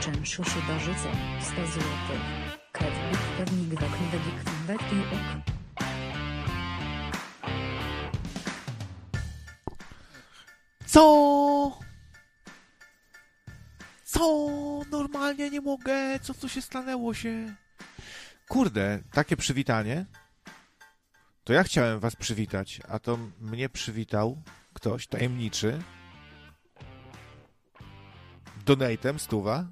[0.00, 1.08] czynszy szybarzycę,
[1.40, 2.20] 100 złotych.
[2.72, 4.34] Kevbik pewnik wekniwedik
[4.66, 5.56] wekty ok.
[10.86, 11.78] Co?
[14.04, 14.48] Co?
[14.90, 16.20] Normalnie nie mogę.
[16.22, 17.54] Co tu się stanęło się?
[18.48, 20.06] Kurde, takie przywitanie.
[21.44, 24.42] To ja chciałem was przywitać, a to mnie przywitał
[24.72, 25.82] ktoś tajemniczy.
[28.66, 29.64] Donatem stuwa.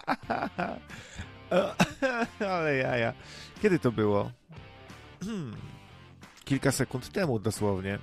[2.54, 3.12] Ale jaja.
[3.62, 4.30] Kiedy to było?
[5.24, 5.56] Hmm.
[6.44, 7.98] Kilka sekund temu dosłownie.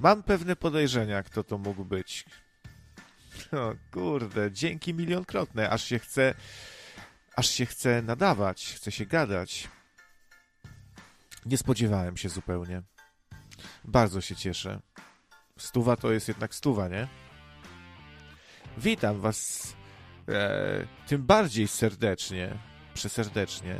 [0.00, 2.24] Mam pewne podejrzenia, kto to mógł być.
[3.52, 6.34] O kurde, dzięki milionkrotne, aż się chce,
[7.36, 9.68] aż się chce nadawać, chce się gadać.
[11.46, 12.82] Nie spodziewałem się zupełnie.
[13.84, 14.80] Bardzo się cieszę.
[15.58, 17.08] Stuwa to jest jednak stuwa, nie?
[18.78, 19.72] Witam was
[20.30, 22.58] e, tym bardziej serdecznie,
[22.94, 23.76] przeserdecznie.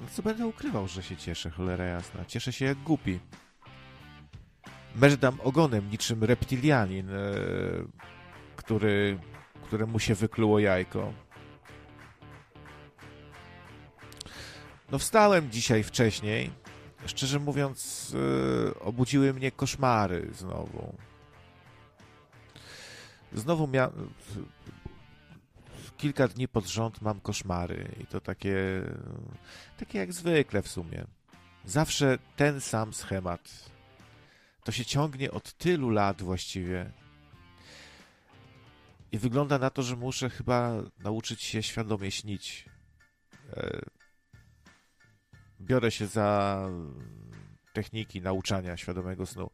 [0.00, 2.24] No co będę ukrywał, że się cieszę, cholera jasna.
[2.24, 3.20] Cieszę się jak głupi.
[4.94, 7.14] Merdam ogonem niczym reptilianin, e,
[8.56, 9.18] który,
[9.62, 11.12] któremu się wykluło jajko.
[14.90, 16.50] No wstałem dzisiaj wcześniej.
[17.06, 18.12] Szczerze mówiąc,
[18.70, 20.94] e, obudziły mnie koszmary znowu.
[23.32, 24.10] Znowu miałem...
[26.02, 28.56] Kilka dni pod rząd mam koszmary i to takie...
[29.78, 31.04] Takie jak zwykle w sumie.
[31.64, 33.70] Zawsze ten sam schemat.
[34.64, 36.92] To się ciągnie od tylu lat właściwie.
[39.12, 42.68] I wygląda na to, że muszę chyba nauczyć się świadomie śnić.
[43.52, 43.80] E,
[45.60, 46.60] biorę się za
[47.72, 49.50] techniki nauczania świadomego snu.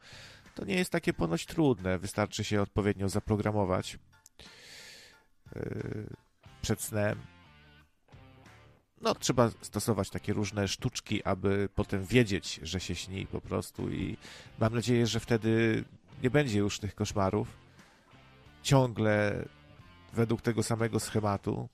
[0.55, 1.99] To nie jest takie ponoć trudne.
[1.99, 3.99] Wystarczy się odpowiednio zaprogramować
[5.57, 6.28] e,
[6.69, 7.19] przed snem.
[9.01, 14.17] No, trzeba stosować takie różne sztuczki, aby potem wiedzieć, że się śni po prostu i
[14.59, 15.85] mam nadzieję, że wtedy
[16.23, 17.57] nie będzie już tych koszmarów.
[18.63, 19.45] Ciągle
[20.13, 21.69] według tego samego schematu.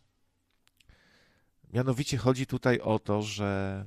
[1.73, 3.85] Mianowicie chodzi tutaj o to, że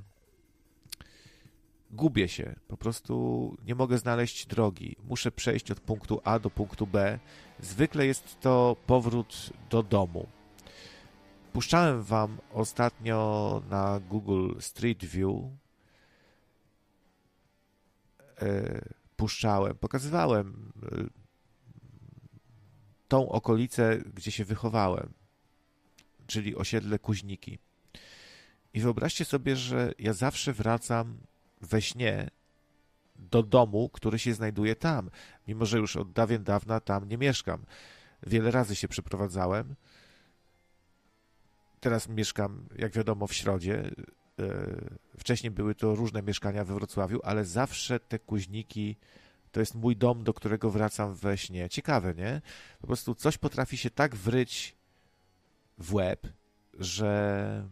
[1.90, 4.96] gubię się, po prostu nie mogę znaleźć drogi.
[5.04, 7.18] Muszę przejść od punktu A do punktu B.
[7.60, 10.37] Zwykle jest to powrót do domu.
[11.52, 15.34] Puszczałem wam ostatnio na Google Street View.
[18.42, 18.80] E,
[19.16, 21.04] puszczałem, pokazywałem e,
[23.08, 25.12] tą okolicę, gdzie się wychowałem,
[26.26, 27.58] czyli osiedle Kuźniki.
[28.74, 31.18] I wyobraźcie sobie, że ja zawsze wracam
[31.60, 32.30] we śnie
[33.16, 35.10] do domu, który się znajduje tam,
[35.48, 37.64] mimo że już od dawien dawna tam nie mieszkam.
[38.26, 39.74] Wiele razy się przeprowadzałem.
[41.80, 43.90] Teraz mieszkam, jak wiadomo, w Środzie.
[44.40, 44.50] E,
[45.18, 48.96] wcześniej były to różne mieszkania we Wrocławiu, ale zawsze te kuźniki
[49.52, 51.68] to jest mój dom, do którego wracam we śnie.
[51.68, 52.40] Ciekawe, nie?
[52.80, 54.76] Po prostu coś potrafi się tak wryć
[55.78, 56.26] w łeb,
[56.74, 57.68] że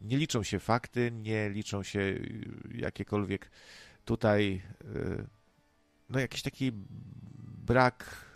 [0.00, 2.18] nie liczą się fakty, nie liczą się
[2.74, 3.50] jakiekolwiek
[4.04, 5.26] tutaj e,
[6.10, 6.72] no jakiś taki
[7.66, 8.29] brak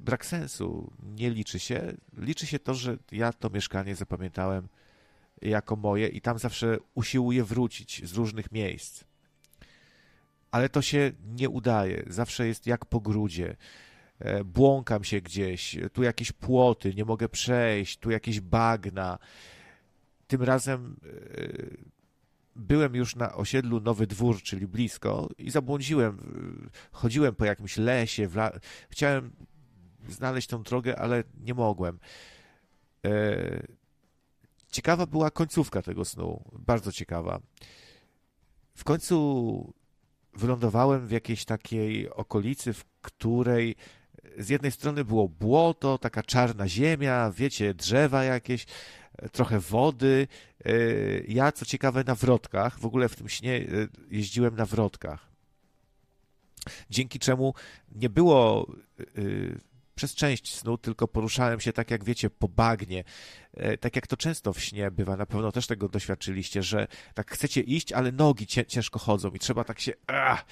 [0.00, 0.92] brak sensu.
[1.02, 1.92] Nie liczy się.
[2.16, 4.68] Liczy się to, że ja to mieszkanie zapamiętałem
[5.42, 9.04] jako moje i tam zawsze usiłuję wrócić z różnych miejsc.
[10.50, 12.04] Ale to się nie udaje.
[12.06, 13.56] Zawsze jest jak po grudzie.
[14.18, 19.18] E, błąkam się gdzieś, tu jakieś płoty, nie mogę przejść, tu jakieś bagna.
[20.26, 21.95] Tym razem e,
[22.56, 26.18] byłem już na osiedlu Nowy Dwór, czyli blisko i zabłądziłem.
[26.92, 28.52] Chodziłem po jakimś lesie, la...
[28.90, 29.30] chciałem
[30.08, 31.98] znaleźć tą drogę, ale nie mogłem.
[33.04, 33.62] E,
[34.70, 37.40] ciekawa była końcówka tego snu, bardzo ciekawa.
[38.74, 39.74] W końcu
[40.34, 43.76] wylądowałem w jakiejś takiej okolicy, w której
[44.38, 48.66] z jednej strony było błoto, taka czarna ziemia, wiecie, drzewa jakieś,
[49.32, 50.28] trochę wody.
[50.64, 50.72] E,
[51.28, 53.64] ja, co ciekawe, na wrotkach, w ogóle w tym śnie e,
[54.10, 55.28] jeździłem na wrotkach.
[56.90, 57.54] Dzięki czemu
[57.94, 58.66] nie było
[59.00, 59.04] e,
[59.94, 63.04] przez część snu, tylko poruszałem się tak, jak wiecie, po bagnie.
[63.80, 67.60] Tak jak to często w śnie bywa, na pewno też tego doświadczyliście, że tak chcecie
[67.60, 70.44] iść, ale nogi ciężko chodzą i trzeba tak się ach,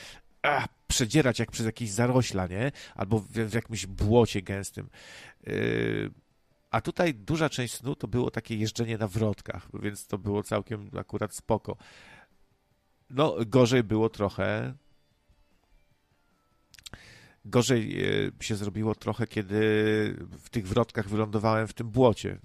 [0.43, 2.73] ach, przedzierać jak przez jakieś zarośla, nie?
[2.95, 4.89] Albo w, w jakimś błocie gęstym.
[5.47, 6.11] Yy,
[6.75, 10.91] a tutaj duża część snu to było takie jeżdżenie na wrotkach, więc to było całkiem
[10.99, 11.77] akurat spoko.
[13.11, 14.75] No, gorzej było trochę,
[17.45, 19.57] Gorzej e, się zrobiło trochę, kiedy
[20.39, 22.39] w tych wrotkach wylądowałem w tym błocie.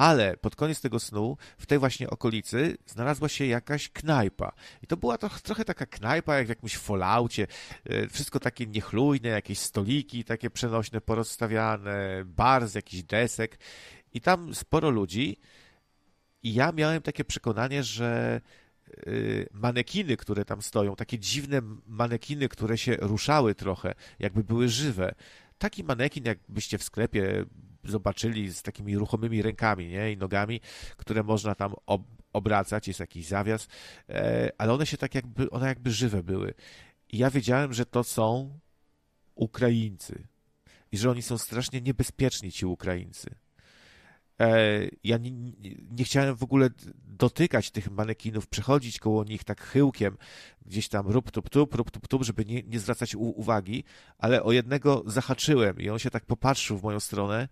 [0.00, 4.52] Ale pod koniec tego snu, w tej właśnie okolicy, znalazła się jakaś knajpa.
[4.82, 7.46] I to była trochę taka knajpa, jak w jakimś folaucie.
[7.84, 13.58] E, wszystko takie niechlujne, jakieś stoliki takie przenośne, porozstawiane, bar z jakichś desek.
[14.12, 15.36] I tam sporo ludzi.
[16.42, 18.40] I ja miałem takie przekonanie, że
[19.06, 25.14] Y, manekiny, które tam stoją, takie dziwne manekiny, które się ruszały trochę, jakby były żywe.
[25.58, 27.44] Taki manekin, jakbyście w sklepie
[27.84, 30.12] zobaczyli z takimi ruchomymi rękami nie?
[30.12, 30.60] i nogami,
[30.96, 33.68] które można tam ob obracać, jest jakiś zawias,
[34.08, 36.54] e, ale one się tak jakby, one jakby żywe były.
[37.08, 38.58] I ja wiedziałem, że to są
[39.34, 40.26] Ukraińcy
[40.92, 43.34] i że oni są strasznie niebezpieczni, ci Ukraińcy.
[44.40, 45.30] E, ja nie,
[45.90, 46.70] nie, chciałem w ogóle
[47.04, 50.16] dotykać tych manekinów, przechodzić koło nich tak chyłkiem,
[50.66, 53.84] gdzieś tam rób tup tup, rób tup tup, żeby nie, nie zwracać uwagi,
[54.18, 57.48] ale o jednego zahaczyłem i on się tak popatrzył w moją stronę.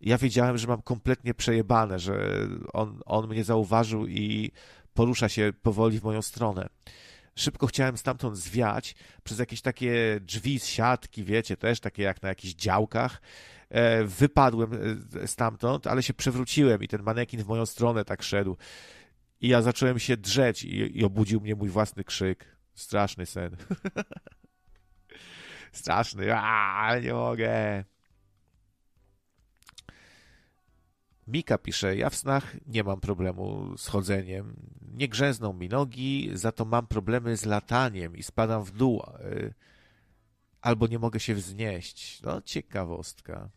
[0.00, 4.50] Ja wiedziałem, że mam kompletnie przejebane, że on, on mnie zauważył i
[4.94, 6.68] porusza się powoli w moją stronę.
[7.36, 8.94] Szybko chciałem stamtąd zwiać
[9.24, 13.20] przez jakieś takie drzwi z siatki, wiecie, też takie jak na jakichś działkach
[14.04, 14.70] wypadłem
[15.22, 18.56] e, stamtąd, ale się przewróciłem i ten manekin w moją stronę tak szedł.
[19.40, 22.56] I ja zacząłem się drzeć i, i obudził mnie mój własny krzyk.
[22.74, 23.56] Straszny sen.
[25.72, 26.34] Straszny.
[26.36, 27.84] A, nie mogę.
[31.26, 34.56] Mika pisze, ja w snach nie mam problemu z chodzeniem.
[34.94, 39.02] Nie grzęzną mi nogi, za to mam problemy z lataniem i spadam w dół.
[39.02, 39.54] E,
[40.60, 42.22] albo nie mogę się wznieść.
[42.22, 43.50] No, ciekawostka.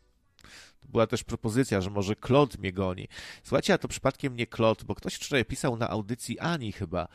[0.88, 3.08] Była też propozycja, że może Klot mnie goni.
[3.42, 7.08] Słuchajcie, a to przypadkiem nie Klot, bo ktoś wczoraj pisał na audycji Ani chyba.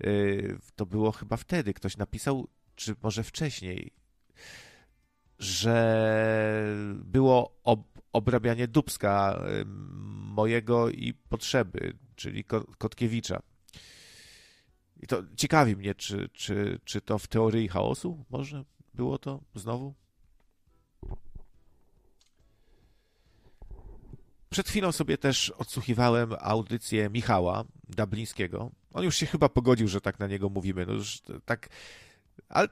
[0.00, 1.74] Yy, to było chyba wtedy.
[1.74, 3.92] Ktoś napisał, czy może wcześniej,
[5.38, 7.80] że było ob
[8.12, 9.64] obrabianie Dubska yy,
[10.34, 12.44] mojego i potrzeby, czyli
[12.78, 13.42] Kotkiewicza.
[15.02, 18.64] I to ciekawi mnie, czy, czy, czy to w teorii chaosu może
[18.94, 19.94] było to znowu?
[24.50, 28.70] Przed chwilą sobie też odsłuchiwałem audycję Michała Dablińskiego.
[28.92, 30.86] On już się chyba pogodził, że tak na niego mówimy.
[30.86, 31.68] No już tak.
[32.48, 32.68] Ale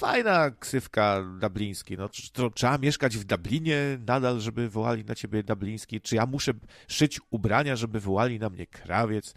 [0.00, 1.96] fajna ksywka Dubliński.
[1.96, 6.00] No, to, trzeba mieszkać w Dublinie nadal, żeby wołali na ciebie Dubliński?
[6.00, 6.52] Czy ja muszę
[6.88, 9.34] szyć ubrania, żeby wołali na mnie krawiec?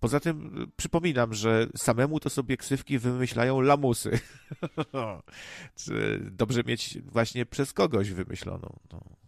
[0.00, 4.18] Poza tym przypominam, że samemu to sobie ksywki wymyślają lamusy.
[6.30, 8.78] Dobrze mieć właśnie przez kogoś wymyśloną.
[8.92, 9.25] No.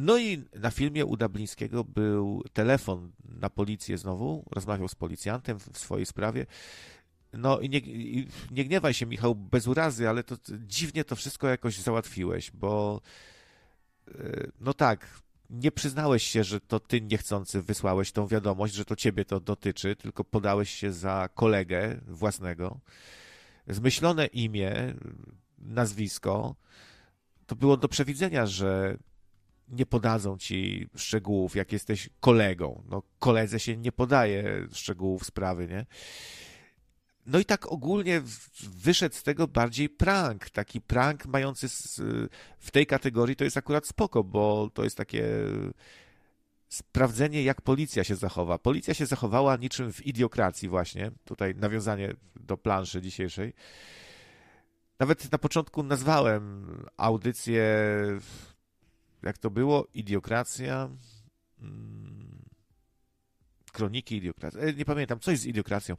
[0.00, 5.78] No i na filmie u Dablińskiego był telefon na policję znowu, rozmawiał z policjantem w
[5.78, 6.46] swojej sprawie.
[7.32, 7.80] No i nie,
[8.50, 10.36] nie gniewaj się, Michał, bez urazy, ale to
[10.66, 13.00] dziwnie to wszystko jakoś załatwiłeś, bo
[14.08, 14.12] e,
[14.60, 19.24] no tak, nie przyznałeś się, że to ty niechcący wysłałeś tą wiadomość, że to ciebie
[19.24, 22.80] to dotyczy, tylko podałeś się za kolegę własnego.
[23.66, 24.94] Zmyślone imię,
[25.58, 26.54] nazwisko,
[27.46, 28.98] to było do przewidzenia, że
[29.70, 32.82] nie podadzą ci szczegółów, jak jesteś kolegą.
[32.90, 35.86] No, koledze się nie podaje szczegółów sprawy, nie?
[37.26, 38.22] No i tak ogólnie
[38.62, 40.50] wyszedł z tego bardziej prank.
[40.50, 41.68] Taki prank mający
[42.58, 45.24] w tej kategorii to jest akurat spoko, bo to jest takie
[46.68, 48.58] sprawdzenie, jak policja się zachowa.
[48.58, 51.10] Policja się zachowała niczym w idiokracji właśnie.
[51.24, 53.52] Tutaj nawiązanie do planszy dzisiejszej.
[54.98, 57.64] Nawet na początku nazwałem audycję
[59.22, 59.86] jak to było?
[59.94, 60.88] Idiokracja.
[61.60, 62.44] Hmm.
[63.72, 64.60] Kroniki idiokracji.
[64.60, 65.96] E, nie pamiętam, coś z idiokracją.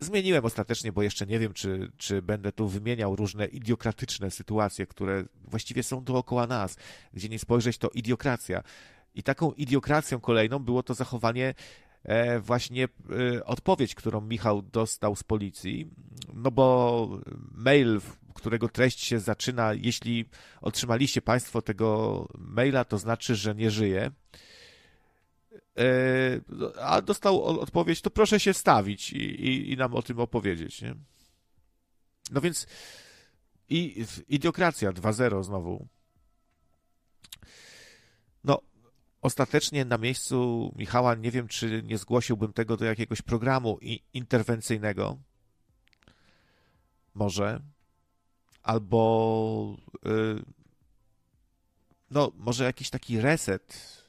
[0.00, 5.24] Zmieniłem ostatecznie, bo jeszcze nie wiem, czy, czy będę tu wymieniał różne idiokratyczne sytuacje, które
[5.44, 6.76] właściwie są dookoła nas.
[7.12, 8.62] Gdzie nie spojrzeć, to idiokracja.
[9.14, 11.54] I taką idiokracją kolejną było to zachowanie
[12.02, 15.90] e, właśnie e, odpowiedź, którą Michał dostał z policji,
[16.34, 17.08] no bo
[17.52, 18.00] mail,
[18.34, 20.24] którego treść się zaczyna, jeśli
[20.60, 24.10] otrzymaliście Państwo tego maila, to znaczy, że nie żyje.
[25.78, 25.90] E,
[26.80, 30.82] a dostał odpowiedź, to proszę się wstawić i, i, i nam o tym opowiedzieć.
[30.82, 30.94] Nie?
[32.30, 32.66] No więc
[33.68, 35.88] i idiokracja 2.0 znowu.
[38.44, 38.60] No,
[39.20, 43.78] ostatecznie na miejscu Michała nie wiem, czy nie zgłosiłbym tego do jakiegoś programu
[44.14, 45.18] interwencyjnego.
[47.14, 47.60] Może
[48.62, 50.42] albo yy,
[52.10, 54.00] no, może jakiś taki reset,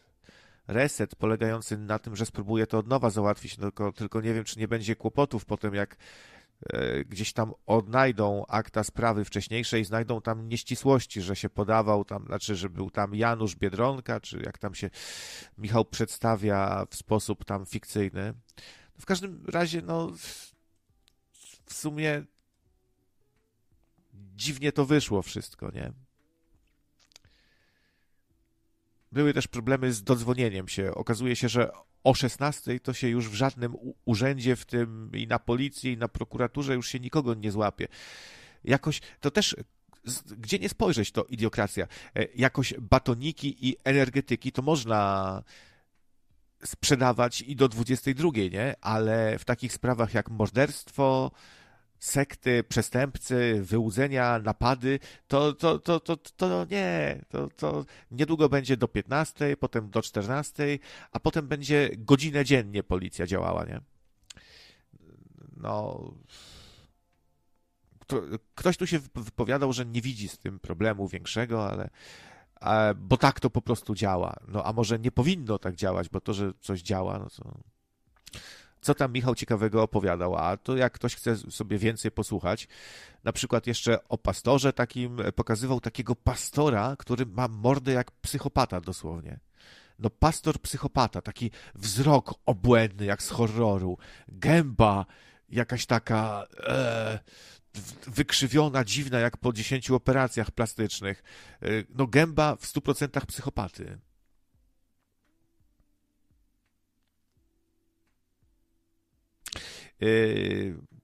[0.67, 4.60] reset polegający na tym, że spróbuję to od nowa załatwić, tylko, tylko nie wiem, czy
[4.60, 5.98] nie będzie kłopotów potem, jak
[6.74, 12.55] e, gdzieś tam odnajdą akta sprawy wcześniejszej, znajdą tam nieścisłości, że się podawał tam, znaczy,
[12.55, 14.89] że był tam Janusz Biedronka, czy jak tam się
[15.58, 18.34] Michał przedstawia w sposób tam fikcyjny.
[19.00, 20.12] W każdym razie, no,
[21.65, 22.24] w sumie
[24.35, 25.91] dziwnie to wyszło wszystko, nie?
[29.11, 30.93] Były też problemy z dodzwonieniem się.
[30.95, 31.71] Okazuje się, że
[32.03, 36.07] o 16 to się już w żadnym urzędzie, w tym i na policji, i na
[36.07, 37.88] prokuraturze już się nikogo nie złapie.
[38.63, 39.55] Jakoś to też
[40.38, 41.88] gdzie nie spojrzeć, to idiokracja.
[42.15, 45.43] E, jakoś batoniki i energetyki to można
[46.63, 48.75] sprzedawać i do 22, nie?
[48.81, 51.31] Ale w takich sprawach jak morderstwo,
[52.01, 58.88] sekty, przestępcy, wyłudzenia, napady, to, to, to, to, to nie, to, to niedługo będzie do
[58.88, 60.79] 15, potem do 14,
[61.12, 63.81] a potem będzie godzinę dziennie policja działała, nie?
[65.58, 66.12] No.
[68.55, 71.89] Ktoś tu się wypowiadał, że nie widzi z tym problemu większego, ale
[72.96, 74.36] bo tak to po prostu działa.
[74.48, 77.58] No a może nie powinno tak działać, bo to, że coś działa, no to
[78.81, 82.67] co tam Michał ciekawego opowiadał, a to jak ktoś chce sobie więcej posłuchać,
[83.23, 89.39] na przykład jeszcze o pastorze takim, pokazywał takiego pastora, który ma mordę jak psychopata dosłownie.
[90.00, 93.97] No pastor psychopata, taki wzrok obłędny jak z horroru,
[94.27, 95.05] gęba
[95.50, 97.19] jakaś taka e,
[98.07, 101.23] wykrzywiona, dziwna jak po dziesięciu operacjach plastycznych.
[101.61, 103.97] E, no gęba w stu procentach psychopaty.
[109.55, 109.61] Yy,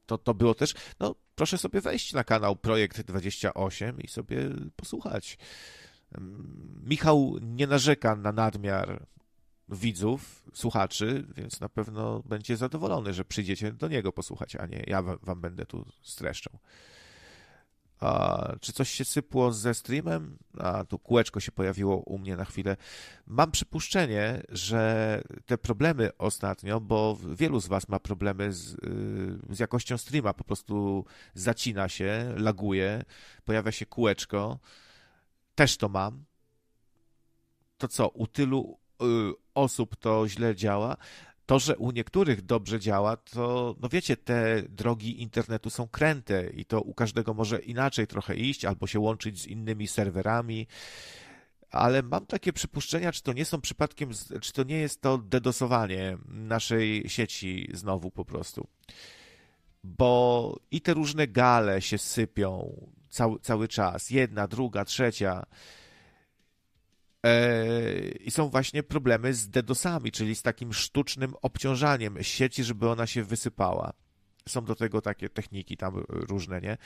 [0.05, 5.37] to, to było też, no proszę sobie wejść na kanał Projekt 28 i sobie posłuchać.
[6.83, 9.05] Michał nie narzeka na nadmiar
[9.69, 15.01] widzów, słuchaczy, więc na pewno będzie zadowolony, że przyjdziecie do niego posłuchać, a nie ja
[15.01, 16.59] wam będę tu streszczał.
[17.99, 20.37] A, czy coś się sypło ze streamem?
[20.59, 22.77] A tu kółeczko się pojawiło u mnie na chwilę.
[23.27, 29.59] Mam przypuszczenie, że te problemy ostatnio, bo wielu z Was ma problemy z, y, z
[29.59, 33.03] jakością streama, po prostu zacina się, laguje,
[33.45, 34.59] pojawia się kółeczko.
[35.55, 36.23] Też to mam.
[37.77, 39.05] To co, u tylu y,
[39.53, 40.97] osób to źle działa?
[41.47, 46.65] To, że u niektórych dobrze działa, to, no wiecie, te drogi internetu są kręte i
[46.65, 50.67] to u każdego może inaczej trochę iść, albo się łączyć z innymi serwerami,
[51.71, 54.09] ale mam takie przypuszczenia, czy to nie są przypadkiem,
[54.41, 58.67] czy to nie jest to dedosowanie naszej sieci znowu po prostu.
[59.83, 65.45] Bo i te różne gale się sypią cały, cały czas, jedna, druga, trzecia,
[68.19, 73.23] I są właśnie problemy z DDoSami, czyli z takim sztucznym obciążaniem sieci, żeby ona się
[73.23, 73.93] wysypała.
[74.47, 76.77] Są do tego takie techniki tam różne, nie?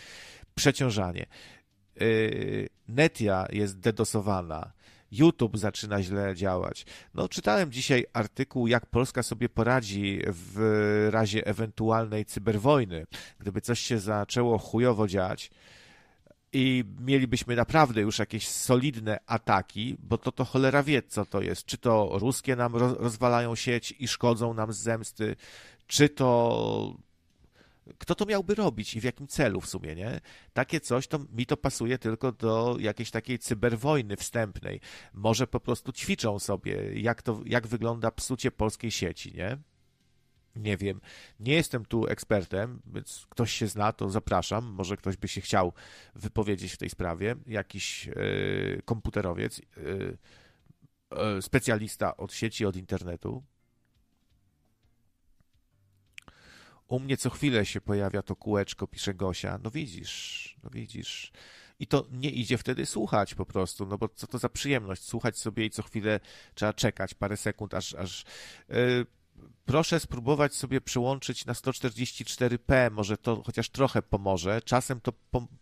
[0.55, 1.25] Przeciążanie.
[2.01, 2.05] E,
[2.88, 4.71] Netia jest dedosowana.
[5.12, 6.86] YouTube zaczyna źle działać.
[7.13, 13.05] No, czytałem dzisiaj artykuł, jak Polska sobie poradzi w razie ewentualnej cyberwojny.
[13.39, 15.51] Gdyby coś się zaczęło chujowo dziać,
[16.53, 21.65] i mielibyśmy naprawdę już jakieś solidne ataki, bo to to cholera wie, co to jest.
[21.65, 25.36] Czy to ruskie nam rozwalają sieć i szkodzą nam z zemsty,
[25.88, 26.96] czy to
[27.98, 30.22] kto to miałby robić i w jakim celu w sumie, nie?
[30.53, 34.79] Takie coś, to mi to pasuje tylko do jakiejś takiej cyberwojny wstępnej.
[35.13, 39.58] Może po prostu ćwiczą sobie, jak to, jak wygląda psucie polskiej sieci, nie?
[40.55, 41.01] Nie wiem,
[41.39, 44.65] nie jestem tu ekspertem, więc ktoś się zna, to zapraszam.
[44.65, 45.74] Może ktoś by się chciał
[46.15, 47.36] wypowiedzieć w tej sprawie.
[47.48, 49.63] Jakiś y, komputerowiec, y,
[51.38, 53.43] y, specjalista od sieci, od internetu.
[56.88, 59.60] U mnie co chwilę się pojawia to kółeczko, pisze Gosia.
[59.63, 61.31] No widzisz, no widzisz.
[61.79, 65.38] I to nie idzie wtedy słuchać po prostu, no bo co to za przyjemność, słuchać
[65.38, 66.20] sobie i co chwilę
[66.53, 68.25] trzeba czekać parę sekund, aż, aż
[69.65, 74.62] proszę spróbować sobie przyłączyć na 144p, może to chociaż trochę pomoże.
[74.62, 75.13] Czasem to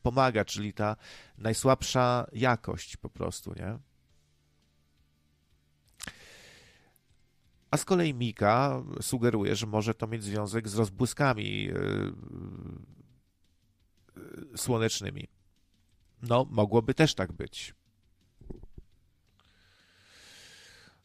[0.01, 0.95] pomaga, czyli ta
[1.37, 3.79] najsłabsza jakość po prostu, nie?
[7.71, 12.13] A z kolei Mika sugeruje, że może to mieć związek z rozbłyskami yy,
[14.15, 15.27] yy, słonecznymi.
[16.21, 17.73] No, mogłoby też tak być.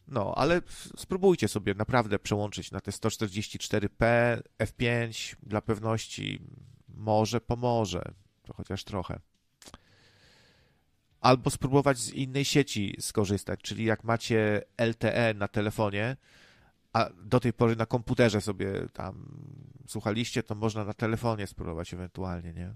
[0.07, 0.61] No, ale
[0.97, 3.99] spróbujcie sobie naprawdę przełączyć na te 144p,
[4.59, 6.41] F5 dla pewności.
[6.89, 8.11] Może pomoże,
[8.43, 9.19] to chociaż trochę.
[11.21, 16.17] Albo spróbować z innej sieci skorzystać, czyli jak macie LTE na telefonie,
[16.93, 19.25] a do tej pory na komputerze sobie tam
[19.87, 22.73] słuchaliście, to można na telefonie spróbować ewentualnie, nie?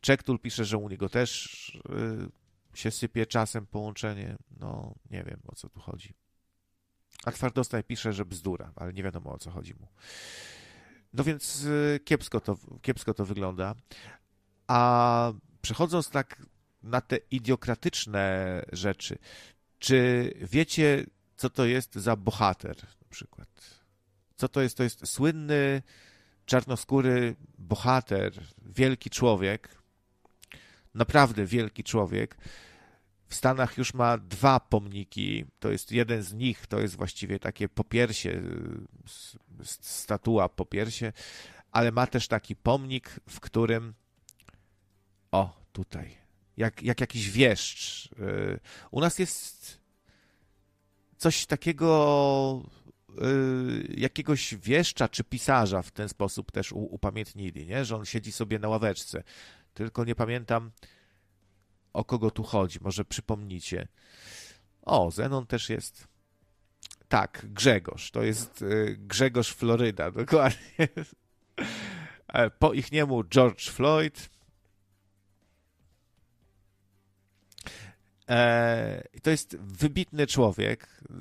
[0.00, 1.58] Czektul pisze, że u niego też
[1.90, 2.47] y,
[2.78, 4.36] się sypie czasem połączenie.
[4.60, 6.14] No, nie wiem o co tu chodzi.
[7.24, 9.88] A Twardostaj pisze, że bzdura, ale nie wiadomo o co chodzi mu.
[11.12, 13.74] No więc y, kiepsko to, kiepsko to wygląda.
[14.66, 15.32] A
[15.62, 16.42] przechodząc tak
[16.82, 19.18] na te idiokratyczne rzeczy,
[19.78, 21.06] czy wiecie,
[21.36, 23.48] co to jest za bohater na przykład?
[24.36, 24.76] Co to jest?
[24.76, 25.82] To jest słynny,
[26.46, 28.32] czarnoskóry bohater,
[28.66, 29.78] wielki człowiek,
[30.94, 32.36] naprawdę wielki człowiek.
[33.28, 35.44] W Stanach już ma dwa pomniki.
[35.60, 38.42] To jest jeden z nich, to jest właściwie takie popiersie,
[39.62, 41.12] statua popiersie,
[41.72, 43.94] ale ma też taki pomnik, w którym
[45.32, 46.14] o, tutaj,
[46.56, 48.06] jak, jak jakiś wieszcz.
[48.12, 49.80] Y, u nas jest
[51.16, 52.62] coś takiego,
[53.22, 57.84] y, jakiegoś wieszcza czy pisarza w ten sposób też upamiętnili, nie?
[57.84, 59.22] że on siedzi sobie na ławeczce.
[59.74, 60.70] Tylko nie pamiętam,
[61.92, 62.78] o kogo tu chodzi.
[62.82, 63.88] Może przypomnicie.
[64.82, 66.08] O, Zenon też jest.
[67.08, 68.10] Tak, Grzegorz.
[68.10, 70.88] To jest y, Grzegorz Floryda, dokładnie.
[72.28, 74.30] E, po ich niemu George Floyd.
[78.28, 80.88] E, to jest wybitny człowiek.
[81.10, 81.14] E,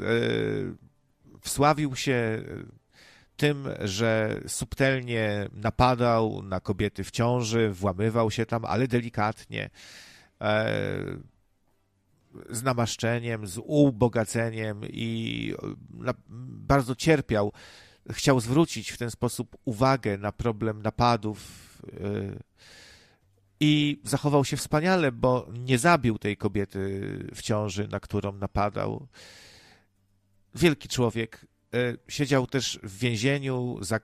[1.41, 2.43] wsławił się
[3.37, 9.69] tym, że subtelnie napadał na kobiety w ciąży, włamywał się tam, ale delikatnie,
[12.49, 15.53] z namaszczeniem, z ubogaceniem i
[16.59, 17.53] bardzo cierpiał.
[18.11, 21.67] Chciał zwrócić w ten sposób uwagę na problem napadów
[23.59, 27.01] i zachował się wspaniale, bo nie zabił tej kobiety
[27.35, 29.07] w ciąży, na którą napadał.
[30.55, 31.45] Wielki człowiek.
[31.73, 31.77] E,
[32.07, 33.99] siedział też w więzieniu za,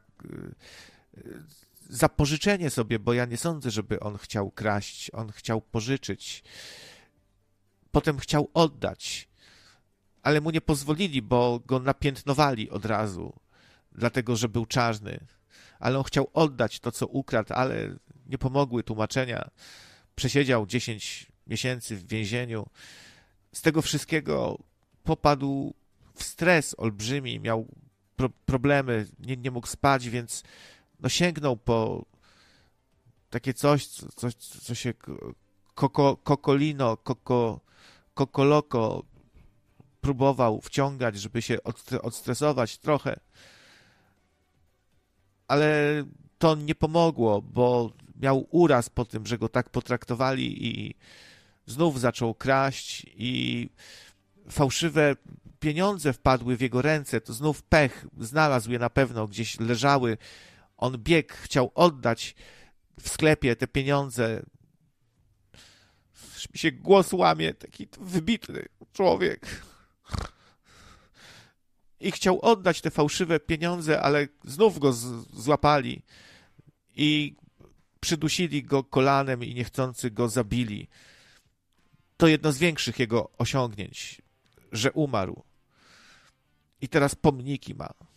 [1.90, 5.12] e, za pożyczenie sobie, bo ja nie sądzę, żeby on chciał kraść.
[5.14, 6.44] On chciał pożyczyć.
[7.92, 9.30] Potem chciał oddać,
[10.24, 13.34] ale mu nie pozwolili, bo go napiętnowali od razu,
[13.92, 15.20] dlatego że był czarny.
[15.80, 19.50] Ale on chciał oddać to, co ukradł, ale nie pomogły tłumaczenia.
[20.16, 22.70] Przesiedział 10 miesięcy w więzieniu.
[23.54, 24.60] Z tego wszystkiego
[25.04, 25.74] popadł
[26.16, 27.68] w stres olbrzymi, miał
[28.16, 30.44] pro problemy, nie, nie mógł spać, więc
[31.04, 32.06] no sięgnął po
[33.30, 34.94] takie coś, coś co się
[35.76, 37.60] koko, kokolino, koko,
[38.14, 39.04] kokoloko
[40.02, 41.58] próbował wciągać, żeby się
[42.02, 43.20] odstresować trochę.
[45.48, 46.04] Ale
[46.38, 50.96] to nie pomogło, bo miał uraz po tym, że go tak potraktowali i
[51.66, 53.70] znów zaczął kraść i
[54.50, 55.16] fałszywe
[55.60, 60.18] pieniądze wpadły w jego ręce, to znów pech, znalazł je na pewno, gdzieś leżały.
[60.84, 62.36] On biegł, chciał oddać
[63.00, 64.44] w sklepie te pieniądze.
[66.54, 69.62] Mi się głos łamie, taki wybitny człowiek.
[72.00, 74.94] I chciał oddać te fałszywe pieniądze, ale znów go
[75.34, 76.02] złapali
[76.96, 77.36] i
[78.00, 80.90] przydusili go kolanem i niechcący go zabili.
[82.18, 84.22] To jedno z większych jego osiągnięć,
[84.72, 85.44] że umarł.
[86.82, 88.13] I teraz pomniki ma.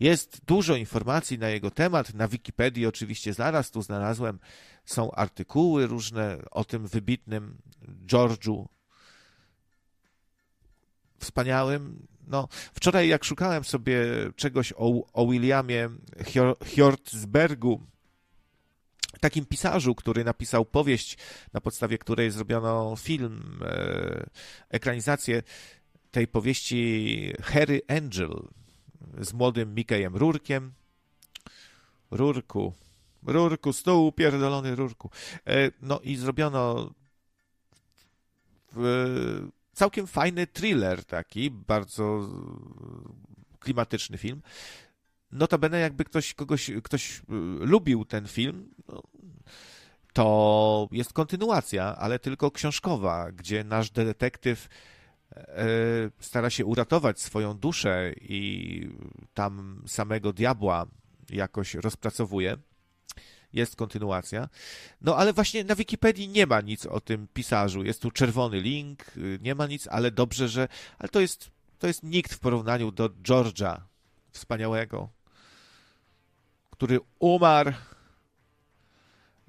[0.00, 2.14] Jest dużo informacji na jego temat.
[2.14, 4.38] Na Wikipedii oczywiście zaraz tu znalazłem.
[4.84, 7.56] Są artykuły różne o tym wybitnym
[8.06, 8.66] George'u.
[11.18, 12.06] Wspaniałym.
[12.26, 13.98] No, wczoraj jak szukałem sobie
[14.36, 15.90] czegoś o, o Williamie
[16.74, 17.80] Hjortsbergu,
[19.20, 21.18] takim pisarzu, który napisał powieść,
[21.52, 24.26] na podstawie której zrobiono film, e,
[24.68, 25.42] ekranizację
[26.10, 28.48] tej powieści Harry Angel
[29.20, 30.72] z młodym Mikejem Rurkiem.
[32.10, 32.72] Rurku,
[33.26, 35.10] Rurku, stół pierdolony Rurku.
[35.46, 36.90] E, no i zrobiono
[39.72, 42.28] całkiem fajny thriller taki, bardzo
[43.60, 44.42] klimatyczny film.
[45.32, 47.22] Notabene jakby ktoś, kogoś, ktoś y,
[47.60, 49.02] lubił ten film, no,
[50.12, 54.95] to jest kontynuacja, ale tylko książkowa, gdzie nasz detektyw e,
[56.20, 58.88] stara się uratować swoją duszę i
[59.34, 60.86] tam samego diabła
[61.30, 62.56] jakoś rozpracowuje.
[63.52, 64.48] Jest kontynuacja.
[65.00, 67.84] No ale właśnie na Wikipedii nie ma nic o tym pisarzu.
[67.84, 70.68] Jest tu czerwony link, y, nie ma nic, ale dobrze, że.
[70.98, 73.80] Ale to jest, to jest nikt w porównaniu do George'a
[74.30, 75.08] wspaniałego,
[76.70, 77.72] który umarł,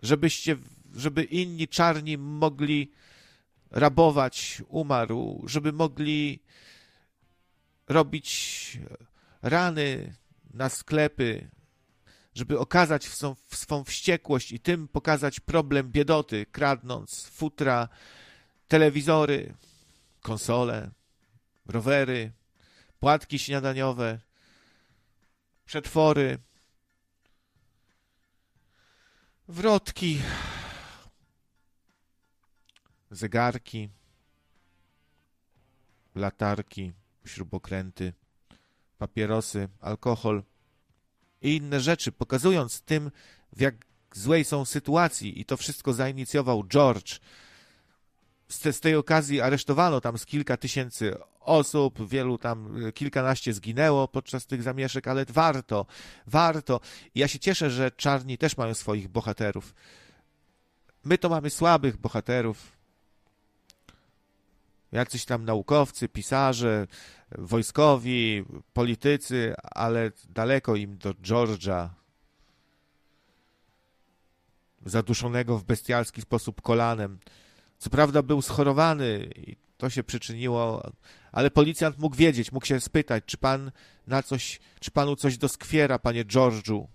[0.03, 0.57] żebyście,
[0.95, 2.91] żeby inni czarni mogli
[3.77, 6.39] rabować, umarł, żeby mogli
[7.87, 8.79] robić
[9.41, 10.15] rany
[10.53, 11.49] na sklepy,
[12.35, 17.89] żeby okazać swą, swą wściekłość i tym pokazać problem biedoty, kradnąc futra,
[18.67, 19.53] telewizory,
[20.21, 20.91] konsole,
[21.65, 22.31] rowery,
[22.99, 24.19] płatki śniadaniowe,
[25.65, 26.37] przetwory,
[29.47, 30.21] wrotki,
[33.11, 33.89] zegarki,
[36.15, 36.93] latarki,
[37.25, 38.13] śrubokręty,
[38.97, 40.43] papierosy, alkohol
[41.41, 43.11] i inne rzeczy, pokazując tym,
[43.53, 43.75] w jak
[44.13, 47.19] złej są sytuacji i to wszystko zainicjował George.
[48.47, 54.07] Z, z tej okazji aresztowano tam z kilka tysięcy osób, wielu tam, e, kilkanaście zginęło
[54.07, 55.85] podczas tych zamieszek, ale warto,
[56.27, 56.79] warto.
[57.15, 59.73] I ja się cieszę, że czarni też mają swoich bohaterów.
[61.03, 62.76] My to mamy słabych bohaterów.
[64.91, 66.87] Jacyś tam naukowcy, pisarze,
[67.31, 71.89] wojskowi, politycy, ale daleko im do George'a,
[74.85, 77.19] zaduszonego w bestialski sposób kolanem.
[77.77, 80.91] Co prawda był schorowany i to się przyczyniło,
[81.31, 83.71] ale policjant mógł wiedzieć, mógł się spytać, czy pan
[84.07, 86.87] na coś, czy panu coś doskwiera, panie George'u.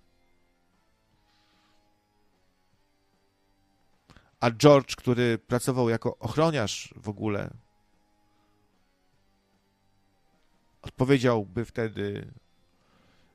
[4.40, 7.50] A George, który pracował jako ochroniarz w ogóle,
[10.82, 12.32] odpowiedziałby wtedy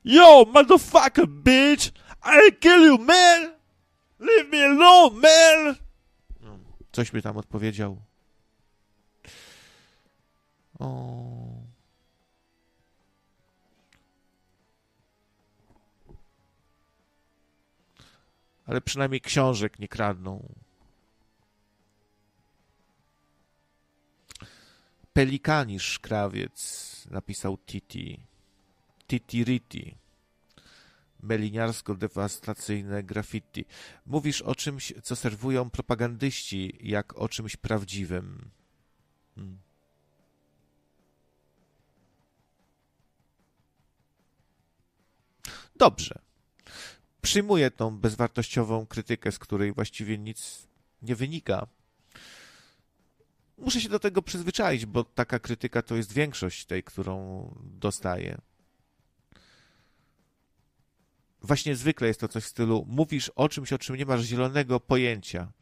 [0.04, 1.92] Yo, motherfucker, bitch!
[2.24, 3.54] I kill you, man!
[4.18, 5.76] Leave me alone, man!
[6.92, 8.02] Coś by tam odpowiedział.
[10.78, 11.18] O.
[18.66, 20.48] Ale przynajmniej książek nie kradną.
[25.18, 28.20] Pelikanisz krawiec napisał Titi.
[29.06, 29.94] Titi Riti.
[31.22, 33.64] Meliniarsko-dewastacyjne graffiti.
[34.06, 38.50] Mówisz o czymś, co serwują propagandyści, jak o czymś prawdziwym.
[39.34, 39.58] Hmm.
[45.76, 46.18] Dobrze.
[47.22, 50.68] Przyjmuję tą bezwartościową krytykę, z której właściwie nic
[51.02, 51.66] nie wynika.
[53.58, 58.38] Muszę się do tego przyzwyczaić, bo taka krytyka to jest większość tej, którą dostaję.
[61.42, 64.80] Właśnie zwykle jest to coś w stylu mówisz o czymś, o czym nie masz zielonego
[64.80, 65.52] pojęcia.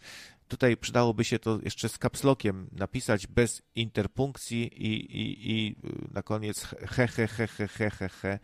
[0.49, 5.77] Tutaj przydałoby się to jeszcze z kapslokiem napisać bez interpunkcji i, i, i
[6.11, 8.39] na koniec he, he, he, he, he, he, he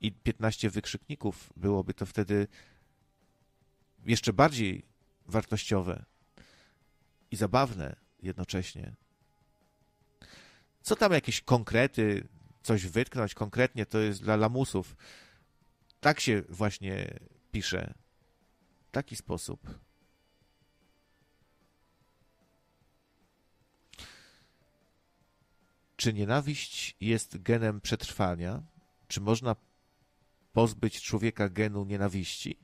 [0.00, 1.52] i 15 wykrzykników.
[1.56, 2.46] Byłoby to wtedy
[4.06, 4.84] jeszcze bardziej
[5.26, 6.04] wartościowe
[7.30, 8.94] i zabawne jednocześnie.
[10.82, 12.28] Co tam jakieś konkrety,
[12.62, 14.96] coś wytknąć konkretnie, to jest dla lamusów.
[16.00, 17.18] Tak się właśnie
[17.52, 17.94] pisze.
[18.88, 19.78] W taki sposób.
[25.96, 28.62] Czy nienawiść jest genem przetrwania?
[29.08, 29.56] Czy można
[30.52, 32.58] pozbyć człowieka genu nienawiści?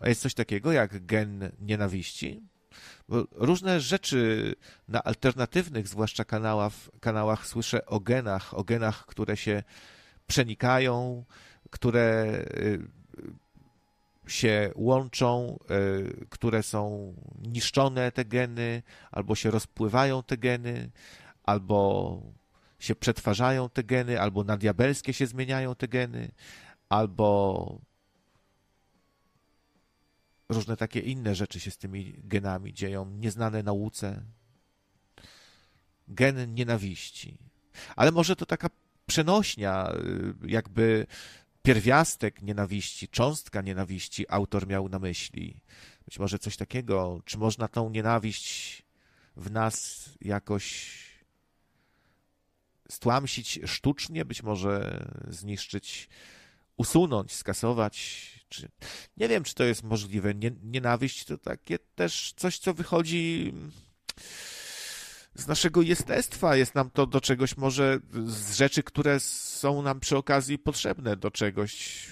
[0.00, 2.42] A jest coś takiego jak gen nienawiści?
[3.32, 4.54] Różne rzeczy
[4.88, 9.62] na alternatywnych, zwłaszcza kanałach, kanałach słyszę o genach, o genach, które się
[10.26, 11.24] przenikają,
[11.70, 12.80] które y,
[14.26, 20.90] się łączą, y, które są niszczone te geny, albo się rozpływają te geny,
[21.42, 22.22] albo
[22.78, 26.30] się przetwarzają te geny, albo na diabelskie się zmieniają te geny,
[26.88, 27.78] albo
[30.54, 34.22] różne takie inne rzeczy się z tymi genami dzieją, nieznane nauce.
[36.08, 37.38] Gen nienawiści.
[37.96, 38.70] Ale może to taka
[39.06, 39.92] przenośnia,
[40.44, 41.06] y, jakby
[41.62, 45.60] pierwiastek nienawiści, cząstka nienawiści autor miał na myśli.
[46.04, 47.20] Być może coś takiego.
[47.24, 48.82] Czy można tą nienawiść
[49.36, 50.90] w nas jakoś
[52.90, 56.08] stłamsić sztucznie, być może zniszczyć,
[56.76, 58.24] usunąć, skasować?
[58.54, 58.68] Czy...
[59.16, 60.34] Nie wiem, czy to jest możliwe.
[60.62, 63.52] Nienawiść to takie też coś, co wychodzi
[65.34, 66.56] z naszego jestestwa.
[66.56, 71.30] Jest nam to do czegoś może z rzeczy, które są nam przy okazji potrzebne do
[71.30, 72.06] czegoś.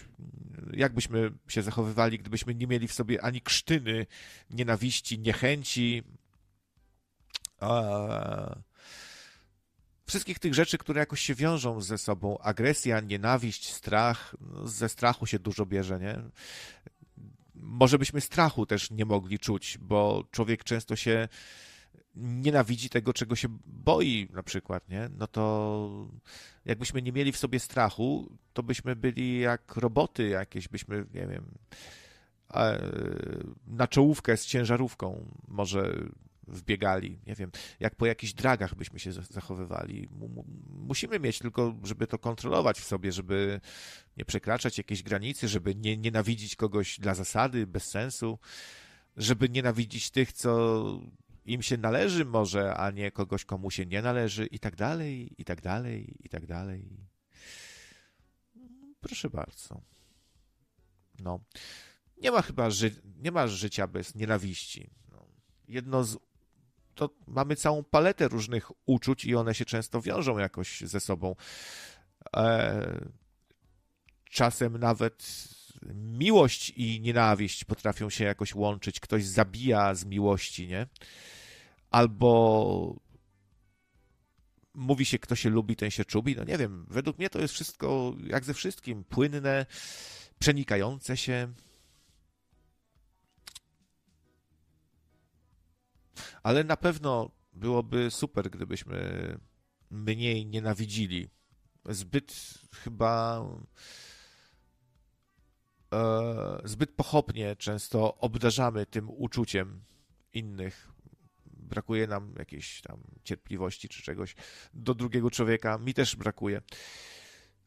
[0.72, 4.06] Jak byśmy się zachowywali, gdybyśmy nie mieli w sobie ani krztyny
[4.50, 6.02] nienawiści, niechęci,
[7.60, 8.71] a...
[10.12, 12.38] wszystkich tych rzeczy, które jakoś się wiążą ze sobą.
[12.38, 14.34] Agresja, nienawiść, strach.
[14.40, 16.18] No, ze strachu się dużo bierze, nie?
[17.54, 21.28] Może byśmy strachu też nie mogli czuć, bo człowiek często się
[22.14, 25.10] nienawidzi tego, czego się boi, na przykład, nie?
[25.18, 26.06] No to
[26.64, 31.44] jakbyśmy nie mieli w sobie strachu, to byśmy byli jak roboty jakieś, byśmy, nie wiem,
[33.66, 35.94] na czołówkę z ciężarówką może
[36.46, 37.50] wbiegali, nie wiem,
[37.80, 40.08] jak po jakichś dragach byśmy się zachowywali.
[40.68, 43.60] Musimy mieć tylko, żeby to kontrolować w sobie, żeby
[44.16, 48.38] nie przekraczać jakiejś granicy, żeby nie nienawidzić kogoś dla zasady, bez sensu,
[49.16, 50.82] żeby nienawidzić tych, co
[51.44, 55.44] im się należy może, a nie kogoś, komu się nie należy i tak dalej, i
[55.44, 56.90] tak dalej, i tak dalej.
[59.00, 59.82] Proszę bardzo.
[61.18, 61.40] No.
[62.16, 64.90] Nie ma chyba ży nie ma życia bez nienawiści.
[65.10, 65.26] No.
[65.68, 66.18] Jedno z
[66.94, 71.36] to mamy całą paletę różnych uczuć i one się często wiążą jakoś ze sobą.
[72.36, 73.10] E,
[74.30, 75.48] czasem nawet
[75.94, 79.00] miłość i nienawiść potrafią się jakoś łączyć.
[79.00, 80.86] Ktoś zabija z miłości, nie?
[81.90, 82.96] Albo
[84.74, 86.36] mówi się, kto się lubi, ten się czubi.
[86.36, 89.66] No nie wiem, według mnie to jest wszystko, jak ze wszystkim, płynne,
[90.38, 91.52] przenikające się.
[96.42, 99.38] Ale na pewno byłoby super, gdybyśmy
[99.90, 101.28] mniej nienawidzili.
[101.88, 102.34] Zbyt
[102.74, 103.44] chyba
[105.94, 109.84] e, zbyt pochopnie często obdarzamy tym uczuciem
[110.32, 110.88] innych.
[111.46, 114.34] Brakuje nam jakiejś tam cierpliwości czy czegoś
[114.74, 115.78] do drugiego człowieka.
[115.78, 116.62] Mi też brakuje.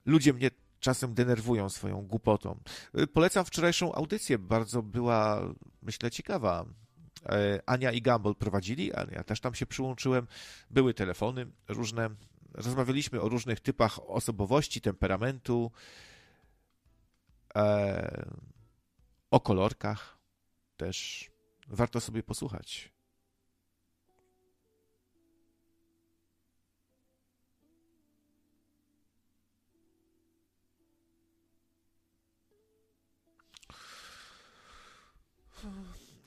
[0.06, 2.60] Ludzie mnie czasem denerwują swoją głupotą.
[3.14, 5.42] Polecam wczorajszą audycję, bardzo była,
[5.82, 6.66] myślę, ciekawa.
[7.26, 10.28] E, Ania i Gamble prowadzili, ja też tam się przyłączyłem.
[10.70, 12.10] Były telefony różne.
[12.54, 15.72] Rozmawialiśmy o różnych typach osobowości, temperamentu,
[17.56, 18.26] e,
[19.32, 20.18] o kolorkach
[20.78, 21.30] też.
[21.68, 22.95] Warto sobie posłuchać.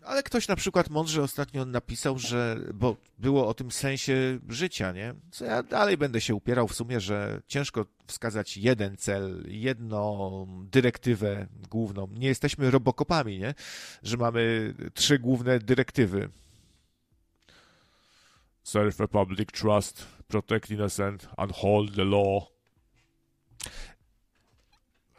[0.09, 5.15] Ale ktoś na przykład mądrze ostatnio napisał, że, bo było o tym sensie życia, nie?
[5.31, 11.47] Co ja dalej będę się upierał w sumie, że ciężko wskazać jeden cel, jedną dyrektywę
[11.71, 12.09] główną.
[12.13, 13.55] Nie jesteśmy robokopami, nie?
[14.03, 16.29] Że mamy trzy główne dyrektywy.
[18.63, 22.43] Serve a public trust, protect innocent, hold the law.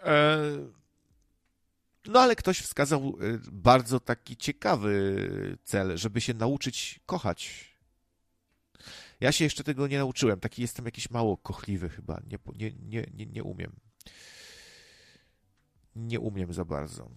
[0.03, 0.78] E
[2.07, 7.69] no ale ktoś wskazał y, bardzo taki ciekawy cel, żeby się nauczyć kochać.
[9.19, 10.39] Ja się jeszcze tego nie nauczyłem.
[10.39, 12.21] Taki jestem jakiś mało kochliwy chyba.
[12.27, 13.71] Nie, nie, nie, nie, nie umiem.
[15.95, 17.09] Nie umiem za bardzo.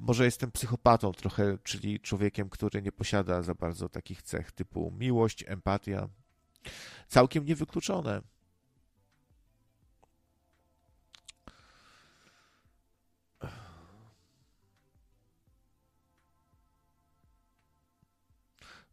[0.00, 5.44] Może jestem psychopatą trochę, czyli człowiekiem, który nie posiada za bardzo takich cech typu miłość,
[5.46, 6.08] empatia.
[7.08, 8.22] Całkiem niewykluczone.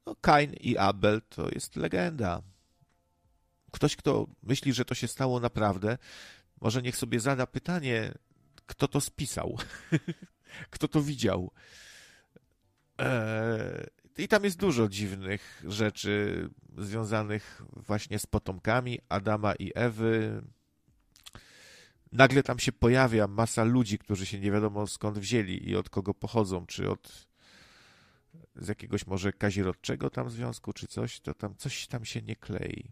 [0.06, 2.42] No, Kain i Abel to jest legenda.
[3.72, 5.98] Ktoś, kto myśli, że to się stało naprawdę,
[6.62, 8.14] może niech sobie zada pytanie,
[8.66, 9.58] kto to spisał,
[10.74, 11.52] kto to widział.
[12.98, 13.88] Eee,
[14.18, 20.42] I tam jest dużo dziwnych rzeczy związanych właśnie z potomkami Adama i Ewy.
[22.12, 26.14] Nagle tam się pojawia masa ludzi, którzy się nie wiadomo skąd wzięli i od kogo
[26.14, 27.31] pochodzą, czy od
[28.56, 32.92] z jakiegoś może kazirodczego tam związku, czy coś, to tam coś tam się nie klei.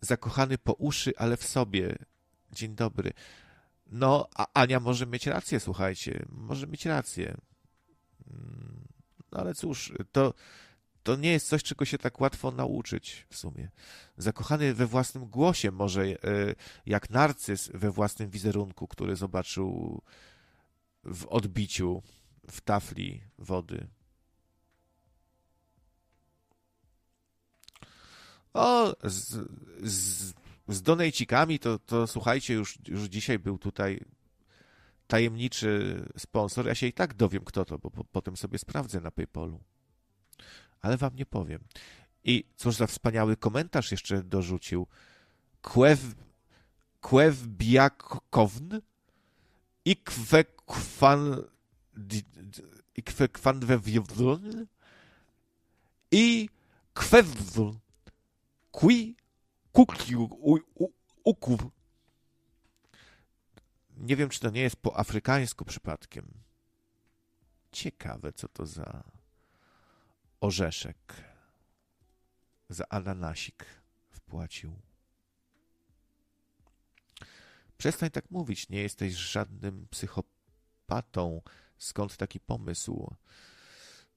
[0.00, 1.96] Zakochany po uszy, ale w sobie.
[2.52, 3.12] Dzień dobry.
[3.86, 7.36] No, a Ania może mieć rację, słuchajcie, może mieć rację.
[8.30, 8.88] Mm,
[9.32, 10.34] no ale cóż, to,
[11.02, 13.70] to nie jest coś, czego się tak łatwo nauczyć w sumie.
[14.16, 16.16] Zakochany we własnym głosie, może e,
[16.86, 20.02] jak narcyz we własnym wizerunku, który zobaczył
[21.04, 22.02] w odbiciu
[22.50, 23.86] w tafli wody.
[28.54, 29.48] O, z,
[29.82, 30.34] z,
[30.68, 34.00] z donejcikami to, to słuchajcie, już, już dzisiaj był tutaj
[35.06, 36.66] tajemniczy sponsor.
[36.66, 39.60] Ja się i tak dowiem, kto to, bo po, potem sobie sprawdzę na PayPalu.
[40.80, 41.64] Ale wam nie powiem.
[42.24, 44.86] I cóż za wspaniały komentarz jeszcze dorzucił.
[45.62, 46.00] Kwew,
[47.00, 48.80] kwew biakown
[49.84, 51.42] i kwekwan
[52.96, 54.66] i kwekwanwewdl
[56.10, 56.48] i
[56.94, 57.72] kwewdl
[58.70, 59.16] qui
[59.72, 60.28] kukiu
[61.24, 61.60] ukuw.
[63.96, 66.30] Nie wiem, czy to nie jest po afrykańsku przypadkiem.
[67.72, 69.04] Ciekawe, co to za
[70.40, 70.96] orzeszek.
[72.68, 73.66] za ananasik
[74.10, 74.76] wpłacił.
[77.78, 81.42] Przestań tak mówić, nie jesteś żadnym psychopatą.
[81.78, 83.14] Skąd taki pomysł?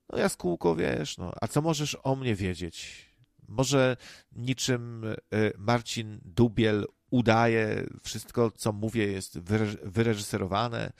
[0.09, 1.33] No jaskółko, wiesz, no.
[1.41, 3.09] A co możesz o mnie wiedzieć?
[3.47, 3.97] Może
[4.31, 5.17] niczym y,
[5.57, 9.39] Marcin Dubiel udaje, wszystko co mówię jest
[9.83, 10.91] wyreżyserowane,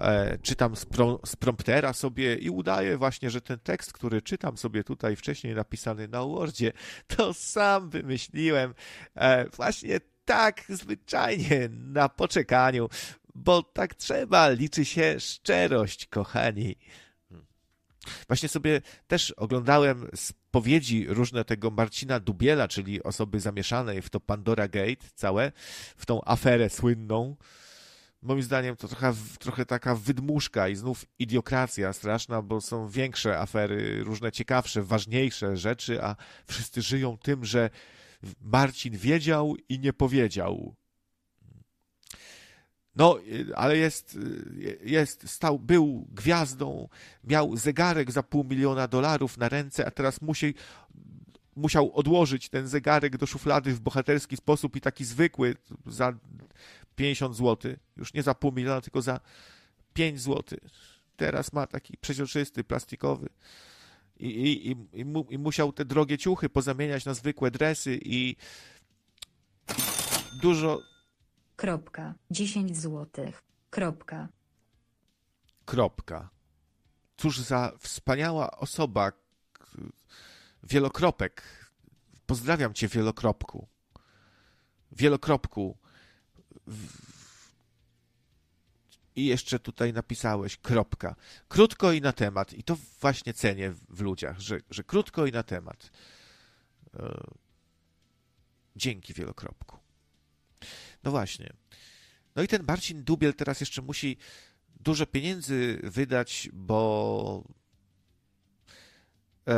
[0.00, 4.56] e, czytam z, pro, z promptera sobie i udaję właśnie, że ten tekst, który czytam
[4.56, 6.72] sobie tutaj wcześniej napisany na Wordzie,
[7.16, 8.74] to sam wymyśliłem
[9.14, 12.88] e, właśnie tak zwyczajnie na poczekaniu,
[13.34, 16.76] bo tak trzeba, liczy się szczerość, kochani.
[18.26, 24.68] Właśnie sobie też oglądałem spowiedzi różne tego Marcina Dubiela, czyli osoby zamieszanej w to Pandora
[24.68, 25.52] Gate całe,
[25.96, 27.36] w tą aferę słynną.
[28.22, 34.04] Moim zdaniem to trochę, trochę taka wydmuszka i znów idiokracja straszna, bo są większe afery,
[34.04, 36.16] różne ciekawsze, ważniejsze rzeczy, a
[36.46, 37.70] wszyscy żyją tym, że
[38.40, 40.74] Marcin wiedział i nie powiedział.
[42.96, 43.18] No,
[43.54, 44.18] ale jest,
[44.84, 46.88] jest, stał, był gwiazdą,
[47.24, 50.54] miał zegarek za pół miliona dolarów na ręce, a teraz musi,
[51.56, 56.12] musiał odłożyć ten zegarek do szuflady w bohaterski sposób i taki zwykły za
[56.96, 59.20] 50 zł, już nie za pół miliona, tylko za
[59.94, 60.58] 5 zł.
[61.16, 63.28] Teraz ma taki przeźroczysty, plastikowy.
[64.16, 68.36] I, i, i, i, mu, i musiał te drogie ciuchy pozamieniać na zwykłe dresy i
[70.42, 70.91] dużo
[71.62, 72.14] Kropka.
[72.30, 73.42] 10 złotych.
[73.70, 74.28] Kropka.
[75.64, 76.30] Kropka.
[77.16, 79.12] Cóż za wspaniała osoba.
[80.62, 81.42] Wielokropek.
[82.26, 83.68] Pozdrawiam cię, wielokropku.
[84.92, 85.78] Wielokropku.
[89.16, 91.14] I jeszcze tutaj napisałeś kropka.
[91.48, 92.52] Krótko i na temat.
[92.52, 95.90] I to właśnie cenię w ludziach, że, że krótko i na temat.
[96.94, 97.24] E,
[98.76, 99.81] dzięki wielokropku.
[101.04, 101.52] No właśnie.
[102.36, 104.16] No i ten Marcin Dubiel teraz jeszcze musi
[104.80, 107.44] dużo pieniędzy wydać, bo
[109.48, 109.54] e,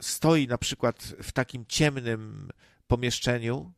[0.00, 2.50] stoi na przykład w takim ciemnym
[2.86, 3.72] pomieszczeniu,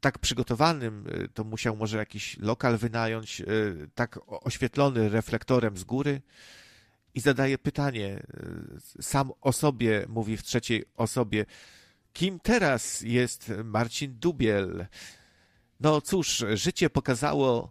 [0.00, 3.44] tak przygotowanym, e, to musiał może jakiś lokal wynająć, e,
[3.94, 6.22] tak oświetlony reflektorem z góry
[7.14, 8.22] i zadaje pytanie,
[9.00, 11.46] sam o sobie mówi w trzeciej osobie,
[12.12, 14.86] kim teraz jest Marcin Dubiel?
[15.80, 17.70] No cóż, życie pokazało,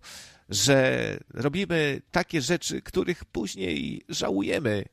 [0.50, 4.86] że robimy takie rzeczy, których później żałujemy.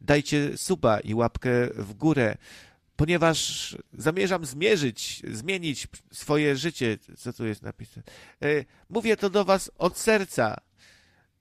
[0.00, 2.36] Dajcie suba i łapkę w górę,
[2.96, 6.98] ponieważ zamierzam zmierzyć, zmienić swoje życie.
[7.16, 8.02] Co tu jest napisane?
[8.42, 10.56] E, mówię to do Was od serca,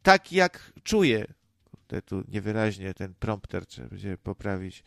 [0.03, 1.25] tak jak czuję.
[1.87, 4.83] Te tu niewyraźnie ten prompter trzeba będzie poprawić.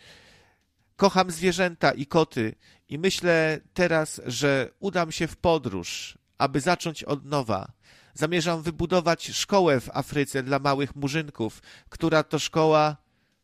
[0.97, 2.55] Kocham zwierzęta i koty
[2.89, 7.73] i myślę teraz, że udam się w podróż, aby zacząć od nowa.
[8.15, 12.97] Zamierzam wybudować szkołę w Afryce dla małych murzynków, która to szkoła.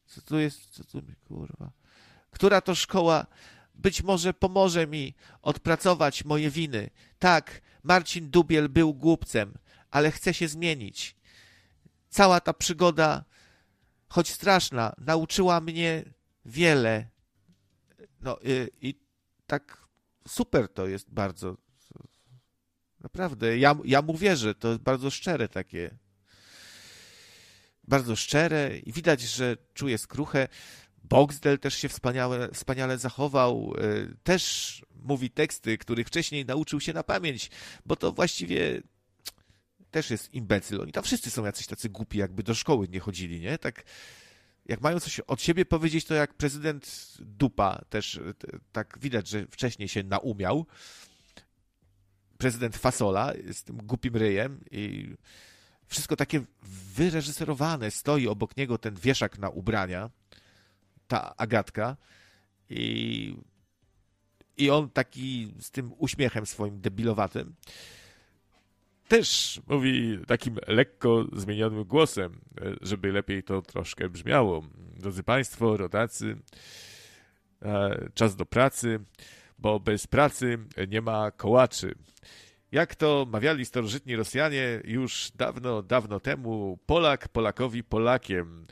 [0.06, 0.70] Co tu jest?
[0.70, 1.70] Co tu mi kurwa?
[2.30, 3.26] Która to szkoła
[3.74, 6.90] być może pomoże mi odpracować moje winy.
[7.18, 9.54] Tak, Marcin Dubiel był głupcem,
[9.90, 11.16] ale chce się zmienić.
[12.08, 13.24] Cała ta przygoda,
[14.08, 16.04] choć straszna, nauczyła mnie
[16.44, 17.08] wiele.
[18.20, 18.94] No i, i
[19.46, 19.86] tak
[20.28, 21.56] super to jest bardzo.
[23.04, 25.90] Naprawdę, ja, ja mu wierzę, to jest bardzo szczere takie.
[27.88, 30.48] Bardzo szczere i widać, że czuje skruchę.
[31.02, 33.74] Boxdel też się wspaniale, wspaniale zachował.
[33.78, 37.50] E, też mówi teksty, których wcześniej nauczył się na pamięć,
[37.86, 38.82] bo to właściwie
[39.90, 40.80] też jest imbecyl.
[40.80, 43.58] Oni tam wszyscy są jacyś tacy głupi, jakby do szkoły nie chodzili, nie?
[43.58, 43.84] Tak
[44.66, 48.20] jak mają coś od siebie powiedzieć, to jak prezydent Dupa też
[48.72, 50.66] tak widać, że wcześniej się naumiał
[52.44, 55.14] prezydent Fasola z tym głupim ryjem i
[55.86, 56.44] wszystko takie
[56.96, 57.90] wyreżyserowane.
[57.90, 60.10] Stoi obok niego ten wieszak na ubrania,
[61.08, 61.96] ta Agatka
[62.70, 63.36] i,
[64.56, 67.54] i on taki z tym uśmiechem swoim debilowatym
[69.08, 72.40] też mówi takim lekko zmienionym głosem,
[72.80, 74.62] żeby lepiej to troszkę brzmiało.
[74.96, 76.36] Drodzy Państwo, rodacy,
[77.62, 79.00] e, czas do pracy
[79.64, 80.58] bo bez pracy
[80.88, 81.94] nie ma kołaczy.
[82.72, 88.66] Jak to mawiali starożytni Rosjanie już dawno, dawno temu, Polak Polakowi Polakiem.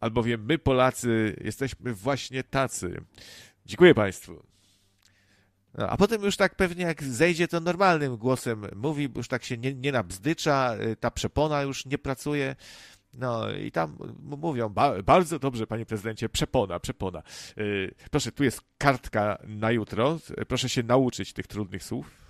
[0.00, 3.04] Albowiem my, Polacy, jesteśmy właśnie tacy.
[3.66, 4.42] Dziękuję Państwu.
[5.74, 9.58] No, a potem już tak pewnie jak zejdzie, to normalnym głosem mówi, już tak się
[9.58, 12.56] nie, nie nabzdycza, ta przepona już nie pracuje,
[13.12, 17.22] No i tam mówią, ba bardzo dobrze, panie prezydencie, przepona, przepona.
[17.56, 22.22] Yy, proszę, tu jest kartka na jutro, proszę się nauczyć tych trudnych słów.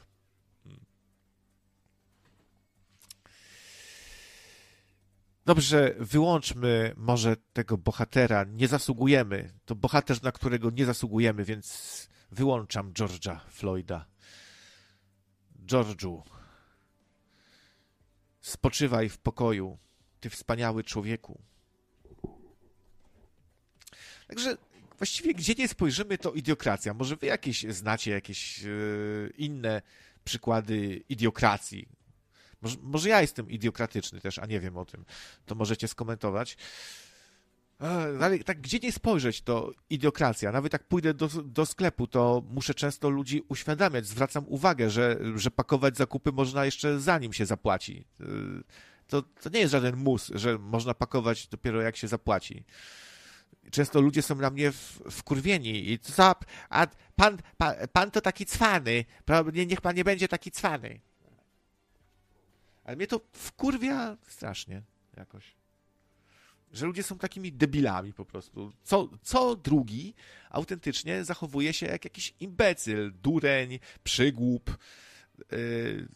[5.45, 8.45] Dobrze, wyłączmy może tego bohatera.
[8.45, 9.53] Nie zasługujemy.
[9.65, 14.07] To bohater, na którego nie zasługujemy, więc wyłączam George'a Floyda.
[15.67, 16.23] George'u,
[18.41, 19.79] spoczywaj w pokoju,
[20.23, 21.41] ty wspaniały człowieku.
[24.29, 24.57] Także
[24.99, 26.95] właściwie gdzie nie spojrzymy, to idiokracja.
[26.95, 29.83] Może wy jakieś znacie jakieś yy, inne
[30.25, 31.89] przykłady idiokracji,
[32.63, 35.05] może, może ja jestem idiokratyczny też, a nie wiem o tym.
[35.47, 36.57] To możecie skomentować.
[38.21, 40.53] Ale tak, gdzie nie spojrzeć, to idiokracja.
[40.53, 44.07] Nawet jak pójdę do, do sklepu, to muszę często ludzi uświadamiać.
[44.07, 48.05] Zwracam uwagę, że, że pakować zakupy można jeszcze zanim się zapłaci.
[49.13, 52.65] To, to nie jest żaden mus, że można pakować dopiero jak się zapłaci.
[53.71, 54.73] Często ludzie są na mnie
[55.11, 56.35] wkurwieni i co,
[56.71, 56.87] a
[57.17, 59.05] pan, pan, pan to taki cwany,
[59.53, 61.01] niech pan nie będzie taki cwany.
[62.85, 64.83] Ale mnie to wkurwia strasznie
[65.17, 65.55] jakoś.
[66.73, 68.73] Że ludzie są takimi debilami po prostu.
[68.83, 70.15] Co, co drugi
[70.51, 74.79] autentycznie zachowuje się jak jakiś imbecyl, dureń, przygłup.
[75.51, 76.09] Yy,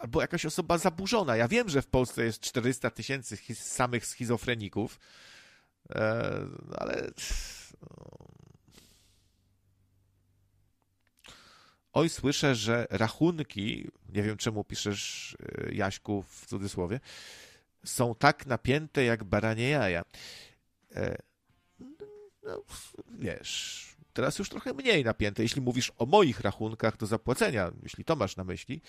[0.00, 1.36] albo jakaś osoba zaburzona.
[1.36, 5.00] Ja wiem, że w Polsce jest 400 tysięcy samych schizofreników,
[5.88, 5.96] yy,
[6.76, 7.10] ale
[11.92, 17.00] Oj, słyszę, że rachunki, nie wiem czemu piszesz e, Jaśku w cudzysłowie,
[17.84, 20.02] są tak napięte jak baranie jaja.
[20.94, 21.16] E,
[22.42, 22.62] no,
[23.18, 28.16] wiesz, teraz już trochę mniej napięte, jeśli mówisz o moich rachunkach do zapłacenia, jeśli to
[28.16, 28.80] masz na myśli.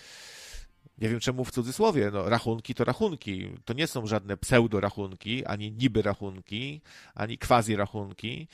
[1.02, 3.50] Nie wiem czemu w cudzysłowie, no rachunki to rachunki.
[3.64, 6.80] To nie są żadne pseudo-rachunki, ani niby rachunki,
[7.14, 8.48] ani quasi rachunki,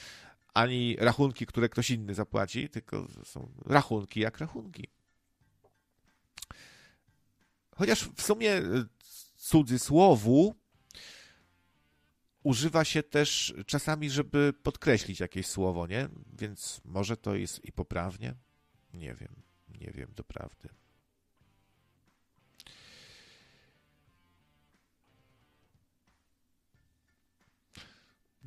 [0.54, 4.88] ani rachunki, które ktoś inny zapłaci, tylko są rachunki jak rachunki.
[7.76, 8.62] Chociaż w sumie e,
[9.36, 10.54] cudzysłowu
[12.42, 16.08] używa się też czasami, żeby podkreślić jakieś słowo, nie?
[16.38, 18.34] Więc może to jest i poprawnie?
[18.94, 19.42] Nie wiem,
[19.80, 20.68] nie wiem doprawdy.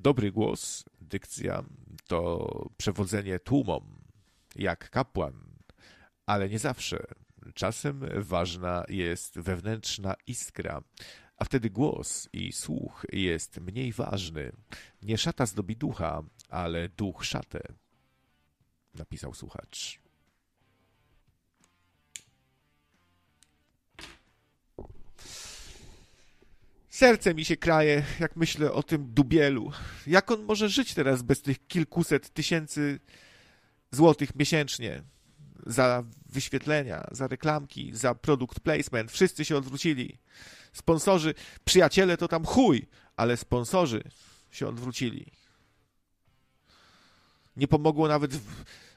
[0.02, 1.64] Dobry głos, dykcja
[2.08, 4.02] to przewodzenie tłumom,
[4.56, 5.34] jak kapłan,
[6.26, 7.04] ale nie zawsze.
[7.54, 10.82] Czasem ważna jest wewnętrzna iskra,
[11.38, 14.52] a wtedy głos i słuch jest mniej ważny.
[15.02, 17.62] Nie szata zdobi ducha, ale duch szatę,
[18.94, 20.01] napisał słuchacz.
[26.92, 29.72] Serce mi się kraje, jak myślę o tym dubielu.
[30.08, 33.00] Jak on może żyć teraz bez tych kilkuset tysięcy
[33.92, 35.04] złotych miesięcznie?
[35.66, 39.12] Za wyświetlenia, za reklamki, za produkt placement.
[39.12, 40.18] Wszyscy się odwrócili.
[40.74, 41.34] Sponsorzy,
[41.66, 44.04] przyjaciele to tam chuj, ale sponsorzy
[44.52, 45.32] się odwrócili.
[47.56, 48.32] Nie pomogło nawet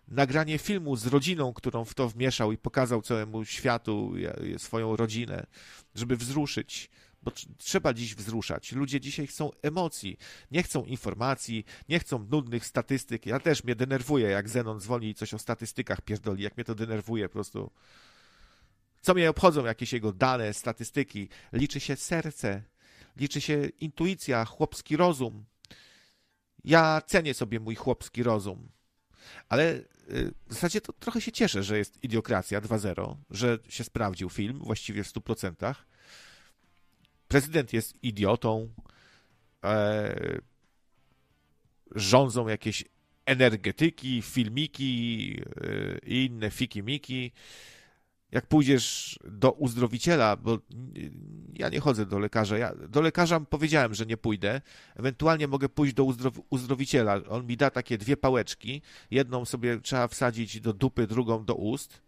[0.09, 4.12] nagranie filmu z rodziną, którą w to wmieszał i pokazał całemu światu
[4.59, 5.47] swoją rodzinę,
[5.95, 6.90] żeby wzruszyć
[7.25, 8.72] bo trzeba dziś wzruszać.
[8.72, 10.18] Ludzie dzisiaj chcą emocji,
[10.51, 13.27] nie chcą informacji, nie chcą nudnych statystyk.
[13.27, 16.75] Ja też mnie denerwuje, jak Zenon dzwoni i coś o statystykach pierdoli, jak mnie to
[16.75, 17.70] denerwuje po prostu.
[19.01, 21.29] Co mnie obchodzą jakieś jego dane, statystyki?
[21.53, 22.62] Liczy się serce,
[23.16, 25.45] liczy się intuicja, chłopski rozum.
[26.64, 28.68] Ja cenię sobie mój chłopski rozum,
[29.49, 34.31] ale y, w zasadzie to trochę się cieszę, że jest Idiokracja 2.0, że się sprawdził
[34.31, 35.75] film właściwie w 100%,
[37.35, 38.68] prezydent jest idiotą,
[39.64, 40.39] e,
[41.95, 42.85] rządzą jakieś
[43.26, 47.32] energetyki, filmiki e, i inne fiki-miki.
[48.30, 50.59] Jak pójdziesz do uzdrowiciela, bo
[51.55, 54.61] ja nie chodzę do lekarza, ja do lekarza powiedziałem, że nie pójdę,
[54.97, 57.20] ewentualnie mogę pójść do uzdrow uzdrowiciela.
[57.28, 62.01] On mi da takie dwie pałeczki, jedną sobie trzeba wsadzić do dupy, drugą do ust.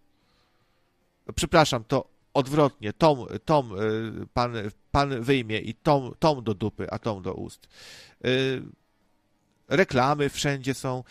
[1.34, 4.52] Przepraszam, to odwrotnie, tą, tą y, pan,
[4.90, 7.68] pan wyjmie i tą, tą do dupy, a tą do ust.
[8.26, 8.62] Y,
[9.68, 11.04] reklamy wszędzie są.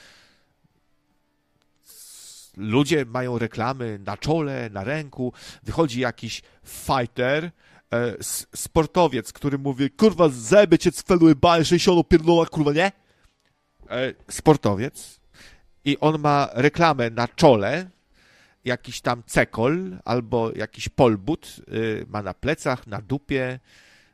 [2.58, 5.34] Ludzie mają reklamy na czole, na ręku.
[5.64, 7.52] Wychodzi jakiś fighter,
[7.94, 8.16] e,
[8.56, 12.92] sportowiec, który mówi, kurwa, zajebie cię cwelu bal 60 pierdolach, kurwa, nie?
[14.32, 15.20] Sportowiec.
[15.86, 17.90] I on ma reklamę na czole,
[18.66, 23.60] jakiś tam cekol albo jakiś polbut y, ma na plecach, na dupie,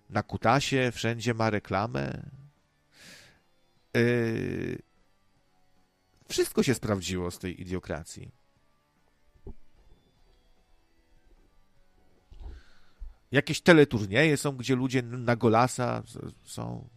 [0.09, 2.23] na kutasie, wszędzie ma reklamę.
[3.93, 4.81] Yy,
[6.29, 8.31] wszystko się sprawdziło z tej idiokracji.
[13.31, 16.03] Jakieś teleturnieje są, gdzie ludzie na golasa
[16.43, 16.89] są.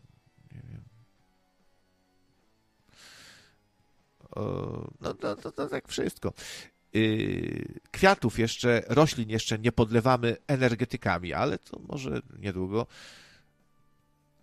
[5.00, 6.32] No to, to, to tak wszystko.
[6.94, 12.86] Yy, kwiatów jeszcze, roślin jeszcze nie podlewamy energetykami, ale to może niedługo.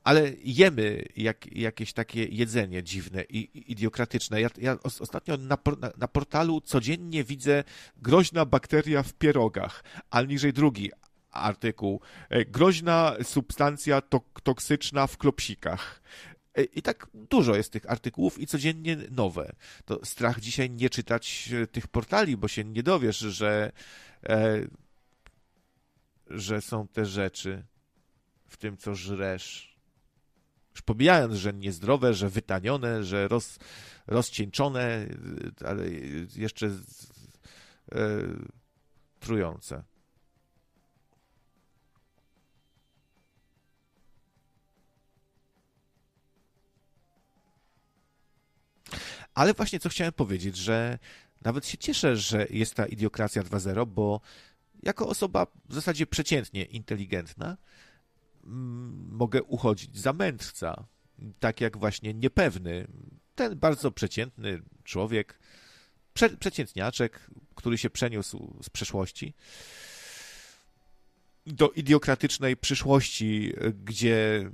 [0.04, 4.41] Ale jemy jak, jakieś takie jedzenie dziwne i idiokratyczne.
[4.41, 5.58] Ja, ja ostatnio na,
[5.97, 7.64] na, portalu codziennie widzę
[7.97, 10.91] groźna bakteria w pierogach, a niżej drugi
[11.32, 12.02] artykuł.
[12.30, 14.02] E, groźna substancja
[14.43, 16.02] toksyczna w klopsikach.
[16.56, 19.56] E, I tak dużo jest tych artykułów i codziennie nowe.
[19.86, 23.72] To strach dzisiaj nie czytać e, tych portali, bo się nie dowiesz, że,
[24.24, 24.68] e,
[26.28, 27.64] że są te rzeczy
[28.47, 29.78] w tym, co żresz.
[30.72, 33.60] Już pomijając, że niezdrowe, że wytanione, że roz,
[34.08, 35.08] rozcieńczone,
[35.66, 35.89] ale
[36.36, 36.78] jeszcze e,
[39.20, 39.84] trujące.
[49.34, 51.00] Ale właśnie co chciałem powiedzieć, że
[51.42, 54.22] nawet się cieszę, że jest ta idiokracja 2.0, bo
[54.84, 57.58] jako osoba w zasadzie przeciętnie inteligentna
[58.44, 60.86] mm, mogę uchodzić za mędrca.
[61.40, 62.88] Tak jak właśnie niepewny,
[63.36, 65.40] ten bardzo przeciętny człowiek,
[66.14, 69.34] prze, przeciętniaczek, który się przeniósł z przeszłości
[71.46, 73.54] do idiokratycznej przyszłości,
[73.84, 74.52] gdzie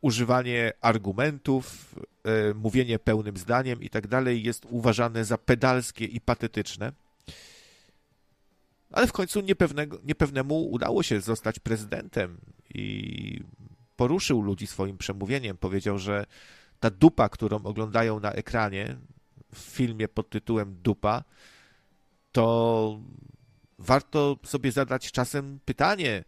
[0.00, 1.94] używanie argumentów,
[2.54, 6.92] mówienie pełnym zdaniem i tak dalej jest uważane za pedalskie i patetyczne.
[8.90, 12.38] Ale w końcu niepewnego, niepewnemu udało się zostać prezydentem
[12.74, 13.40] i
[13.96, 15.56] poruszył ludzi swoim przemówieniem.
[15.56, 16.26] Powiedział, że
[16.80, 18.96] ta dupa, którą oglądają na ekranie
[19.54, 21.24] w filmie pod tytułem Dupa,
[22.32, 23.00] to
[23.78, 26.24] warto sobie zadać czasem pytanie,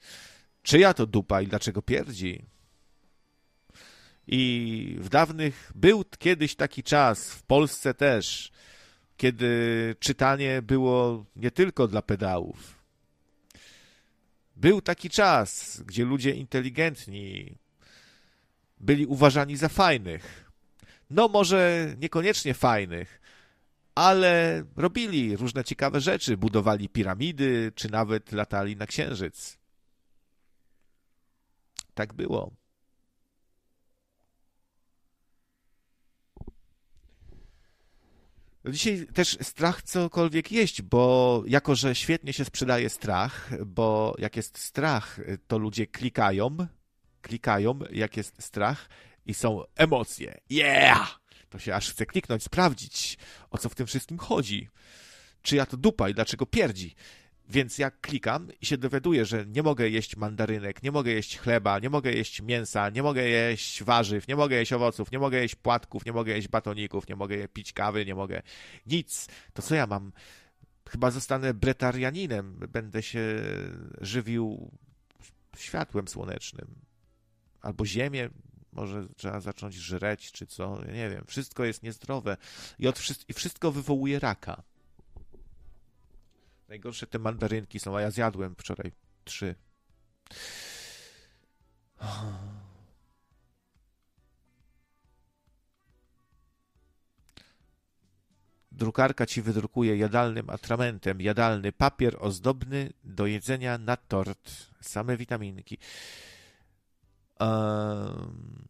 [0.62, 2.44] czyja to dupa i dlaczego pierdzi.
[4.30, 8.52] I w dawnych był kiedyś taki czas, w Polsce też,
[9.16, 9.48] kiedy
[10.00, 12.84] czytanie było nie tylko dla pedałów.
[14.56, 17.54] Był taki czas, gdzie ludzie inteligentni
[18.80, 20.50] byli uważani za fajnych.
[21.10, 23.20] No, może niekoniecznie fajnych,
[23.94, 29.58] ale robili różne ciekawe rzeczy, budowali piramidy, czy nawet latali na księżyc.
[31.94, 32.57] Tak było.
[38.70, 44.58] Dzisiaj też strach cokolwiek jeść, bo jako, że świetnie się sprzedaje strach, bo jak jest
[44.58, 46.56] strach, to ludzie klikają,
[47.22, 48.88] klikają, jak jest strach
[49.26, 50.40] i są emocje.
[50.50, 51.20] Yeah!
[51.48, 53.18] To się aż chce kliknąć, sprawdzić,
[53.50, 54.68] o co w tym wszystkim chodzi.
[55.42, 56.94] Czy ja to dupa i dlaczego pierdzi.
[57.48, 61.78] Więc jak klikam i się dowiaduję, że nie mogę jeść mandarynek, nie mogę jeść chleba,
[61.78, 65.54] nie mogę jeść mięsa, nie mogę jeść warzyw, nie mogę jeść owoców, nie mogę jeść
[65.54, 68.42] płatków, nie mogę jeść batoników, nie mogę pić kawy, nie mogę
[68.86, 70.12] nic, to co ja mam?
[70.88, 73.20] Chyba zostanę bretarianinem, będę się
[74.00, 74.70] żywił
[75.56, 76.74] światłem słonecznym.
[77.60, 78.30] Albo ziemię,
[78.72, 81.24] może trzeba zacząć żreć, czy co, nie wiem.
[81.26, 82.36] Wszystko jest niezdrowe
[82.78, 84.62] i, od, i wszystko wywołuje raka.
[86.68, 88.92] Najgorsze te mandarynki są, a ja zjadłem wczoraj
[89.24, 89.54] trzy.
[98.72, 104.68] Drukarka ci wydrukuje jadalnym atramentem jadalny papier ozdobny do jedzenia na tort.
[104.80, 105.78] Same witaminki.
[107.40, 108.67] Um,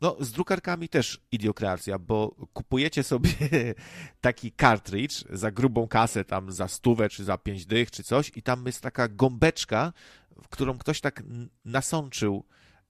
[0.00, 3.30] no, z drukarkami też idiokracja, bo kupujecie sobie
[4.20, 8.42] taki cartridge za grubą kasę, tam za stówę, czy za pięć dych, czy coś, i
[8.42, 9.92] tam jest taka gąbeczka,
[10.50, 11.22] którą ktoś tak
[11.64, 12.44] nasączył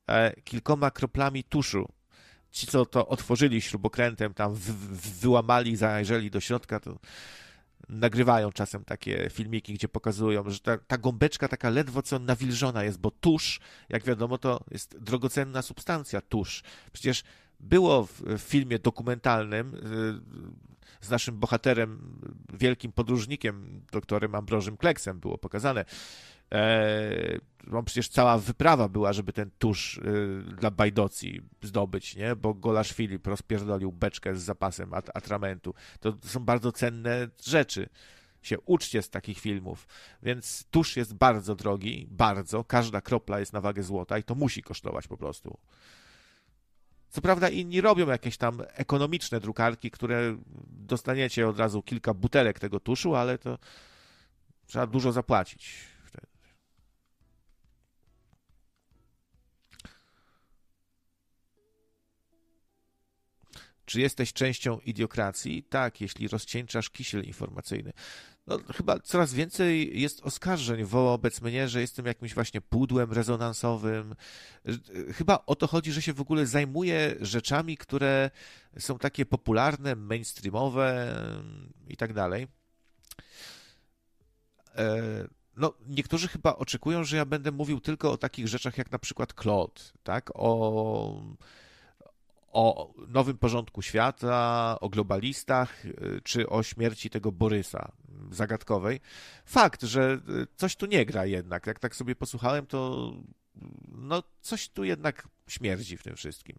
[0.06, 1.88] e, kilkoma kroplami tuszu.
[2.50, 4.54] Ci, co to otworzyli śrubokrętem, tam
[5.20, 6.98] wyłamali, zajrzeli do środka, to
[7.88, 12.98] nagrywają czasem takie filmiki, gdzie pokazują, że ta, ta gąbeczka taka ledwo co nawilżona jest,
[12.98, 16.62] bo tusz, jak wiadomo, to jest drogocenna substancja, tusz.
[16.92, 17.22] Przecież
[17.60, 22.20] było w, w filmie dokumentalnym y, z naszym bohaterem,
[22.52, 25.84] wielkim podróżnikiem, doktorem Ambrożym Kleksem było pokazane,
[26.52, 32.36] E, no przecież cała wyprawa była, żeby ten tusz y, dla Bajdocji zdobyć, nie?
[32.36, 35.74] Bo Golasz Filip rozpierdolił beczkę z zapasem at atramentu.
[36.00, 37.88] To są bardzo cenne rzeczy.
[38.42, 39.86] się uczcie z takich filmów.
[40.22, 42.64] Więc tusz jest bardzo drogi, bardzo.
[42.64, 45.58] Każda kropla jest na wagę złota i to musi kosztować po prostu.
[47.08, 50.36] Co prawda inni robią jakieś tam ekonomiczne drukarki, które
[50.66, 53.58] dostaniecie od razu kilka butelek tego tuszu, ale to
[54.66, 55.95] trzeba dużo zapłacić.
[63.86, 65.62] Czy jesteś częścią idiokracji?
[65.62, 67.92] Tak, jeśli rozcieńczasz kisiel informacyjny.
[68.46, 74.14] No, chyba coraz więcej jest oskarżeń wobec mnie, że jestem jakimś właśnie pudłem rezonansowym.
[75.12, 78.30] Chyba o to chodzi, że się w ogóle zajmuję rzeczami, które
[78.78, 81.16] są takie popularne, mainstreamowe
[81.88, 82.46] i tak dalej.
[84.76, 85.02] E,
[85.56, 89.32] no, niektórzy chyba oczekują, że ja będę mówił tylko o takich rzeczach jak na przykład
[89.42, 90.30] Claude, tak?
[90.34, 91.22] O
[92.56, 97.92] o nowym porządku świata, o globalistach, y, czy o śmierci tego Borysa
[98.30, 99.00] zagadkowej.
[99.44, 101.66] Fakt, że y, coś tu nie gra jednak.
[101.66, 103.12] Jak tak sobie posłuchałem, to
[103.88, 106.56] no coś tu jednak śmierdzi w tym wszystkim.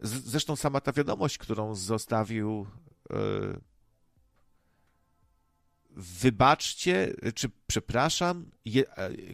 [0.00, 2.66] Zresztą sama ta wiadomość, którą zostawił
[3.10, 3.60] yy,
[5.96, 8.84] wybaczcie, czy przepraszam, je,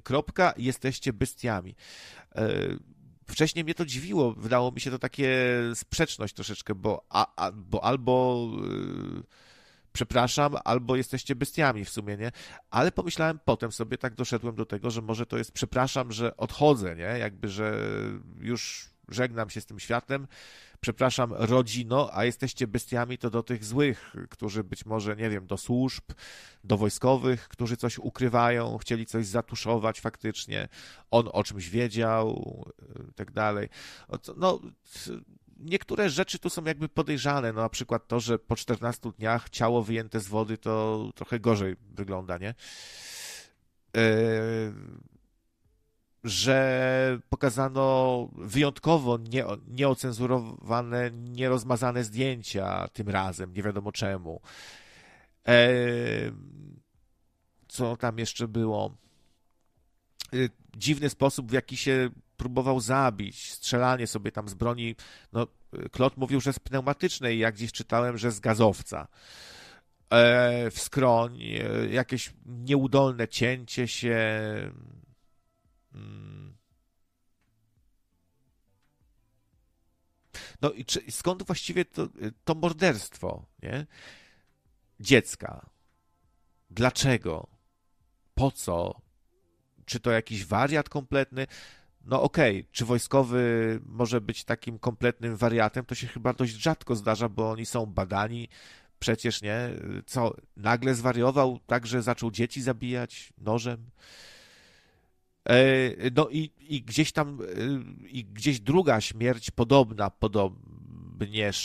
[0.03, 1.75] kropka, jesteście bestiami.
[3.27, 5.29] Wcześniej mnie to dziwiło, wydało mi się to takie
[5.75, 9.23] sprzeczność troszeczkę, bo, a, a, bo albo yy,
[9.93, 12.33] przepraszam, albo jesteście bestiami w sumie, nie?
[12.71, 16.97] Ale pomyślałem potem sobie, tak doszedłem do tego, że może to jest przepraszam, że odchodzę,
[16.97, 17.19] nie?
[17.19, 17.79] Jakby, że
[18.41, 20.27] już żegnam się z tym światem,
[20.85, 25.57] przepraszam, rodzino, a jesteście bestiami to do tych złych, którzy być może, nie wiem, do
[25.57, 26.05] służb,
[26.65, 30.69] do wojskowych, którzy coś ukrywają, chcieli coś zatuszować faktycznie,
[31.11, 32.65] on o czymś wiedział,
[33.11, 33.69] i tak dalej.
[34.37, 34.61] No,
[35.59, 39.83] niektóre rzeczy tu są jakby podejrzane, no na przykład to, że po 14 dniach ciało
[39.83, 42.55] wyjęte z wody to trochę gorzej wygląda, nie?
[43.95, 45.14] Yy
[46.25, 54.41] że pokazano wyjątkowo nie, nieocenzurowane, nierozmazane zdjęcia tym razem, nie wiadomo czemu.
[55.49, 55.69] E,
[57.69, 58.97] co tam jeszcze było?
[60.33, 60.37] E,
[60.77, 64.97] dziwny sposób, w jaki się próbował zabić, strzelanie sobie tam z broni.
[65.33, 65.47] No,
[65.93, 69.09] Klot mówił, że z pneumatycznej, jak gdzieś czytałem, że z gazowca.
[70.11, 71.39] E, w skroń,
[71.91, 74.19] jakieś nieudolne cięcie się,
[75.95, 76.57] Mm.
[80.63, 82.09] No i czy, skąd właściwie to,
[82.45, 83.87] to morderstwo, nie?
[85.01, 85.71] Dziecka.
[86.71, 87.47] Dlaczego?
[88.35, 89.01] Po co?
[89.85, 91.47] Czy to jakiś wariat kompletny?
[92.05, 92.73] No okej, okay.
[92.73, 95.85] czy wojskowy może być takim kompletnym wariatem?
[95.85, 98.49] To się chyba dość rzadko zdarza, bo oni są badani.
[98.99, 99.71] Przecież nie?
[100.07, 103.91] Co, nagle zwariował tak, że zaczął dzieci zabijać nożem?
[105.49, 107.45] E, no i, i gdzieś tam, e,
[108.09, 111.61] i gdzieś druga śmierć podobna, podobnież,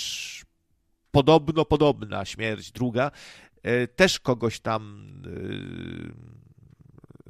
[1.11, 3.11] podobno podobna śmierć druga,
[3.63, 5.09] e, też kogoś tam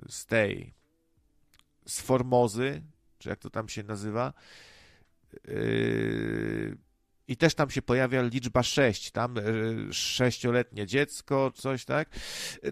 [0.10, 0.74] z tej,
[1.86, 2.82] z Formozy,
[3.20, 4.34] czy jak to tam się nazywa,
[7.28, 9.36] i też tam się pojawia liczba 6, tam
[9.91, 12.10] sześcioletnie dziecko, coś tak.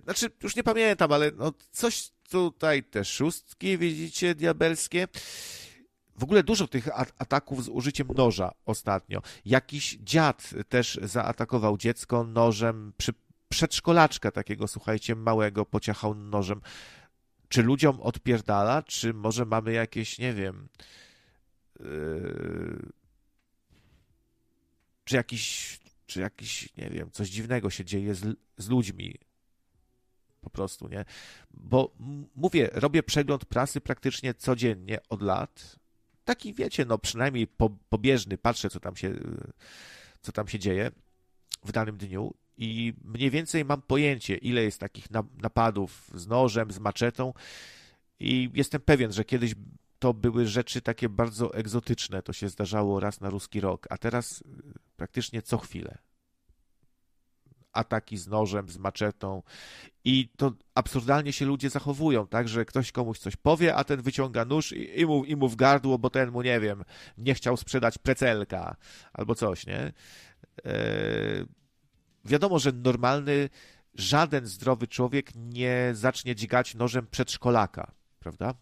[0.04, 5.08] Znaczy, już nie pamiętam, ale no coś tutaj te szóstki, widzicie, diabelskie.
[6.16, 6.88] W ogóle dużo tych
[7.20, 9.22] ataków z użyciem noża ostatnio.
[9.46, 13.14] Jakiś dziad też zaatakował dziecko nożem, przy,
[13.50, 16.62] przedszkolaczka takiego, słuchajcie, małego pociachał nożem.
[17.50, 20.68] Czy ludziom odpierdala, czy może mamy jakieś, nie wiem,
[21.80, 22.92] yy,
[25.04, 29.16] czy jakiś, czy jakiś, nie wiem, coś dziwnego się dzieje z, z ludźmi,
[30.48, 31.06] po prostu, nie?
[31.52, 31.91] Bo
[32.36, 35.80] mówię, robię przegląd prasy praktycznie codziennie od lat.
[36.26, 39.14] Taki, wiecie, no przynajmniej po, pobieżny, patrzę, co tam się,
[40.22, 40.91] co tam się dzieje
[41.66, 45.08] w danym dniu i mniej więcej mam pojęcie, ile jest takich
[45.41, 47.34] napadów z nożem, z maczetą
[48.20, 49.56] i jestem pewien, że kiedyś
[50.00, 54.43] to były rzeczy takie bardzo egzotyczne, to się zdarzało raz na ruski rok, a teraz
[54.95, 55.98] praktycznie co chwilę
[57.78, 59.43] ataki z nożem, z maczetą
[60.08, 64.45] i to absurdalnie się ludzie zachowują, tak, że ktoś komuś coś powie, a ten wyciąga
[64.45, 66.84] nóż i, i, mu, i mu w gardło, bo ten mu, nie wiem,
[67.18, 68.76] nie chciał sprzedać precelka
[69.14, 69.80] albo coś, nie?
[69.80, 69.93] E,
[72.26, 73.49] wiadomo, że normalny,
[73.93, 78.53] żaden zdrowy człowiek nie zacznie dźgać nożem przedszkolaka, prawda?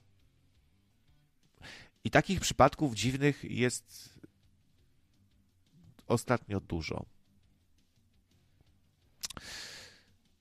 [2.03, 4.19] I takich przypadków dziwnych jest
[6.07, 7.14] ostatnio dużo.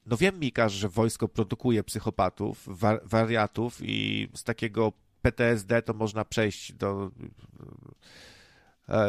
[0.06, 4.92] No wiem, Mika, że wojsko produkuje psychopatów, wa wariatów i z takiego
[5.22, 7.10] PTSD to można przejść do,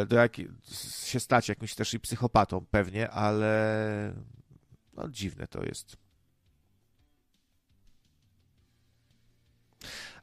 [0.07, 0.37] do jak,
[1.05, 4.13] się stać jakimś też i psychopatą pewnie, ale
[4.93, 5.97] no dziwne to jest.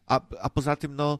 [0.06, 1.18] A, a poza tym, no,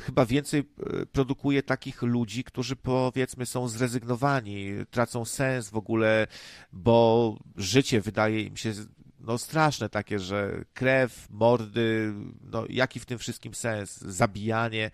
[0.00, 6.26] chyba więcej e, produkuje takich ludzi, którzy powiedzmy są zrezygnowani, tracą sens w ogóle,
[6.72, 8.72] bo życie wydaje im się
[9.20, 14.90] no straszne takie, że krew, mordy, no jaki w tym wszystkim sens, zabijanie.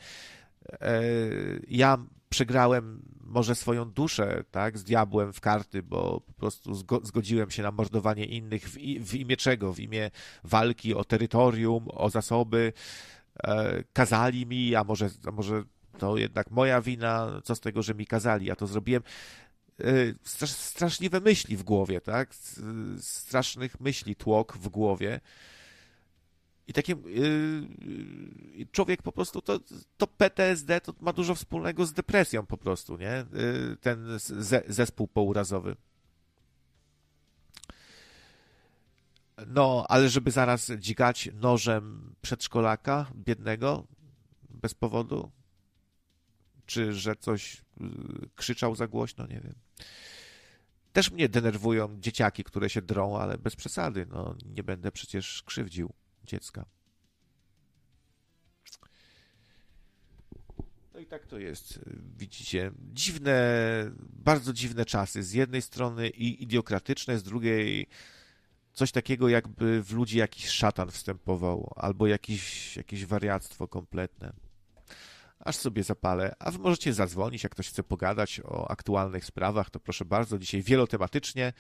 [0.81, 1.01] E,
[1.69, 1.99] ja
[2.29, 7.71] przegrałem może swoją duszę, tak, z diabłem w karty, bo po prostu zgodziłem się na
[7.71, 9.73] mordowanie innych w, w imię czego?
[9.73, 10.11] W imię
[10.45, 12.73] walki o terytorium, o zasoby,
[13.93, 15.65] kazali mi, a może, a może
[15.99, 19.03] to jednak moja wina, co z tego, że mi kazali, ja to zrobiłem.
[19.81, 19.85] E,
[20.49, 22.35] straszliwe myśli w głowie, tak?
[23.01, 25.21] Strasznych myśli, tłok w głowie.
[26.69, 26.97] I takie e,
[28.73, 29.61] człowiek po prostu to,
[29.97, 33.25] to PTSD to ma dużo wspólnego z depresją po prostu, nie?
[33.81, 34.07] Ten
[34.69, 35.77] zespół pourazowy.
[39.47, 43.87] No, ale żeby zaraz dzigać nożem przedszkolaka biednego
[44.51, 45.31] bez powodu?
[46.67, 47.61] Czy że coś y,
[48.35, 49.27] krzyczał za głośno?
[49.27, 49.55] Nie wiem.
[50.93, 54.07] Też mnie denerwują dzieciaki, które się drą, ale bez przesady.
[54.11, 55.93] No, nie będę przecież krzywdził
[56.25, 56.65] dziecka.
[60.95, 61.81] No i tak to jest.
[62.19, 63.37] Widzicie, dziwne,
[63.99, 65.23] bardzo dziwne czasy.
[65.23, 67.89] Z jednej strony i idiokratyczne, z drugiej
[68.77, 74.33] coś takiego, jakby w ludzi jakiś szatan wstępował, albo jakiś, jakieś wariactwo kompletne.
[75.39, 76.35] Aż sobie zapalę.
[76.39, 80.63] A wy możecie zadzwonić, jak ktoś chce pogadać o aktualnych sprawach, to proszę bardzo, dzisiaj
[80.63, 81.53] wielotematycznie,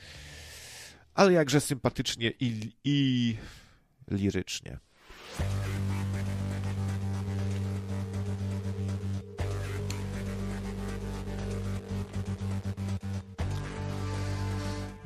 [1.14, 3.36] ale jakże sympatycznie i, i
[4.10, 4.78] lirycznie.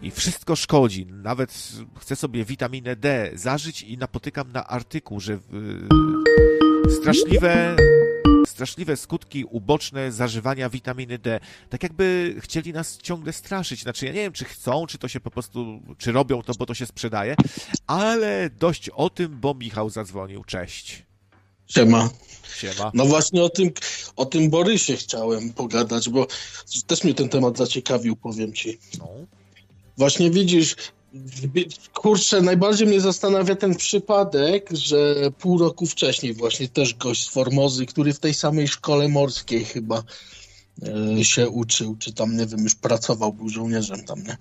[0.03, 1.07] I wszystko szkodzi.
[1.07, 5.39] Nawet chcę sobie witaminę D zażyć i napotykam na artykuł, że
[7.01, 7.77] straszliwe,
[8.47, 11.41] straszliwe skutki uboczne zażywania witaminy D.
[11.71, 13.83] Tak jakby chcieli nas ciągle straszyć.
[13.83, 16.67] Znaczy, ja nie wiem, czy chcą, czy to się po prostu, czy robią to, bo
[16.67, 17.37] to się sprzedaje,
[17.87, 20.45] ale dość o tym, bo Michał zadzwonił.
[20.45, 21.03] Cześć.
[21.67, 22.11] Siema.
[22.57, 22.91] Siema.
[22.95, 23.71] No właśnie o tym,
[24.17, 26.27] o tym Borysie chciałem pogadać, bo
[26.87, 28.79] też mnie ten temat zaciekawił, powiem ci.
[28.99, 29.09] No.
[30.01, 30.77] Właśnie widzisz,
[31.95, 37.87] kurczę, najbardziej mnie zastanawia ten przypadek, że pół roku wcześniej właśnie też gość z Formozy,
[37.87, 40.03] który w tej samej szkole morskiej chyba
[41.19, 44.37] e, się uczył, czy tam, nie wiem, już pracował, był żołnierzem tam, nie?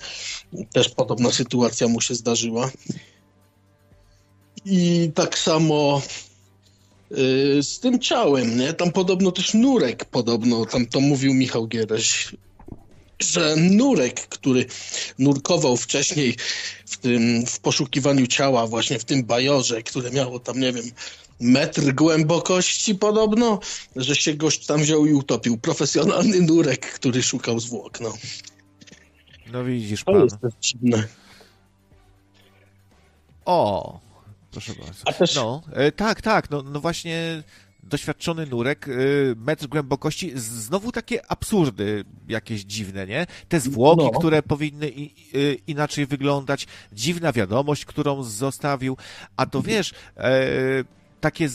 [0.66, 2.72] Też podobna sytuacja mu się zdarzyła.
[4.66, 6.02] I tak samo
[7.12, 7.16] e,
[7.64, 8.74] z tym ciałem, nie?
[8.74, 12.36] Tam podobno też Nurek, podobno, tam to mówił Michał Giereś,
[13.20, 14.66] że nurek, który
[15.20, 16.36] nurkował wcześniej
[16.86, 20.86] w tym, w poszukiwaniu ciała, właśnie w tym bajorze, które miało tam, nie wiem,
[21.40, 23.60] metr głębokości podobno,
[23.96, 25.58] że się gość tam wziął i utopił.
[25.58, 28.14] Profesjonalny nurek, który szukał zwłok, no.
[29.52, 30.16] No widzisz pan.
[30.16, 31.08] To jest dziwne.
[33.46, 34.00] O,
[34.52, 35.20] proszę bardzo.
[35.20, 35.36] Też...
[35.36, 37.44] No, e, tak, tak, no, no właśnie
[37.84, 43.28] doświadczony nurek, y, metr głębokości, znowu takie absurdy jakieś dziwne, nie?
[43.50, 44.20] Te zwłoki, no.
[44.20, 48.98] które powinny y, inaczej wyglądać, dziwna wiadomość, którą zostawił,
[49.38, 50.34] a to wiesz, e,
[51.22, 51.50] takie y,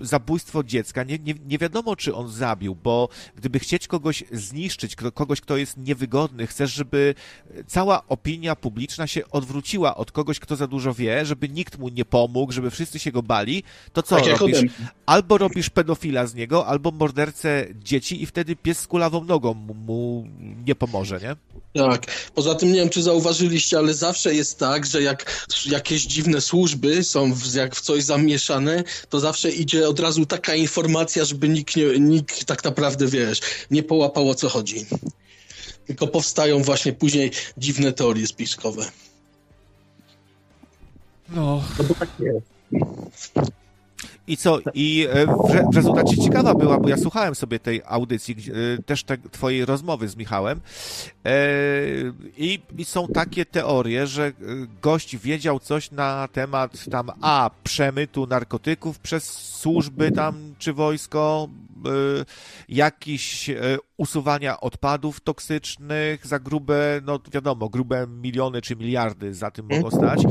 [0.00, 5.40] zabójstwo dziecka, nie, nie, nie, wiadomo, czy on zabił, bo gdyby chcieć kogoś zniszczyć, kogoś,
[5.40, 7.14] kto jest niewygodny, chcesz, żeby
[7.66, 12.04] cała opinia publiczna się odwróciła od kogoś, kto za dużo wie, żeby nikt mu nie
[12.04, 13.62] pomógł, żeby wszyscy się go bali,
[13.92, 14.58] to co tak robisz?
[15.06, 19.74] Albo robisz pedofila z niego, albo mordercę dzieci i wtedy pies z kulawą nogą mu,
[19.74, 20.28] mu
[20.66, 21.36] nie pomoże, nie?
[21.74, 22.30] Tak.
[22.34, 27.04] Poza tym nie wiem, czy zauważyliście, ale zawsze jest tak, że jak jakieś dziwne służby
[27.04, 28.67] są w, jak w coś zamieszane,
[29.08, 33.40] to zawsze idzie od razu taka informacja, żeby nikt, nie, nikt tak naprawdę, wiesz,
[33.70, 34.86] nie połapał o co chodzi.
[35.86, 38.84] Tylko powstają właśnie później dziwne teorie spiskowe.
[41.28, 41.64] No.
[41.78, 43.32] no bo tak jest.
[44.28, 44.58] I co?
[44.74, 48.36] I e, w, rezultacie ciekawa była, bo ja słuchałem sobie tej audycji,
[48.78, 50.60] e, też te, twojej rozmowy z Michałem.
[51.24, 51.30] E,
[52.36, 54.32] I, I są takie teorie, że
[54.82, 57.50] gość wiedział coś na temat tam A.
[57.64, 61.48] Przemytu narkotyków przez służby tam, czy wojsko,
[62.68, 63.50] jakiś
[63.96, 70.22] usuwania odpadów toksycznych za grube, no wiadomo, grube miliony czy miliardy za tym mogą stać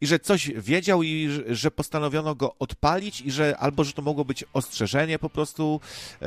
[0.00, 4.24] i że coś wiedział i że postanowiono go odpalić i że albo, że to mogło
[4.24, 5.80] być ostrzeżenie po prostu
[6.22, 6.26] e,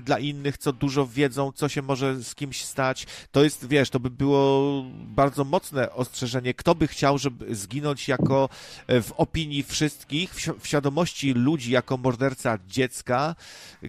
[0.00, 3.06] dla innych, co dużo wiedzą, co się może z kimś stać.
[3.30, 6.54] To jest, wiesz, to by było bardzo mocne ostrzeżenie.
[6.54, 8.48] Kto by chciał, żeby zginąć jako
[8.88, 13.34] w opinii wszystkich, w, w świadomości ludzi jako morderca dziecka,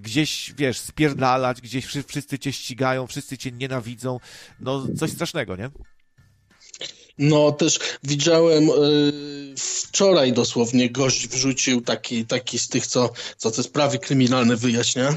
[0.08, 4.20] gdzieś, wiesz, spierdalać, gdzieś wszyscy cię ścigają, wszyscy cię nienawidzą.
[4.60, 5.70] No, coś strasznego, nie?
[7.18, 13.64] No, też widziałem yy, wczoraj dosłownie gość wrzucił taki, taki z tych, co, co te
[13.64, 15.16] sprawy kryminalne wyjaśnia,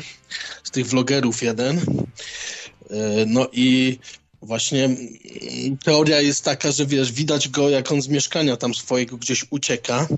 [0.64, 1.76] z tych vlogerów jeden.
[1.76, 3.98] Yy, no i
[4.42, 9.16] właśnie yy, teoria jest taka, że wiesz, widać go, jak on z mieszkania tam swojego
[9.16, 10.08] gdzieś ucieka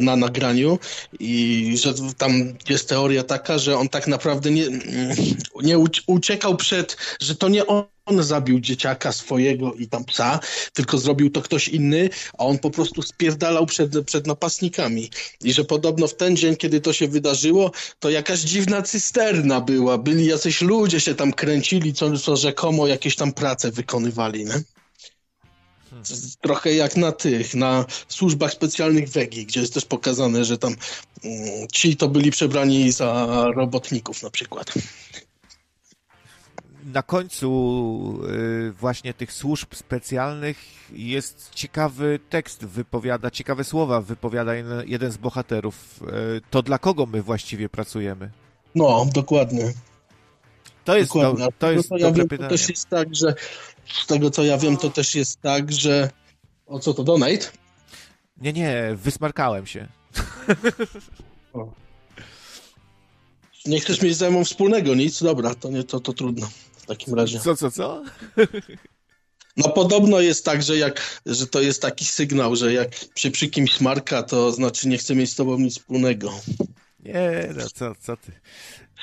[0.00, 0.78] na nagraniu
[1.20, 4.66] i że tam jest teoria taka, że on tak naprawdę nie,
[5.62, 7.84] nie uciekał przed, że to nie on
[8.18, 10.40] zabił dzieciaka swojego i tam psa,
[10.72, 15.10] tylko zrobił to ktoś inny, a on po prostu spierdalał przed, przed napastnikami.
[15.44, 19.98] I że podobno w ten dzień, kiedy to się wydarzyło, to jakaś dziwna cysterna była,
[19.98, 24.62] byli jacyś ludzie się tam kręcili, co, co rzekomo jakieś tam prace wykonywali, nie?
[26.40, 30.74] Trochę jak na tych, na służbach specjalnych Wegi, gdzie jest też pokazane, że tam
[31.24, 34.74] mm, ci to byli przebrani za robotników na przykład.
[36.84, 38.20] Na końcu
[38.68, 40.58] y, właśnie tych służb specjalnych
[40.92, 44.52] jest ciekawy tekst wypowiada, ciekawe słowa wypowiada
[44.86, 46.00] jeden z bohaterów.
[46.36, 48.30] Y, to dla kogo my właściwie pracujemy?
[48.74, 49.72] No, dokładnie.
[50.84, 52.48] To jest, do, to jest no to ja wiem, pytanie.
[52.48, 53.34] To też jest tak, że
[53.92, 56.10] z tego co ja wiem, to też jest tak, że.
[56.66, 57.46] O co to, donate?
[58.36, 59.88] Nie, nie, wysmarkałem się.
[61.52, 61.72] O.
[63.66, 65.22] Nie chcesz mieć ze mną wspólnego nic?
[65.22, 67.40] Dobra, to nie, to, to trudno w takim razie.
[67.40, 68.04] Co, co, co?
[69.56, 73.48] No podobno jest tak, że jak, że to jest taki sygnał, że jak się przy
[73.48, 76.32] kimś smarka, to znaczy nie chce mieć z tobą nic wspólnego.
[77.00, 78.32] Nie, no co, co ty.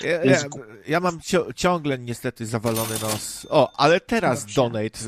[0.02, 0.44] Ja, ja,
[0.88, 1.20] ja mam
[1.56, 3.48] ciągle niestety zawalony nos.
[3.50, 5.00] O, ale teraz Dobrze, donate.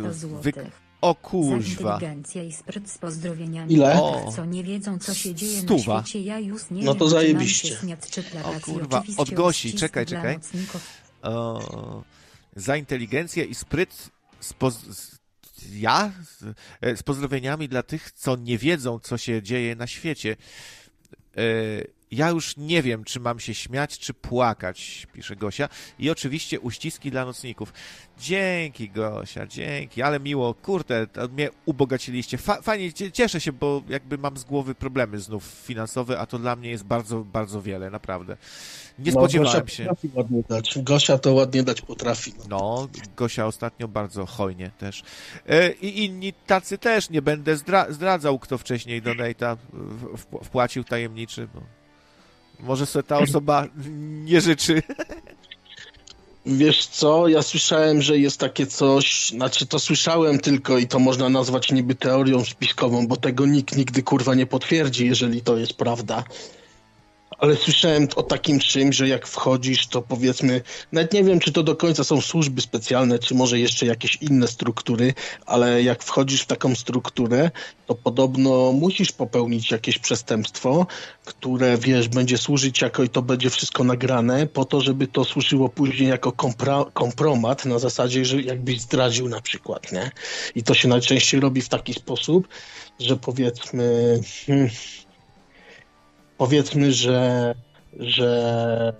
[0.41, 0.53] Wy...
[1.01, 1.93] O kurwa.
[1.93, 3.73] inteligencja i spryt z pozdrowieniami.
[3.73, 4.01] Ile?
[4.01, 4.31] O.
[4.35, 5.93] Co nie wiedzą, co się dzieje Stuwa.
[5.93, 7.77] na świecie, ja już nie No to zajebiście.
[8.43, 10.39] O kurwa, od Gosi, czekaj, czekaj.
[11.21, 12.03] O,
[12.55, 14.09] za inteligencję i spryt
[14.39, 14.87] z, poz...
[15.71, 16.11] ja?
[16.81, 20.35] E, z pozdrowieniami dla tych, co nie wiedzą, co się dzieje na świecie.
[21.37, 21.41] E,
[22.11, 25.69] ja już nie wiem, czy mam się śmiać, czy płakać, pisze Gosia.
[25.99, 27.73] I oczywiście uściski dla nocników.
[28.19, 32.37] Dzięki, Gosia, dzięki, ale miło, kurde, mnie ubogaciliście.
[32.37, 36.55] Fa fajnie, cieszę się, bo jakby mam z głowy problemy znów finansowe, a to dla
[36.55, 38.37] mnie jest bardzo, bardzo wiele, naprawdę.
[38.99, 39.83] Nie no, spodziewałem Gosia się.
[39.83, 40.79] Potrafi ładnie dać.
[40.83, 42.33] Gosia to ładnie dać potrafi.
[42.37, 45.03] No, no Gosia ostatnio bardzo hojnie też.
[45.47, 49.57] E, I inni tacy też, nie będę zdra zdradzał, kto wcześniej Donata
[50.43, 51.78] wpłacił tajemniczy, bo
[52.59, 53.67] może sobie ta osoba
[54.25, 54.83] nie życzy.
[56.45, 61.29] Wiesz co, ja słyszałem, że jest takie coś, znaczy to słyszałem tylko i to można
[61.29, 66.23] nazwać niby teorią spiskową, bo tego nikt nigdy kurwa nie potwierdzi, jeżeli to jest prawda
[67.39, 70.61] ale słyszałem o takim czymś, że jak wchodzisz, to powiedzmy,
[70.91, 74.47] nawet nie wiem, czy to do końca są służby specjalne, czy może jeszcze jakieś inne
[74.47, 75.13] struktury,
[75.45, 77.51] ale jak wchodzisz w taką strukturę,
[77.85, 80.87] to podobno musisz popełnić jakieś przestępstwo,
[81.25, 85.69] które, wiesz, będzie służyć jako i to będzie wszystko nagrane, po to, żeby to służyło
[85.69, 86.31] później jako
[86.93, 90.11] kompromat, na zasadzie, że jakbyś zdradził na przykład, nie?
[90.55, 92.47] I to się najczęściej robi w taki sposób,
[92.99, 94.19] że powiedzmy...
[94.47, 94.69] Hmm,
[96.39, 97.55] powiedzmy, że,
[97.99, 98.93] że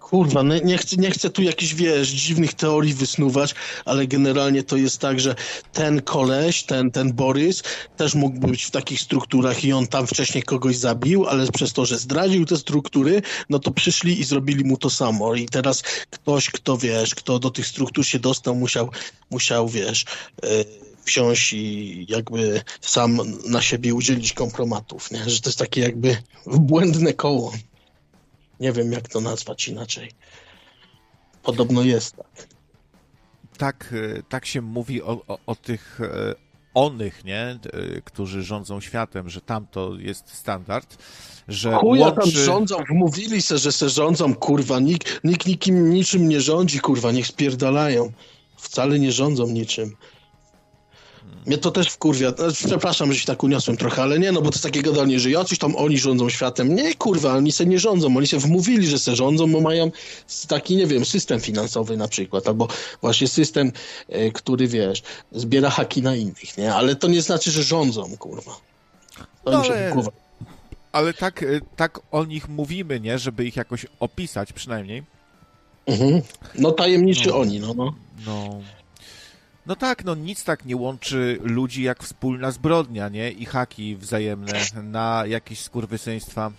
[0.00, 3.54] kurwa, no nie chcę, nie chcę tu jakichś, wiesz, dziwnych teorii wysnuwać,
[3.84, 5.34] ale generalnie to jest tak, że
[5.72, 7.62] ten koleś, ten, ten Borys
[7.96, 11.86] też mógł być w takich strukturach i on tam wcześniej kogoś zabił, ale przez to,
[11.86, 15.34] że zdradził te struktury, no to przyszli i zrobili mu to samo.
[15.34, 18.90] I teraz ktoś, kto, wiesz, kto do tych struktur się dostał, musiał,
[19.30, 20.04] musiał, wiesz,
[20.42, 25.30] yy, wziąć i jakby sam na siebie udzielić kompromatów, nie?
[25.30, 27.52] że to jest takie jakby błędne koło.
[28.60, 30.10] Nie wiem, jak to nazwać inaczej.
[31.42, 32.48] Podobno jest tak.
[33.58, 36.34] Tak, e, tak się mówi o, o, o tych e,
[36.74, 37.58] onych, nie, e,
[38.04, 40.96] którzy rządzą światem, że tam to jest standard,
[41.48, 42.20] że Chuja łączy...
[42.20, 47.12] tam rządzą, wmówili se, że se rządzą, kurwa, nikt, nikt nikim niczym nie rządzi, kurwa,
[47.12, 48.12] niech spierdalają.
[48.56, 49.96] Wcale nie rządzą niczym.
[51.46, 52.32] Mnie to też wkurwia.
[52.38, 55.20] No, przepraszam, że się tak uniosłem trochę, ale nie, no bo to jest takie gadanie,
[55.20, 56.74] że jacyś tam oni rządzą światem.
[56.74, 58.16] Nie, kurwa, oni se nie rządzą.
[58.16, 59.90] Oni się wmówili, że se rządzą, bo mają
[60.48, 62.68] taki, nie wiem, system finansowy na przykład, albo
[63.00, 63.72] właśnie system,
[64.08, 66.74] e, który, wiesz, zbiera haki na innych, nie?
[66.74, 68.56] Ale to nie znaczy, że rządzą, kurwa.
[69.44, 69.94] To no, ale...
[70.92, 73.18] ale tak, e, tak o nich mówimy, nie?
[73.18, 75.02] Żeby ich jakoś opisać przynajmniej.
[75.86, 76.22] Mhm.
[76.58, 77.38] No tajemniczy no.
[77.38, 77.94] oni, no, no.
[78.26, 78.60] No.
[79.66, 83.30] No tak, no nic tak nie łączy ludzi jak wspólna zbrodnia, nie?
[83.30, 84.52] I haki wzajemne
[84.82, 86.52] na jakieś skurwysyństwa.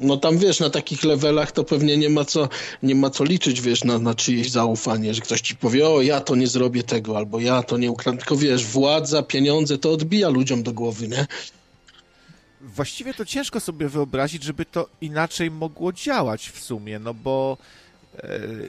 [0.00, 2.48] No tam wiesz, na takich levelach to pewnie nie ma co,
[2.82, 6.20] nie ma co liczyć, wiesz, na, na czyjeś zaufanie, że ktoś ci powie, o ja
[6.20, 10.28] to nie zrobię tego, albo ja to nie ukradnę, tylko wiesz, władza, pieniądze to odbija
[10.28, 11.26] ludziom do głowy, nie?
[12.60, 17.58] Właściwie to ciężko sobie wyobrazić, żeby to inaczej mogło działać w sumie, no bo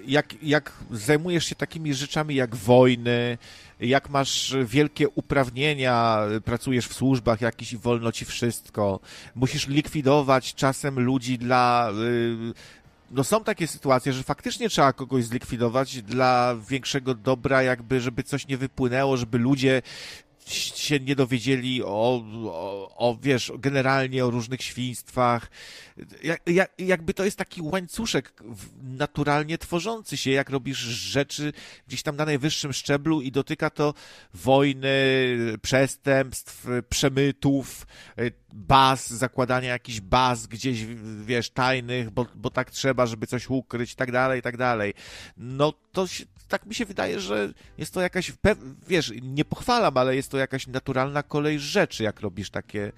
[0.07, 3.37] jak, jak zajmujesz się takimi rzeczami jak wojny,
[3.79, 8.99] jak masz wielkie uprawnienia, pracujesz w służbach jakiś i wolno ci wszystko,
[9.35, 12.53] musisz likwidować czasem ludzi dla y,
[13.11, 18.47] no są takie sytuacje, że faktycznie trzeba kogoś zlikwidować dla większego dobra, jakby, żeby coś
[18.47, 19.81] nie wypłynęło, żeby ludzie
[20.45, 25.51] się nie dowiedzieli o, o, o, wiesz, generalnie o różnych świństwach.
[26.23, 28.33] Jak, jak, jakby to jest taki łańcuszek
[28.83, 31.53] naturalnie tworzący się, jak robisz rzeczy
[31.87, 33.93] gdzieś tam na najwyższym szczeblu i dotyka to
[34.33, 34.87] wojny,
[35.61, 37.87] przestępstw, przemytów,
[38.53, 40.85] baz, zakładania jakichś baz gdzieś,
[41.25, 44.93] wiesz, tajnych, bo, bo tak trzeba, żeby coś ukryć i tak dalej, i tak dalej.
[45.37, 48.33] No to się, tak mi się wydaje, że jest to jakaś,
[48.87, 52.91] wiesz, nie pochwalam, ale jest to jakaś naturalna kolej rzeczy, jak robisz takie,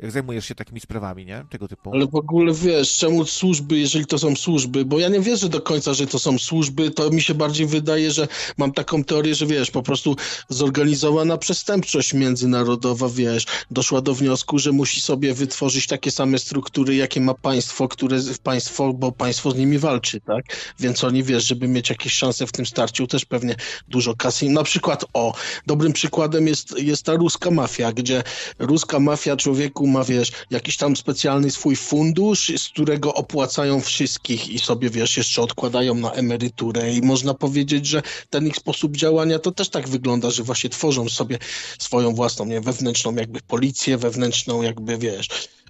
[0.00, 1.44] jak zajmujesz się takimi sprawami, nie?
[1.50, 1.90] Tego typu.
[1.94, 5.60] Ale w ogóle wiesz, czemu służby, jeżeli to są służby, bo ja nie wierzę do
[5.60, 8.28] końca, że to są służby, to mi się bardziej wydaje, że
[8.58, 10.16] mam taką teorię, że wiesz, po prostu
[10.48, 17.20] zorganizowana przestępczość międzynarodowa, wiesz, doszła do wniosku, że musi sobie wytworzyć takie same struktury, jakie
[17.20, 20.44] ma państwo, które państwo, bo państwo z nimi walczy, tak?
[20.80, 23.54] Więc oni, wiesz, żeby mieć jakieś szanse w tym starciu, też pewnie
[23.88, 24.48] dużo kasy.
[24.48, 25.34] Na przykład, o,
[25.66, 28.22] dobrym przykładem jest, jest ta ruska mafia, gdzie
[28.58, 34.58] ruska mafia człowieku ma, wiesz, jakiś tam specjalny swój fundusz, z którego opłacają wszystkich i
[34.58, 39.52] sobie, wiesz, jeszcze odkładają na emeryturę i można powiedzieć, że ten ich sposób działania to
[39.52, 41.38] też tak wygląda, że właśnie tworzą sobie
[41.78, 45.28] swoją własną, nie, wewnętrzną jakby policję, wewnętrzną jakby, wiesz,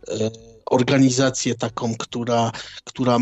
[0.08, 0.30] e,
[0.66, 2.52] organizację taką, która,
[2.84, 3.18] która,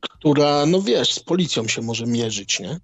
[0.00, 2.80] która, no wiesz, z policją się może mierzyć, nie?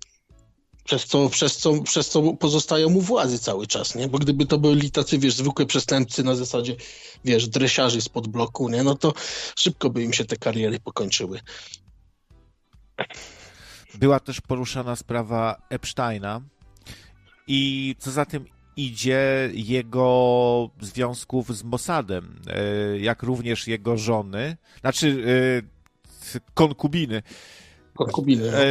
[0.86, 4.08] przez co, przez, co, przez co pozostają mu władzy cały czas, nie?
[4.08, 6.76] Bo gdyby to byli tacy, wiesz, zwykłe przestępcy na zasadzie,
[7.24, 8.82] wiesz, dresiarzy spod bloku, nie?
[8.82, 9.12] No to
[9.56, 11.40] szybko by im się te kariery pokończyły.
[13.94, 16.40] Była też poruszana sprawa Epsteina
[17.46, 18.44] i co za tym
[18.76, 25.24] idzie jego związków z Mossadem, e, jak również jego żony, znaczy
[25.62, 25.75] e,
[26.54, 27.22] konkubiny.
[27.94, 28.50] Konkubiny.
[28.50, 28.58] No.
[28.58, 28.66] E,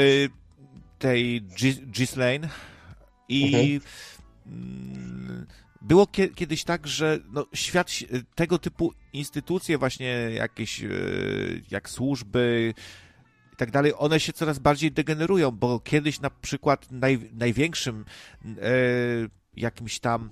[1.00, 1.42] tej
[1.86, 2.50] Ghislaine
[3.30, 3.80] i
[4.46, 5.46] mhm.
[5.82, 7.92] było kiedyś tak, że no, świat,
[8.36, 10.88] tego typu instytucje właśnie jakieś e,
[11.72, 12.74] jak służby
[13.54, 18.06] i tak dalej, one się coraz bardziej degenerują, bo kiedyś na przykład naj, największym
[18.46, 18.72] e,
[19.58, 20.32] jakimś tam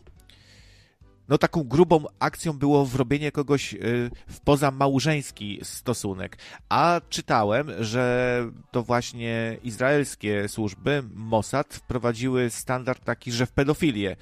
[1.29, 3.77] no taką grubą akcją było wrobienie kogoś y,
[4.27, 6.37] w pozamałżeński stosunek.
[6.69, 14.15] A czytałem, że to właśnie izraelskie służby, Mossad, wprowadziły standard taki, że w pedofilię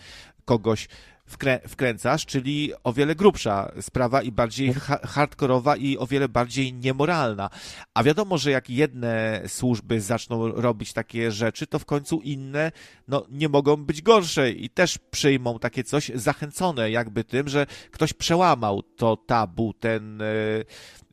[0.45, 0.87] kogoś
[1.31, 6.73] wkrę wkręcasz, czyli o wiele grubsza sprawa i bardziej ha hardkorowa i o wiele bardziej
[6.73, 7.49] niemoralna.
[7.93, 12.71] A wiadomo, że jak jedne służby zaczną robić takie rzeczy, to w końcu inne
[13.07, 18.13] no, nie mogą być gorsze i też przyjmą takie coś zachęcone jakby tym, że ktoś
[18.13, 20.19] przełamał to tabu, ten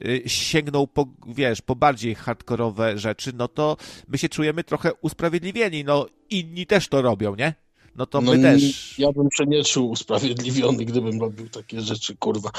[0.01, 3.77] yy, sięgnął po, wiesz, po bardziej hardkorowe rzeczy, no to
[4.09, 7.68] my się czujemy trochę usprawiedliwieni, no inni też to robią, nie?
[7.99, 8.95] No to no, my też.
[8.99, 12.51] Ja bym się nie czuł usprawiedliwiony, gdybym robił takie rzeczy, kurwa.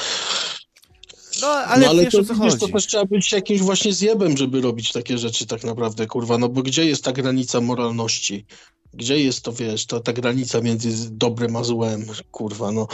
[1.42, 3.94] No, ale, no, ale wiesz, to, o co wiesz, to też trzeba być jakimś właśnie
[3.94, 8.46] zjebem, żeby robić takie rzeczy tak naprawdę, kurwa, no bo gdzie jest ta granica moralności?
[8.94, 12.88] Gdzie jest to, wiesz, to ta granica między dobrem a złem, kurwa, no.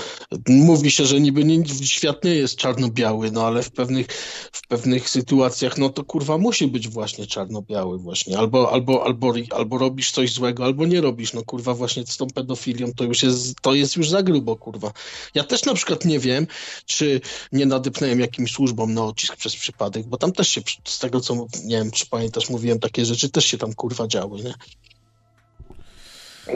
[0.48, 4.08] Mówi się, że niby nie, świat nie jest czarno-biały, no ale w pewnych,
[4.52, 8.38] w pewnych sytuacjach, no to kurwa musi być właśnie czarno-biały właśnie.
[8.38, 12.28] Albo, albo, albo, albo robisz coś złego, albo nie robisz, no kurwa właśnie z tą
[12.28, 14.92] pedofilią to już jest, to jest już za grubo, kurwa.
[15.36, 16.48] Ja też na przykład nie wiem,
[16.86, 17.22] czy
[17.52, 21.48] nie nadypnąłem jakimś służbom na odcisk przez przypadek, bo tam też się, z tego co,
[21.64, 24.54] nie wiem, czy pamiętasz, mówiłem takie rzeczy, też się tam kurwa działy, nie?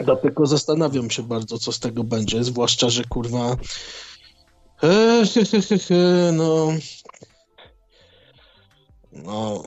[0.04, 3.56] Dlatego zastanawiam się bardzo, co z tego będzie, zwłaszcza, że kurwa.
[4.82, 5.24] E,
[6.32, 6.72] no.
[9.12, 9.62] No.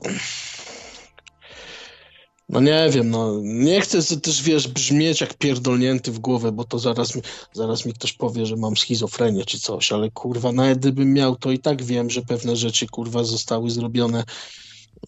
[2.48, 6.78] No nie wiem, no nie chcę też, wiesz, brzmieć jak pierdolnięty w głowę, bo to
[6.78, 7.22] zaraz mi,
[7.52, 11.50] zaraz mi ktoś powie, że mam schizofrenię czy coś, ale kurwa, nawet gdybym miał, to
[11.50, 14.24] i tak wiem, że pewne rzeczy kurwa zostały zrobione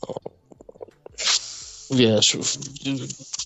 [0.02, 0.14] no,
[1.90, 2.36] wiesz,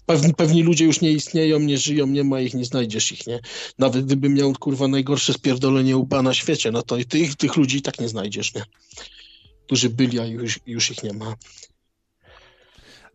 [0.07, 3.41] pewni, pewni ludzie już nie istnieją, nie żyją, nie ma ich, nie znajdziesz ich, nie?
[3.79, 7.79] Nawet gdybym miał, kurwa, najgorsze spierdolenie łba na świecie, no to i tych, tych ludzi
[7.79, 8.63] i tak nie znajdziesz, nie?
[9.67, 11.37] Którzy byli, a już, już ich nie ma.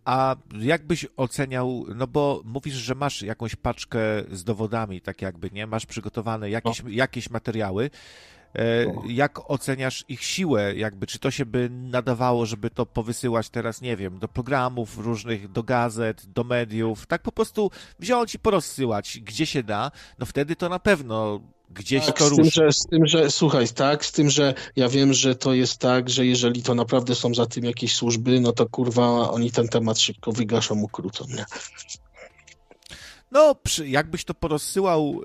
[0.06, 4.00] A jak byś oceniał, no bo mówisz, że masz jakąś paczkę
[4.32, 5.68] z dowodami, tak jakby, nie?
[5.68, 6.90] Masz przygotowane jakieś, no.
[6.90, 7.90] jakieś materiały.
[8.56, 8.86] E.
[9.08, 13.98] Jak oceniasz ich siłę, jakby, czy to się by nadawało, żeby to powysyłać teraz, nie
[13.98, 19.46] wiem, do programów różnych, do gazet, do mediów, tak po prostu wziąć i porozsyłać, gdzie
[19.46, 23.08] się da, no wtedy to na pewno gdzieś tak, to z tym, że, z tym,
[23.08, 26.76] że, słuchaj, tak, z tym, że ja wiem, że to jest tak, że jeżeli to
[26.76, 31.26] naprawdę są za tym jakieś służby, no to kurwa, oni ten temat szybko wygaszą, ukrócą,
[31.30, 31.46] nie?
[33.32, 33.56] No,
[33.86, 35.22] jakbyś to porozsyłał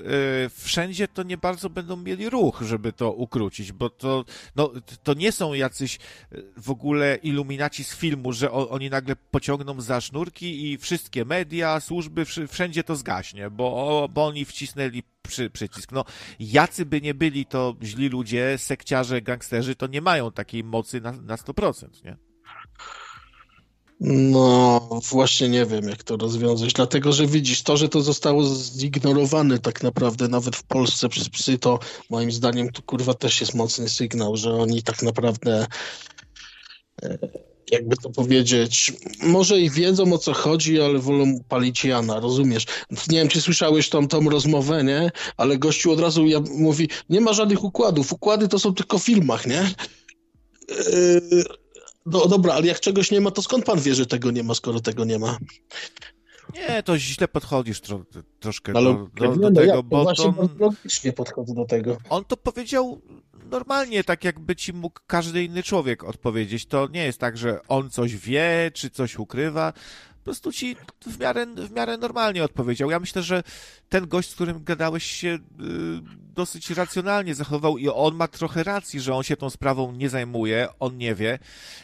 [0.46, 4.24] y, wszędzie, to nie bardzo będą mieli ruch, żeby to ukrócić, bo to,
[4.56, 4.72] no,
[5.02, 5.98] to nie są jacyś
[6.32, 11.24] y, w ogóle iluminaci z filmu, że o, oni nagle pociągną za sznurki i wszystkie
[11.24, 15.92] media, służby, wszędzie to zgaśnie, bo, bo oni wcisnęli przy, przycisk.
[15.92, 16.04] No,
[16.40, 21.12] jacy by nie byli to źli ludzie, sekciarze, gangsterzy, to nie mają takiej mocy na,
[21.12, 22.29] na 100%, nie?
[24.00, 28.44] No, właśnie nie wiem, jak to rozwiązać, dlatego że widzisz, to, że to zostało
[28.76, 31.78] zignorowane tak naprawdę nawet w Polsce przez psy, to
[32.10, 35.66] moim zdaniem to kurwa też jest mocny sygnał, że oni tak naprawdę
[37.02, 37.18] e,
[37.70, 38.92] jakby to powiedzieć,
[39.22, 42.66] może i wiedzą o co chodzi, ale wolą palić Jana, rozumiesz?
[43.08, 45.10] Nie wiem, czy słyszałeś tą, tą rozmowę, nie?
[45.36, 49.04] Ale gościu od razu ja, mówi, nie ma żadnych układów, układy to są tylko w
[49.04, 49.70] filmach, nie?
[50.68, 51.44] Yy,
[52.06, 54.54] no dobra, ale jak czegoś nie ma, to skąd pan wie, że tego nie ma,
[54.54, 55.38] skoro tego nie ma?
[56.54, 58.04] Nie, to źle podchodzisz tro,
[58.40, 61.96] troszkę ale, do, do, do no tego, ja, bo właśnie to, logicznie podchodzę do tego.
[62.08, 63.00] On to powiedział
[63.50, 66.66] normalnie, tak jakby ci mógł każdy inny człowiek odpowiedzieć.
[66.66, 69.72] To nie jest tak, że on coś wie, czy coś ukrywa
[70.20, 72.90] po prostu ci w miarę, w miarę normalnie odpowiedział.
[72.90, 73.42] Ja myślę, że
[73.88, 75.38] ten gość, z którym gadałeś się y,
[76.34, 80.68] dosyć racjonalnie zachował i on ma trochę racji, że on się tą sprawą nie zajmuje,
[80.80, 81.38] on nie wie.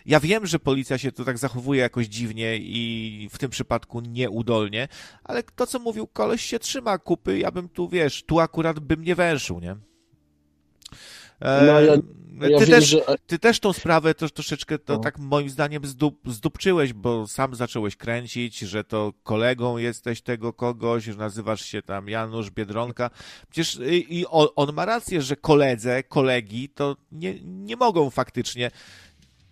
[0.07, 4.89] Ja wiem, że policja się tu tak zachowuje jakoś dziwnie i w tym przypadku nieudolnie,
[5.25, 9.05] ale to, co mówił koleś się trzyma kupy, ja bym tu, wiesz, tu akurat bym
[9.05, 9.77] nie węszył, nie?
[11.41, 11.97] E, no, ja,
[12.41, 13.01] ja ty, wiem, też, że...
[13.27, 14.99] ty też tą sprawę to, troszeczkę to no.
[14.99, 21.05] tak moim zdaniem zdup, zdupczyłeś, bo sam zacząłeś kręcić, że to kolegą jesteś tego kogoś,
[21.05, 23.11] że nazywasz się tam Janusz Biedronka.
[23.51, 28.71] Przecież i, i on, on ma rację, że koledze, kolegi to nie, nie mogą faktycznie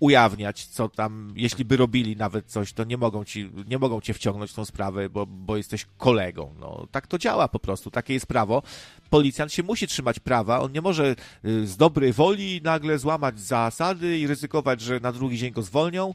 [0.05, 4.15] ujawniać, co tam, jeśli by robili nawet coś, to nie mogą ci, nie mogą cię
[4.15, 6.55] wciągnąć w tą sprawę, bo, bo jesteś kolegą.
[6.61, 8.63] No, tak to działa po prostu, takie jest prawo.
[9.11, 14.19] Policjant się musi trzymać prawa, on nie może y, z dobrej woli nagle złamać zasady
[14.19, 16.15] i ryzykować, że na drugi dzień go zwolnią,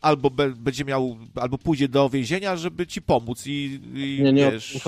[0.00, 4.50] albo be, będzie miał, albo pójdzie do więzienia, żeby ci pomóc i, i nie, nie,
[4.50, 4.86] wiesz...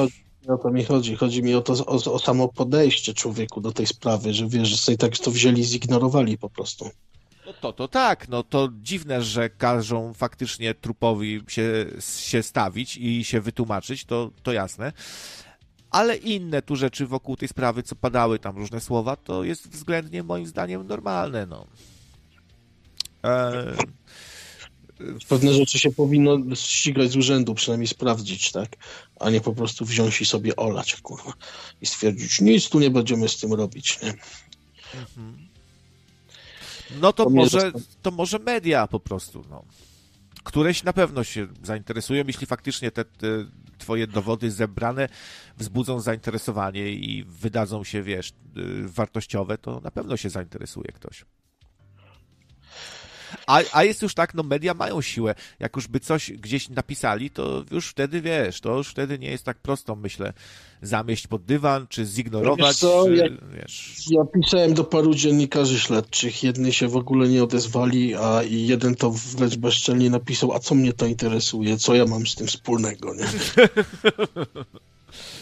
[0.48, 1.16] O to mi chodzi.
[1.16, 4.76] Chodzi mi o to, o, o samo podejście człowieku do tej sprawy, że wiesz, że
[4.76, 6.90] sobie tak to wzięli, zignorowali po prostu.
[7.46, 11.86] No to, to tak, no to dziwne, że każą faktycznie trupowi się,
[12.18, 14.92] się stawić i się wytłumaczyć, to, to jasne.
[15.90, 20.22] Ale inne tu rzeczy wokół tej sprawy, co padały tam różne słowa, to jest względnie
[20.22, 21.66] moim zdaniem normalne, no.
[23.24, 23.76] E...
[25.28, 28.76] Pewne rzeczy się powinno ścigać z urzędu, przynajmniej sprawdzić, tak?
[29.20, 31.32] A nie po prostu wziąć i sobie olać, kurwa.
[31.82, 34.14] I stwierdzić, nic tu nie będziemy z tym robić, nie?
[35.00, 35.45] Mhm.
[37.00, 37.72] No to, to może,
[38.02, 39.64] to może media po prostu, no.
[40.44, 43.26] Któreś na pewno się zainteresują, jeśli faktycznie te, te
[43.78, 45.08] twoje dowody zebrane
[45.56, 51.24] wzbudzą zainteresowanie i wydadzą się, wiesz, y, wartościowe, to na pewno się zainteresuje ktoś.
[53.46, 55.34] A, a jest już tak, no media mają siłę.
[55.60, 59.44] Jak już by coś gdzieś napisali, to już wtedy wiesz, to już wtedy nie jest
[59.44, 60.32] tak prosto, myślę,
[60.82, 62.76] zamieść pod dywan, czy zignorować.
[62.76, 63.24] Co, czy, ja,
[63.60, 64.04] wiesz...
[64.10, 69.10] ja pisałem do paru dziennikarzy śledczych, jedni się w ogóle nie odezwali, a jeden to
[69.10, 73.24] wręcz bezczelnie napisał, a co mnie to interesuje, co ja mam z tym wspólnego, nie?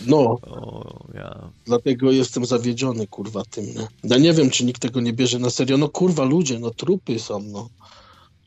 [0.06, 0.18] No.
[0.18, 1.50] O, ja.
[1.66, 3.88] Dlatego jestem zawiedziony, kurwa, tym, nie?
[4.04, 5.78] Ja nie wiem, czy nikt tego nie bierze na serio.
[5.78, 7.68] No kurwa, ludzie, no trupy są, no.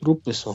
[0.00, 0.54] Trupy są.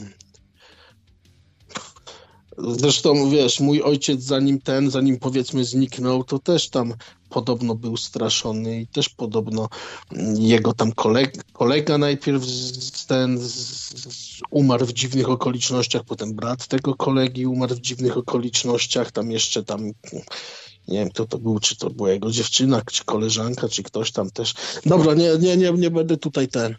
[2.58, 6.94] Zresztą, wiesz, mój ojciec zanim ten, zanim powiedzmy zniknął, to też tam
[7.28, 9.68] podobno był straszony i też podobno
[10.38, 13.52] jego tam kolega, kolega najpierw z, ten z,
[14.14, 19.64] z, umarł w dziwnych okolicznościach, potem brat tego kolegi umarł w dziwnych okolicznościach, tam jeszcze
[19.64, 19.92] tam
[20.88, 24.30] nie wiem kto to był, czy to była jego dziewczyna, czy koleżanka, czy ktoś tam
[24.30, 24.54] też.
[24.86, 26.74] Dobra, nie, nie, nie, nie będę tutaj ten.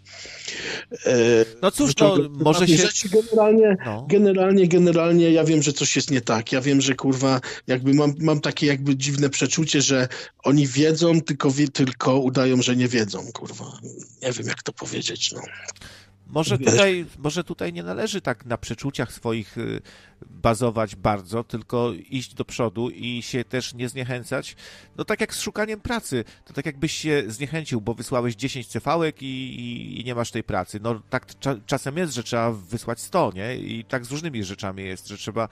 [1.06, 2.78] E, no cóż, to może się.
[2.78, 3.10] Rzeczy.
[3.10, 4.06] Generalnie, no.
[4.10, 6.52] generalnie, generalnie ja wiem, że coś jest nie tak.
[6.52, 10.08] Ja wiem, że kurwa, jakby mam, mam takie jakby dziwne przeczucie, że
[10.44, 13.80] oni wiedzą, tylko, tylko udają, że nie wiedzą, kurwa.
[14.22, 15.42] Nie wiem, jak to powiedzieć, no.
[16.28, 19.82] Może tutaj, może tutaj nie należy tak na przeczuciach swoich y,
[20.26, 24.56] bazować bardzo, tylko iść do przodu i się też nie zniechęcać.
[24.98, 29.22] No tak jak z szukaniem pracy, to tak jakbyś się zniechęcił, bo wysłałeś 10 cefałek
[29.22, 30.80] i, i, i nie masz tej pracy.
[30.82, 33.56] No tak cza, czasem jest, że trzeba wysłać 100, nie?
[33.56, 35.50] I tak z różnymi rzeczami jest, że trzeba,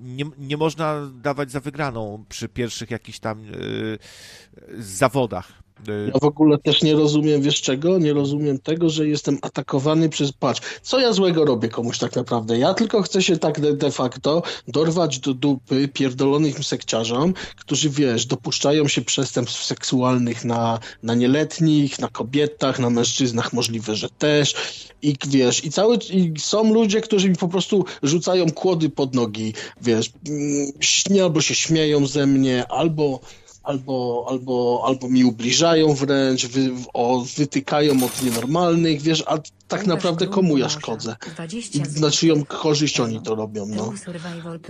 [0.00, 3.98] nie, nie można dawać za wygraną przy pierwszych jakichś tam yy,
[4.78, 7.98] zawodach ja w ogóle też nie rozumiem, wiesz czego?
[7.98, 12.58] Nie rozumiem tego, że jestem atakowany przez, patrz, co ja złego robię komuś tak naprawdę?
[12.58, 18.26] Ja tylko chcę się tak de, de facto dorwać do dupy pierdolonych sekciarzom, którzy, wiesz,
[18.26, 24.54] dopuszczają się przestępstw seksualnych na, na nieletnich, na kobietach, na mężczyznach możliwe, że też
[25.02, 29.54] i wiesz, i cały, i są ludzie, którzy mi po prostu rzucają kłody pod nogi,
[29.82, 33.20] wiesz, mm, albo się śmieją ze mnie, albo
[33.70, 39.38] albo, albo, albo mi ubliżają wręcz, wy, o, wytykają od nienormalnych, wiesz, a
[39.68, 41.16] tak naprawdę komu ja szkodzę?
[42.00, 43.92] Na czyją korzyść oni to robią, no.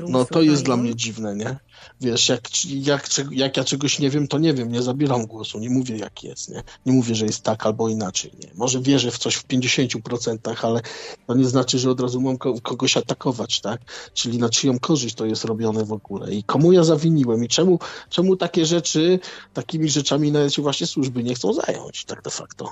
[0.09, 1.56] No to jest dla mnie dziwne, nie?
[2.01, 5.70] Wiesz, jak, jak, jak ja czegoś nie wiem, to nie wiem, nie zabieram głosu, nie
[5.70, 6.62] mówię jak jest, nie?
[6.86, 8.48] Nie mówię, że jest tak albo inaczej, nie?
[8.55, 10.81] Może wierzę w coś w 50%, ale
[11.27, 13.81] to nie znaczy, że od razu mam kogoś atakować, tak?
[14.15, 17.78] Czyli na czyją korzyść to jest robione w ogóle i komu ja zawiniłem i czemu,
[18.11, 19.19] czemu takie rzeczy,
[19.55, 22.69] takimi rzeczami nawet się właśnie służby nie chcą zająć, tak de facto.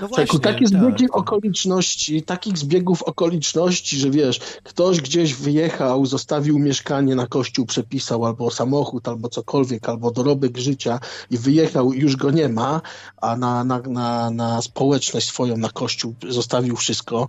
[0.00, 1.16] No właśnie, takie zbiegi tak.
[1.16, 8.50] okoliczności, takich zbiegów okoliczności, że wiesz, ktoś gdzieś wyjechał, zostawił mieszkanie na kościół, przepisał albo
[8.50, 11.00] samochód, albo cokolwiek, albo dorobek życia
[11.30, 12.80] i wyjechał i już go nie ma,
[13.16, 17.28] a na, na, na, na społeczność swoją, na kościół zostawił wszystko,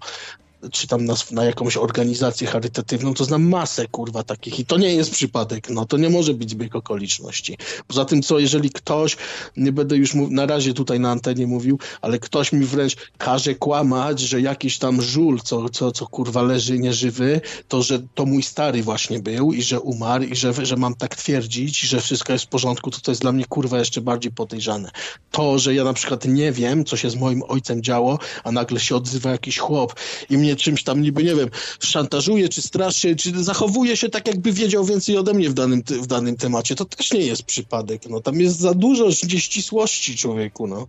[0.72, 4.96] czy tam na, na, jakąś organizację charytatywną, to znam masę, kurwa, takich i to nie
[4.96, 7.58] jest przypadek, no to nie może być zbieg okoliczności.
[7.88, 9.18] Poza tym, co jeżeli ktoś,
[9.58, 14.20] nie będę już na razie tutaj na antenie mówił, ale ktoś mi wręcz każe kłamać,
[14.20, 18.84] że jakiś tam żul, co, co, co kurwa leży nieżywy, to że to mój stary
[18.84, 22.48] właśnie był i że umarł i że, że mam tak twierdzić, że wszystko jest w
[22.48, 24.92] porządku, to to jest dla mnie kurwa jeszcze bardziej podejrzane.
[25.32, 28.80] To, że ja na przykład nie wiem, co się z moim ojcem działo, a nagle
[28.80, 29.96] się odzywa jakiś chłop
[30.30, 31.50] i mnie czymś tam niby, nie wiem,
[31.80, 36.08] szantażuje, czy straszy, czy zachowuje się tak, jakby wiedział więcej ode mnie w danym, w
[36.08, 36.76] danym temacie.
[36.76, 38.22] To też nie jest przypadek, no.
[38.22, 40.88] Tam jest za dużo nieścisłości człowieku, no.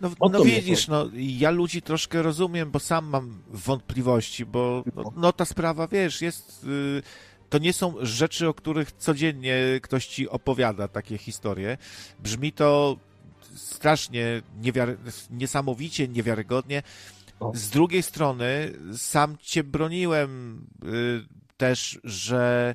[0.00, 5.32] No, no widzisz, no, ja ludzi troszkę rozumiem, bo sam mam wątpliwości, bo no, no
[5.32, 6.64] ta sprawa, wiesz, jest...
[6.64, 7.02] Yy,
[7.50, 11.78] to nie są rzeczy, o których codziennie ktoś ci opowiada, takie historie.
[12.22, 12.96] Brzmi to
[13.56, 14.96] strasznie niewiary...
[15.30, 16.82] niesamowicie, niewiarygodnie.
[17.54, 21.26] Z drugiej strony, sam cię broniłem y,
[21.56, 22.74] też, że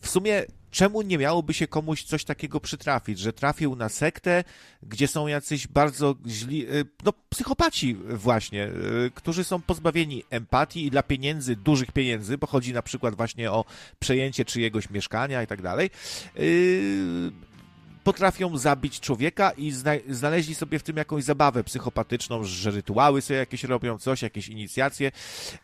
[0.00, 4.44] w sumie czemu nie miałoby się komuś coś takiego przytrafić, że trafił na sektę,
[4.82, 8.66] gdzie są jacyś bardzo źli, y, no psychopaci właśnie,
[9.06, 13.52] y, którzy są pozbawieni empatii i dla pieniędzy, dużych pieniędzy, bo chodzi na przykład właśnie
[13.52, 13.64] o
[13.98, 15.90] przejęcie czyjegoś mieszkania i tak dalej,
[18.04, 23.38] potrafią zabić człowieka i zna znaleźli sobie w tym jakąś zabawę psychopatyczną, że rytuały sobie
[23.38, 25.12] jakieś robią, coś, jakieś inicjacje.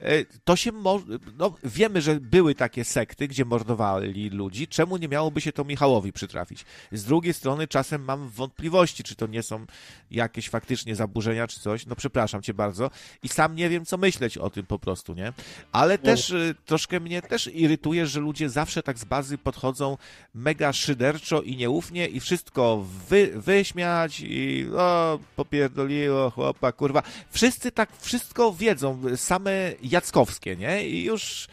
[0.01, 1.05] E, to się może,
[1.39, 4.69] no wiemy, że były takie sekty, gdzie mordowali ludzi.
[4.69, 6.65] Czemu nie miałoby się to Michałowi przytrafić?
[6.93, 9.67] Z drugiej strony czasem mam wątpliwości, czy to nie są
[10.11, 11.87] jakieś faktycznie zaburzenia, czy coś.
[11.87, 12.91] No przepraszam cię bardzo.
[13.23, 15.33] I sam nie wiem, co myśleć o tym po prostu, nie?
[15.73, 19.97] Ale też y, troszkę mnie też irytuje, że ludzie zawsze tak z bazy podchodzą
[20.35, 27.03] mega szyderczo i nieufnie i wszystko wy, wyśmiać i o, popierdoliło chłopa, kurwa.
[27.31, 29.51] Wszyscy tak wszystko wiedzą, same
[29.83, 30.89] jackowskie, nie?
[30.89, 31.49] I już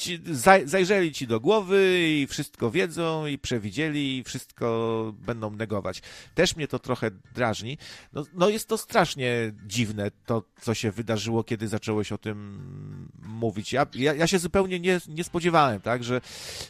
[0.00, 6.02] ci, zaj, zajrzeli ci do głowy i wszystko wiedzą i przewidzieli i wszystko będą negować.
[6.34, 7.78] Też mnie to trochę drażni.
[8.12, 13.72] No, no jest to strasznie dziwne, to co się wydarzyło, kiedy zacząłeś o tym mówić.
[13.72, 16.20] Ja, ja, ja się zupełnie nie, nie spodziewałem, tak, że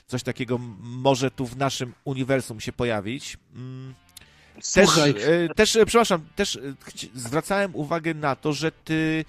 [0.06, 3.36] coś takiego może tu w naszym uniwersum się pojawić.
[3.54, 3.94] Mm.
[4.54, 5.10] Też, Słuchaj.
[5.10, 6.60] E, też, e, przepraszam, też e,
[7.14, 9.24] zwracałem uwagę na to, że ty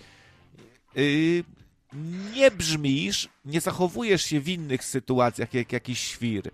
[2.36, 6.52] nie brzmisz, nie zachowujesz się w innych sytuacjach jak jakiś świr.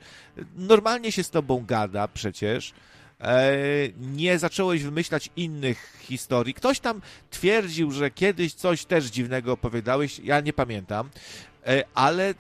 [0.56, 2.74] Normalnie się z tobą gada przecież.
[3.22, 3.52] E,
[4.00, 6.54] nie zacząłeś wymyślać innych historii.
[6.54, 11.10] Ktoś tam twierdził, że kiedyś coś też dziwnego opowiadałeś, ja nie pamiętam,
[11.68, 12.34] e, ale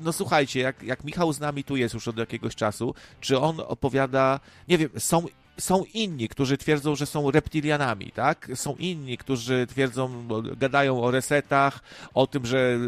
[0.00, 3.60] no słuchajcie, jak, jak Michał z nami tu jest już od jakiegoś czasu, czy on
[3.60, 5.26] opowiada, nie wiem, są
[5.58, 8.50] są inni, którzy twierdzą, że są reptilianami, tak?
[8.54, 11.80] Są inni, którzy twierdzą, gadają o resetach,
[12.14, 12.78] o tym, że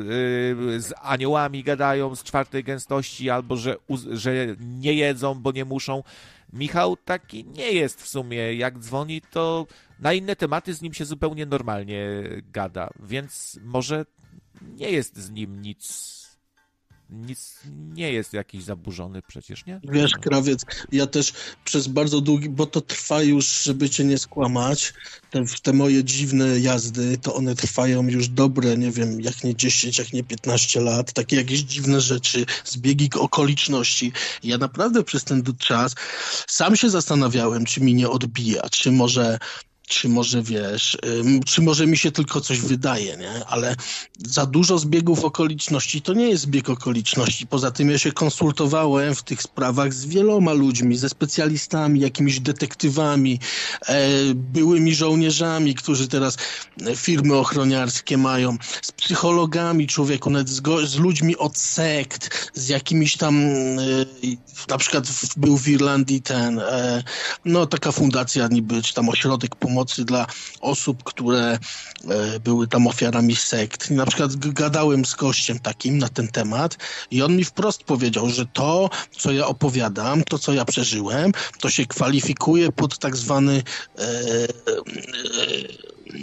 [0.69, 3.77] yy, z aniołami gadają z czwartej gęstości, albo że,
[4.11, 6.03] że nie jedzą, bo nie muszą.
[6.53, 8.55] Michał taki nie jest w sumie.
[8.55, 9.67] Jak dzwoni, to
[10.01, 12.07] na inne tematy z nim się zupełnie normalnie
[12.53, 14.07] gada, więc może
[14.63, 16.22] nie jest z nim nic
[17.13, 17.59] nic
[17.95, 19.81] nie jest jakiś zaburzony przecież, nie?
[19.85, 21.33] Wiesz, krawiec, ja też
[21.65, 24.95] przez bardzo długi, bo to trwa już, żeby cię nie skłamać,
[25.31, 29.99] te, te moje dziwne jazdy, to one trwają już dobre, nie wiem, jak nie 10,
[29.99, 34.13] jak nie 15 lat, takie jakieś dziwne rzeczy, zbiegi okoliczności.
[34.43, 35.95] Ja naprawdę przez ten czas
[36.49, 39.39] sam się zastanawiałem, czy mi nie odbija, czy może
[39.93, 40.99] czy może wiesz,
[41.47, 43.47] czy może mi się tylko coś wydaje, nie?
[43.47, 43.77] Ale
[44.19, 47.47] za dużo zbiegów okoliczności to nie jest zbieg okoliczności.
[47.47, 53.41] Poza tym ja się konsultowałem w tych sprawach z wieloma ludźmi, ze specjalistami, jakimiś detektywami,
[53.87, 56.37] e, byłymi żołnierzami, którzy teraz
[56.87, 63.17] e, firmy ochroniarskie mają, z psychologami człowieku, nawet z, z ludźmi od sekt, z jakimiś
[63.17, 63.79] tam, e,
[64.69, 65.05] na przykład
[65.37, 66.61] był w Irlandii ten,
[67.45, 70.27] no taka fundacja niby, czy tam ośrodek pomocy pomocy dla
[70.61, 71.59] osób, które
[72.09, 73.91] e, były tam ofiarami sekt.
[73.91, 76.79] Na przykład gadałem z gościem takim na ten temat
[77.11, 81.71] i on mi wprost powiedział, że to, co ja opowiadam, to, co ja przeżyłem, to
[81.71, 83.63] się kwalifikuje pod tak zwany
[83.99, 84.05] e,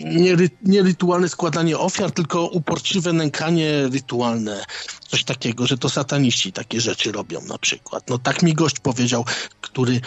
[0.06, 4.66] nie, nie rytualne składanie ofiar, tylko uporczywe nękanie rytualne.
[5.08, 8.10] Coś takiego, że to sataniści takie rzeczy robią na przykład.
[8.10, 9.26] No tak mi gość powiedział,
[9.62, 10.02] który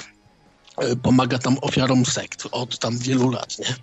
[1.03, 3.75] pomaga tam ofiarom sekt od tam wielu lat, nie?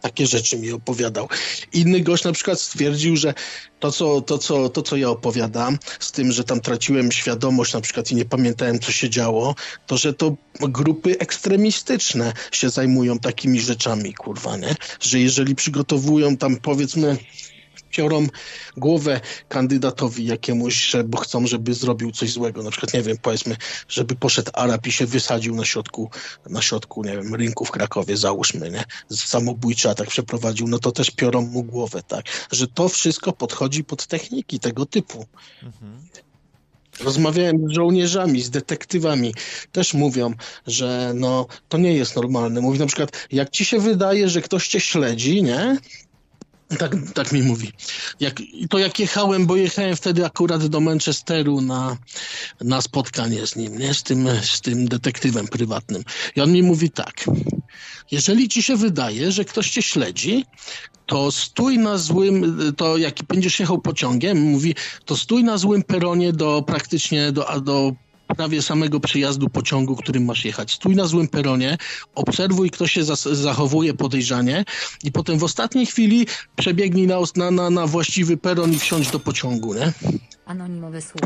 [0.00, 1.28] Takie rzeczy mi opowiadał.
[1.72, 3.34] Inny gość na przykład stwierdził, że
[3.80, 7.80] to co, to, co, to, co ja opowiadam, z tym, że tam traciłem świadomość na
[7.80, 9.54] przykład i nie pamiętałem, co się działo,
[9.86, 14.74] to że to grupy ekstremistyczne się zajmują takimi rzeczami, kurwa, nie?
[15.00, 17.16] Że jeżeli przygotowują tam, powiedzmy,
[17.90, 18.26] piorą
[18.76, 22.62] głowę kandydatowi jakiemuś, że, bo chcą, żeby zrobił coś złego.
[22.62, 23.56] Na przykład, nie wiem, powiedzmy,
[23.88, 26.10] żeby poszedł Arab i się wysadził na środku,
[26.50, 28.84] na środku, nie wiem, rynku w Krakowie, załóżmy, nie?
[29.16, 32.24] Samobójczy atak przeprowadził, no to też piorą mu głowę, tak?
[32.52, 35.26] Że to wszystko podchodzi pod techniki tego typu.
[35.62, 36.00] Mhm.
[37.00, 39.34] Rozmawiałem z żołnierzami, z detektywami.
[39.72, 40.34] Też mówią,
[40.66, 42.60] że no, to nie jest normalne.
[42.60, 45.76] Mówi na przykład, jak ci się wydaje, że ktoś cię śledzi, nie?
[46.78, 47.72] Tak, tak mi mówi.
[48.20, 51.96] Jak, to jak jechałem, bo jechałem wtedy akurat do Manchesteru na,
[52.60, 53.94] na spotkanie z nim, nie?
[53.94, 56.04] Z, tym, z tym detektywem prywatnym.
[56.36, 57.24] I on mi mówi tak.
[58.10, 60.44] Jeżeli ci się wydaje, że ktoś cię śledzi,
[61.06, 64.74] to stój na złym, to jak będziesz jechał pociągiem, mówi,
[65.04, 67.92] to stój na złym peronie do praktycznie do, do
[68.34, 70.72] prawie samego przyjazdu pociągu, którym masz jechać.
[70.72, 71.78] Stój na złym peronie,
[72.14, 74.64] obserwuj, kto się zachowuje podejrzanie
[75.04, 76.26] i potem w ostatniej chwili
[76.56, 79.92] przebiegnij na, na, na właściwy peron i wsiądź do pociągu, nie?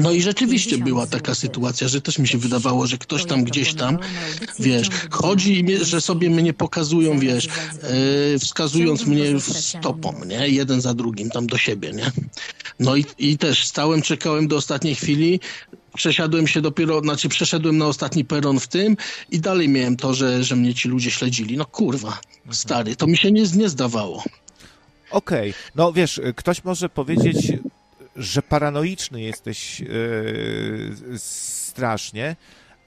[0.01, 3.75] No i rzeczywiście była taka sytuacja, że też mi się wydawało, że ktoś tam gdzieś
[3.75, 3.99] tam,
[4.59, 10.49] wiesz, chodzi i że sobie mnie pokazują, wiesz, e, wskazując mnie stopą, nie?
[10.49, 12.11] Jeden za drugim tam do siebie, nie?
[12.81, 15.41] No i, i też stałem, czekałem do ostatniej chwili,
[15.95, 18.97] przesiadłem się dopiero, znaczy przeszedłem na ostatni peron w tym
[19.31, 21.57] i dalej miałem to, że, że mnie ci ludzie śledzili.
[21.57, 22.19] No kurwa,
[22.51, 24.25] stary, to mi się nie, nie zdawało.
[25.11, 25.63] Okej, okay.
[25.75, 27.53] no wiesz, ktoś może powiedzieć,
[28.17, 32.37] że paranoiczny jesteś yy, strasznie,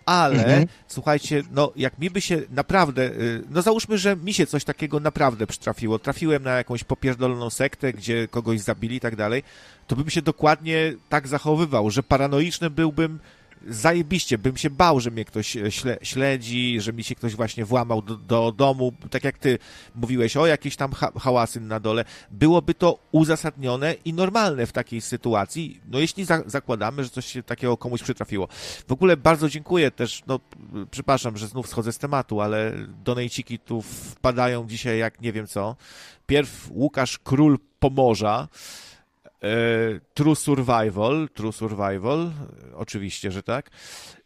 [0.08, 0.68] ale mhm.
[0.88, 5.00] słuchajcie, no jak mi by się naprawdę, y, no załóżmy, że mi się coś takiego
[5.00, 9.44] naprawdę przytrafiło, trafiłem na jakąś popierdoloną sektę, gdzie kogoś zabili i tak dalej,
[9.88, 13.20] to bym się dokładnie tak zachowywał, że paranoiczny byłbym
[13.68, 17.66] zajebiście, bym się bał, że mnie ktoś e, śle, śledzi, że mi się ktoś właśnie
[17.66, 19.60] włamał do, do domu, tak jak ty
[19.96, 22.06] mówiłeś, o jakieś tam ha hałasy na dole.
[22.32, 27.44] Byłoby to uzasadnione i normalne w takiej sytuacji, no jeśli za zakładamy, że coś się
[27.44, 28.48] takiego komuś przytrafiło.
[28.88, 30.40] W ogóle bardzo dziękuję też, no
[30.92, 32.74] przepraszam, że znów schodzę z tematu, ale
[33.04, 35.76] donejciki tu wpadają dzisiaj jak nie wiem co.
[36.28, 38.48] Pierw Łukasz Król Pomorza,
[40.14, 42.32] True Survival, True Survival,
[42.76, 43.70] oczywiście, że tak.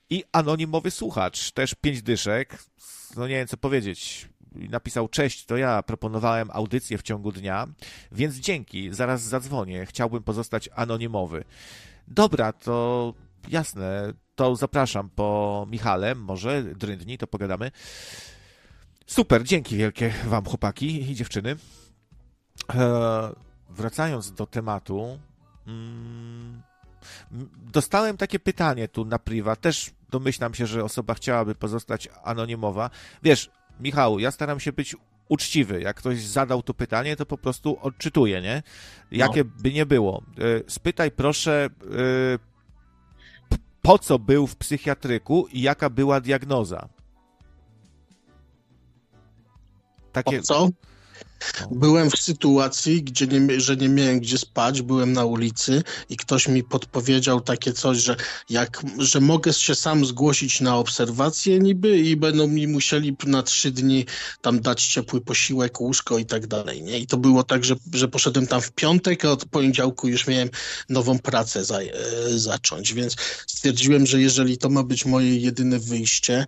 [0.09, 2.57] I anonimowy słuchacz, też pięć dyszek.
[3.17, 4.29] No nie wiem, co powiedzieć.
[4.51, 7.67] napisał, cześć, to ja proponowałem audycję w ciągu dnia,
[8.11, 11.43] więc dzięki, zaraz zadzwonię, chciałbym pozostać anonimowy.
[12.07, 13.13] Dobra, to
[13.49, 17.71] jasne, to zapraszam po Michale, może dryndni, to pogadamy.
[19.07, 21.55] Super, dzięki wielkie wam chłopaki i dziewczyny.
[22.73, 25.19] E, wracając do tematu,
[25.67, 26.61] mm,
[27.73, 32.89] dostałem takie pytanie tu na priwa, też domyślam się, że osoba chciałaby pozostać anonimowa.
[33.23, 33.49] Wiesz,
[33.79, 34.95] Michał, ja staram się być
[35.29, 35.81] uczciwy.
[35.81, 38.63] Jak ktoś zadał to pytanie, to po prostu odczytuję, nie?
[39.11, 39.49] Jakie no.
[39.61, 40.23] by nie było.
[40.37, 42.39] E, spytaj proszę, e,
[43.81, 46.89] po co był w psychiatryku i jaka była diagnoza?
[50.11, 50.37] Takie...
[50.37, 50.69] Po co?
[51.71, 56.47] Byłem w sytuacji, gdzie nie, że nie miałem gdzie spać, byłem na ulicy i ktoś
[56.47, 58.15] mi podpowiedział takie coś, że,
[58.49, 63.71] jak, że mogę się sam zgłosić na obserwację niby i będą mi musieli na trzy
[63.71, 64.05] dni
[64.41, 66.83] tam dać ciepły posiłek, łóżko i tak dalej.
[66.83, 66.99] Nie?
[66.99, 70.49] I to było tak, że, że poszedłem tam w piątek, a od poniedziałku już miałem
[70.89, 71.89] nową pracę za, e,
[72.29, 73.15] zacząć, więc
[73.47, 76.45] stwierdziłem, że jeżeli to ma być moje jedyne wyjście,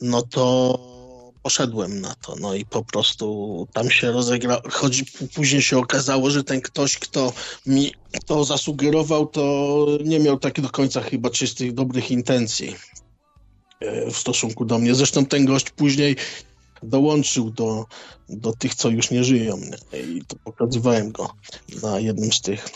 [0.00, 0.97] no to
[1.42, 5.04] poszedłem na to, no i po prostu tam się rozegra, chodzi,
[5.34, 7.32] później się okazało, że ten ktoś, kto
[7.66, 7.92] mi
[8.26, 12.76] to zasugerował, to nie miał tak do końca chyba czystych, dobrych intencji
[13.80, 14.94] e, w stosunku do mnie.
[14.94, 16.16] Zresztą ten gość później
[16.82, 17.86] dołączył do,
[18.28, 19.60] do tych, co już nie żyją
[19.92, 21.30] i to pokazywałem go
[21.82, 22.68] na jednym z tych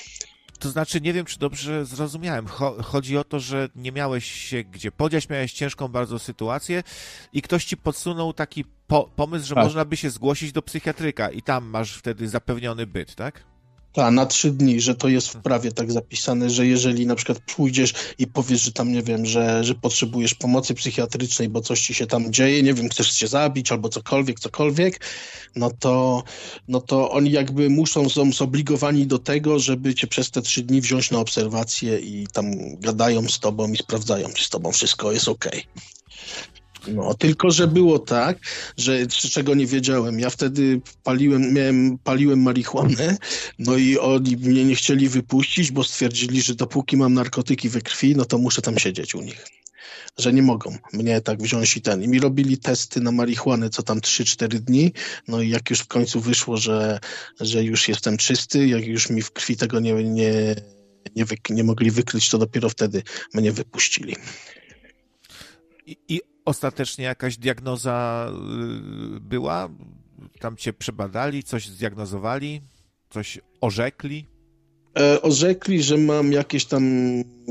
[0.62, 2.46] to znaczy, nie wiem, czy dobrze zrozumiałem.
[2.82, 6.82] Chodzi o to, że nie miałeś się gdzie podziać, miałeś ciężką bardzo sytuację
[7.32, 9.64] i ktoś ci podsunął taki po pomysł, że tak.
[9.64, 13.51] można by się zgłosić do psychiatryka i tam masz wtedy zapewniony byt, tak?
[13.92, 17.38] Tak, na trzy dni, że to jest w prawie tak zapisane, że jeżeli na przykład
[17.56, 21.94] pójdziesz i powiesz, że tam, nie wiem, że, że potrzebujesz pomocy psychiatrycznej, bo coś ci
[21.94, 25.00] się tam dzieje, nie wiem, chcesz się zabić albo cokolwiek, cokolwiek,
[25.56, 26.22] no to,
[26.68, 30.80] no to oni jakby muszą, są zobligowani do tego, żeby cię przez te trzy dni
[30.80, 35.28] wziąć na obserwację i tam gadają z tobą i sprawdzają, czy z tobą wszystko jest
[35.28, 35.66] okej.
[35.74, 35.91] Okay.
[36.88, 38.38] No, tylko że było tak,
[38.76, 40.20] że czego nie wiedziałem.
[40.20, 43.16] Ja wtedy paliłem, miałem, paliłem marihuanę,
[43.58, 48.16] no i oni mnie nie chcieli wypuścić, bo stwierdzili, że dopóki mam narkotyki we krwi,
[48.16, 49.46] no to muszę tam siedzieć u nich.
[50.18, 52.02] Że nie mogą mnie tak wziąć i ten.
[52.02, 54.92] I mi robili testy na marihuanę co tam 3-4 dni.
[55.28, 57.00] No i jak już w końcu wyszło, że,
[57.40, 60.54] że już jestem czysty, jak już mi w krwi tego nie, nie,
[61.16, 63.02] nie, wy, nie mogli wykryć, to dopiero wtedy
[63.34, 64.16] mnie wypuścili.
[65.86, 68.28] I, I ostatecznie jakaś diagnoza
[69.16, 69.68] y, była?
[70.40, 72.60] Tam cię przebadali, coś zdiagnozowali,
[73.10, 74.26] coś orzekli?
[74.98, 76.84] E, orzekli, że mam jakieś tam,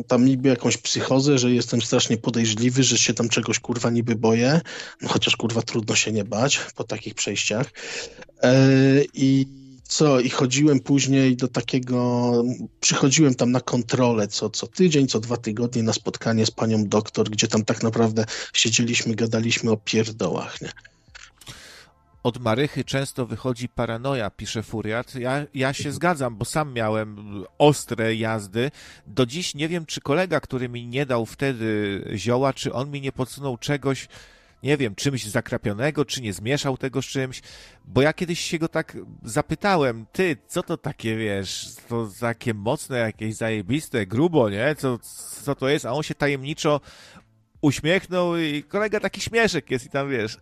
[0.08, 4.62] tam niby jakąś psychozę, że jestem strasznie podejrzliwy, że się tam czegoś kurwa niby boję,
[5.02, 7.72] no chociaż kurwa trudno się nie bać po takich przejściach.
[8.44, 8.54] E,
[9.14, 9.46] I
[9.92, 12.32] co, i chodziłem później do takiego,
[12.80, 17.30] przychodziłem tam na kontrolę co, co tydzień, co dwa tygodnie na spotkanie z panią doktor,
[17.30, 20.70] gdzie tam tak naprawdę siedzieliśmy, gadaliśmy o pierdołach, nie?
[22.24, 25.16] Od Marychy często wychodzi paranoja, pisze Furiat.
[25.16, 27.18] Ja, ja się zgadzam, bo sam miałem
[27.58, 28.72] ostre jazdy.
[29.08, 33.02] Do dziś nie wiem, czy kolega, który mi nie dał wtedy zioła, czy on mi
[33.02, 34.08] nie podsunął czegoś,
[34.64, 37.42] nie wiem, czymś zakrapionego, czy nie zmieszał tego z czymś,
[37.86, 42.98] bo ja kiedyś się go tak zapytałem, ty, co to takie, wiesz, to takie mocne,
[42.98, 44.76] jakieś zajebiste, grubo, nie?
[44.76, 45.00] Co,
[45.44, 45.86] co to jest?
[45.86, 46.82] A on się tajemniczo
[47.62, 50.38] uśmiechnął i kolega taki śmieszek jest i tam wiesz,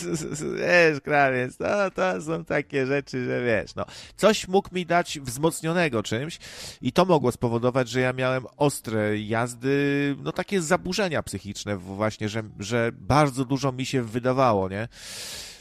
[0.58, 3.84] wiesz, krawiec, no to są takie rzeczy, że wiesz, no.
[4.16, 6.38] Coś mógł mi dać wzmocnionego czymś
[6.82, 12.42] i to mogło spowodować, że ja miałem ostre jazdy, no takie zaburzenia psychiczne właśnie, że,
[12.58, 14.88] że bardzo dużo mi się wydawało, nie?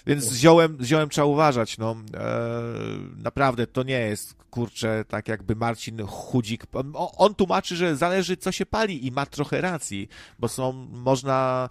[0.08, 1.96] Więc z ziołem, z ziołem trzeba uważać, no.
[2.14, 2.42] E,
[3.18, 6.64] naprawdę to nie jest, kurczę, tak jakby Marcin Chudzik.
[6.74, 10.10] On, on tłumaczy, że zależy co się pali i ma trochę racji,
[10.40, 11.70] bo są, można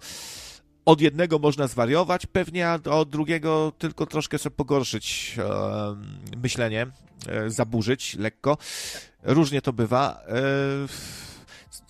[0.85, 6.87] od jednego można zwariować pewnie, a od drugiego tylko troszkę sobie pogorszyć e, myślenie,
[7.27, 8.57] e, zaburzyć lekko.
[9.23, 10.21] Różnie to bywa.
[10.27, 11.26] E,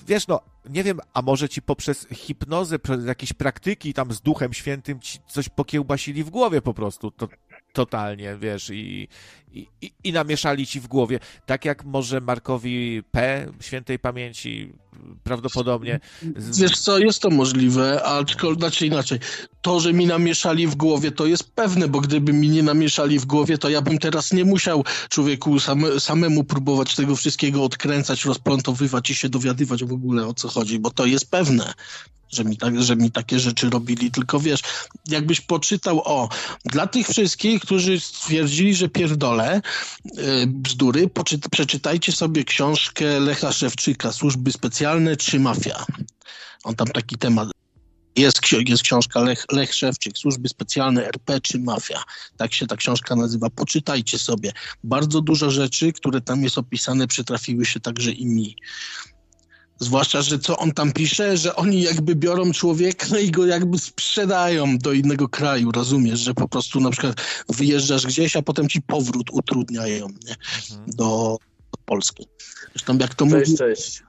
[0.08, 4.54] wiesz, no, nie wiem, a może ci poprzez hipnozę, przez jakieś praktyki tam z Duchem
[4.54, 7.28] Świętym ci coś pokiełbasili w głowie po prostu, to
[7.74, 9.08] totalnie, wiesz, i,
[9.54, 9.68] i,
[10.04, 11.20] i namieszali ci w głowie.
[11.46, 13.48] Tak jak może Markowi P.
[13.62, 14.74] świętej pamięci
[15.24, 16.00] prawdopodobnie...
[16.36, 19.20] Wiesz co, jest to możliwe, aczkolwiek znaczy inaczej.
[19.62, 23.26] To, że mi namieszali w głowie, to jest pewne, bo gdyby mi nie namieszali w
[23.26, 29.10] głowie, to ja bym teraz nie musiał człowieku same, samemu próbować tego wszystkiego odkręcać, rozplątowywać
[29.10, 31.74] i się dowiadywać w ogóle o co chodzi, bo to jest pewne
[32.30, 34.62] że mi, tak, że mi takie rzeczy robili, tylko wiesz,
[35.08, 36.30] jakbyś poczytał, o,
[36.66, 39.62] dla tych wszystkich, którzy stwierdzili, że pierdolę
[40.06, 44.87] yy, bzdury, poczyt, przeczytajcie sobie książkę Lecha Szewczyka, Służby Specjalne
[45.18, 45.86] czy Mafia.
[46.64, 47.50] On tam taki temat
[48.18, 52.04] jest, jest książka Lech, Lech Szewczyk, Służby Specjalne RP czy Mafia.
[52.38, 53.50] Tak się ta książka nazywa.
[53.50, 54.52] Poczytajcie sobie.
[54.84, 58.56] Bardzo dużo rzeczy, które tam jest opisane, przytrafiły się także i mi.
[59.80, 64.78] Zwłaszcza, że co on tam pisze, że oni jakby biorą człowieka i go jakby sprzedają
[64.78, 69.30] do innego kraju, rozumiesz, że po prostu na przykład wyjeżdżasz gdzieś, a potem ci powrót
[69.32, 70.36] utrudniają nie?
[70.72, 70.90] Mhm.
[70.92, 71.38] Do,
[71.72, 72.28] do Polski.
[72.72, 73.58] Zresztą jak to cześć, mówi...
[73.58, 74.04] Cześć,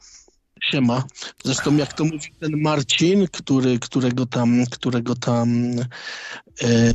[0.70, 1.04] Siema.
[1.44, 5.70] Zresztą jak to mówi ten Marcin, który, którego tam, którego tam
[6.62, 6.94] e,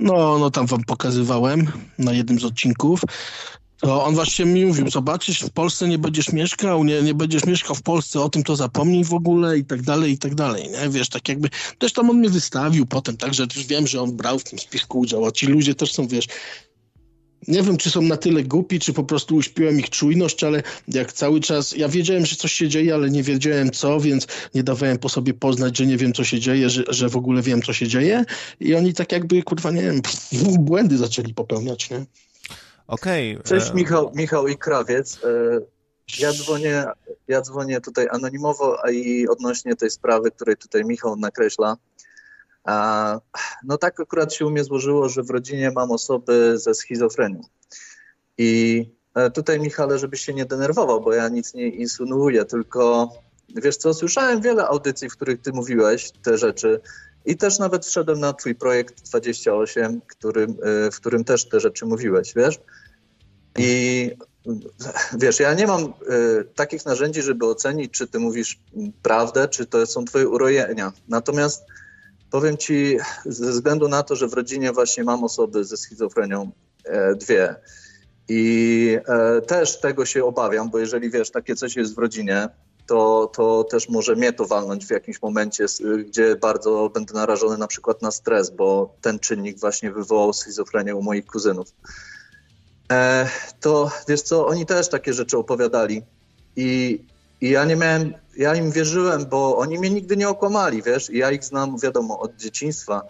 [0.00, 3.00] no, no tam wam pokazywałem na jednym z odcinków,
[3.84, 7.76] to on właśnie mi mówił, zobaczysz, w Polsce nie będziesz mieszkał, nie, nie będziesz mieszkał
[7.76, 10.88] w Polsce, o tym to zapomnij w ogóle i tak dalej, i tak dalej, nie?
[10.90, 11.48] Wiesz, tak jakby,
[11.78, 14.98] też tam on mnie wystawił potem, także też wiem, że on brał w tym spisku
[14.98, 16.26] udział, a ci ludzie też są, wiesz,
[17.48, 21.12] nie wiem, czy są na tyle głupi, czy po prostu uśpiłem ich czujność, ale jak
[21.12, 24.98] cały czas, ja wiedziałem, że coś się dzieje, ale nie wiedziałem co, więc nie dawałem
[24.98, 27.72] po sobie poznać, że nie wiem, co się dzieje, że, że w ogóle wiem, co
[27.72, 28.24] się dzieje
[28.60, 30.00] i oni tak jakby, kurwa, nie wiem,
[30.58, 32.04] błędy zaczęli popełniać, nie?
[32.86, 33.36] Okej.
[33.36, 33.44] Okay.
[33.44, 35.20] Cześć Michał, Michał i Krawiec.
[35.24, 35.60] E,
[36.18, 36.84] ja dzwonię,
[37.28, 41.76] ja dzwonię tutaj anonimowo a i odnośnie tej sprawy, której tutaj Michał nakreśla.
[43.64, 47.40] No tak akurat się u mnie złożyło, że w rodzinie mam osoby ze schizofrenią.
[48.38, 48.82] I
[49.14, 53.12] e, tutaj Michale, żebyś się nie denerwował, bo ja nic nie insynuuję, tylko
[53.56, 56.80] wiesz co, słyszałem wiele audycji, w których ty mówiłeś te rzeczy
[57.24, 61.86] i też nawet wszedłem na twój projekt 28, którym, e, w którym też te rzeczy
[61.86, 62.58] mówiłeś, wiesz?
[63.58, 64.10] I
[65.18, 65.90] wiesz, ja nie mam y,
[66.54, 68.60] takich narzędzi, żeby ocenić, czy ty mówisz
[69.02, 70.92] prawdę, czy to są twoje urojenia.
[71.08, 71.64] Natomiast
[72.34, 76.50] powiem ci, ze względu na to, że w rodzinie właśnie mam osoby ze schizofrenią,
[76.84, 77.56] e, dwie,
[78.28, 82.48] i e, też tego się obawiam, bo jeżeli wiesz, takie coś jest w rodzinie,
[82.86, 85.66] to, to też może mnie to walnąć w jakimś momencie,
[86.08, 91.02] gdzie bardzo będę narażony na przykład na stres, bo ten czynnik właśnie wywołał schizofrenię u
[91.02, 91.68] moich kuzynów.
[92.92, 93.28] E,
[93.60, 96.02] to wiesz co, oni też takie rzeczy opowiadali
[96.56, 96.98] i,
[97.40, 101.18] i ja nie miałem, ja im wierzyłem, bo oni mnie nigdy nie okłamali, wiesz, i
[101.18, 103.02] ja ich znam, wiadomo, od dzieciństwa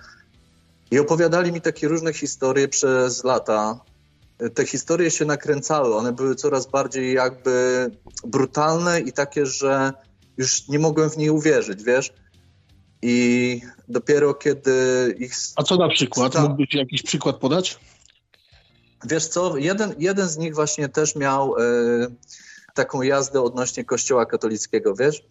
[0.91, 3.81] i opowiadali mi takie różne historie przez lata.
[4.55, 7.91] Te historie się nakręcały, one były coraz bardziej jakby
[8.27, 9.93] brutalne i takie, że
[10.37, 12.13] już nie mogłem w nie uwierzyć, wiesz.
[13.03, 14.73] I dopiero kiedy
[15.19, 15.35] ich.
[15.57, 16.35] A co na przykład?
[16.41, 17.79] Mógłbyś jakiś przykład podać?
[19.05, 21.63] Wiesz co, jeden, jeden z nich właśnie też miał e,
[22.75, 25.25] taką jazdę odnośnie kościoła katolickiego, wiesz?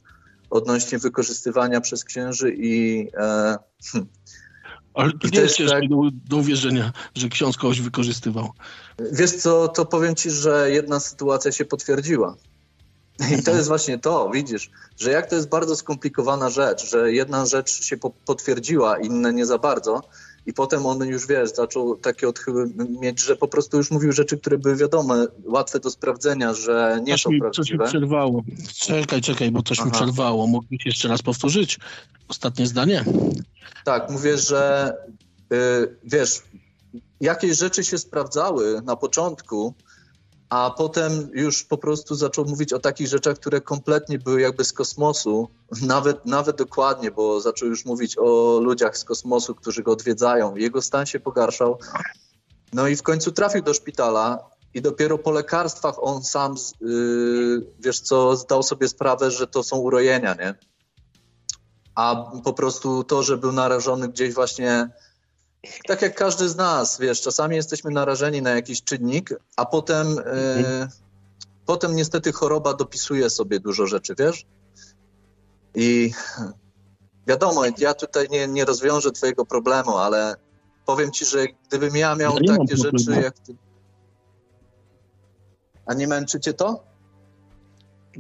[0.49, 3.07] Odnośnie wykorzystywania przez księży i...
[3.17, 3.57] E,
[3.91, 4.05] hm.
[4.93, 5.89] Ale to nie jest tak...
[5.89, 5.95] do,
[6.29, 8.49] do uwierzenia, że ksiądz kogoś wykorzystywał.
[9.11, 12.35] Wiesz co, to powiem ci, że jedna sytuacja się potwierdziła.
[13.39, 17.45] I to jest właśnie to, widzisz, że jak to jest bardzo skomplikowana rzecz, że jedna
[17.45, 20.01] rzecz się po potwierdziła, inne nie za bardzo,
[20.45, 22.69] i potem on już, wiesz, zaczął takie odchyły
[23.01, 27.13] mieć, że po prostu już mówił rzeczy, które były wiadome, łatwe do sprawdzenia, że nie
[27.13, 27.65] coś są mi, prawdziwe.
[27.65, 28.43] Coś mi przerwało.
[28.75, 29.85] Czekaj, czekaj, bo coś Aha.
[29.85, 30.47] mi przerwało.
[30.47, 31.79] Mógłbyś jeszcze raz powtórzyć?
[32.27, 33.05] Ostatnie zdanie.
[33.85, 34.93] Tak, mówię, że
[35.49, 36.41] yy, wiesz,
[37.21, 39.73] jakieś rzeczy się sprawdzały na początku,
[40.53, 44.73] a potem już po prostu zaczął mówić o takich rzeczach, które kompletnie były jakby z
[44.73, 45.49] kosmosu,
[45.81, 50.55] nawet, nawet dokładnie, bo zaczął już mówić o ludziach z kosmosu, którzy go odwiedzają.
[50.55, 51.77] Jego stan się pogarszał.
[52.73, 54.39] No i w końcu trafił do szpitala
[54.73, 59.77] i dopiero po lekarstwach on sam, yy, wiesz co, zdał sobie sprawę, że to są
[59.77, 60.55] urojenia, nie?
[61.95, 64.89] A po prostu to, że był narażony gdzieś właśnie
[65.87, 70.87] tak jak każdy z nas, wiesz, czasami jesteśmy narażeni na jakiś czynnik, a potem, e,
[71.65, 74.45] potem niestety choroba dopisuje sobie dużo rzeczy, wiesz?
[75.75, 76.11] I
[77.27, 80.35] wiadomo, ja tutaj nie, nie rozwiążę twojego problemu, ale
[80.85, 83.55] powiem ci, że gdybym ja miał ja takie rzeczy jak ty...
[85.85, 86.83] A nie męczy cię to?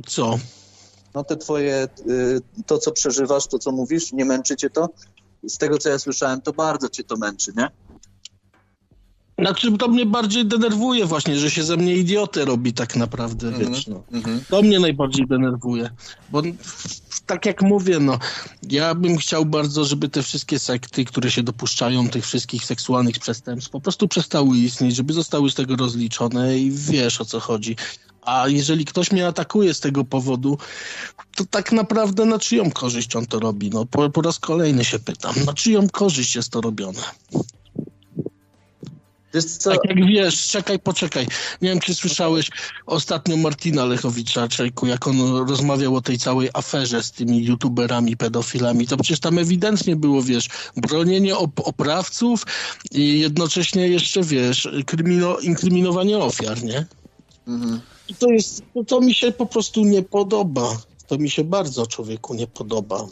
[0.07, 0.39] Co?
[1.13, 4.89] No te twoje, y, to co przeżywasz, to co mówisz, nie męczy cię to?
[5.43, 7.69] Z tego co ja słyszałem, to bardzo cię to męczy, nie?
[9.39, 13.61] Znaczy, to mnie bardziej denerwuje właśnie, że się ze mnie idiotę robi tak naprawdę, mm
[13.61, 13.69] -hmm.
[13.69, 14.03] wiesz, no.
[14.11, 14.39] Mm -hmm.
[14.49, 15.89] To mnie najbardziej denerwuje,
[16.31, 16.41] bo
[17.25, 18.19] tak jak mówię, no,
[18.69, 23.71] ja bym chciał bardzo, żeby te wszystkie sekty, które się dopuszczają tych wszystkich seksualnych przestępstw,
[23.71, 27.75] po prostu przestały istnieć, żeby zostały z tego rozliczone i wiesz o co chodzi.
[28.21, 30.57] A jeżeli ktoś mnie atakuje z tego powodu,
[31.35, 33.69] to tak naprawdę na czyją korzyść on to robi?
[33.69, 37.01] No, po, po raz kolejny się pytam, na czyją korzyść jest to robione?
[39.63, 41.27] Tak jak wiesz, czekaj, poczekaj.
[41.61, 42.49] Nie wiem, czy słyszałeś
[42.85, 48.87] ostatnio Martina Lechowicza, Czejku, jak on rozmawiał o tej całej aferze z tymi youtuberami, pedofilami.
[48.87, 52.43] To przecież tam ewidentnie było, wiesz, bronienie op oprawców
[52.91, 56.85] i jednocześnie jeszcze, wiesz, krymino, inkryminowanie ofiar, nie?
[57.47, 57.81] Mhm.
[58.07, 60.77] I to jest, to mi się po prostu nie podoba.
[61.07, 63.07] To mi się bardzo człowieku nie podoba.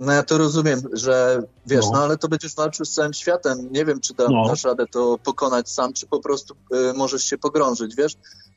[0.00, 3.68] No ja to rozumiem, że wiesz, no, no ale to będziesz walczył z całym światem.
[3.72, 4.48] Nie wiem, czy da, no.
[4.48, 8.12] dasz radę to pokonać sam, czy po prostu y, możesz się pogrążyć, wiesz?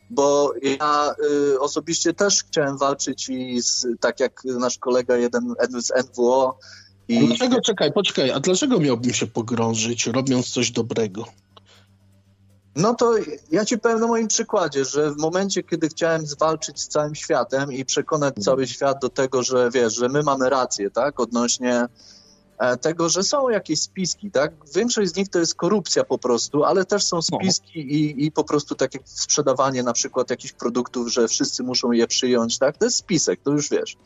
[0.09, 1.15] Bo ja
[1.53, 6.57] y, osobiście też chciałem walczyć i z, tak jak nasz kolega jeden z NWO.
[7.07, 7.27] I...
[7.27, 11.25] Dlaczego, czekaj, poczekaj, a dlaczego miałbym się pogrążyć, robiąc coś dobrego?
[12.75, 13.13] No to
[13.51, 17.71] ja ci powiem na moim przykładzie, że w momencie, kiedy chciałem zwalczyć z całym światem
[17.71, 18.43] i przekonać mhm.
[18.43, 21.87] cały świat do tego, że wiesz, że my mamy rację, tak, odnośnie
[22.57, 24.51] e, tego, że są jakieś spiski, tak?
[24.75, 27.21] Większość z nich to jest korupcja po prostu, ale też są no.
[27.21, 32.07] spiski i, i po prostu takie sprzedawanie na przykład jakichś produktów, że wszyscy muszą je
[32.07, 32.77] przyjąć, tak?
[32.77, 33.97] To jest spisek, to już wiesz.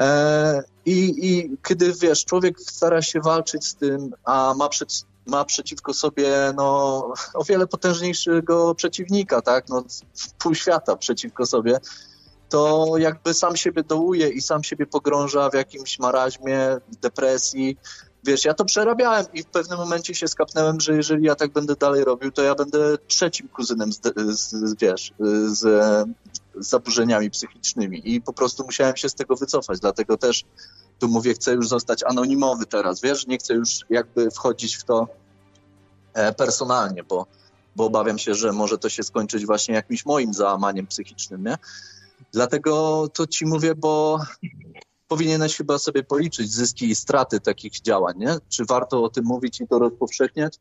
[0.00, 4.92] E, i, I kiedy, wiesz, człowiek stara się walczyć z tym, a ma przed
[5.26, 6.64] ma przeciwko sobie no,
[7.34, 9.68] o wiele potężniejszego przeciwnika, tak?
[9.68, 9.84] No,
[10.38, 11.78] pół świata przeciwko sobie,
[12.48, 17.78] to jakby sam siebie dołuje i sam siebie pogrąża w jakimś maraźmie, depresji.
[18.26, 21.76] Wiesz, ja to przerabiałem i w pewnym momencie się skapnąłem, że jeżeli ja tak będę
[21.76, 25.12] dalej robił, to ja będę trzecim kuzynem z, z wiesz,
[25.46, 28.14] z, z zaburzeniami psychicznymi.
[28.14, 30.44] I po prostu musiałem się z tego wycofać, dlatego też
[30.98, 35.08] tu mówię, chcę już zostać anonimowy teraz, wiesz, nie chcę już jakby wchodzić w to
[36.14, 37.26] e, personalnie, bo,
[37.76, 41.58] bo obawiam się, że może to się skończyć właśnie jakimś moim załamaniem psychicznym, nie?
[42.32, 44.20] Dlatego to ci mówię, bo
[45.08, 48.36] powinieneś chyba sobie policzyć zyski i straty takich działań, nie?
[48.48, 50.58] Czy warto o tym mówić i to rozpowszechniać?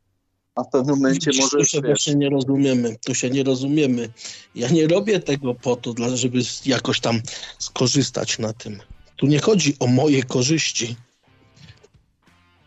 [0.56, 1.58] A w pewnym momencie może.
[1.58, 2.96] Tu się właśnie nie rozumiemy.
[3.06, 4.10] Tu się nie rozumiemy.
[4.56, 7.22] Ja nie robię tego po to, żeby jakoś tam
[7.60, 8.82] skorzystać na tym.
[9.16, 10.96] Tu nie chodzi o moje korzyści.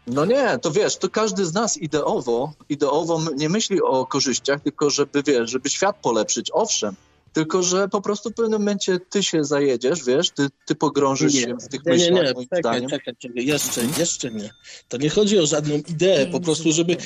[0.07, 4.91] No nie, to wiesz, to każdy z nas ideowo, ideowo nie myśli o korzyściach, tylko
[4.91, 6.97] żeby, wiesz, żeby świat polepszyć, owszem,
[7.39, 11.41] tylko że po prostu w pewnym momencie ty się zajedziesz, wiesz, ty, ty pogrążysz nie,
[11.41, 12.91] się w tych nie, myślach, nie, nie, moim czekaj, zdaniem.
[12.91, 14.51] Czekaj, czekaj, jeszcze, jeszcze nie.
[14.89, 16.97] To nie chodzi o żadną ideę, po prostu, żeby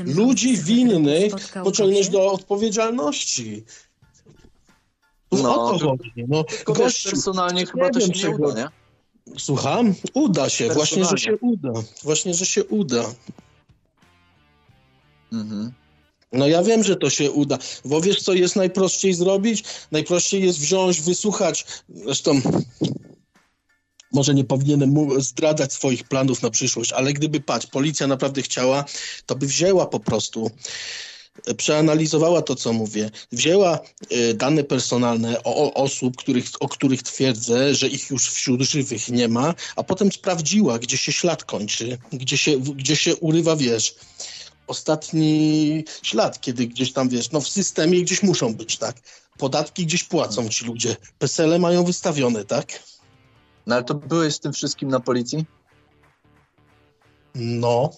[0.00, 1.32] ludzi winnych
[1.64, 3.64] pociągnąć do odpowiedzialności.
[5.32, 6.12] No, o to chodzi.
[6.28, 8.68] No, gościu, personalnie chyba to się nie uda, nie?
[9.38, 9.94] Słucham?
[10.14, 11.72] Uda się, właśnie, że się uda.
[12.02, 13.04] Właśnie, że się uda.
[15.32, 15.72] Mhm.
[16.32, 19.64] No ja wiem, że to się uda, bo wiesz, co jest najprościej zrobić?
[19.92, 22.40] Najprościej jest wziąć, wysłuchać, zresztą
[24.12, 28.84] może nie powinienem zdradzać swoich planów na przyszłość, ale gdyby, patrz, policja naprawdę chciała,
[29.26, 30.50] to by wzięła po prostu
[31.56, 33.78] przeanalizowała to, co mówię, wzięła
[34.12, 39.08] y, dane personalne o, o, osób, których, o których twierdzę, że ich już wśród żywych
[39.08, 43.94] nie ma, a potem sprawdziła, gdzie się ślad kończy, gdzie się, gdzie się urywa, wiesz,
[44.70, 48.96] ostatni ślad, kiedy gdzieś tam, wiesz, no w systemie gdzieś muszą być, tak?
[49.38, 52.66] Podatki gdzieś płacą ci ludzie, PESELE mają wystawione, tak?
[53.66, 55.46] No ale to byłeś z tym wszystkim na policji?
[57.34, 57.90] No.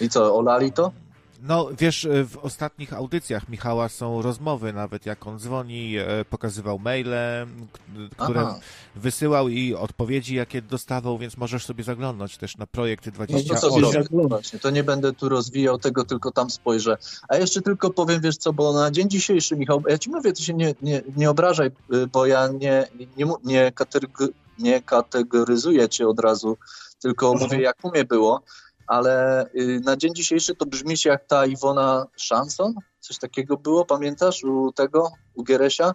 [0.00, 0.92] I co, olali to?
[1.46, 6.78] No, wiesz, e, w ostatnich audycjach Michała są rozmowy, nawet jak on dzwoni, e, pokazywał
[6.78, 7.14] maile,
[8.16, 8.58] które Aha.
[8.96, 14.04] wysyłał i odpowiedzi, jakie dostawał, więc możesz sobie zaglądnąć też na projekty 28.
[14.10, 16.96] No to, sobie to nie będę tu rozwijał tego, tylko tam spojrzę.
[17.28, 20.42] A jeszcze tylko powiem, wiesz co, bo na dzień dzisiejszy, Michał, ja ci mówię, ty
[20.42, 23.72] się nie, nie, nie obrażaj, y, bo ja nie, nie, nie,
[24.58, 26.56] nie kategoryzuję cię od razu,
[27.02, 27.50] tylko mhm.
[27.50, 28.42] mówię, jak u mnie było
[28.86, 33.84] ale y, na dzień dzisiejszy to brzmi się jak ta Iwona Shanson, coś takiego było,
[33.84, 35.94] pamiętasz, u tego, u Geresia?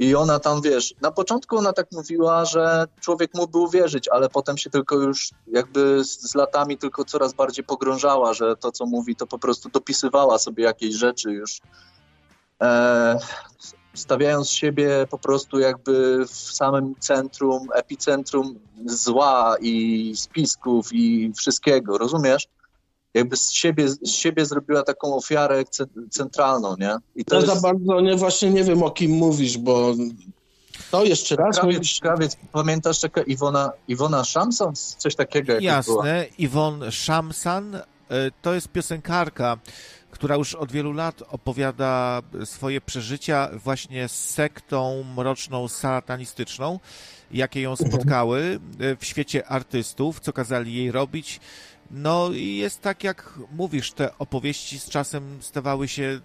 [0.00, 4.58] I ona tam, wiesz, na początku ona tak mówiła, że człowiek mógłby uwierzyć, ale potem
[4.58, 9.16] się tylko już jakby z, z latami tylko coraz bardziej pogrążała, że to, co mówi,
[9.16, 11.60] to po prostu dopisywała sobie jakieś rzeczy już.
[12.62, 13.18] E,
[13.94, 22.48] stawiając siebie po prostu jakby w samym centrum, epicentrum zła i spisków i wszystkiego, rozumiesz?
[23.14, 25.64] jakby z siebie, z siebie zrobiła taką ofiarę
[26.10, 26.96] centralną, nie?
[27.16, 27.54] I to, to jest...
[27.54, 29.94] za bardzo nie, właśnie nie wiem o kim mówisz, bo
[30.90, 32.00] to jeszcze raz krawiec, mówisz...
[32.00, 34.72] krawiec pamiętasz taka Iwona, Iwona Szamsan?
[34.98, 36.04] Coś takiego Jasne, była.
[36.38, 37.82] Iwon Szamsan e,
[38.42, 39.58] to jest piosenkarka,
[40.22, 46.80] która już od wielu lat opowiada swoje przeżycia właśnie z sektą mroczną, satanistyczną,
[47.30, 47.90] jakie ją mhm.
[47.90, 51.40] spotkały e, w świecie artystów, co kazali jej robić.
[51.90, 56.20] No i jest tak, jak mówisz, te opowieści z czasem stawały się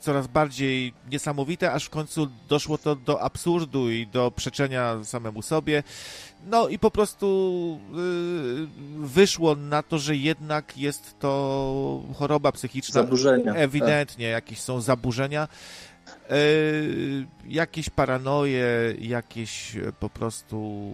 [0.00, 5.82] coraz bardziej niesamowite, aż w końcu doszło to do absurdu i do przeczenia samemu sobie.
[6.46, 12.92] No i po prostu yy, wyszło na to, że jednak jest to choroba psychiczna.
[12.92, 13.54] Zaburzenia.
[13.54, 14.32] Ewidentnie, tak.
[14.32, 15.48] jakieś są zaburzenia.
[16.30, 20.92] Yy, jakieś paranoje, jakieś po prostu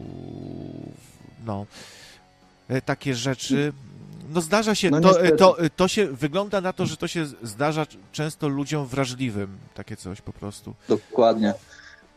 [1.47, 1.67] no
[2.69, 3.73] yy, takie rzeczy
[4.29, 7.87] no zdarza się, no to, to, to się, wygląda na to, że to się zdarza
[8.13, 10.75] często ludziom wrażliwym, takie coś po prostu.
[10.89, 11.55] Dokładnie.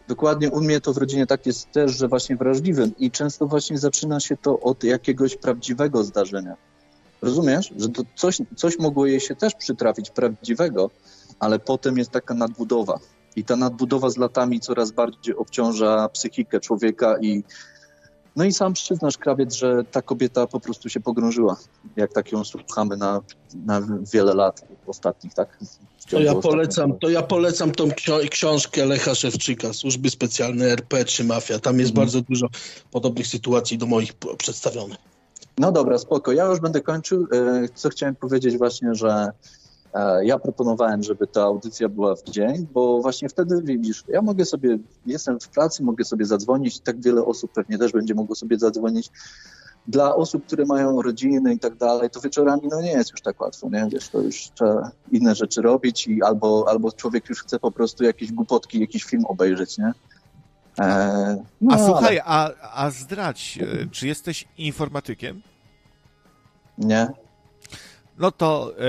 [0.08, 3.78] Dokładnie u mnie to w rodzinie tak jest też, że właśnie wrażliwym i często właśnie
[3.78, 6.56] zaczyna się to od jakiegoś prawdziwego zdarzenia.
[7.22, 7.74] Rozumiesz?
[7.78, 10.90] Że to coś, coś mogło jej się też przytrafić prawdziwego,
[11.40, 13.00] ale potem jest taka nadbudowa.
[13.36, 17.44] I ta nadbudowa z latami coraz bardziej obciąża psychikę człowieka i
[18.38, 21.58] no i sam przyznasz, krawiec, że ta kobieta po prostu się pogrążyła,
[21.96, 23.22] jak tak ją słuchamy na,
[23.66, 23.82] na
[24.14, 25.60] wiele lat ostatnich, tak?
[26.10, 27.90] To ja, polecam, to ja polecam tą
[28.30, 31.60] książkę Lecha Szewczyka, Służby Specjalne RP czy Mafia.
[31.60, 32.06] Tam jest mhm.
[32.06, 32.48] bardzo dużo
[32.92, 34.98] podobnych sytuacji do moich przedstawionych.
[35.58, 36.32] No dobra, spoko.
[36.32, 37.28] Ja już będę kończył.
[37.32, 39.32] E, co chciałem powiedzieć właśnie, że
[40.22, 44.78] ja proponowałem, żeby ta audycja była w dzień, bo właśnie wtedy widzisz, ja mogę sobie,
[45.06, 49.12] jestem w pracy, mogę sobie zadzwonić, tak wiele osób pewnie też będzie mogło sobie zadzwonić.
[49.88, 53.42] Dla osób, które mają rodziny i tak dalej, to wieczorami no nie jest już tak
[53.42, 53.88] łatwo, nie?
[53.92, 58.04] Wiesz, to już trzeba inne rzeczy robić i albo, albo człowiek już chce po prostu
[58.04, 59.94] jakieś głupotki, jakiś film obejrzeć, nie?
[60.80, 62.56] E, no, a słuchaj, ale...
[62.62, 65.42] a, a zdradź, e, czy jesteś informatykiem?
[66.78, 67.08] Nie
[68.18, 68.84] no to e,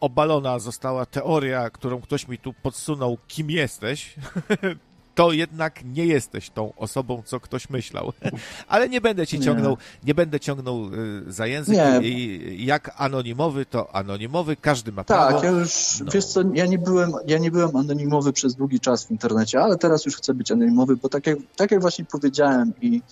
[0.00, 4.14] obalona została teoria, którą ktoś mi tu podsunął, kim jesteś.
[5.14, 8.12] to jednak nie jesteś tą osobą, co ktoś myślał.
[8.68, 10.88] Ale nie będę ci ciągnął, nie, nie będę ciągnął e,
[11.32, 11.76] za język.
[12.02, 15.32] I jak anonimowy, to anonimowy, każdy ma prawo.
[15.32, 16.12] Tak, ja już, no.
[16.12, 19.78] wiesz co, ja nie, byłem, ja nie byłem anonimowy przez długi czas w internecie, ale
[19.78, 23.02] teraz już chcę być anonimowy, bo tak jak, tak jak właśnie powiedziałem i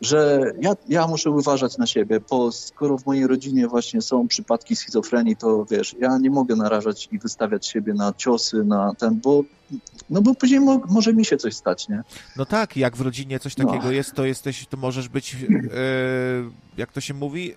[0.00, 4.76] że ja, ja muszę uważać na siebie, bo skoro w mojej rodzinie właśnie są przypadki
[4.76, 9.42] schizofrenii, to wiesz, ja nie mogę narażać i wystawiać siebie na ciosy, na ten, bo
[10.10, 12.02] no bo później mo może mi się coś stać, nie?
[12.36, 13.90] No tak, jak w rodzinie coś takiego no.
[13.90, 15.38] jest, to jesteś, to możesz być, e,
[16.76, 17.54] jak to się mówi,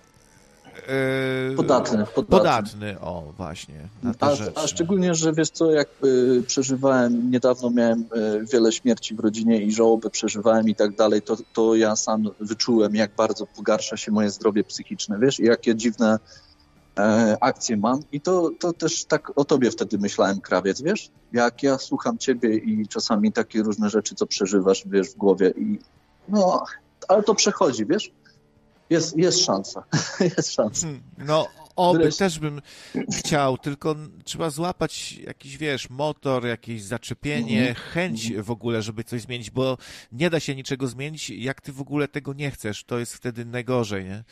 [0.88, 2.38] Yy, podatny, podatny.
[2.38, 3.88] Podatny, o właśnie.
[4.20, 8.06] A, a, szczególnie, że wiesz co, jak y, przeżywałem, niedawno miałem y,
[8.52, 12.94] wiele śmierci w rodzinie i żałobę przeżywałem i tak dalej, to, to ja sam wyczułem,
[12.94, 16.18] jak bardzo pogarsza się moje zdrowie psychiczne, wiesz, i jakie dziwne
[16.98, 18.00] e, akcje mam.
[18.12, 21.10] I to, to też tak o tobie wtedy myślałem, krawiec, wiesz?
[21.32, 25.78] Jak ja słucham ciebie i czasami takie różne rzeczy, co przeżywasz, wiesz, w głowie i
[26.28, 26.64] no,
[27.08, 28.10] ale to przechodzi, wiesz?
[28.90, 29.84] Jest, jest szansa.
[30.36, 30.86] jest szansa.
[30.86, 31.48] Hmm, no,
[31.78, 32.60] oby też bym
[33.12, 33.94] chciał, tylko
[34.24, 37.78] trzeba złapać jakiś, wiesz, motor, jakieś zaczepienie, mm -hmm.
[37.78, 39.78] chęć w ogóle, żeby coś zmienić, bo
[40.12, 42.84] nie da się niczego zmienić, jak ty w ogóle tego nie chcesz.
[42.84, 44.24] To jest wtedy najgorzej, nie?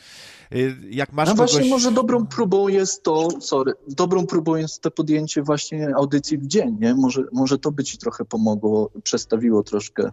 [0.53, 1.51] Y, jak masz no kogoś...
[1.51, 6.47] właśnie, może dobrą próbą jest to, sorry, dobrą próbą jest to podjęcie właśnie audycji w
[6.47, 6.95] dzień, nie?
[6.95, 10.11] Może, może to by ci trochę pomogło, przestawiło troszkę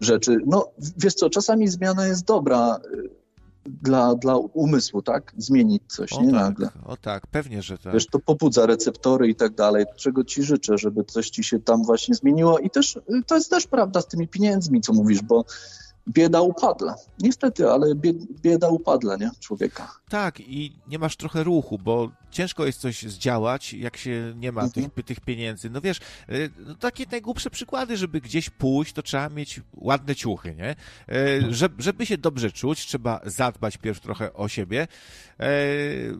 [0.00, 0.36] rzeczy.
[0.46, 2.80] No, wiesz co, czasami zmiana jest dobra
[3.66, 5.32] dla, dla umysłu, tak?
[5.36, 6.68] Zmienić coś, o nie tak, nagle.
[6.84, 7.92] O tak, pewnie, że tak.
[7.92, 11.84] Wiesz, to pobudza receptory i tak dalej, czego ci życzę, żeby coś ci się tam
[11.84, 15.44] właśnie zmieniło i też to jest też prawda z tymi pieniędzmi, co mówisz, bo
[16.08, 16.94] bieda upadła.
[17.20, 17.94] Niestety, ale
[18.42, 19.30] bieda upadła, nie?
[19.40, 19.90] Człowieka.
[20.08, 24.62] Tak, i nie masz trochę ruchu, bo ciężko jest coś zdziałać, jak się nie ma
[24.62, 24.90] mhm.
[24.90, 25.70] tych, tych pieniędzy.
[25.70, 25.98] No wiesz,
[26.30, 30.76] y, no takie najgłupsze przykłady, żeby gdzieś pójść, to trzeba mieć ładne ciuchy, nie?
[31.16, 34.88] Y, żeby, żeby się dobrze czuć, trzeba zadbać pierw trochę o siebie,
[35.40, 35.46] y,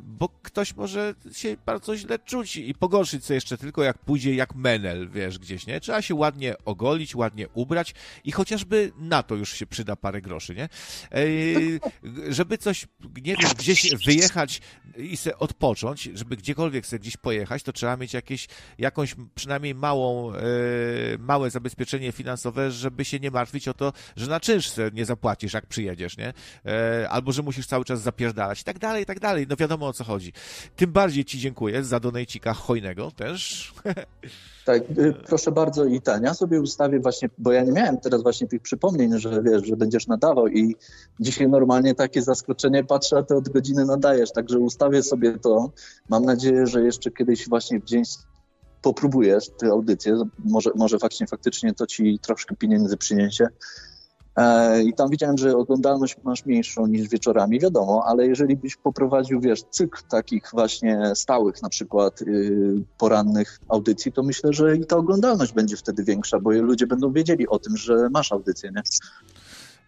[0.03, 4.55] bo ktoś może się bardzo źle czuć i pogorszyć sobie jeszcze tylko jak pójdzie jak
[4.55, 5.81] menel, wiesz, gdzieś, nie?
[5.81, 10.55] Trzeba się ładnie ogolić, ładnie ubrać i chociażby na to już się przyda parę groszy,
[10.55, 10.69] nie?
[12.29, 12.87] Żeby coś,
[13.23, 14.61] nie wiem, gdzieś wyjechać
[14.97, 18.49] i sobie odpocząć, pojechać, żeby gdziekolwiek sobie gdzieś pojechać, to trzeba mieć jakieś,
[18.79, 20.41] jakąś przynajmniej małą, e,
[21.19, 25.67] małe zabezpieczenie finansowe, żeby się nie martwić o to, że na czynsz nie zapłacisz, jak
[25.67, 26.33] przyjedziesz, nie?
[26.67, 29.47] E, albo, że musisz cały czas zapierdalać i tak dalej, i tak dalej.
[29.49, 30.33] No wiadomo o co chodzi.
[30.77, 33.73] Tym bardziej Ci dziękuję za donejcika hojnego też.
[34.71, 38.49] Tak, y, proszę bardzo i Tania sobie ustawię właśnie, bo ja nie miałem teraz właśnie
[38.49, 40.77] tych przypomnień, że wiesz, że będziesz nadawał i
[41.21, 45.71] dzisiaj normalnie takie zaskoczenie patrzę, a ty od godziny nadajesz, także ustawię sobie to.
[46.09, 48.03] Mam nadzieję, że jeszcze kiedyś właśnie w dzień
[48.83, 53.47] popróbujesz tę audycję, może, może właśnie faktycznie to ci troszkę pieniędzy przyniesie.
[54.37, 59.41] E, I tam widziałem, że oglądalność masz mniejszą niż wieczorami, wiadomo, ale jeżeli byś poprowadził,
[59.41, 64.97] wiesz, cykl takich właśnie stałych, na przykład yy, porannych audycji, to myślę, że i ta
[64.97, 68.83] oglądalność będzie wtedy większa, bo ludzie będą wiedzieli o tym, że masz audycję, nie?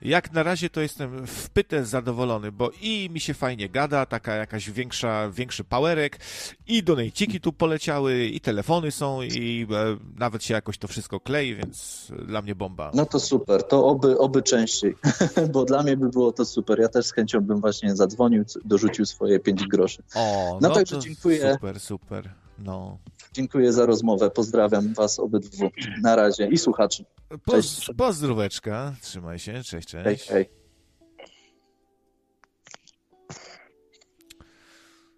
[0.05, 4.71] Jak na razie to jestem wpyte zadowolony, bo i mi się fajnie gada, taka jakaś
[4.71, 6.19] większa, większy powerek,
[6.67, 11.55] i donejciki tu poleciały, i telefony są, i e, nawet się jakoś to wszystko klei,
[11.55, 12.91] więc dla mnie bomba.
[12.95, 14.95] No to super, to oby, oby częściej,
[15.53, 16.81] bo dla mnie by było to super.
[16.81, 20.03] Ja też z chęcią bym właśnie zadzwonił, dorzucił swoje 5 groszy.
[20.15, 21.53] O, no, no także dziękuję.
[21.53, 22.31] Super, super.
[22.59, 22.99] No.
[23.33, 24.31] Dziękuję za rozmowę.
[24.31, 25.71] Pozdrawiam Was obydwu.
[26.03, 27.05] Na razie i słuchaczy.
[27.45, 28.95] Poz, pozdróweczka.
[29.01, 29.63] Trzymaj się.
[29.65, 30.05] Cześć, cześć.
[30.05, 30.51] Hej, hej.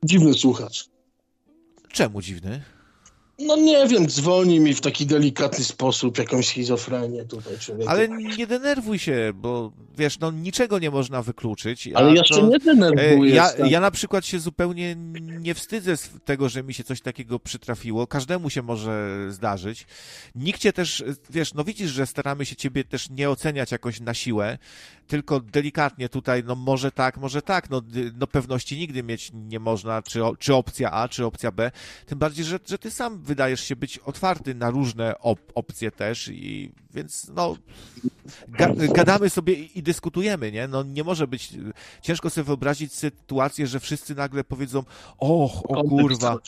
[0.05, 0.89] Dziwny słuchacz.
[1.89, 2.63] Czemu dziwny?
[3.39, 7.89] No nie wiem, dzwoni mi w taki delikatny sposób, jakąś schizofrenię tutaj człowiek.
[7.89, 11.89] Ale nie denerwuj się, bo wiesz, no niczego nie można wykluczyć.
[11.95, 13.35] Ale ja się nie denerwuję.
[13.35, 14.97] Ja, ja na przykład się zupełnie
[15.41, 18.07] nie wstydzę z tego, że mi się coś takiego przytrafiło.
[18.07, 19.87] Każdemu się może zdarzyć.
[20.35, 24.15] Nikt cię też, wiesz, no widzisz, że staramy się ciebie też nie oceniać jakoś na
[24.15, 24.59] siłę,
[25.07, 27.83] tylko delikatnie tutaj, no może tak, może tak, no,
[28.19, 31.71] no pewności nigdy mieć nie można, czy, czy opcja A, czy opcja B.
[32.07, 36.29] Tym bardziej, że, że ty sam wydajesz się być otwarty na różne op opcje też
[36.29, 37.57] i więc no
[38.49, 40.69] ga gadamy sobie i, dyskutujemy, nie?
[40.69, 41.53] No nie może być,
[42.03, 44.83] ciężko sobie wyobrazić sytuację, że wszyscy nagle powiedzą,
[45.19, 46.39] och, o kurwa,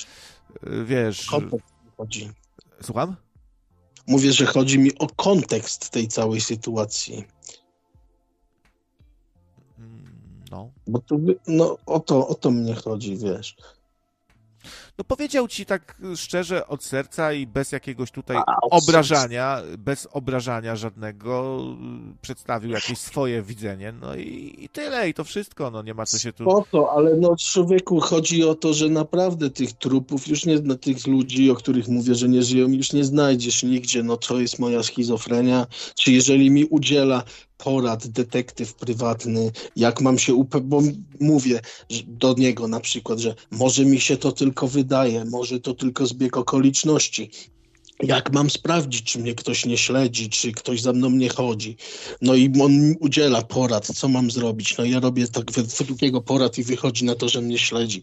[0.85, 1.31] wiesz...
[1.97, 2.31] Chodzi.
[2.83, 3.17] Słucham?
[4.07, 7.25] Mówię, że chodzi mi o kontekst tej całej sytuacji.
[10.51, 10.71] No.
[10.87, 13.57] Bo tu, no, o to, o to mnie chodzi, wiesz
[14.99, 20.77] no powiedział ci tak szczerze od serca i bez jakiegoś tutaj A, obrażania, bez obrażania
[20.77, 21.61] żadnego,
[22.23, 26.19] przedstawił jakieś swoje widzenie, no i, i tyle, i to wszystko, no nie ma co
[26.19, 26.45] się tu...
[26.45, 31.07] Spoko, ale no człowieku, chodzi o to, że naprawdę tych trupów, już nie na tych
[31.07, 34.83] ludzi, o których mówię, że nie żyją, już nie znajdziesz nigdzie, no to jest moja
[34.83, 37.23] schizofrenia, czy jeżeli mi udziela
[37.59, 40.83] porad detektyw prywatny, jak mam się upewnić, bo
[41.21, 41.61] mówię
[42.07, 44.86] do niego na przykład, że może mi się to tylko wydaje,
[45.31, 47.31] może to tylko zbieg okoliczności.
[48.03, 51.77] Jak mam sprawdzić, czy mnie ktoś nie śledzi, czy ktoś za mną nie chodzi?
[52.23, 54.79] No i on udziela porad, co mam zrobić.
[54.79, 58.03] No ja robię tak według jego porad i wychodzi na to, że mnie śledzi.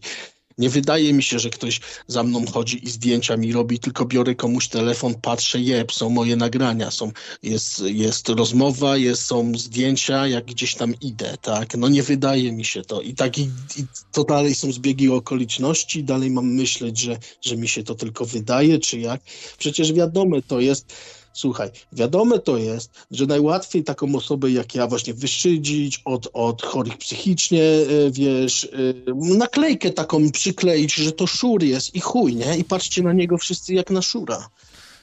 [0.58, 4.34] Nie wydaje mi się, że ktoś za mną chodzi i zdjęcia mi robi, tylko biorę
[4.34, 7.12] komuś telefon, patrzę, jeb, są moje nagrania, są,
[7.42, 11.76] jest, jest rozmowa, jest, są zdjęcia, jak gdzieś tam idę, tak?
[11.76, 13.00] No nie wydaje mi się to.
[13.00, 13.42] I tak i,
[13.76, 18.24] i to dalej są zbiegi okoliczności, dalej mam myśleć, że, że mi się to tylko
[18.24, 19.20] wydaje, czy jak?
[19.58, 20.94] Przecież wiadome to jest
[21.34, 26.98] Słuchaj, wiadome to jest, że najłatwiej taką osobę jak ja właśnie wyszydzić od, od chorych
[26.98, 32.58] psychicznie, e, wiesz, e, naklejkę taką przykleić, że to szur jest i chuj, nie?
[32.58, 34.48] I patrzcie na niego wszyscy jak na szura.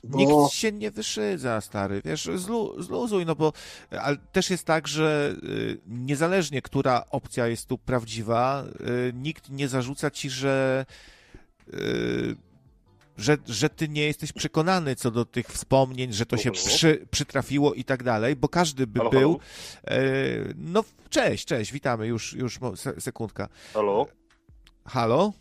[0.03, 0.17] Bo...
[0.17, 3.53] Nikt się nie wyszydza, stary, wiesz, zlu, zluzuj, no bo
[4.01, 8.63] ale też jest tak, że y, niezależnie, która opcja jest tu prawdziwa,
[9.09, 10.85] y, nikt nie zarzuca ci, że
[11.73, 12.35] y,
[13.21, 17.73] że, że ty nie jesteś przekonany co do tych wspomnień, że to się przy, przytrafiło
[17.73, 19.39] i tak dalej, bo każdy by halo, był.
[19.85, 20.01] Halo?
[20.01, 22.59] E, no, cześć, cześć, witamy, już, już
[22.99, 23.49] sekundka.
[23.73, 24.07] Halo?
[24.85, 25.33] Halo?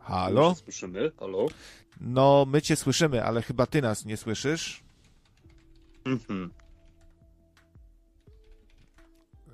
[0.00, 0.54] Halo?
[0.54, 1.12] Słyszymy?
[1.20, 1.46] Halo?
[2.00, 4.82] No, my cię słyszymy, ale chyba ty nas nie słyszysz.
[6.04, 6.50] Mhm.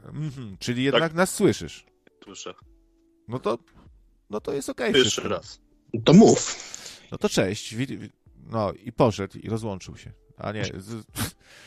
[0.05, 1.15] Mhm, czyli jednak tak.
[1.15, 1.85] nas słyszysz.
[2.25, 2.55] Słyszę.
[3.29, 3.59] No to
[4.35, 4.91] no to jest okej.
[4.91, 5.61] Okay Jeszcze raz.
[6.05, 6.57] To mów.
[7.13, 7.77] No to cześć.
[8.47, 10.13] No i poszedł i rozłączył się.
[10.37, 10.65] A nie.
[10.65, 11.05] Z...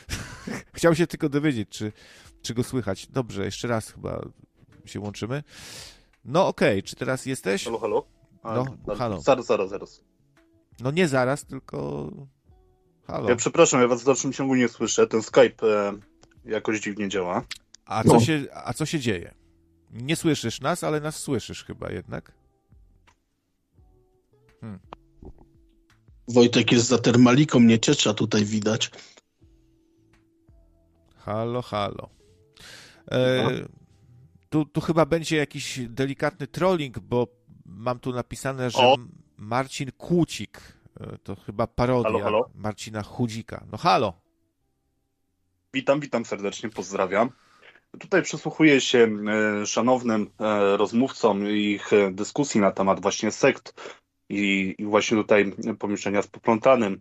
[0.76, 1.92] Chciał się tylko dowiedzieć, czy,
[2.42, 3.06] czy go słychać.
[3.06, 4.20] Dobrze, jeszcze raz chyba
[4.84, 5.42] się łączymy.
[6.24, 6.82] No okej, okay.
[6.82, 7.64] czy teraz jesteś?
[7.64, 8.06] Halo, halo?
[8.42, 9.20] A, no, no, halo.
[9.20, 10.04] Zaraz, zaraz, zaraz.
[10.80, 12.10] No nie zaraz, tylko
[13.06, 13.28] halo.
[13.28, 15.06] Ja przepraszam, ja was w dalszym ciągu nie słyszę.
[15.06, 15.92] Ten Skype e,
[16.44, 17.44] jakoś dziwnie działa.
[17.84, 18.20] A co, no.
[18.20, 19.34] się, a co się dzieje?
[19.90, 22.37] Nie słyszysz nas, ale nas słyszysz chyba jednak.
[24.60, 24.78] Hmm.
[26.28, 28.90] Wojtek jest za termaliką, nie ciecza tutaj widać.
[31.16, 32.08] Halo, halo.
[33.10, 33.48] E,
[34.48, 37.26] tu, tu chyba będzie jakiś delikatny trolling, bo
[37.66, 38.96] mam tu napisane, że O.
[39.36, 40.60] Marcin Kłócik.
[41.00, 42.50] E, To chyba parodia Halo, halo.
[42.54, 43.64] Marcina Chudzika.
[43.72, 44.12] No halo.
[45.74, 47.30] Witam, witam serdecznie, pozdrawiam.
[47.98, 49.08] Tutaj przysłuchuję się
[49.62, 53.74] e, szanownym e, rozmówcom i ich dyskusji na temat właśnie sekt
[54.28, 57.00] i, i właśnie tutaj pomieszczenia z poplątanym,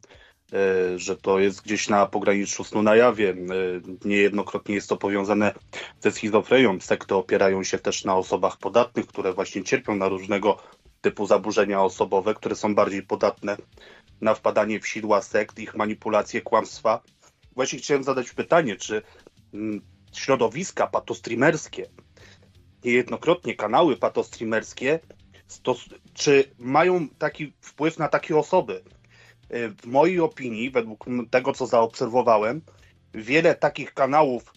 [0.54, 3.30] e, że to jest gdzieś na pograniczu snu na jawie.
[3.30, 3.36] E,
[4.06, 5.54] Niejednokrotnie jest to powiązane
[6.00, 6.80] ze schizofrenią.
[6.80, 10.58] Sekty opierają się też na osobach podatnych, które właśnie cierpią na różnego
[11.02, 13.58] typu zaburzenia osobowe, które są bardziej podatne
[14.22, 17.02] na wpadanie w sidła sekt, ich manipulacje, kłamstwa.
[17.56, 19.02] Właśnie chciałem zadać pytanie, czy
[19.54, 19.82] mm,
[20.14, 21.86] środowiska patostreamerskie,
[22.84, 25.00] niejednokrotnie kanały patostreamerskie,
[25.50, 28.84] stos- czy mają taki wpływ na takie osoby?
[29.54, 32.62] Y, W mojej opinii, według tego co zaobserwowałem,
[33.14, 34.54] wiele takich kanałów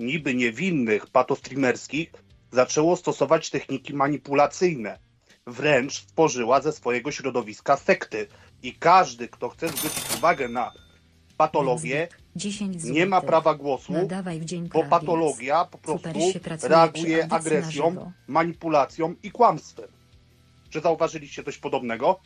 [0.00, 2.12] niby niewinnych patostreamerskich
[2.52, 4.98] zaczęło stosować techniki manipulacyjne.
[5.46, 8.26] Wręcz stworzyła ze swojego środowiska sekty.
[8.62, 10.72] I każdy, kto chce zwrócić uwagę na
[11.36, 12.94] patologię, 10 zł.
[12.94, 13.92] nie ma prawa głosu,
[14.44, 16.08] dzień bo patologia po prostu
[16.62, 19.88] reaguje agresją, manipulacją i kłamstwem.
[20.70, 22.20] Czy zauważyliście coś podobnego?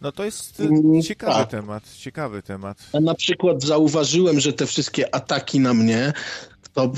[0.00, 1.50] No to jest e, Mm, ciekawy tak.
[1.50, 2.78] temat, ciekawy temat.
[2.92, 6.12] Ja na przykład zauważyłem, że te wszystkie ataki na mnie
[6.74, 6.92] to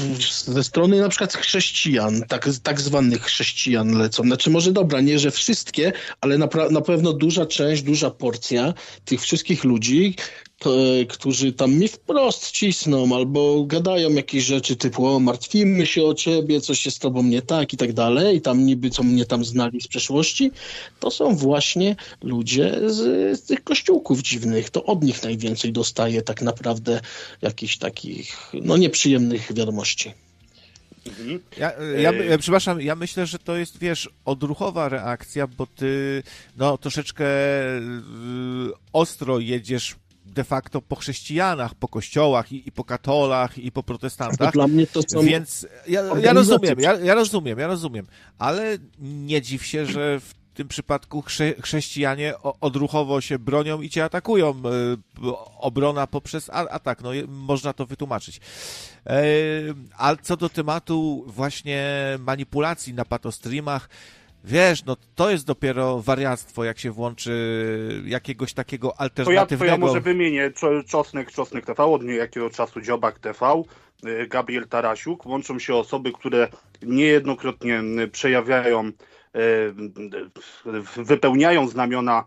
[0.45, 4.23] ze strony na przykład chrześcijan, tak, tak zwanych chrześcijan lecą.
[4.23, 9.21] Znaczy może dobra, nie, że wszystkie, ale na, na pewno duża część, duża porcja tych
[9.21, 10.15] wszystkich ludzi,
[11.09, 16.61] którzy tam mi wprost cisną albo gadają jakieś rzeczy typu o, martwimy się o ciebie,
[16.61, 19.45] coś się z tobą nie tak i tak dalej i tam niby co mnie tam
[19.45, 20.51] znali z przeszłości,
[21.01, 24.71] to są właśnie ludzie z, z tych kościółków dziwnych.
[24.71, 27.01] To od nich najwięcej dostaje tak naprawdę
[27.43, 30.13] jakichś takich no nieprzyjemnych wiadomości.
[31.07, 31.41] Mhm.
[31.59, 32.31] Ja, ja, Ej.
[32.31, 36.23] ja, przepraszam, ja myślę, że to jest, wiesz, odruchowa reakcja, bo ty,
[36.57, 37.81] no, troszeczkę y,
[38.93, 39.97] ostro jedziesz
[40.27, 44.53] de facto po chrześcijanach, po kościołach i, i po katolach i po To protestantach.
[44.53, 48.07] dla mnie to są Więc ja, ja rozumiem, ja, ja rozumiem, ja rozumiem,
[48.39, 54.05] ale nie dziw się, że w tym przypadku chrze, chrześcijanie odruchowo się bronią i cię
[54.05, 54.51] atakują.
[54.51, 54.57] y,
[55.59, 58.41] Obrona poprzez atak, no można to wytłumaczyć.
[59.07, 59.21] E,
[59.99, 61.85] A co do tematu właśnie
[62.19, 63.89] manipulacji na patostreamach,
[64.47, 69.73] wiesz, no to jest dopiero wariactwo, jak się włączy jakiegoś takiego To ja, to alternatywnego...
[69.73, 73.63] ja może wymienię Czo- Czosnek, Czosnek TV, od niejakiego czasu Dziobak TV,
[74.07, 75.27] y, Gabriel Tarasiuk.
[75.27, 76.49] Łączą się osoby, które
[76.83, 78.93] niejednokrotnie y, przejawiają, y,
[80.97, 82.25] wypełniają znamiona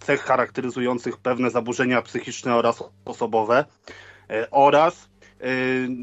[0.00, 3.64] cech charakteryzujących pewne zaburzenia psychiczne oraz osobowe
[4.50, 5.11] oraz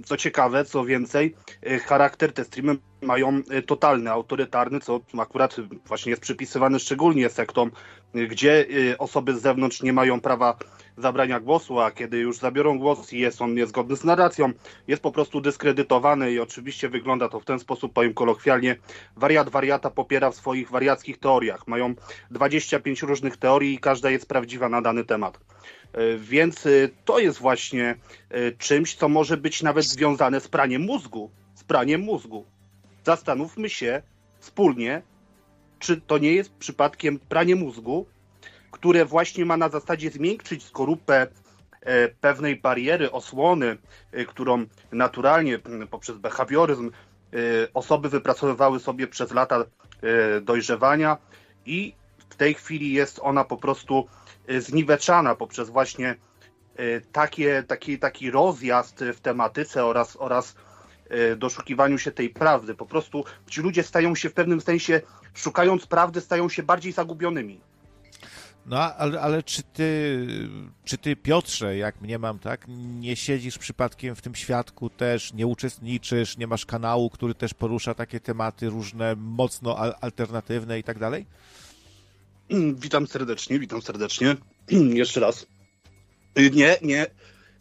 [0.05, 1.35] co ciekawe, co więcej,
[1.67, 5.55] y, charakter te streamy mają y, totalny, autorytarny, co akurat
[5.85, 7.71] właśnie jest przypisywane szczególnie sektom,
[8.13, 8.65] gdzie
[8.97, 10.57] osoby z zewnątrz nie mają prawa
[10.97, 14.51] zabrania głosu, a kiedy już zabiorą głos i jest on niezgodny z narracją,
[14.87, 18.75] jest po prostu dyskredytowany i oczywiście wygląda to w ten sposób, powiem kolokwialnie,
[19.15, 21.67] wariat wariata popiera w swoich wariackich teoriach.
[21.67, 21.95] Mają
[22.31, 25.39] 25 różnych teorii i każda jest prawdziwa na dany temat.
[25.97, 27.95] Y, Więc y, to jest właśnie
[28.35, 31.31] y, czymś, co może być nawet związane z praniem mózgu.
[31.55, 32.45] Z praniem mózgu.
[33.03, 34.01] Zastanówmy się
[34.39, 35.01] wspólnie,
[35.79, 38.05] czy to nie jest przypadkiem pranie mózgu,
[38.71, 41.27] które właśnie ma na zasadzie zmiękczyć skorupę
[41.81, 43.77] e, pewnej bariery, osłony,
[44.11, 45.59] e, którą naturalnie
[45.89, 47.37] poprzez behawioryzm e,
[47.73, 49.65] osoby wypracowywały sobie przez lata
[50.01, 51.17] e, dojrzewania
[51.65, 51.93] i
[52.29, 54.18] w tej chwili jest ona po prostu e,
[54.57, 56.15] zniweczana poprzez właśnie
[56.75, 60.55] e, takie, taki, taki rozjazd w tematyce oraz, oraz
[61.09, 62.75] e, doszukiwaniu się tej prawdy.
[62.75, 65.01] Po prostu ci ludzie stają się w pewnym sensie,
[65.33, 67.59] szukając prawdy, stają się bardziej zagubionymi.
[68.65, 70.27] No, ale, ale czy ty,
[70.85, 72.65] czy ty, Piotrze, jak mnie mam, tak,
[72.99, 77.93] nie siedzisz przypadkiem w tym świadku też, nie uczestniczysz, nie masz kanału, który też porusza
[77.93, 81.25] takie tematy różne, mocno al- alternatywne i tak dalej?
[82.83, 84.35] Witam serdecznie, witam serdecznie.
[84.93, 85.45] Jeszcze raz.
[86.39, 87.05] Y, Nie, nie.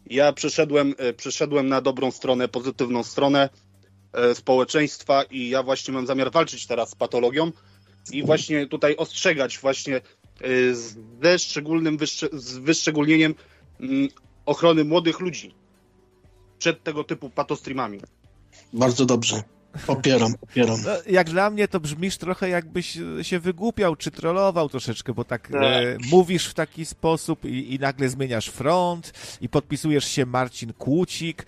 [0.05, 3.49] Ja przeszedłem, e, przeszedłem na dobrą stronę, pozytywną stronę
[4.13, 7.51] e, społeczeństwa i ja właśnie mam zamiar walczyć teraz z patologią
[8.11, 10.01] i właśnie tutaj ostrzegać właśnie
[10.73, 11.97] z- ze szczególnym
[12.33, 13.35] z wyszczególnieniem
[13.79, 14.07] mm,
[14.45, 15.53] ochrony młodych ludzi
[16.59, 17.99] przed tego typu patostreamami.
[18.73, 19.43] Bardzo dobrze.
[19.87, 20.77] Popieram, popieram.
[20.85, 25.47] No, jak dla mnie to brzmisz trochę jakbyś się wygłupiał, czy trollował troszeczkę, bo tak,
[25.47, 25.61] tak.
[25.63, 31.45] E, mówisz w taki sposób i, i, nagle zmieniasz front i podpisujesz się Marcin Kłócik.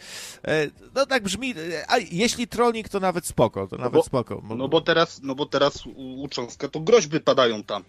[0.48, 1.54] E, no tak brzmi,
[1.88, 4.42] a jeśli trolling to nawet spoko, to no nawet bo, spoko.
[4.58, 7.84] No bo teraz, no bo teraz u, u Cząstka to groźby padają tam.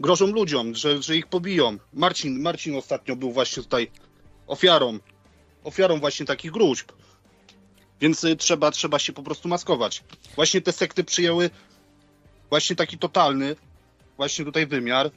[0.00, 1.78] Grożą ludziom, że, że ich pobiją.
[1.92, 3.90] Marcin, Marcin ostatnio był właśnie tutaj
[4.46, 4.98] ofiarą,
[5.64, 6.92] ofiarą właśnie takich gruźb.
[8.00, 10.04] Więc y, trzeba, trzeba się po prostu maskować.
[10.36, 11.50] Właśnie te sekty przyjęły
[12.50, 13.56] właśnie taki totalny,
[14.16, 15.10] właśnie tutaj wymiar.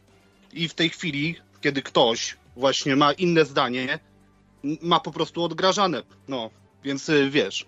[0.54, 4.00] I w tej chwili, kiedy ktoś właśnie ma inne zdanie,
[4.82, 6.04] ma po prostu odgrażane.
[6.28, 6.50] No,
[6.84, 7.66] więc y, wiesz,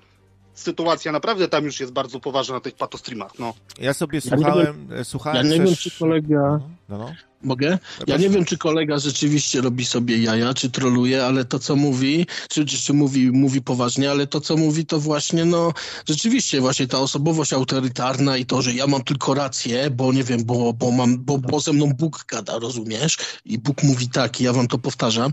[0.54, 3.54] sytuacja naprawdę tam już jest bardzo poważna na tych patostreamach, no.
[3.80, 5.70] Ja sobie słuchałem, ja nie, słuchałem Ja nie też...
[5.70, 6.60] wiem, czy kolega...
[6.90, 7.12] No, no.
[7.46, 7.78] Mogę?
[8.08, 12.28] Ja nie wiem, czy kolega rzeczywiście robi sobie jaja, czy troluje, ale to, co mówi,
[12.50, 15.74] czy, czy, czy, mówi, mówi poważnie, ale to, co mówi, to właśnie, no,
[16.10, 20.46] rzeczywiście właśnie ta osobowość autorytarna i to, że ja mam tylko rację, bo nie wiem,
[20.46, 23.18] bo, bo mam, bo, bo ze mną Bóg gada, rozumiesz?
[23.46, 25.32] I Bóg mówi tak, i ja wam to powtarzam,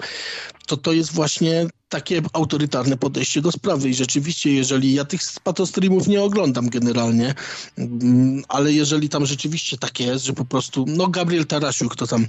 [0.67, 6.09] to to jest właśnie takie autorytarne podejście do sprawy i rzeczywiście, jeżeli ja tych patostreamów
[6.09, 7.35] nie oglądam generalnie,
[7.79, 12.27] mm, ale jeżeli tam rzeczywiście tak jest, że po prostu, no Gabriel Tarasiuk to tam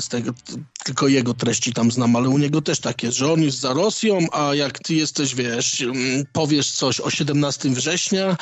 [0.00, 0.34] z tego,
[0.84, 3.72] tylko jego treści tam znam, ale u niego też tak jest, że on jest za
[3.72, 8.36] Rosją, a jak ty jesteś, wiesz, mm, powiesz coś o 17 września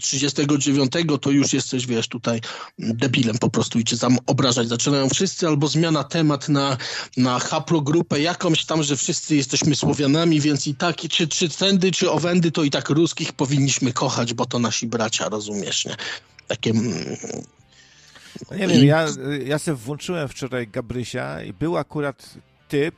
[0.00, 2.40] 39, to już jesteś, wiesz, tutaj
[2.78, 6.76] debilem po prostu i cię tam obrażać zaczynają wszyscy, albo zmiana temat na,
[7.16, 12.10] na haplogrupę jakąś tam, że wszyscy jesteśmy Słowianami, więc i tak, czy, czy tędy, czy
[12.10, 15.96] owędy, to i tak ruskich powinniśmy kochać, bo to nasi bracia, rozumiesz, nie?
[16.48, 17.16] Takie mm,
[18.50, 19.06] no nie wiem, ja,
[19.44, 22.34] ja sobie włączyłem wczoraj Gabrysia i był akurat
[22.68, 22.94] typ,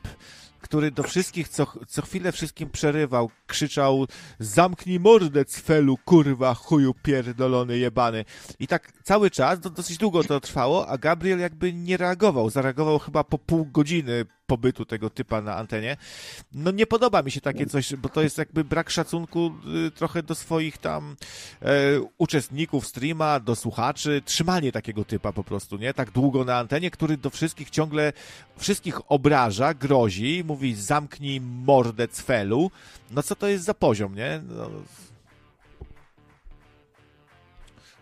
[0.61, 4.07] który do wszystkich co, co chwilę wszystkim przerywał, krzyczał
[4.39, 8.25] zamknij mordę cfelu, kurwa, chuju pierdolony jebany.
[8.59, 12.49] I tak cały czas, dosyć długo to trwało, a Gabriel jakby nie reagował.
[12.49, 15.97] Zareagował chyba po pół godziny pobytu tego typa na antenie.
[16.53, 19.51] No nie podoba mi się takie coś, bo to jest jakby brak szacunku
[19.87, 21.15] y, trochę do swoich tam
[21.61, 21.65] e,
[22.17, 25.93] uczestników streama, do słuchaczy, trzymanie takiego typa po prostu, nie?
[25.93, 28.13] Tak długo na antenie, który do wszystkich ciągle,
[28.57, 32.71] wszystkich obraża, grozi, mówi zamknij mordę cfelu.
[33.11, 34.41] No co to jest za poziom, nie?
[34.47, 34.69] No,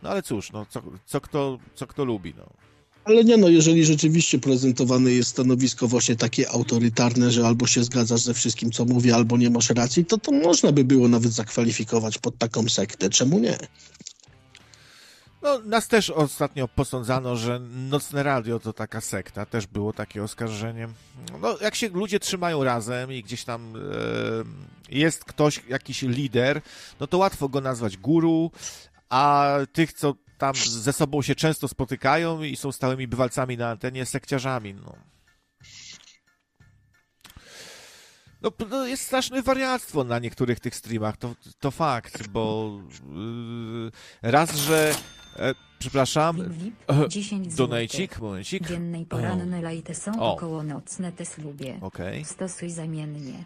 [0.03, 2.66] no ale cóż, no co, co, kto, co kto lubi, no.
[3.07, 8.21] Ale nie no, jeżeli rzeczywiście prezentowane jest stanowisko właśnie takie autorytarne, że albo się zgadzasz
[8.21, 12.17] ze wszystkim, co mówię, albo nie masz racji, to to można by było nawet zakwalifikować
[12.17, 13.09] pod taką sektę.
[13.09, 13.57] Czemu nie?
[15.41, 17.59] No, nas też ostatnio posądzano, że
[17.89, 19.45] Nocne Radio to taka sekta.
[19.45, 20.88] Też było takie oskarżenie.
[21.41, 23.79] No, jak się ludzie trzymają razem i gdzieś tam e,
[24.95, 26.61] jest ktoś, jakiś lider,
[26.99, 28.51] no to łatwo go nazwać guru,
[29.09, 34.05] a tych, co tam ze sobą się często spotykają i są stałymi bywalcami na antenie,
[34.05, 34.73] sekciarzami.
[34.73, 34.95] No.
[38.41, 42.72] No, no, jest straszne wariactwo na niektórych tych streamach, to, to fakt, bo
[43.14, 43.91] yy,
[44.22, 44.93] raz, że
[45.35, 48.68] e, przepraszam, e, donajcik, momencik.
[48.68, 50.34] Dziennej poranne lajty są o.
[50.34, 51.77] około nocne, też lubię.
[51.81, 52.26] Okay.
[52.26, 53.43] Stosuj zamiennie.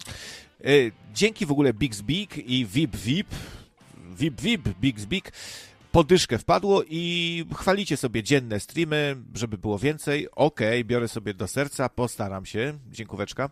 [0.63, 0.67] E,
[1.13, 3.35] dzięki w ogóle Big i VIP VIP,
[4.17, 5.31] VIP VIP, Big Big,
[5.91, 10.31] podyszkę wpadło i chwalicie sobie dzienne streamy, żeby było więcej.
[10.31, 12.73] Okej, okay, biorę sobie do serca, postaram się.
[12.91, 13.49] Dziękóweczka.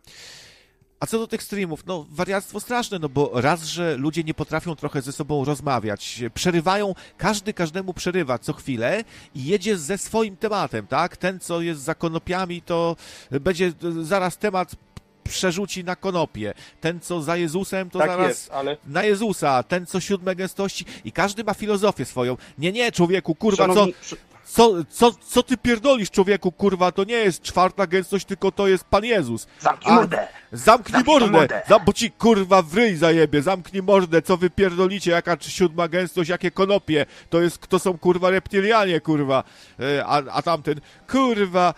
[0.99, 4.75] A co do tych streamów, no wariactwo straszne, no bo raz, że ludzie nie potrafią
[4.75, 9.03] trochę ze sobą rozmawiać, przerywają, każdy każdemu przerywa co chwilę
[9.35, 11.17] i jedzie ze swoim tematem, tak?
[11.17, 12.95] Ten, co jest za konopiami, to
[13.41, 14.75] będzie zaraz temat
[15.23, 16.53] przerzuci na konopie.
[16.81, 18.77] Ten, co za Jezusem, to tak zaraz jest, ale...
[18.87, 19.63] na Jezusa.
[19.63, 20.85] Ten, co siódme gęstości.
[21.05, 22.37] I każdy ma filozofię swoją.
[22.57, 23.93] Nie, nie, człowieku, kurwa, Szanowni...
[24.01, 24.15] co...
[24.51, 28.83] Co, co, co ty pierdolisz, człowieku, kurwa, to nie jest czwarta gęstość, tylko to jest
[28.83, 29.47] Pan Jezus.
[29.59, 30.27] Zamknij mordę!
[30.51, 31.61] Zamknij, zamknij mordę!
[31.69, 36.29] Zam, bo ci, kurwa, w ryj zajebie, zamknij mordę, co wy pierdolicie, jaka siódma gęstość,
[36.29, 39.43] jakie konopie, to jest, to są, kurwa, reptilianie, kurwa,
[39.79, 41.73] e, a, a tamten, kurwa,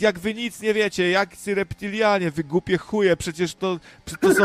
[0.00, 3.80] jak wy nic nie wiecie, jak ci reptilianie, wy głupie chuje, przecież to,
[4.20, 4.44] to są,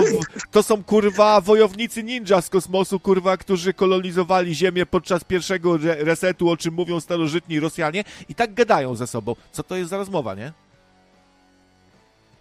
[0.52, 6.58] to są, kurwa, wojownicy ninja z kosmosu, kurwa, którzy kolonizowali Ziemię podczas pierwszego resetu, o
[6.58, 9.36] czym mówią starożytni Rosjanie i tak gadają ze sobą.
[9.52, 10.52] Co to jest za rozmowa, nie?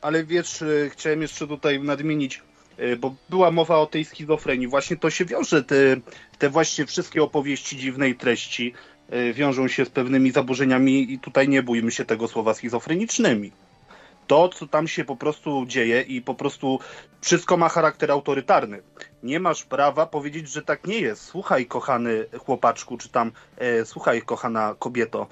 [0.02, 2.42] Ale wiesz, e, chciałem jeszcze tutaj nadmienić,
[2.78, 4.68] e, bo była mowa o tej schizofrenii.
[4.68, 5.96] Właśnie to się wiąże, te,
[6.38, 8.74] te właśnie wszystkie opowieści dziwnej treści
[9.34, 13.52] wiążą się z pewnymi zaburzeniami i tutaj nie bójmy się tego słowa schizofrenicznymi.
[14.26, 16.78] To, co tam się po prostu dzieje i po prostu
[17.20, 18.82] wszystko ma charakter autorytarny.
[19.22, 21.22] Nie masz prawa powiedzieć, że tak nie jest.
[21.22, 25.26] Słuchaj, kochany chłopaczku, czy tam e, słuchaj, kochana kobieto,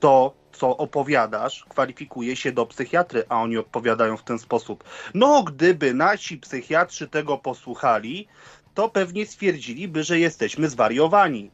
[0.00, 4.84] to, co opowiadasz, kwalifikuje się do psychiatry, a oni odpowiadają w ten sposób.
[5.14, 8.28] No, gdyby nasi psychiatrzy tego posłuchali,
[8.74, 11.50] to pewnie stwierdziliby, że jesteśmy zwariowani.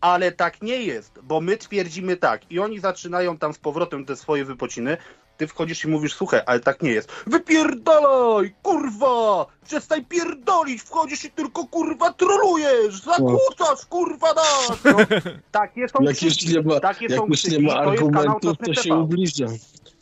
[0.00, 4.16] Ale tak nie jest, bo my twierdzimy tak i oni zaczynają tam z powrotem te
[4.16, 4.96] swoje wypociny,
[5.40, 7.12] ty wchodzisz i mówisz, słuchaj, ale tak nie jest.
[7.26, 9.46] Wypierdalaj, kurwa!
[9.64, 14.84] Przestań pierdolić, wchodzisz i tylko, kurwa, trolujesz, zakłócasz, kurwa, nas!
[14.84, 14.96] No,
[15.52, 18.66] takie są Jak już nie ma, takie jak są już nie ma to argumentów, to
[18.66, 19.46] Czosnek się ubliża.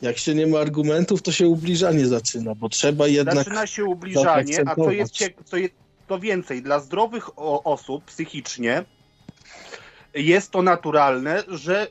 [0.03, 3.35] Jak się nie ma argumentów, to się ubliżanie zaczyna, bo trzeba jednak...
[3.35, 5.15] Zaczyna się ubliżanie, a co jest,
[5.45, 5.75] co jest
[6.07, 8.85] to więcej, dla zdrowych o, osób psychicznie
[10.23, 11.87] jest to naturalne, że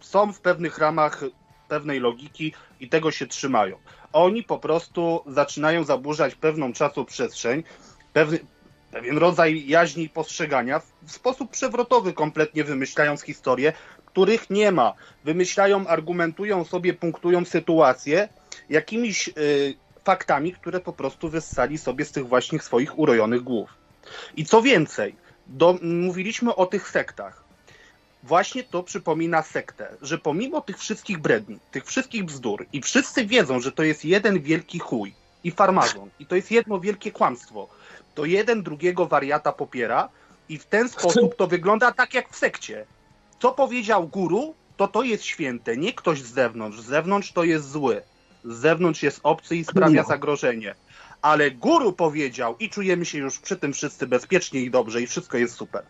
[0.00, 1.24] są w pewnych ramach
[1.68, 3.76] pewnej logiki i tego się trzymają.
[4.12, 7.62] Oni po prostu zaczynają zaburzać pewną czasoprzestrzeń,
[8.12, 8.38] pewny,
[8.90, 13.72] pewien rodzaj jaźni i postrzegania w sposób przewrotowy, kompletnie wymyślając historie,
[14.06, 14.94] których nie ma.
[15.24, 18.28] Wymyślają, argumentują sobie, punktują sytuację
[18.70, 23.70] jakimiś y, faktami, które po prostu wyssali sobie z tych właśnie swoich urojonych głów.
[24.36, 25.16] I co więcej,
[25.46, 27.47] do, mówiliśmy o tych sektach.
[28.22, 33.60] Właśnie to przypomina sektę, że pomimo tych wszystkich bredni, tych wszystkich bzdur i wszyscy wiedzą,
[33.60, 35.14] że to jest jeden wielki chuj
[35.44, 37.68] i farmazon i to jest jedno wielkie kłamstwo,
[38.14, 40.08] to jeden drugiego wariata popiera
[40.48, 42.86] i w ten sposób to wygląda tak jak w sekcie.
[43.38, 46.80] Co powiedział guru, to to jest święte, nie ktoś z zewnątrz.
[46.80, 48.02] Z zewnątrz to jest zły.
[48.44, 50.74] Z zewnątrz jest obcy i sprawia zagrożenie.
[51.22, 55.38] Ale guru powiedział i czujemy się już przy tym wszyscy bezpiecznie i dobrze i wszystko
[55.38, 55.82] jest super.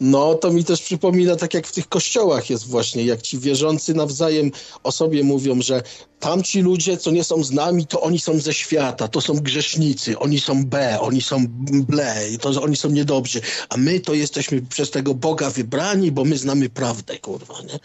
[0.00, 3.94] No, to mi też przypomina, tak jak w tych kościołach jest właśnie, jak ci wierzący
[3.94, 4.50] nawzajem
[4.82, 5.82] o sobie mówią, że
[6.20, 10.18] tamci ludzie, co nie są z nami, to oni są ze świata, to są grzesznicy,
[10.18, 11.44] oni są B, oni są
[11.88, 16.36] ble, to oni są niedobrzy, a my to jesteśmy przez tego Boga wybrani, bo my
[16.38, 17.78] znamy prawdę, kurwa, nie?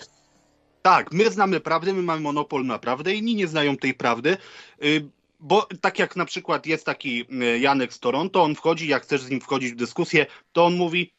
[0.82, 4.38] Tak, my znamy prawdę, my mamy monopol na prawdę, inni nie znają tej prawdy.
[4.84, 5.10] y,
[5.40, 9.22] Bo tak jak na przykład jest taki y, Janek z Toronto, on wchodzi, jak chcesz
[9.22, 11.14] z nim wchodzić w dyskusję, to on mówi: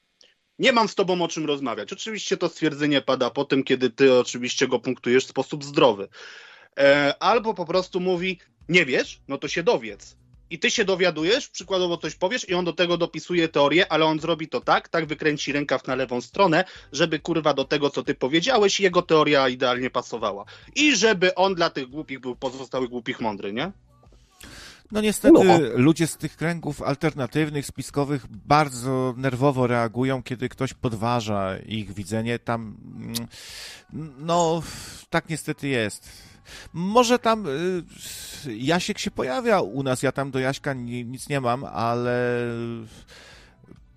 [0.59, 1.93] Nie mam z tobą o czym rozmawiać.
[1.93, 6.09] Oczywiście to stwierdzenie pada po tym, kiedy ty oczywiście go punktujesz w sposób zdrowy.
[6.79, 10.17] E, Albo po prostu mówi: Nie wiesz, no to się dowiedz.
[10.51, 14.21] I ty się dowiadujesz, przykładowo coś powiesz, i on do tego dopisuje teorię, ale on
[14.21, 18.15] zrobi to tak, tak wykręci rękaw na lewą stronę, żeby kurwa do tego, co ty
[18.15, 20.45] powiedziałeś, jego teoria idealnie pasowała.
[20.75, 23.73] I żeby on dla tych głupich był pozostałych głupich mądry, nie?
[24.95, 25.59] No niestety No.
[25.75, 32.39] ludzie z tych kręgów alternatywnych, spiskowych bardzo nerwowo reagują, kiedy ktoś podważa ich widzenie.
[32.39, 33.15] Tam, mm,
[34.19, 34.63] no,
[35.11, 36.09] tak niestety jest.
[36.73, 37.83] Może tam y,
[38.57, 42.41] Jasiek się pojawia u nas, ja tam do Jaśka ni, nic nie mam, ale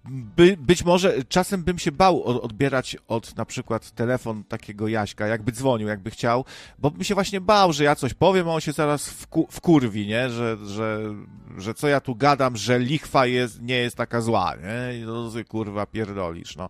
[0.10, 5.52] by, być może czasem bym się bał odbierać od na przykład telefon takiego Jaśka, jakby
[5.52, 6.46] dzwonił, jakby chciał,
[6.80, 10.08] bo bym się właśnie bał, że ja coś powiem, a on się zaraz wku, wkurwi,
[10.08, 10.30] nie?
[10.30, 11.00] Że, że,
[11.62, 15.06] że co ja tu gadam, że lichwa jest, nie jest taka zła, nie?
[15.06, 16.70] No, ty, kurwa pierdolisz, no.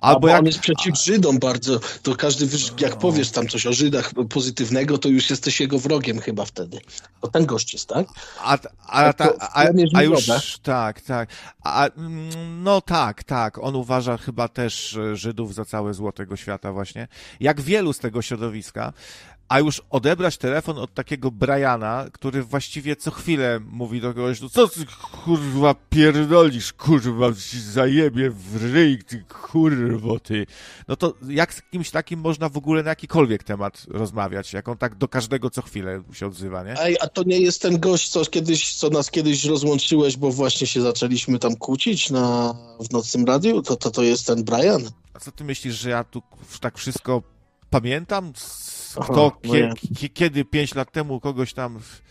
[0.00, 0.38] Albo jak...
[0.40, 4.98] on jest przeciw Żydom bardzo, to każdy, wyż- jak powiesz tam coś o Żydach pozytywnego,
[4.98, 6.80] to już jesteś jego wrogiem chyba wtedy.
[7.22, 8.06] Bo ten gość jest, tak?
[8.40, 10.26] A, a, ta, a, a już,
[10.62, 11.28] tak, tak.
[11.64, 13.58] A, mm, no tak, tak.
[13.58, 17.08] On uważa chyba też e, Żydów za całe zło tego świata właśnie.
[17.40, 18.92] Jak wielu z tego środowiska.
[19.52, 24.48] A już odebrać telefon od takiego Briana, który właściwie co chwilę mówi do kogoś, no
[24.48, 24.80] co ty
[25.24, 30.46] kurwa pierdolisz, kurwa, ci zajebie w ryj, ty kurwo ty.
[30.88, 34.78] No to jak z kimś takim można w ogóle na jakikolwiek temat rozmawiać, jak on
[34.78, 36.80] tak do każdego co chwilę się odzywa, nie?
[36.80, 40.66] Ej, a to nie jest ten gość, co, kiedyś, co nas kiedyś rozłączyłeś, bo właśnie
[40.66, 43.62] się zaczęliśmy tam kłócić na, w nocnym radiu?
[43.62, 44.82] To, to, to jest ten Brian?
[45.14, 46.22] A co ty myślisz, że ja tu
[46.60, 47.22] tak wszystko
[47.70, 48.32] pamiętam?
[49.00, 52.02] Kto, no kie, kiedy pięć lat temu kogoś tam w-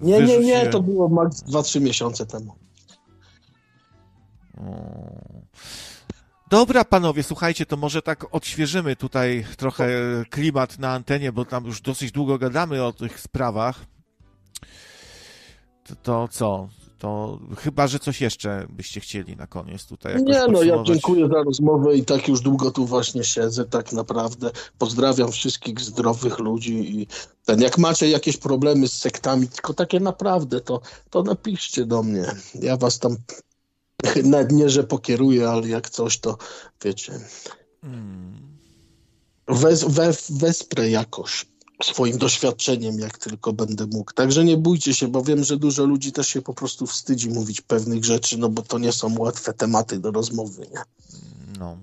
[0.00, 2.54] Nie, nie, nie, to było max 2-3 miesiące temu.
[4.58, 4.62] O.
[6.50, 9.88] Dobra, panowie, słuchajcie, to może tak odświeżymy tutaj trochę
[10.30, 13.84] klimat na antenie, bo tam już dosyć długo gadamy o tych sprawach.
[15.84, 16.68] To, to co?
[17.02, 21.28] To chyba, że coś jeszcze byście chcieli na koniec tutaj jakoś Nie, no ja dziękuję
[21.28, 24.50] za rozmowę i tak już długo tu właśnie siedzę, tak naprawdę.
[24.78, 27.06] Pozdrawiam wszystkich zdrowych ludzi i
[27.44, 30.80] ten, jak macie jakieś problemy z sektami, tylko takie naprawdę, to,
[31.10, 32.24] to napiszcie do mnie.
[32.54, 33.16] Ja was tam
[34.24, 36.36] nawet nie, że pokieruję, ale jak coś, to
[36.84, 37.20] wiecie,
[37.80, 38.58] Hmm.
[39.48, 41.46] wes, we, wesprę jakoś.
[41.84, 44.12] Swoim doświadczeniem, jak tylko będę mógł.
[44.12, 47.60] Także nie bójcie się, bo wiem, że dużo ludzi też się po prostu wstydzi mówić
[47.60, 50.80] pewnych rzeczy, no bo to nie są łatwe tematy do rozmowy, nie?
[51.58, 51.76] No.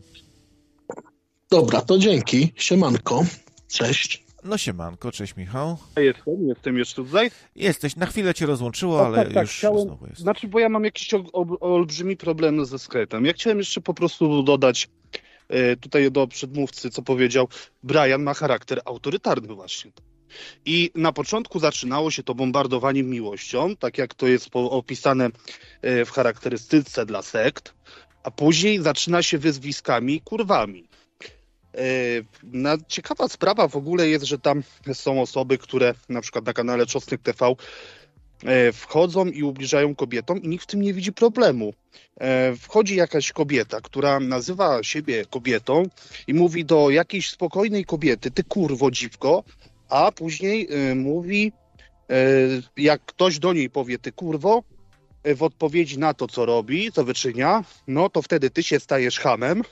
[1.50, 2.54] Dobra, to dzięki.
[2.56, 3.26] Siemanko.
[3.68, 4.24] Cześć.
[4.44, 5.78] No siemanko, cześć Michał.
[5.98, 7.32] Jestem, jestem jeszcze tutaj.
[7.56, 10.22] Jesteś, na chwilę cię rozłączyło, O, ale tak, tak, już chciałem- znowu jest.
[10.22, 13.26] Znaczy, bo ja mam jakiś ol- ol- olbrzymi problem ze Skype'em.
[13.26, 14.90] Ja chciałem jeszcze po prostu dodać
[15.82, 17.48] tutaj do przedmówcy, co powiedział.
[17.84, 19.92] Brian ma charakter autorytarny właśnie.
[20.66, 25.30] I na początku zaczynało się to bombardowaniem miłością, tak jak to jest opisane
[25.82, 27.74] e, w charakterystyce dla sekt,
[28.24, 30.88] a później zaczyna się wyzwiskami kurwami.
[31.76, 31.82] E,
[32.44, 34.64] Na, ciekawa sprawa w ogóle jest, że tam
[34.94, 37.56] są osoby, które na przykład na kanale Czosnek TV e,
[38.74, 41.74] wchodzą i ubliżają kobietom i nikt w tym nie widzi problemu.
[42.20, 45.84] E, Wchodzi jakaś kobieta, która nazywa siebie kobietą
[46.28, 49.44] i mówi do jakiejś spokojnej kobiety, ty kurwo dziwko,
[49.90, 51.52] a później e, mówi,
[52.10, 52.16] e,
[52.78, 54.64] jak ktoś do niej powie, ty kurwo,
[55.24, 59.20] e, w odpowiedzi na to, co robi, co wyczynia, no to wtedy ty się stajesz
[59.20, 59.64] hamem,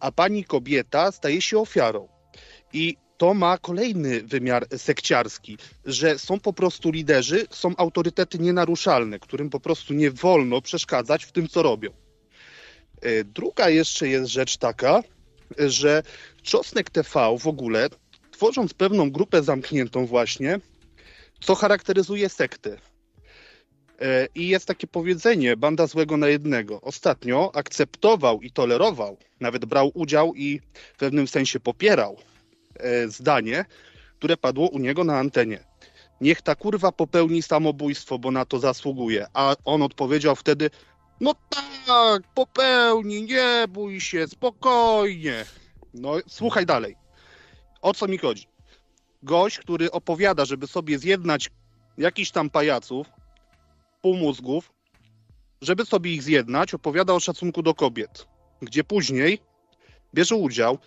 [0.00, 2.08] a pani kobieta staje się ofiarą.
[2.72, 9.50] I to ma kolejny wymiar sekciarski, że są po prostu liderzy, są autorytety nienaruszalne, którym
[9.50, 11.90] po prostu nie wolno przeszkadzać w tym, co robią.
[13.02, 15.02] E, Druga jeszcze jest rzecz taka,
[15.58, 16.02] że
[16.42, 17.88] Czosnek TV w ogóle,
[18.30, 20.60] tworząc pewną grupę zamkniętą właśnie,
[21.40, 22.78] co charakteryzuje sekty.
[24.00, 26.80] E, I jest takie powiedzenie, banda złego na jednego.
[26.80, 30.60] Ostatnio akceptował i tolerował, nawet brał udział i
[30.94, 32.16] w pewnym sensie popierał
[33.08, 33.64] zdanie,
[34.18, 35.64] które padło u niego na antenie.
[36.20, 39.26] Niech ta kurwa popełni samobójstwo, bo na to zasługuje.
[39.34, 40.70] A on odpowiedział wtedy,
[41.20, 41.34] no
[41.86, 45.44] tak, popełni, nie bój się, spokojnie.
[45.94, 46.96] No, słuchaj dalej.
[47.82, 48.46] O co mi chodzi?
[49.22, 51.50] Gość, który opowiada, żeby sobie zjednać
[51.98, 53.06] jakiś tam pajaców,
[54.02, 54.72] półmózgów,
[55.62, 58.26] żeby sobie ich zjednać, opowiada o szacunku do kobiet,
[58.62, 59.38] gdzie później
[60.14, 60.78] bierze udział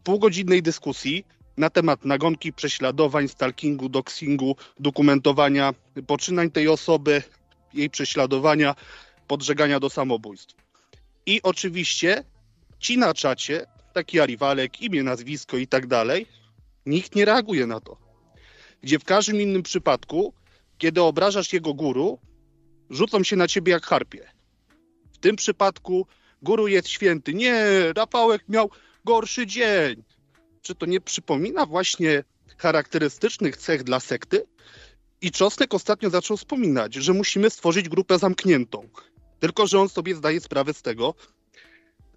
[0.00, 1.24] w półgodzinnej dyskusji
[1.60, 5.74] na temat nagonki, prześladowań, stalkingu, doxingu, dokumentowania
[6.06, 7.22] poczynań tej osoby,
[7.74, 8.74] jej prześladowania,
[9.26, 10.54] podżegania do samobójstw.
[11.26, 12.24] I oczywiście
[12.78, 16.26] ci na czacie, taki Ariwalek, imię, nazwisko i tak dalej,
[16.86, 17.96] nikt nie reaguje na to.
[18.82, 20.34] Gdzie w każdym innym przypadku,
[20.78, 22.18] kiedy obrażasz jego guru,
[22.90, 24.28] rzucą się na ciebie jak harpie.
[25.12, 26.06] W tym przypadku
[26.42, 27.34] guru jest święty.
[27.34, 27.54] Nie,
[27.96, 28.70] Rafałek miał
[29.04, 30.09] gorszy dzień.
[30.62, 32.24] Czy to nie przypomina właśnie
[32.58, 34.46] charakterystycznych cech dla sekty?
[35.22, 38.88] I Czosnek ostatnio zaczął wspominać, że musimy stworzyć grupę zamkniętą.
[39.40, 41.14] Tylko, że on sobie zdaje sprawę z tego,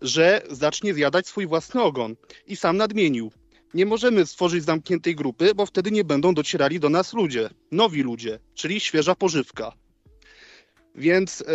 [0.01, 2.15] że zacznie zjadać swój własny ogon.
[2.47, 3.31] I sam nadmienił.
[3.73, 8.39] Nie możemy stworzyć zamkniętej grupy, bo wtedy nie będą docierali do nas ludzie, nowi ludzie,
[8.53, 9.73] czyli świeża pożywka.
[10.95, 11.45] Więc e,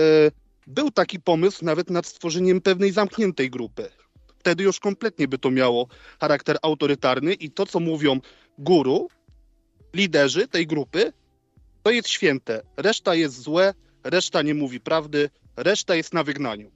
[0.67, 3.91] był taki pomysł nawet nad stworzeniem pewnej zamkniętej grupy.
[4.39, 5.89] Wtedy już kompletnie by to miało
[6.21, 8.21] charakter autorytarny i to, co mówią
[8.59, 9.09] guru,
[9.95, 11.13] liderzy tej grupy,
[11.83, 12.63] to jest święte.
[12.77, 13.75] Reszta jest złe,
[14.05, 16.71] reszta nie mówi prawdy, reszta jest na wygnaniu.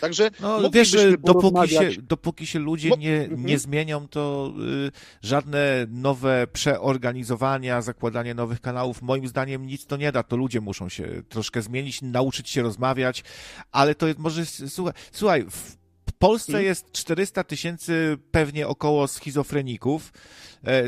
[0.00, 3.46] Także No wiesz, dopóki się, dopóki się ludzie Mo- nie, Mhm.
[3.46, 4.52] nie zmienią, to
[4.86, 4.90] y,
[5.22, 10.22] żadne nowe przeorganizowania, zakładanie nowych kanałów, moim zdaniem nic to nie da.
[10.22, 13.24] To ludzie muszą się troszkę zmienić, nauczyć się rozmawiać,
[13.72, 16.64] ale to jest może, słuchaj, słuchaj w Polsce Mhm.
[16.64, 20.12] jest 400 tysięcy pewnie około schizofreników,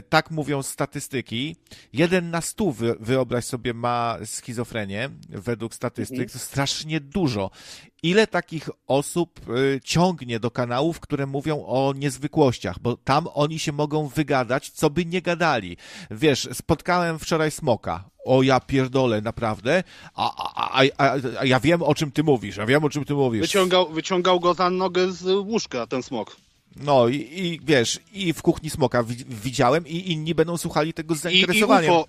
[0.09, 1.57] tak mówią statystyki.
[1.93, 6.29] Jeden na stu, wy, wyobraź sobie, ma schizofrenię, według statystyk, Mhm.
[6.31, 7.51] to strasznie dużo.
[8.03, 13.73] Ile takich osób y, ciągnie do kanałów, które mówią o niezwykłościach, bo tam oni się
[13.73, 15.77] mogą wygadać, co by nie gadali.
[16.11, 18.05] Wiesz, spotkałem wczoraj smoka.
[18.25, 19.83] O ja pierdolę, naprawdę.
[20.15, 22.57] A, a, a, a, a ja wiem, o czym ty mówisz.
[22.57, 23.41] Ja wiem, o czym ty mówisz.
[23.43, 26.37] wyciągał, wyciągał go za nogę z łóżka, ten smok.
[26.77, 31.15] No i, i wiesz, i w kuchni smoka wi- widziałem i inni będą słuchali tego
[31.15, 31.91] z I, i, zainteresowaniem.
[31.91, 32.09] UFO,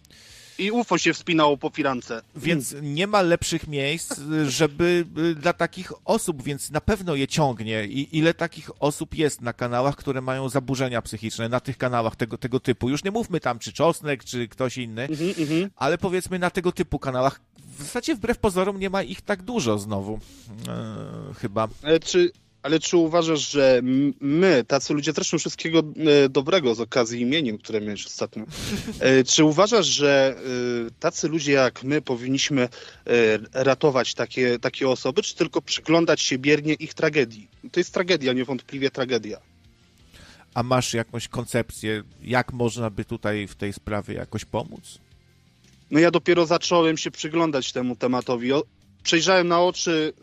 [0.59, 2.21] I UFO się wspinało po firance.
[2.35, 7.85] Więc nie ma lepszych miejsc, żeby y, dla takich osób, więc na pewno je ciągnie.
[7.85, 12.38] I ile takich osób jest na kanałach, które mają zaburzenia psychiczne, na tych kanałach tego,
[12.38, 12.89] tego typu.
[12.89, 15.69] Już nie mówmy tam, czy Czosnek, czy ktoś inny, Mhm, mhm.
[15.75, 17.41] ale powiedzmy na tego typu kanałach.
[17.77, 20.19] W zasadzie wbrew pozorom nie ma ich tak dużo znowu.
[20.67, 21.67] E, chyba.
[21.83, 22.31] Ale czy,
[22.63, 23.81] ale czy uważasz, że
[24.21, 28.45] my, tacy ludzie, zresztą wszystkiego e, dobrego z okazji imienin, które miałeś ostatnio,
[28.99, 30.35] e, czy uważasz, że
[30.88, 32.69] e, tacy ludzie jak my powinniśmy
[33.53, 37.47] ratować takie, takie osoby, czy tylko przyglądać się biernie ich tragedii?
[37.71, 39.39] To jest tragedia, niewątpliwie tragedia.
[40.53, 44.99] A masz jakąś koncepcję, jak można by tutaj w tej sprawie jakoś pomóc?
[45.91, 48.49] No ja dopiero zacząłem się przyglądać temu tematowi.
[49.03, 50.13] Przejrzałem na oczy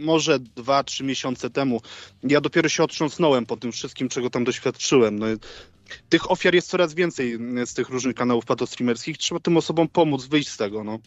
[0.00, 1.80] może dwa, trzy miesiące temu.
[2.22, 5.18] Ja dopiero się otrząsnąłem po tym wszystkim, czego tam doświadczyłem.
[5.18, 5.26] No,
[6.08, 9.18] tych ofiar jest coraz więcej z tych różnych kanałów patostreamerskich.
[9.18, 10.98] Trzeba tym osobom pomóc wyjść z tego, no.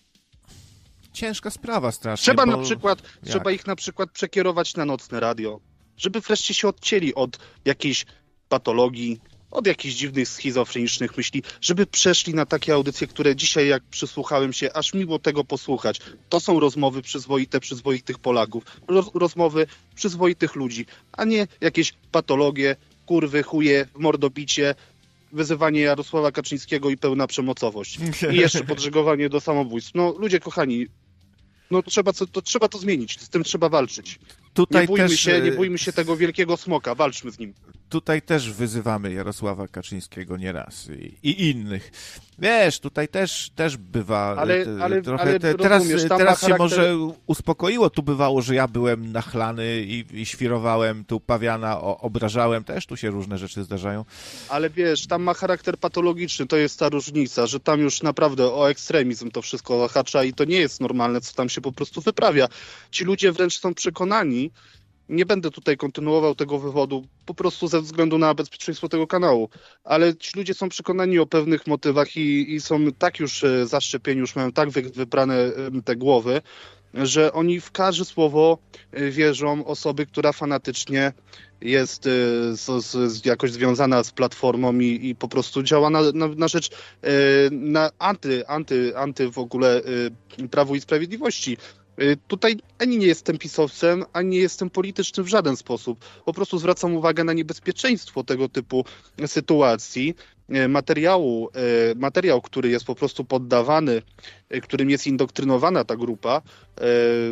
[1.13, 2.23] Ciężka sprawa strasznie.
[2.23, 2.57] Trzeba bo...
[2.57, 3.25] na przykład, Jak?
[3.25, 5.59] trzeba ich na przykład przekierować na nocne radio,
[5.97, 8.05] żeby wreszcie się odcięli od jakiejś
[8.49, 9.19] patologii,
[9.53, 14.73] od jakichś dziwnych schizofrenicznych myśli, żeby przeszli na takie audycje, które dzisiaj jak przysłuchałem się,
[14.73, 15.99] aż miło tego posłuchać.
[16.29, 18.63] To są rozmowy przyzwoite, przyzwoitych Polaków,
[19.13, 22.75] rozmowy przyzwoitych ludzi, a nie jakieś patologie,
[23.05, 24.75] kurwy, chuje, mordobicie,
[25.31, 27.99] wyzywanie Jarosława Kaczyńskiego i pełna przemocowość.
[28.31, 29.91] I jeszcze podżegowanie do samobójstw.
[29.95, 30.87] No ludzie kochani,
[31.71, 34.19] no trzeba, to, trzeba to zmienić, z tym trzeba walczyć.
[34.53, 35.19] Tutaj nie bójmy też...
[35.19, 37.53] się, nie bójmy się tego wielkiego smoka, walczmy z nim
[37.93, 41.91] tutaj też wyzywamy Jarosława Kaczyńskiego nieraz i, i innych.
[42.39, 45.23] Wiesz, tutaj też, też bywa ale, ale, trochę.
[45.23, 46.97] Ale te, teraz teraz się może
[47.27, 47.89] uspokoiło.
[47.89, 52.63] Tu bywało, że ja byłem nachlany i, i świrowałem tu pawiana, o, obrażałem.
[52.63, 54.05] Też tu się różne rzeczy zdarzają.
[54.49, 58.69] Ale wiesz, tam ma charakter patologiczny, to jest ta różnica, że tam już naprawdę o
[58.69, 62.47] ekstremizm to wszystko zahacza i to nie jest normalne, co tam się po prostu wyprawia.
[62.91, 64.42] Ci ludzie wręcz są przekonani,
[65.09, 69.49] nie będę tutaj kontynuował tego wywodu, po prostu ze względu na bezpieczeństwo tego kanału,
[69.83, 74.19] ale ci ludzie są przekonani o pewnych motywach i, i są tak już e, zaszczepieni,
[74.19, 75.51] już mają tak wybrane
[75.85, 76.41] te głowy,
[76.93, 78.57] że oni w każde słowo
[78.91, 81.13] e, wierzą osoby, która fanatycznie
[81.61, 82.09] jest e,
[82.55, 86.69] z, z, jakoś związana z platformą i, i po prostu działa na, na, na rzecz
[87.51, 89.81] na anty, anty, anty w ogóle
[90.51, 91.57] Prawu i Sprawiedliwości.
[92.01, 96.05] Y, tutaj ani nie jestem pisowcem, ani nie jestem politycznym w żaden sposób.
[96.25, 98.85] Po prostu zwracam uwagę na niebezpieczeństwo tego typu
[99.27, 100.15] sytuacji.
[100.55, 101.49] Y, materiału,
[101.91, 104.01] y, materiał, który jest po prostu poddawany,
[104.63, 106.41] którym jest indoktrynowana ta grupa,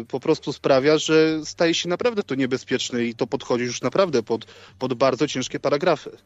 [0.07, 4.45] po prostu sprawia, że staje się naprawdę to niebezpieczne i to podchodzi już naprawdę pod,
[4.79, 6.17] pod bardzo ciężkie paragrafy.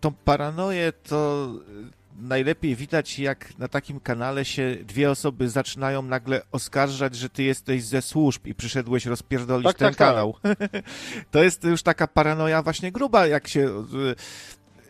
[0.00, 1.48] Tą paranoję to
[2.18, 7.84] najlepiej widać, jak na takim kanale się dwie osoby zaczynają nagle oskarżać, że ty jesteś
[7.84, 10.08] ze służb i przyszedłeś rozpierdolić tak, ten tak, tak.
[10.08, 10.34] kanał.
[10.42, 10.58] Tak.
[11.30, 13.84] to jest już taka paranoja właśnie gruba, jak się...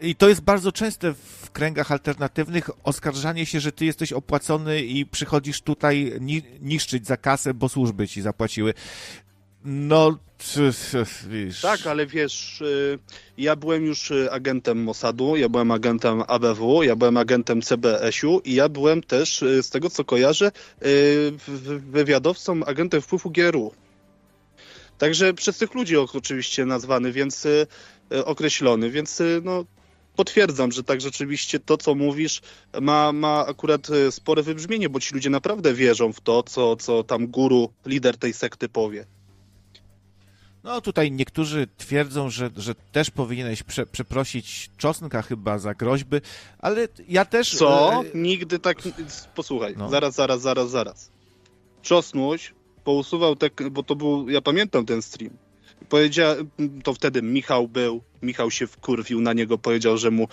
[0.01, 5.07] I to jest bardzo częste w kręgach alternatywnych oskarżanie się, że ty jesteś opłacony i
[5.07, 8.75] przychodzisz tutaj ni niszczyć za kasę, bo służby ci zapłaciły.
[9.65, 10.19] No,
[11.29, 11.61] wiesz.
[11.61, 12.99] Tak, ale wiesz, y,
[13.39, 18.55] ja byłem już y, agentem Mossadu, ja byłem agentem ABW, ja byłem agentem CBS-u i
[18.55, 20.53] ja byłem też, y, z tego co kojarzę,
[21.91, 23.73] wywiadowcą, agentem wpływu GRU.
[24.99, 27.47] Także przez tych ludzi oczywiście nazwany, więc
[28.25, 29.65] określony, więc no,
[30.17, 32.41] potwierdzam, że tak rzeczywiście to, co mówisz,
[32.81, 37.27] ma, ma akurat spore wybrzmienie, bo ci ludzie naprawdę wierzą w to, co, co tam
[37.27, 39.07] guru, lider tej sekty powie.
[40.69, 46.17] No tutaj niektórzy twierdzą, że, że też powinieneś prze, przeprosić Czosnka chyba za groźby,
[46.59, 47.57] ale ja też...
[47.57, 48.03] Co?
[48.03, 48.19] E...
[48.19, 48.79] Nigdy tak...
[49.35, 49.89] Posłuchaj, no.
[49.89, 51.11] zaraz, zaraz, zaraz, zaraz.
[51.83, 52.55] Czosnuś
[52.85, 53.51] pousuwał te...
[53.71, 54.29] bo to był...
[54.29, 55.37] Ja pamiętam ten stream.
[55.89, 56.37] Powiedział...
[56.85, 60.29] To wtedy Michał był, Michał się wkurwił na niego, powiedział, że mu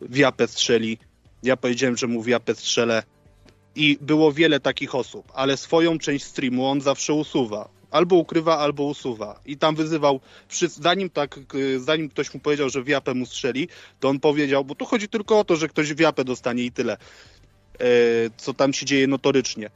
[0.00, 0.98] wiapę strzeli.
[1.42, 3.02] Ja powiedziałem, że mu wiapę strzelę.
[3.74, 8.84] I było wiele takich osób, ale swoją część streamu on zawsze usuwa albo ukrywa, albo
[8.84, 9.40] usuwa.
[9.46, 10.20] I tam wyzywał,
[10.68, 11.40] zanim, tak,
[11.78, 13.68] zanim ktoś mu powiedział, że wiapę mu strzeli,
[14.00, 16.92] to on powiedział, bo tu chodzi tylko o to, że ktoś wiapę dostanie i tyle,
[16.92, 17.86] e,
[18.36, 19.70] co tam się dzieje notorycznie.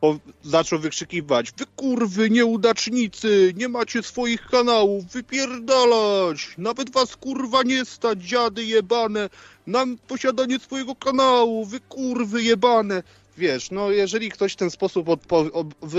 [0.00, 7.84] Po, zaczął wykrzykiwać, wy kurwy nieudacznicy, nie macie swoich kanałów, wypierdalać, nawet was kurwa nie
[7.84, 9.30] stać, dziady jebane,
[9.66, 13.02] na posiadanie swojego kanału, wy kurwy jebane
[13.38, 15.08] wiesz, no jeżeli ktoś w ten sposób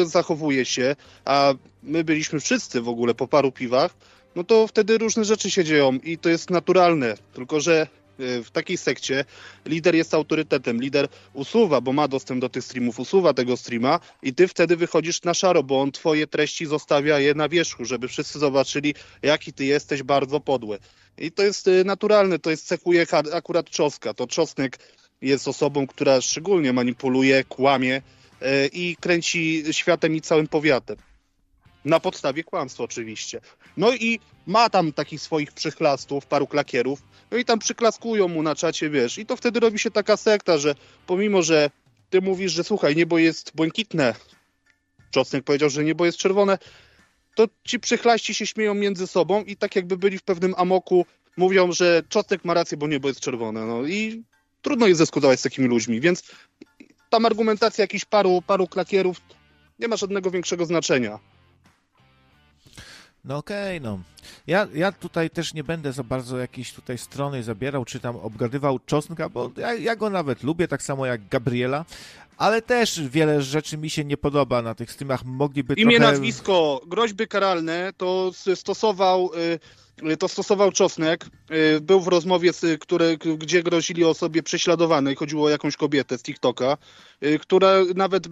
[0.05, 0.95] zachowuje się,
[1.25, 1.53] a
[1.83, 3.95] my byliśmy wszyscy w ogóle po paru piwach,
[4.35, 7.17] no to wtedy różne rzeczy się dzieją i to jest naturalne.
[7.33, 7.87] Tylko, że
[8.19, 9.25] e, w takiej sekcie
[9.65, 14.33] lider jest autorytetem, lider usuwa, bo ma dostęp do tych streamów, usuwa tego streama i
[14.33, 18.39] ty wtedy wychodzisz na szaro, bo on twoje treści zostawia je na wierzchu, żeby wszyscy
[18.39, 20.79] zobaczyli, jaki ty jesteś bardzo podły.
[21.17, 24.13] I to jest e, naturalne, to jest cechuje akurat Czoska.
[24.13, 24.79] To Czosnek
[25.21, 28.01] jest osobą, która szczególnie manipuluje, kłamie
[28.41, 30.97] e, i kręci światem i całym powiatem.
[31.85, 33.41] Na podstawie kłamstwa oczywiście.
[33.77, 37.01] No i ma tam takich swoich przychlastów, paru klakierów,
[37.31, 40.57] no i tam przyklaskują mu na czacie, wiesz, i to wtedy robi się taka sekta,
[40.57, 40.75] że
[41.07, 41.69] pomimo, że
[42.09, 44.15] ty mówisz, że słuchaj, niebo jest błękitne,
[45.11, 46.57] Czosnek powiedział, że niebo jest czerwone,
[47.35, 51.05] to ci przychlaści się śmieją między sobą i tak jakby byli w pewnym amoku,
[51.37, 53.65] mówią, że czosnek ma rację, bo niebo jest czerwone.
[53.65, 54.23] No i
[54.65, 56.23] trudno jest dyskutować z takimi ludźmi, więc
[57.09, 59.21] tam argumentacja jakichś paru, paru klakierów
[59.79, 61.19] nie ma żadnego większego znaczenia.
[63.25, 63.99] No okej, okay, no.
[64.47, 68.79] Ja, ja tutaj też nie będę za bardzo jakiejś tutaj strony zabierał, czy tam obgadywał
[68.79, 71.85] Czosnka, bo ja, ja go nawet lubię, tak samo jak Gabriela,
[72.37, 75.25] ale też wiele rzeczy mi się nie podoba na tych streamach.
[75.25, 76.11] Mogliby Imię, trochę...
[76.11, 79.31] nazwisko, groźby karalne to stosował...
[79.35, 79.84] Y,
[80.19, 81.25] to stosował Czosnek.
[81.75, 85.15] Y, był w rozmowie, które, gdzie grozili osobie prześladowanej.
[85.15, 86.77] Chodziło o jakąś kobietę z TikToka,
[87.23, 88.27] y, która nawet,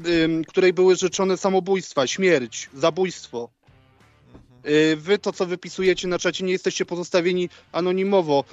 [0.47, 3.49] której były życzone samobójstwa, śmierć, zabójstwo.
[4.67, 8.43] Y, wy to, co wypisujecie na czacie, nie jesteście pozostawieni anonimowo.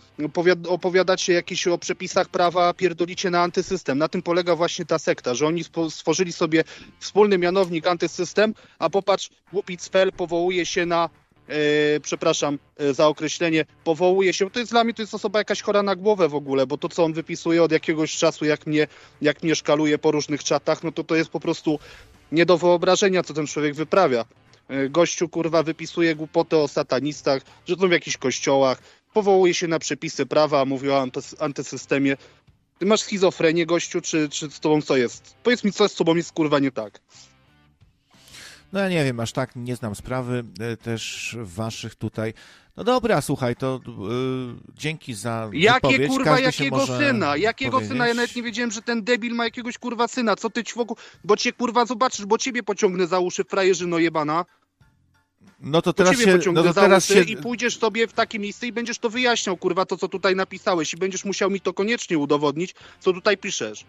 [0.68, 3.98] opowiadacie jakieś o przepisach prawa, pierdolicie na antysystem.
[3.98, 6.64] Na tym polega właśnie ta sekta, że oni stworzyli sobie
[7.00, 11.10] wspólny mianownik antysystem, a popatrz, Łupicfel powołuje się na
[12.02, 15.82] przepraszam yy, za określenie, powołuje się, to jest dla mnie to jest osoba jakaś chora
[15.82, 18.86] na głowę w ogóle, bo to co on wypisuje od jakiegoś czasu, jak mnie,
[19.22, 21.78] jak mnie szkaluje po różnych czatach, no to to jest po prostu
[22.32, 24.24] nie do wyobrażenia, co ten człowiek wyprawia.
[24.68, 28.82] E, gościu kurwa wypisuje głupoty o satanistach, że są w jakichś kościołach,
[29.14, 31.06] powołuje się na przepisy prawa, mówi o
[31.38, 32.16] antysystemie.
[32.78, 35.34] Ty masz schizofrenię, gościu, czy, czy z tobą co jest?
[35.42, 37.00] Powiedz mi, co z tobą jest kurwa nie tak.
[38.72, 42.34] No ja nie wiem, aż tak nie znam sprawy e, też waszych tutaj.
[42.76, 47.36] No dobra, słuchaj, to yy, dzięki za Jakie kurwa, Każdy jakiego syna?
[47.36, 47.92] Jakiego powiedzieć.
[47.92, 48.08] syna?
[48.08, 50.36] Ja nawet nie wiedziałem, że ten debil ma jakiegoś kurwa syna.
[50.36, 50.96] Co ty ćwoku?
[51.24, 54.44] Bo cię kurwa zobaczysz, bo ciebie pociągnę za uszy, frajerzyno jebana.
[55.60, 57.20] No to teraz się, no to teraz się...
[57.20, 60.94] i pójdziesz sobie w takie miejsce i będziesz to wyjaśniał, kurwa, to co tutaj napisałeś
[60.94, 63.84] i będziesz musiał mi to koniecznie udowodnić, co tutaj piszesz.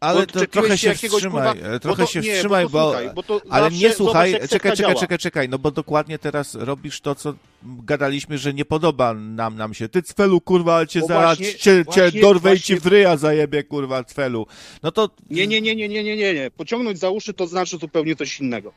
[0.00, 3.40] Ale to trochę się wstrzymaj, kurwa, trochę to, się nie, wstrzymaj, bo, bo, słuchaj, bo
[3.50, 7.34] ale nie słuchaj, czekaj, czekaj, czekaj, czekaj, czekaj, no bo dokładnie teraz robisz to, co
[7.62, 9.88] gadaliśmy, że nie podoba nam, nam się.
[9.88, 12.76] Ty cfelu, kurwa, cię zaraz, cię, cię dorwę właśnie...
[12.76, 14.46] ci w ryja zajebie, kurwa, cfelu.
[14.82, 15.10] No to...
[15.30, 16.50] Nie, nie, nie, nie, nie, nie, nie, nie.
[16.50, 18.72] Pociągnąć za uszy to znaczy zupełnie coś innego.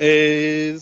[0.00, 0.78] Yy,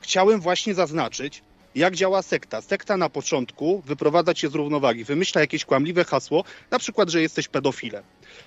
[0.00, 1.42] chciałem właśnie zaznaczyć,
[1.74, 2.60] jak działa sekta.
[2.60, 7.48] Sekta na początku wyprowadza cię z równowagi, wymyśla jakieś kłamliwe hasło, na przykład, że jesteś
[7.48, 8.04] pedofilem.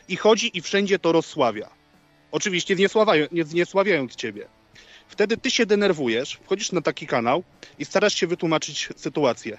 [0.09, 1.69] I chodzi i wszędzie to rozsławia.
[2.31, 2.75] Oczywiście
[3.31, 4.47] nie zniesławiając ciebie.
[5.07, 7.43] Wtedy ty się denerwujesz, wchodzisz na taki kanał
[7.79, 9.57] i starasz się wytłumaczyć sytuację.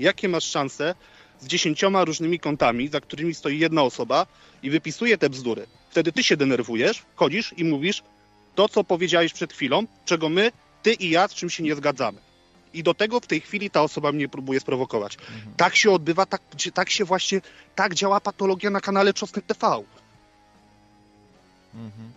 [0.00, 0.94] Jakie masz szanse
[1.40, 4.26] z dziesięcioma różnymi kontami, za którymi stoi jedna osoba
[4.62, 5.66] i wypisuje te bzdury.
[5.90, 8.02] Wtedy ty się denerwujesz, chodzisz i mówisz
[8.54, 10.52] to, co powiedziałeś przed chwilą, czego my
[10.82, 12.27] ty i ja z czym się nie zgadzamy.
[12.74, 15.16] I do tego w tej chwili ta osoba mnie próbuje sprowokować.
[15.16, 15.54] Mhm.
[15.56, 16.42] Tak się odbywa, tak,
[16.74, 17.40] tak się właśnie,
[17.74, 19.66] tak działa patologia na kanale Czosnek TV.
[21.74, 22.12] Mhm.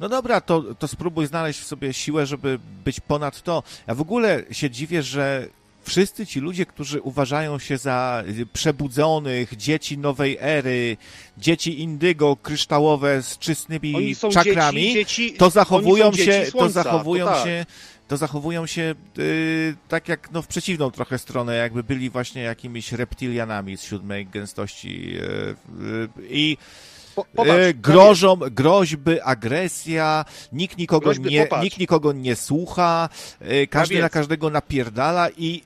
[0.00, 3.62] No dobra, to, to spróbuj znaleźć w sobie siłę, żeby być ponad to.
[3.86, 5.48] Ja w ogóle się dziwię, że
[5.82, 10.96] wszyscy ci ludzie, którzy uważają się za przebudzonych, dzieci nowej ery,
[11.38, 17.44] dzieci indygo, kryształowe z czystnymi czakrami, dzieci, dzieci, to zachowują się, to zachowują to tak.
[17.44, 17.66] się
[18.10, 22.92] to zachowują się yy, tak jak no, w przeciwną trochę stronę, jakby byli właśnie jakimiś
[22.92, 26.56] reptilianami z siódmej gęstości yy, yy, i
[27.14, 33.08] Popatrz, grożą, groźby, agresja, nikt nikogo, groźby, nie, nikt nikogo nie słucha,
[33.70, 35.62] każdy na każdego napierdala i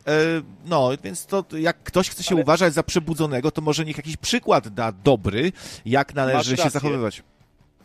[0.65, 2.43] no, więc to jak ktoś chce się Ale...
[2.43, 5.53] uważać za przebudzonego, to może niech jakiś przykład da dobry,
[5.87, 7.23] jak należy się zachowywać.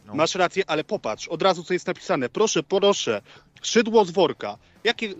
[0.10, 0.16] No.
[0.16, 2.30] Masz rację, ale popatrz, od razu co jest napisane.
[2.30, 3.22] Proszę, proszę,
[3.62, 4.58] szydło z worka.
[4.84, 5.14] Jakie,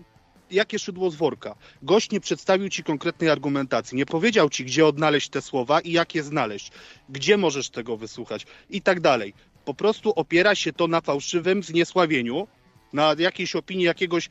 [0.52, 1.56] jakie szydło z worka?
[1.82, 6.16] Gość nie przedstawił ci konkretnej argumentacji, nie powiedział ci, gdzie odnaleźć te słowa i jak
[6.16, 6.72] je znaleźć,
[7.10, 9.34] gdzie możesz tego wysłuchać i tak dalej.
[9.66, 12.48] Po prostu opiera się to na fałszywym zniesławieniu,
[12.94, 14.30] na jakiejś opinii jakiegoś,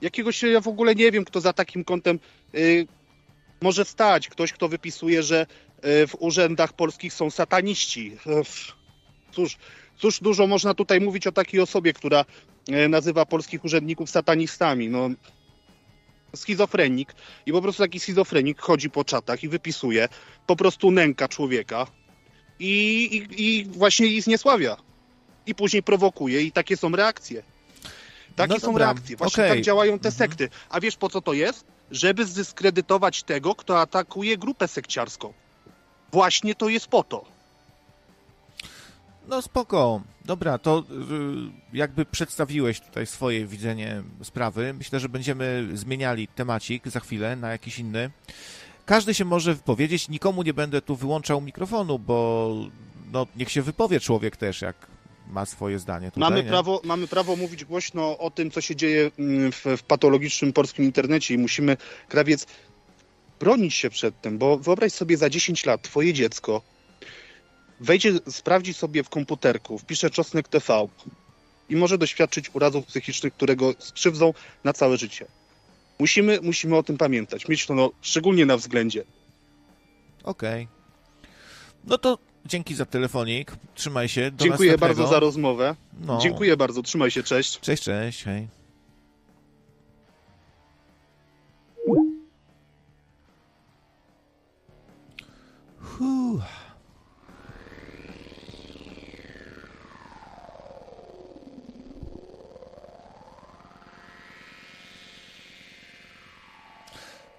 [0.00, 2.18] jakiegoś ja w ogóle nie wiem, kto za takim kątem
[2.52, 2.86] yy,
[3.62, 4.28] może stać.
[4.28, 5.46] Ktoś, kto wypisuje, że
[5.82, 8.16] yy, w urzędach polskich są sataniści.
[9.32, 9.56] Cóż,
[9.98, 12.24] cóż dużo można tutaj mówić o takiej osobie, która
[12.68, 14.88] e, nazywa polskich urzędników satanistami.
[14.88, 15.10] No,
[16.36, 17.14] schizofrenik
[17.46, 20.08] i po prostu taki schizofrenik chodzi po czatach i wypisuje,
[20.46, 21.86] po prostu nęka człowieka
[22.58, 24.76] i, i, i właśnie ich zniesławia.
[25.46, 27.42] I później prowokuje i takie są reakcje.
[28.36, 29.16] Takie no są reakcje.
[29.16, 29.56] Właśnie okay.
[29.56, 30.14] tak działają te mhm.
[30.14, 30.48] sekty.
[30.70, 31.64] A wiesz po co to jest?
[31.90, 35.32] Żeby zdyskredytować tego, kto atakuje grupę sekciarską.
[36.12, 37.24] Właśnie to jest po to.
[39.28, 40.02] No spoko.
[40.24, 40.82] Dobra, to y,
[41.76, 44.74] jakby przedstawiłeś tutaj swoje widzenie sprawy.
[44.74, 48.10] Myślę, że będziemy zmieniali temacik za chwilę na jakiś inny.
[48.86, 52.54] Każdy się może wypowiedzieć, nikomu nie będę tu wyłączał mikrofonu, bo
[53.12, 54.76] no, niech się wypowie człowiek też, jak
[55.28, 56.50] ma swoje zdanie tutaj, mamy, nie?
[56.50, 60.84] prawo, mamy prawo mówić głośno o tym, co się dzieje mm, w, w patologicznym polskim
[60.84, 61.76] internecie i musimy,
[62.08, 62.46] krawiec,
[63.40, 66.62] bronić się przed tym, bo wyobraź sobie za 10 lat twoje dziecko
[67.82, 70.88] wejdzie, sprawdzi sobie w komputerku, wpisze czosnek TV
[71.68, 74.34] i może doświadczyć urazów psychicznych, które go skrzywdzą
[74.64, 75.26] na całe życie.
[75.98, 79.04] Musimy, musimy o tym pamiętać, mieć to no, szczególnie na względzie.
[80.24, 80.68] Okej.
[81.84, 83.52] No to dzięki za telefonik.
[83.74, 84.30] Trzymaj się.
[84.30, 84.78] Do Dziękuję następnego.
[85.02, 85.76] bardzo za rozmowę.
[86.00, 86.18] No.
[86.22, 87.60] Dziękuję bardzo, trzymaj się, cześć.
[87.60, 88.48] Cześć, cześć, hej.
[95.98, 96.61] Huh.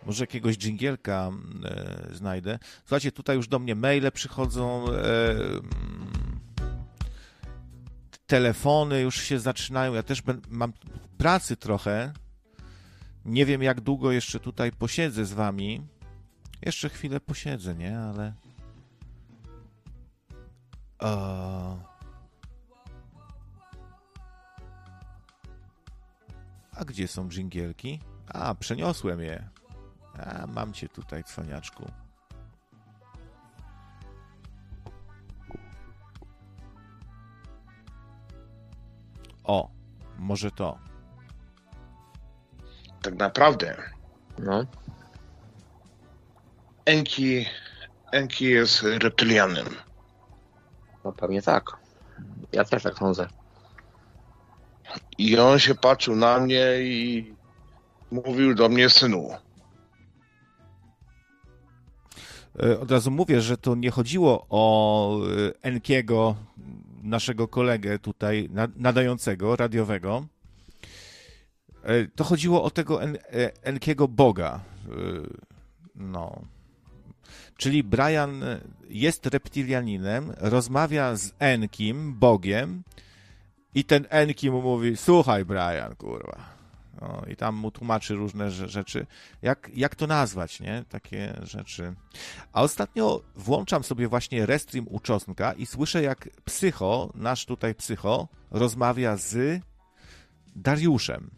[0.05, 1.31] Może jakiegoś dżingielka
[1.65, 2.59] e, znajdę.
[2.79, 4.85] Słuchajcie, tutaj już do mnie maile przychodzą.
[4.89, 6.39] E, mm,
[8.25, 9.93] telefony już się zaczynają.
[9.93, 10.73] Ja też ben, mam
[11.17, 12.13] pracy trochę.
[13.25, 15.81] Nie wiem, jak długo jeszcze tutaj posiedzę z wami.
[16.61, 17.99] Jeszcze chwilę posiedzę, nie?
[17.99, 18.33] Ale.
[26.75, 27.99] A gdzie są dżingielki?
[28.27, 29.49] A, przeniosłem je.
[30.19, 31.91] A, mam cię tutaj, cwaniaczku.
[39.43, 39.69] O,
[40.17, 40.77] może to.
[43.01, 43.93] Tak naprawdę
[44.39, 44.65] No.
[46.85, 47.45] Enki,
[48.11, 49.65] Enki jest reptylianem.
[51.03, 51.63] No pewnie tak.
[52.51, 53.27] Ja też tak sądzę.
[55.17, 57.35] I on się patrzył na mnie i
[58.11, 59.29] mówił do mnie synu.
[62.81, 65.27] Od razu mówię, że to nie chodziło o e,
[65.61, 66.35] Enkiego,
[67.03, 70.25] naszego kolegę tutaj na- nadającego, radiowego.
[71.83, 74.59] E, To chodziło o tego En- e, Enkiego Boga.
[74.89, 74.91] E,
[75.95, 76.41] No.
[77.57, 78.41] Czyli Brian
[78.89, 82.83] jest reptilianinem, rozmawia z Enkim, Bogiem,
[83.75, 86.52] i ten Enki mu mówi: Słuchaj, Brian, kurwa.
[87.03, 89.05] No, I tam mu tłumaczy różne rze- rzeczy.
[89.41, 90.85] Jak, jak to nazwać, nie?
[90.89, 91.93] Takie rzeczy.
[92.53, 99.17] A ostatnio włączam sobie właśnie Restream uczosnka i słyszę, jak psycho, nasz tutaj psycho, rozmawia
[99.17, 99.61] z
[100.55, 101.31] Dariuszem.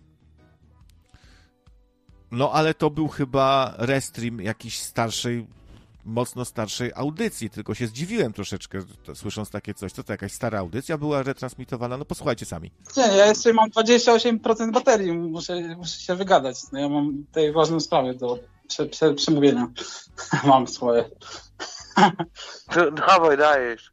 [2.31, 5.47] No ale to był chyba Restream jakiejś starszej,
[6.05, 9.91] mocno starszej audycji, tylko się zdziwiłem troszeczkę, to, słysząc takie coś.
[9.91, 11.97] Co to jakaś stara audycja była retransmitowana?
[11.97, 12.71] No posłuchajcie sami.
[12.97, 16.55] Nie, ja jeszcze mam 28% baterii, muszę, muszę się wygadać.
[16.71, 19.67] No ja mam tutaj ważną sprawę do prze, prze, przemówienia.
[20.43, 21.09] mam swoje.
[22.73, 23.91] To, dawaj, dajesz.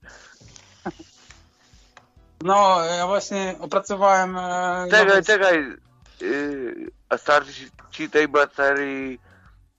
[2.45, 4.37] No, ja właśnie opracowałem...
[4.37, 5.65] E, Czekaj, nowy- czekaj.
[6.21, 9.21] Yy, a starczy ci- ci tej baterii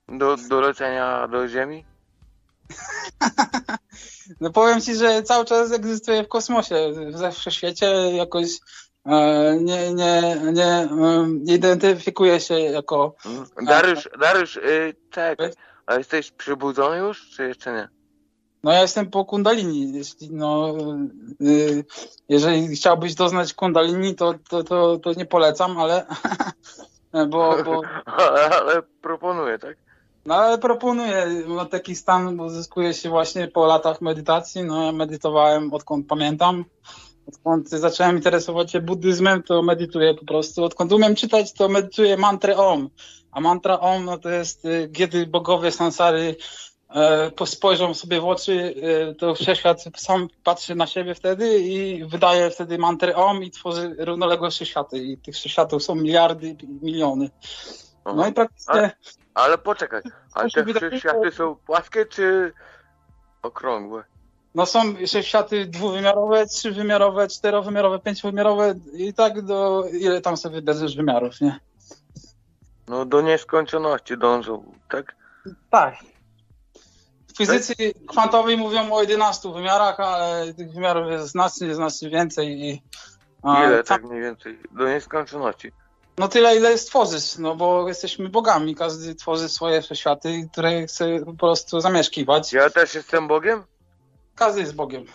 [0.08, 1.86] do, do lecenia do Ziemi?
[4.42, 6.76] No powiem ci, że cały czas egzystuje w kosmosie,
[7.12, 7.86] we wszechświecie
[8.16, 8.48] jakoś
[9.06, 10.90] e, nie, nie, nie,
[11.28, 13.16] nie identyfikuje się jako...
[13.26, 15.50] Mm, Dariusz, Dariusz, yy, czekaj.
[15.86, 17.90] A jesteś przybudzony już, czy jeszcze nie?
[18.64, 19.94] No ja jestem po kundalini.
[19.94, 20.76] Jeśli, no,
[21.42, 21.86] y,
[22.30, 26.06] jeżeli chciałbyś doznać kundalini, to, to, to, to nie polecam, ale
[27.30, 27.82] bo, bo
[28.62, 29.78] ale proponuję, tak?
[30.26, 34.64] No, ale proponuję no, taki stan uzyskuje się właśnie po latach medytacji.
[34.64, 36.66] No ja medytowałem odkąd pamiętam.
[37.28, 40.64] Odkąd zacząłem interesować się buddyzmem, to medytuję po prostu.
[40.64, 42.90] Odkąd umiem czytać, to medytuję mantrę Om.
[43.32, 46.36] A mantra Om no to jest, y, kiedy bogowie sansary
[46.90, 52.06] e, po- spojrzą sobie w oczy, e, to wszechświat sam patrzy na siebie wtedy i
[52.06, 54.98] wydaje wtedy mantrę Om i tworzy równoległe wszechświaty.
[54.98, 57.30] I tych wszechświatów są miliardy i miliony.
[58.06, 58.92] No i praktycznie...
[59.34, 60.02] Ale poczekaj,
[60.34, 62.54] a Coś te wydaje- wszechświaty są płaskie czy
[63.42, 64.04] okrągłe?
[64.56, 71.42] No są wszechświaty dwuwymiarowe, trzywymiarowe, czterowymiarowe, pięciowymiarowe i tak do ile tam sobie wybierzesz wymiarów,
[71.42, 71.60] nie?
[72.88, 75.16] No do nieskończoności dążą, tak?
[75.70, 75.96] Tak.
[77.34, 77.74] W fizyce
[78.08, 82.82] kwantowej mówią o 11 wymiarach, ale tych wymiarów jest znacznie, znacznie więcej i
[83.44, 84.60] a, Ile tam- tak mniej więcej?
[84.72, 85.72] Do nieskończoności.
[86.18, 91.34] No tyle, ile stworzysz, no bo jesteśmy bogami, każdy tworzy swoje wszechświaty, które chce po
[91.34, 92.54] prostu zamieszkiwać.
[92.54, 93.64] Ja też jestem Bogiem?
[94.36, 95.06] Każdy jest Bogiem.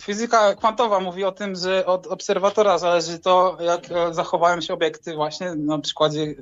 [0.00, 5.14] Fizyka kwantowa mówi o tym, że od obserwatora zależy to, jak e, zachowają się obiekty
[5.14, 6.34] właśnie na przykładzie e,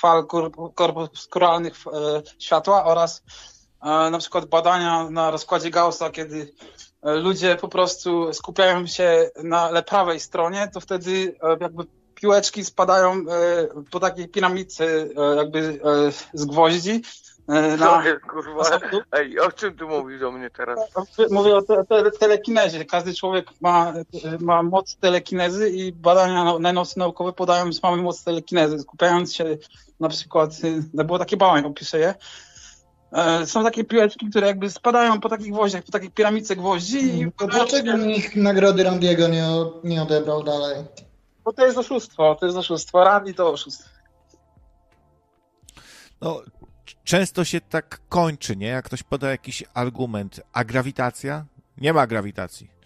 [0.00, 3.22] fal korp- korpuskularnych e, światła oraz
[3.82, 6.52] na przykład badania na rozkładzie Gaussa, kiedy
[7.02, 11.84] ludzie po prostu skupiają się na prawej stronie, to wtedy jakby
[12.20, 13.22] piłeczki spadają e,
[13.90, 14.84] po takiej piramidce
[15.36, 17.02] jakby e, z gwoździ.
[17.48, 18.80] e, Co Na, jest, kurwa?
[19.12, 20.78] Ej, o czym ty mówisz do mnie teraz?
[21.30, 22.84] mówię o te, te, telekinezie.
[22.84, 23.92] Każdy człowiek ma,
[24.40, 28.78] ma moc telekinezy i badania najnowsze naukowe podają, że mamy moc telekinezy.
[28.78, 29.44] Skupiając się
[30.00, 30.50] na przykład,
[30.94, 32.14] było takie bałeń, opiszę je.
[33.44, 37.96] Są takie piłeczki, które jakby spadają po takich gwoździach, po takiej piramidce gwoździ i Dlaczego
[37.96, 40.84] nikt nagrody Randiego nie, o- nie odebrał dalej?
[41.44, 43.04] Bo to jest oszustwo, to jest oszustwo.
[43.04, 43.88] Radi to oszustwo.
[46.20, 46.42] No,
[47.04, 48.66] często się tak kończy, nie?
[48.66, 50.40] Jak ktoś poda jakiś argument.
[50.52, 51.44] A grawitacja?
[51.76, 52.79] Nie ma grawitacji.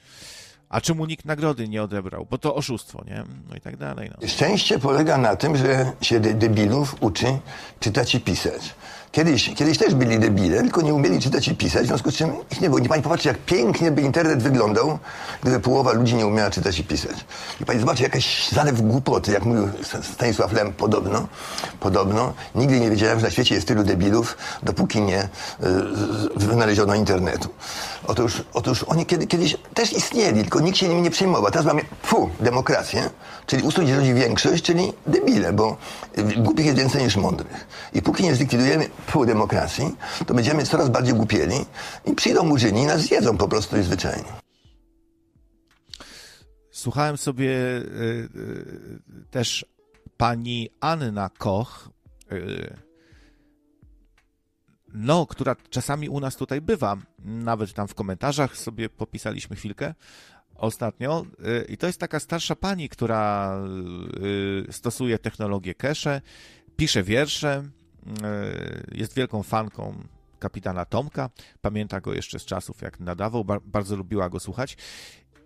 [0.74, 2.26] A czemu nikt nagrody nie odebrał?
[2.30, 3.24] Bo to oszustwo, nie?
[3.50, 4.10] No i tak dalej.
[4.22, 4.28] No.
[4.28, 7.26] Szczęście polega na tym, że się de- debilów uczy
[7.80, 8.74] czytać i pisać.
[9.12, 12.30] Kiedyś, kiedyś też byli debile, tylko nie umieli czytać i pisać, w związku z czym
[12.52, 12.78] ich nie było.
[12.80, 14.98] I pani popatrzy, jak pięknie by internet wyglądał,
[15.42, 17.24] gdyby połowa ludzi nie umiała czytać i pisać.
[17.60, 19.68] I pani zobaczy, jakaś zalew głupoty, jak mówił
[20.02, 21.28] Stanisław Lem, podobno,
[21.80, 22.32] podobno.
[22.54, 25.28] Nigdy nie wiedziałem, że na świecie jest tylu debilów, dopóki nie y,
[26.36, 27.48] wynaleziono internetu.
[28.06, 31.50] Otóż, otóż oni kiedy, kiedyś też istnieli, tylko nikt się nimi nie przejmował.
[31.50, 33.10] Teraz mamy, fu, demokrację,
[33.46, 35.76] czyli gdzie rządzi większość, czyli debile, bo
[36.36, 37.66] głupich jest więcej niż mądrych.
[37.92, 41.66] I póki nie zlikwidujemy fu demokracji, to będziemy coraz bardziej głupieli
[42.04, 44.28] i przyjdą murzyni i nas zjedzą po prostu i zwyczajnie.
[46.70, 49.66] Słuchałem sobie y, y, też
[50.16, 51.88] pani Anna Koch,
[52.32, 52.83] y,
[54.94, 59.94] no, która czasami u nas tutaj bywa, nawet tam w komentarzach sobie popisaliśmy chwilkę
[60.54, 61.26] ostatnio.
[61.46, 63.56] y, I to jest taka starsza pani, która
[64.68, 66.20] y, stosuje technologię cache,
[66.76, 67.62] pisze wiersze,
[68.92, 69.94] y, jest wielką fanką
[70.38, 71.30] kapitana Tomka.
[71.60, 74.76] Pamięta go jeszcze z czasów, jak nadawał, bar- bardzo lubiła go słuchać.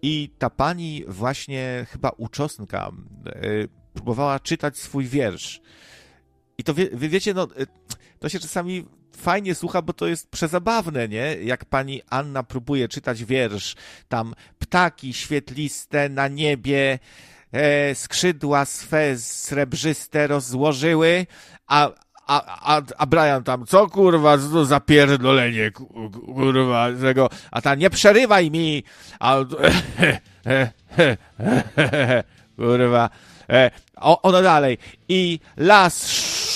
[0.02, 2.90] I ta pani właśnie chyba uczosnka
[3.94, 5.60] próbowała czytać swój wiersz.
[6.58, 7.48] I to wie, wiecie, no,
[8.18, 8.84] to się czasami
[9.18, 11.36] fajnie słucha, bo to jest przezabawne, nie?
[11.42, 13.74] Jak pani Anna próbuje czytać wiersz,
[14.08, 16.98] tam ptaki świetliste na niebie,
[17.52, 21.26] e, skrzydła swe srebrzyste rozłożyły,
[21.66, 21.90] a,
[22.26, 27.28] a, a, a Brian tam, co kurwa, co to za pierdolenie, ku- ku- kurwa, tego,
[27.50, 28.82] a ta nie przerywaj mi,
[29.20, 29.36] a
[32.56, 33.10] kurwa,
[33.50, 36.08] e, o, ono dalej, i las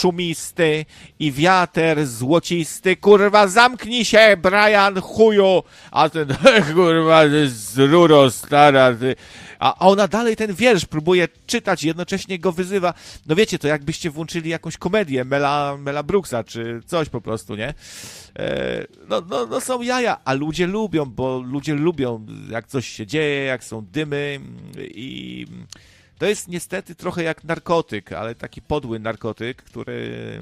[0.02, 0.86] szumisty,
[1.18, 6.28] i wiater złocisty, kurwa, zamknij się, Brian, chuju, a ten,
[6.74, 9.16] kurwa, z ruro stara, ty.
[9.58, 12.94] a ona dalej ten wiersz próbuje czytać, jednocześnie go wyzywa,
[13.26, 17.74] no wiecie, to jakbyście włączyli jakąś komedię Mela, Mela Brooksa, czy coś po prostu, nie?
[18.38, 23.06] E, no, no, no są jaja, a ludzie lubią, bo ludzie lubią, jak coś się
[23.06, 24.40] dzieje, jak są dymy
[24.78, 25.46] i
[26.22, 30.40] to jest niestety trochę jak narkotyk, ale taki podły narkotyk, który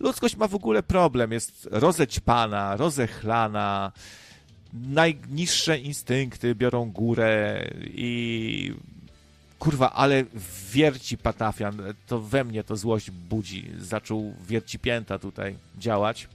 [0.00, 3.92] ludzkość ma w ogóle problem, jest rozećpana, rozechlana,
[4.72, 8.74] najniższe instynkty biorą górę i
[9.58, 10.24] kurwa, ale
[10.72, 13.70] wierci patafian, to we mnie to złość budzi.
[13.78, 16.28] Zaczął wierci pięta tutaj działać.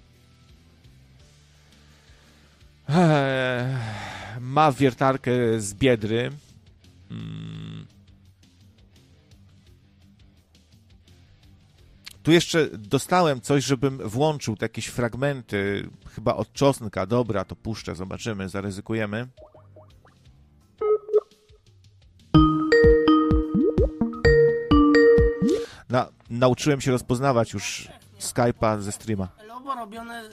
[2.90, 3.78] Eee,
[4.40, 6.32] ma wiertarkę z biedry.
[7.12, 7.75] Mm.
[12.26, 17.06] Tu jeszcze dostałem coś, żebym włączył te jakieś fragmenty, chyba od czosnka.
[17.06, 19.28] Dobra, to puszczę, zobaczymy, zaryzykujemy.
[25.90, 27.88] Na, nauczyłem się rozpoznawać już
[28.20, 29.28] Skype'a ze streama.
[29.38, 30.24] celowo robione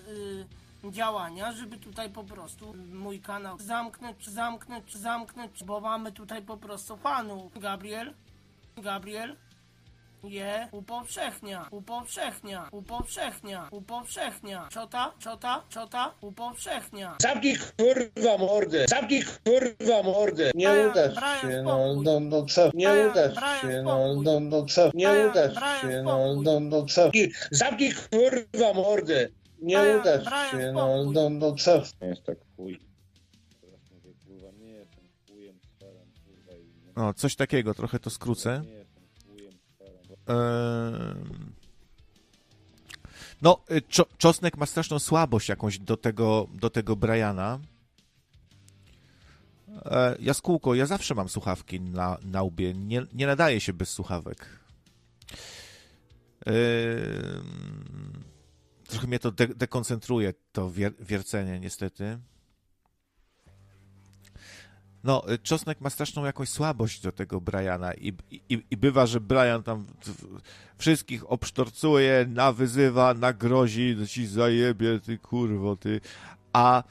[0.85, 6.57] y, działania, żeby tutaj po prostu mój kanał zamknąć, zamknąć, zamknąć, bo mamy tutaj po
[6.57, 7.61] prostu fanów.
[7.61, 8.15] Gabriel?
[8.77, 9.37] Gabriel?
[10.23, 14.69] Je, upowszechnia, upowszechnia, upowszechnia, upowszechnia.
[14.71, 17.17] Czota, czota, czota, upowszechnia.
[17.23, 18.85] Zamknij kurwa mordę!
[18.89, 20.51] Zamknij kurwa mordę!
[20.55, 22.71] Nie Brian, udasz Brian, się, no, no, no co?
[22.75, 24.91] Nie Brian, udasz Brian, się, no, no, no co?
[24.95, 26.45] Nie udasz się, no, spokój.
[26.45, 27.11] no, no co?
[27.51, 29.29] Zamknij kurwa mordę!
[29.63, 31.83] Nie Brian, udasz Brian, się, no, no, no co?
[32.01, 32.81] Jest tak chuj.
[33.61, 38.11] Teraz mówię, kurwa, nie jestem chujem, starem, kurwa i nie No, coś takiego, trochę to
[38.11, 38.63] skrócę.
[43.43, 47.59] No, y, Czo- Czosnek ma straszną słabość jakąś do tego, do tego Briana.
[49.85, 52.75] E, Jaskółko, ja zawsze mam słuchawki na, na łbie.
[52.75, 54.47] Nie, nie nadaje się bez słuchawek.
[56.47, 58.23] Ehm,
[58.89, 62.19] Trochę mnie to de- dekoncentruje, to wier- wiercenie, niestety.
[65.05, 69.21] No, y, Czosnek ma straszną jakąś słabość do tego Briana i, i, i bywa, że
[69.21, 69.87] Brian tam
[70.79, 76.01] wszystkich obsztorcuje, nawyzywa, nagrozi, że ci zajebie, ty kurwo, ty.
[76.53, 76.83] A,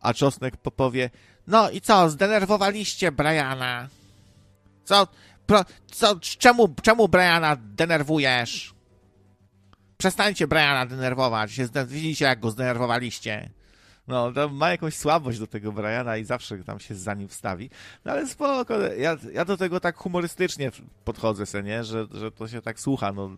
[0.00, 1.10] a Czosnek powie,
[1.46, 3.88] no i co, zdenerwowaliście Briana?
[4.84, 5.08] Co,
[5.46, 8.74] pro, co, czemu, czemu Briana denerwujesz?
[9.98, 13.50] Przestańcie Briana denerwować, widzicie jak go zdenerwowaliście.
[14.10, 17.70] No, ma jakąś słabość do tego Briana i zawsze tam się za nim wstawi.
[18.04, 20.70] No ale spoko, ja, ja do tego tak humorystycznie
[21.04, 21.84] podchodzę se, nie?
[21.84, 23.36] Że, że to się tak słucha, no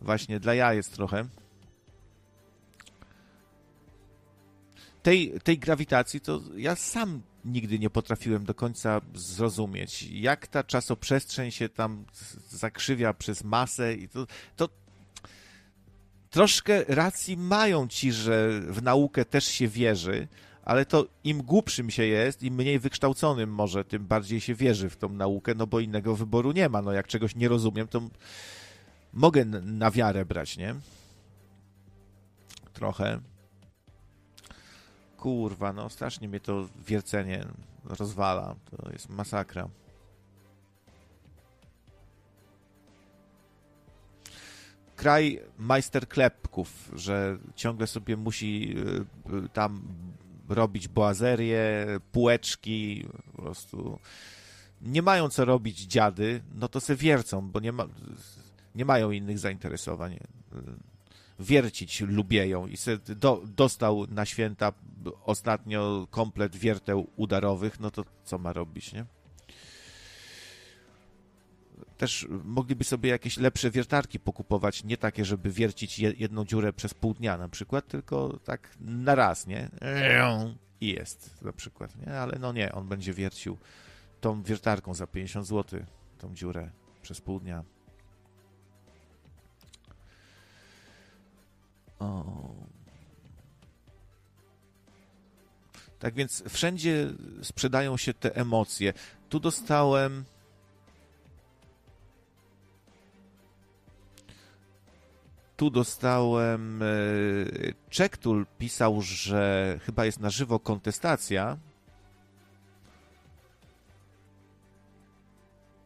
[0.00, 1.24] właśnie dla ja jest trochę.
[5.02, 11.50] Tej, tej grawitacji to ja sam nigdy nie potrafiłem do końca zrozumieć, jak ta czasoprzestrzeń
[11.50, 12.04] się tam
[12.48, 14.68] zakrzywia przez masę i to, to
[16.34, 20.28] troszkę racji mają ci, że w naukę też się wierzy,
[20.64, 24.96] ale to im głupszym się jest, im mniej wykształconym może, tym bardziej się wierzy w
[24.96, 26.82] tą naukę, no bo innego wyboru nie ma.
[26.82, 28.02] No jak czegoś nie rozumiem, to
[29.12, 30.74] mogę na wiarę brać, nie?
[32.72, 33.20] Trochę.
[35.16, 37.44] Kurwa, no strasznie mnie to wiercenie
[37.84, 38.54] rozwala.
[38.70, 39.68] To jest masakra.
[44.96, 49.82] Kraj majsterklepków, że ciągle sobie musi y, y, tam
[50.48, 53.06] robić boazerię, półeczki,
[53.36, 53.98] po prostu
[54.82, 57.86] nie mają co robić dziady, no to se wiercą, bo nie, ma,
[58.74, 60.12] nie mają innych zainteresowań.
[60.12, 60.18] Y,
[61.38, 64.72] Wiercić lubieją i se do, dostał na święta
[65.24, 69.04] ostatnio komplet wierteł udarowych, no to co ma robić, nie?
[71.98, 76.94] Też mogliby sobie jakieś lepsze wiertarki pokupować, nie takie, żeby wiercić je- jedną dziurę przez
[76.94, 79.68] pół dnia na przykład, tylko tak na raz, nie?
[80.80, 82.12] I jest na przykład, nie?
[82.20, 83.58] Ale no nie, on będzie wiercił
[84.20, 85.80] tą wiertarką za 50 zł,
[86.18, 86.70] tą dziurę
[87.02, 87.64] przez pół dnia.
[91.98, 92.24] O.
[95.98, 97.10] Tak więc wszędzie
[97.42, 98.92] sprzedają się te emocje.
[99.28, 100.24] Tu dostałem
[105.56, 106.82] tu dostałem.
[106.82, 106.86] e,
[107.90, 111.56] Czektul pisał, że chyba jest na żywo kontestacja.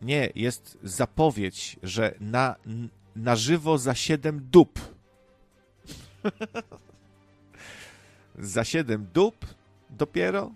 [0.02, 2.56] Nie, jest zapowiedź, że na,
[3.16, 4.78] na żywo za 7 dup.
[8.38, 9.46] za 7 dup
[9.90, 10.50] dopiero?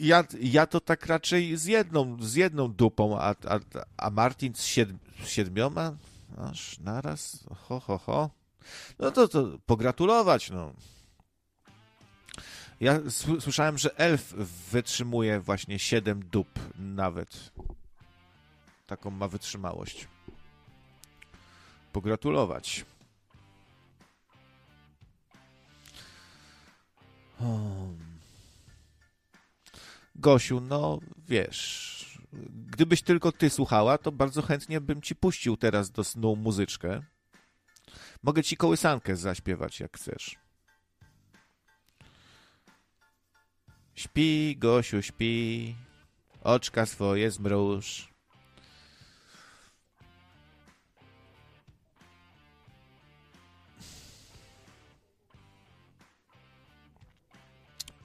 [0.00, 3.58] Ja, ja to tak raczej z jedną, z jedną dupą, a, a,
[3.96, 4.88] a Martin z, sied,
[5.22, 5.96] z siedmioma?
[6.36, 7.44] Aż naraz?
[7.54, 8.30] Ho, ho, ho.
[8.98, 10.72] No to, to pogratulować, no.
[12.80, 13.00] Ja
[13.40, 14.32] słyszałem, że elf
[14.72, 17.52] wytrzymuje właśnie 7 dup nawet.
[18.86, 20.08] Taką ma wytrzymałość.
[21.92, 22.84] Pogratulować.
[27.38, 28.05] Hmm.
[30.18, 32.18] Gosiu, no wiesz,
[32.66, 37.02] gdybyś tylko ty słuchała, to bardzo chętnie bym ci puścił teraz do snu muzyczkę.
[38.22, 40.36] Mogę ci kołysankę zaśpiewać, jak chcesz.
[43.94, 45.74] Śpi, Gosiu, śpi,
[46.42, 48.15] oczka swoje zmruż.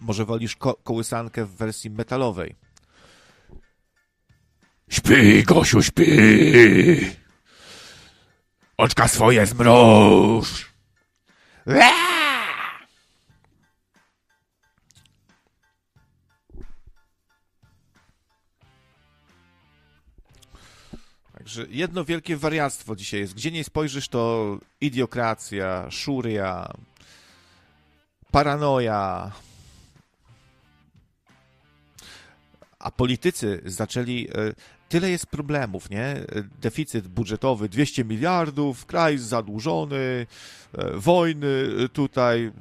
[0.02, 2.56] Może wolisz ko- kołysankę w wersji metalowej?
[4.90, 6.06] Śpi, Gosiu, śpi!
[8.78, 10.72] Oczka swoje zmruż!
[21.38, 23.34] Także jedno wielkie wariactwo dzisiaj jest.
[23.34, 26.74] Gdzie nie spojrzysz, to idiokracja, szuria,
[28.32, 29.32] paranoja.
[32.82, 34.28] A politycy zaczęli.
[34.36, 34.54] e,
[34.90, 36.16] Tyle jest problemów, nie?
[36.62, 41.48] Deficyt budżetowy 200 miliardów, kraj zadłużony, e, wojny
[41.86, 42.52] e, tutaj,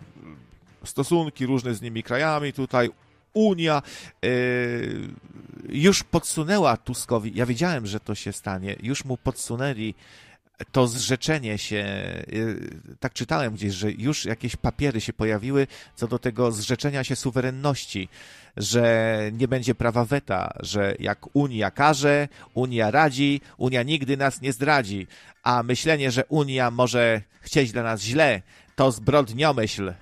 [0.84, 2.90] stosunki różne z innymi krajami tutaj,
[3.32, 3.82] Unia
[5.68, 9.94] już podsunęła Tuskowi, ja wiedziałem, że to się stanie, już mu podsunęli
[10.72, 11.84] to zrzeczenie się,
[12.32, 15.66] y, tak czytałem gdzieś, że już jakieś papiery się pojawiły
[15.96, 18.08] co do tego zrzeczenia się suwerenności,
[18.56, 24.52] że nie będzie prawa weta, że jak Unia każe, Unia radzi, Unia nigdy nas nie
[24.52, 25.06] zdradzi,
[25.42, 28.42] a myślenie, że Unia może chcieć dla nas źle,
[28.76, 29.92] to zbrodniomyśl.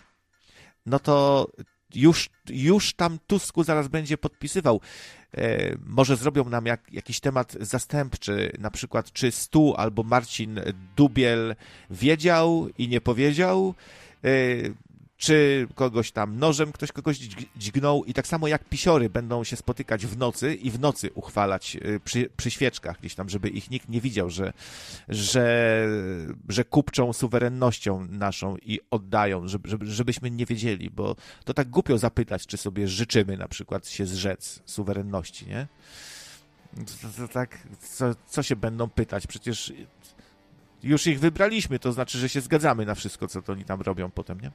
[0.87, 1.47] No to
[1.95, 4.81] już, już tam Tusku zaraz będzie podpisywał.
[5.37, 10.61] E, może zrobią nam jak, jakiś temat zastępczy, na przykład czy Stu albo Marcin
[10.97, 11.57] Dubiel
[11.91, 13.75] wiedział i nie powiedział,
[14.25, 14.29] e,
[15.19, 19.57] czy kogoś tam nożem ktoś kogoś dźg- dźgnął i tak samo jak pisiory będą się
[19.57, 23.71] spotykać w nocy i w nocy uchwalać y, przy, przy świeczkach gdzieś tam, żeby ich
[23.71, 24.53] nikt nie widział, że,
[25.09, 25.87] że,
[26.49, 31.99] że kupczą suwerennością naszą i oddają, żeby, żeby, żebyśmy nie wiedzieli, bo to tak głupio
[31.99, 35.67] zapytać, czy sobie życzymy na przykład się zrzec suwerenności, nie?
[36.77, 39.27] To, to tak, co, co się będą pytać?
[39.27, 39.73] Przecież
[40.83, 44.11] już ich wybraliśmy, to znaczy, że się zgadzamy na wszystko, co to oni tam robią
[44.11, 44.51] potem, nie?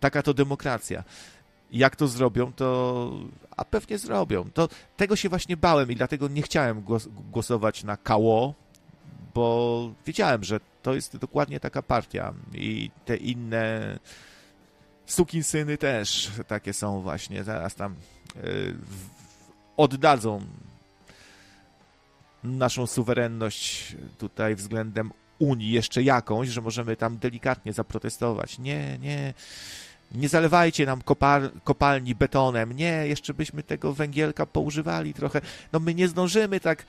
[0.00, 1.04] Taka to demokracja.
[1.72, 3.10] Jak to zrobią, to.
[3.56, 4.50] A pewnie zrobią.
[4.54, 8.54] To tego się właśnie bałem i dlatego nie chciałem głos, głosować na KO,
[9.34, 13.98] bo wiedziałem, że to jest dokładnie taka partia i te inne
[15.06, 17.44] sukinsyny też takie są właśnie.
[17.44, 17.94] Zaraz tam
[18.36, 18.76] yy,
[19.76, 20.40] oddadzą
[22.44, 28.58] naszą suwerenność tutaj względem Unii jeszcze jakąś, że możemy tam delikatnie zaprotestować.
[28.58, 29.34] Nie, nie,
[30.12, 32.72] nie zalewajcie nam kopal, kopalni betonem.
[32.72, 35.40] Nie, jeszcze byśmy tego węgielka poużywali trochę.
[35.72, 36.86] No my nie zdążymy tak.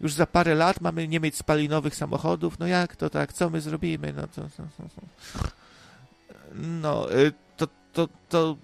[0.00, 2.58] Już za parę lat mamy nie mieć spalinowych samochodów.
[2.58, 3.32] No jak to tak?
[3.32, 4.12] Co my zrobimy?
[4.12, 4.48] No to.
[6.54, 8.56] No, y, to, to, to.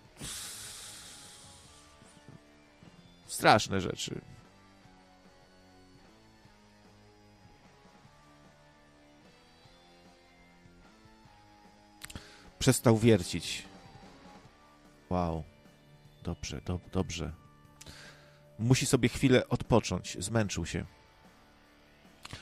[3.26, 4.20] Straszne rzeczy.
[12.58, 13.74] Przestał wiercić.
[15.15, 15.44] Wow.
[16.23, 17.33] Dobrze, do, dobrze.
[18.59, 20.17] Musi sobie chwilę odpocząć.
[20.20, 20.84] Zmęczył się.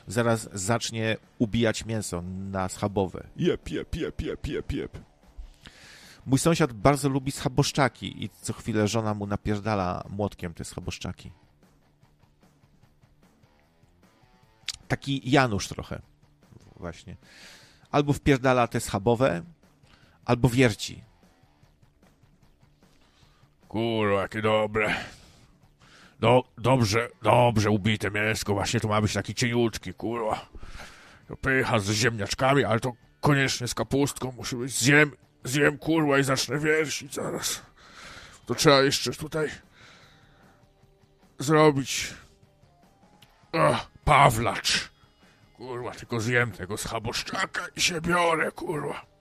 [0.07, 3.27] Zaraz zacznie ubijać mięso na schabowe.
[3.37, 4.99] Jep, jep, jep, jep, jep, jep.
[6.27, 11.33] Mój sąsiad bardzo lubi schaboszczaki i co chwilę żona mu napierdala młotkiem te schaboszczaki.
[14.89, 16.03] Taki Janusz trochę.
[16.77, 17.17] Właśnie.
[17.91, 19.43] Albo wpierdala te schabowe,
[20.25, 21.12] albo wierci.
[23.73, 24.95] Kurwa, jakie dobre.
[26.21, 28.55] Do, dobrze, dobrze ubite mięsko.
[28.55, 30.47] Właśnie to ma być taki cieniutki, kurwa.
[31.29, 34.33] To pycha z ziemniaczkami, ale to koniecznie z kapustką.
[34.37, 35.13] Musi być zjem,
[35.45, 37.63] zjem kurwa i zacznę wiercić zaraz.
[38.47, 39.49] To trzeba jeszcze tutaj
[41.39, 42.15] zrobić
[43.53, 44.91] Ach, pawlacz.
[45.57, 49.12] Kurwa, tylko zjem tego schaboszczaka i się biorę, kurwa.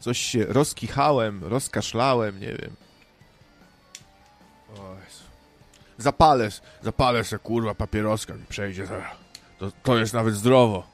[0.00, 2.76] Coś się rozkichałem, rozkaszlałem, nie wiem.
[4.78, 5.24] O Jezu.
[5.98, 6.48] Zapalę,
[6.82, 9.16] zapalę se kurwa papieroska mi przejdzie zaraz.
[9.58, 10.86] To, to jest nawet zdrowo.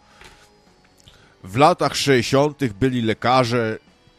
[1.44, 2.64] W latach 60.
[2.64, 3.78] byli lekarze,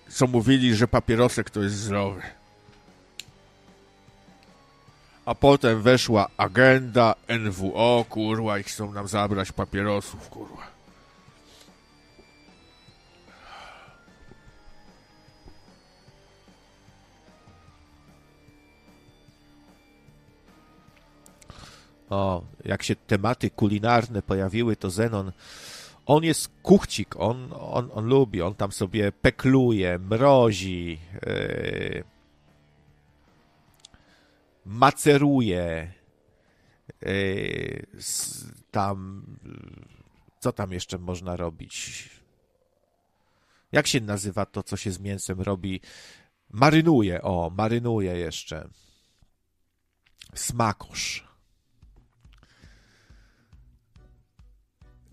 [0.10, 2.22] co mówili, że papierosek to jest zdrowy.
[5.26, 10.77] A potem weszła agenda NWO, kurwa, i chcą nam zabrać papierosów, kurwa.
[22.10, 25.32] O, jak się tematy kulinarne pojawiły, to Zenon,
[26.06, 32.04] on jest kuchcik, on, on, on lubi, on tam sobie pekluje, mrozi, yy,
[34.66, 35.94] maceruje,
[37.02, 37.88] yy,
[38.72, 39.26] tam,
[40.40, 42.10] co tam jeszcze można robić?
[43.72, 45.82] Jak się nazywa to, co się z mięsem robi?
[46.50, 48.68] Marynuje, o, marynuje jeszcze.
[50.34, 51.27] Smakosz.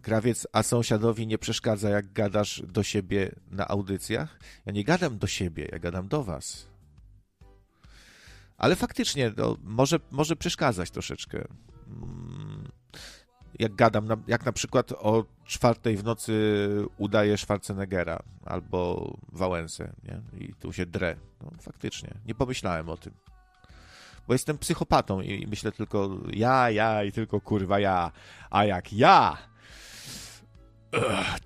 [0.04, 4.38] Krawiec, a sąsiadowi nie przeszkadza, jak gadasz do siebie na audycjach?
[4.66, 6.68] Ja nie gadam do siebie, ja gadam do was.
[8.58, 11.44] Ale faktycznie, no, może, może przeszkadzać troszeczkę.
[11.86, 12.68] Mm,
[13.58, 16.32] Jak gadam, jak na przykład o czwartej w nocy
[16.98, 20.22] udaje Schwarzeneggera albo Wałęsę, nie?
[20.46, 21.16] I tu się drę.
[21.42, 23.12] No, faktycznie, nie pomyślałem o tym.
[24.28, 28.12] Bo jestem psychopatą i myślę tylko ja, ja i tylko kurwa ja.
[28.50, 29.38] A jak ja,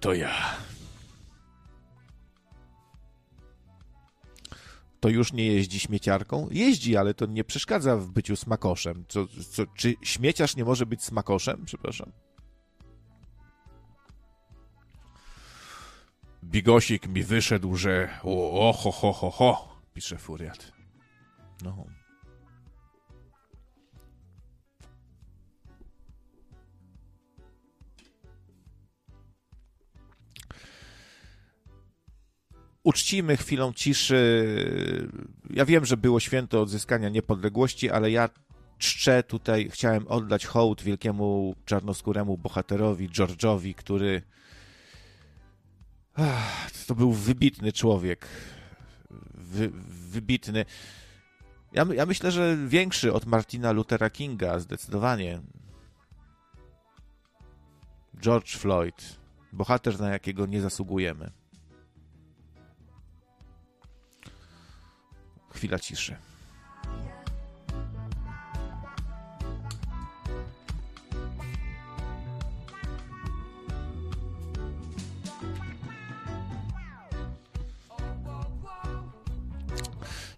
[0.00, 0.30] To ja.
[5.00, 6.48] to już nie jeździ śmieciarką?
[6.50, 9.04] Jeździ, ale to nie przeszkadza w byciu smakoszem.
[9.08, 11.64] Co, co, czy śmieciarz nie może być smakoszem?
[11.64, 12.12] Przepraszam.
[16.44, 20.72] Bigosik mi wyszedł, że o ho, ho, ho, ho, pisze Furiat.
[21.62, 21.97] No.
[32.84, 34.46] Uczcijmy chwilą ciszy.
[35.50, 38.28] Ja wiem, że było święto odzyskania niepodległości, ale ja
[38.78, 44.22] czczę tutaj, chciałem oddać hołd wielkiemu czarnoskóremu bohaterowi, George'owi, który
[46.86, 48.26] to był wybitny człowiek.
[49.34, 49.70] Wy,
[50.10, 50.64] wybitny.
[51.72, 55.40] Ja, ja myślę, że większy od Martina Luthera Kinga, zdecydowanie.
[58.20, 59.18] George Floyd.
[59.52, 61.30] Bohater, na jakiego nie zasługujemy.
[65.58, 66.16] Chwila ciszy.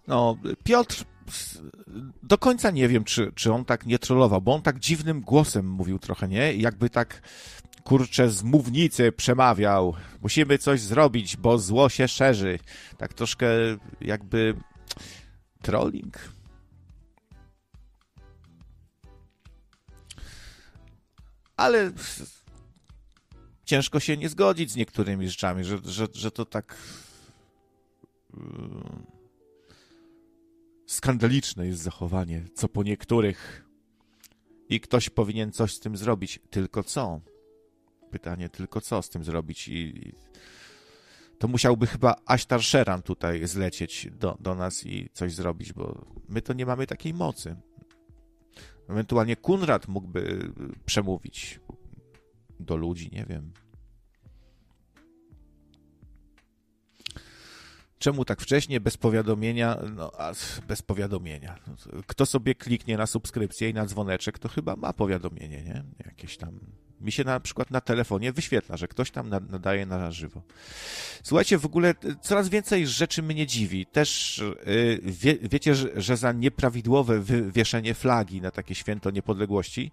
[0.07, 1.05] No, Piotr
[2.23, 5.69] do końca nie wiem, czy, czy on tak nie trollował, bo on tak dziwnym głosem
[5.69, 6.53] mówił trochę, nie?
[6.53, 7.21] Jakby tak
[7.83, 9.93] kurczę z mównicy przemawiał.
[10.21, 12.59] Musimy coś zrobić, bo zło się szerzy.
[12.97, 13.47] Tak troszkę
[14.01, 14.55] jakby
[15.61, 16.17] trolling.
[21.57, 21.91] Ale
[23.65, 26.77] ciężko się nie zgodzić z niektórymi rzeczami, że, że, że to tak
[30.87, 33.65] skandaliczne jest zachowanie, co po niektórych.
[34.69, 36.39] I ktoś powinien coś z tym zrobić.
[36.49, 37.21] Tylko co?
[38.11, 39.67] Pytanie, tylko co z tym zrobić?
[39.67, 40.13] I
[41.41, 46.41] to musiałby chyba Aśtar Sheran tutaj zlecieć do, do nas i coś zrobić, bo my
[46.41, 47.55] to nie mamy takiej mocy.
[48.89, 50.51] Ewentualnie Kunrad mógłby
[50.85, 51.59] przemówić
[52.59, 53.53] do ludzi, nie wiem.
[57.99, 59.77] Czemu tak wcześnie, bez powiadomienia?
[59.95, 60.33] No, a
[60.67, 61.59] bez powiadomienia.
[62.07, 65.83] Kto sobie kliknie na subskrypcję i na dzwoneczek, to chyba ma powiadomienie, nie?
[66.05, 66.59] Jakieś tam.
[67.01, 70.41] Mi się na przykład na telefonie wyświetla, że ktoś tam nadaje na żywo.
[71.23, 73.85] Słuchajcie, w ogóle coraz więcej rzeczy mnie dziwi.
[73.85, 79.91] Też yy, wie, wiecie, że, za nieprawidłowe wywieszenie flagi na takie święto niepodległości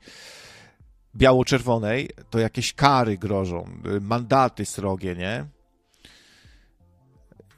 [1.16, 3.68] biało-czerwonej, to jakieś kary grożą,
[4.00, 5.46] mandaty srogie, nie?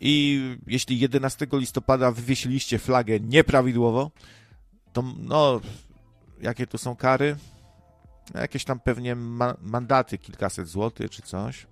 [0.00, 4.10] I jeśli 11 listopada wywiesiliście flagę nieprawidłowo,
[4.92, 5.60] to no,
[6.42, 7.36] jakie tu są kary?
[8.34, 11.66] Jakieś tam pewnie ma mandaty, kilkaset złotych czy coś.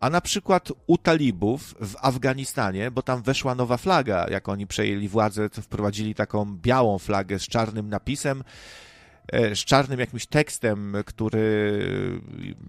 [0.00, 5.08] A na przykład u talibów w Afganistanie, bo tam weszła nowa flaga, jak oni przejęli
[5.08, 8.44] władzę, to wprowadzili taką białą flagę z czarnym napisem,
[9.32, 11.80] z czarnym jakimś tekstem, który,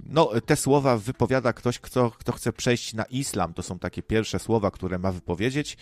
[0.05, 3.53] no, te słowa wypowiada ktoś, kto, kto chce przejść na islam.
[3.53, 5.77] To są takie pierwsze słowa, które ma wypowiedzieć.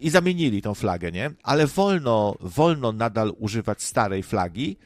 [0.00, 1.30] I zamienili tą flagę, nie?
[1.42, 4.76] Ale wolno, wolno nadal używać starej flagi,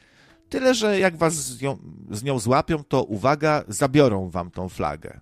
[0.49, 1.77] tyle że jak was z nią,
[2.11, 5.19] z nią złapią, to uwaga, zabiorą wam tą flagę.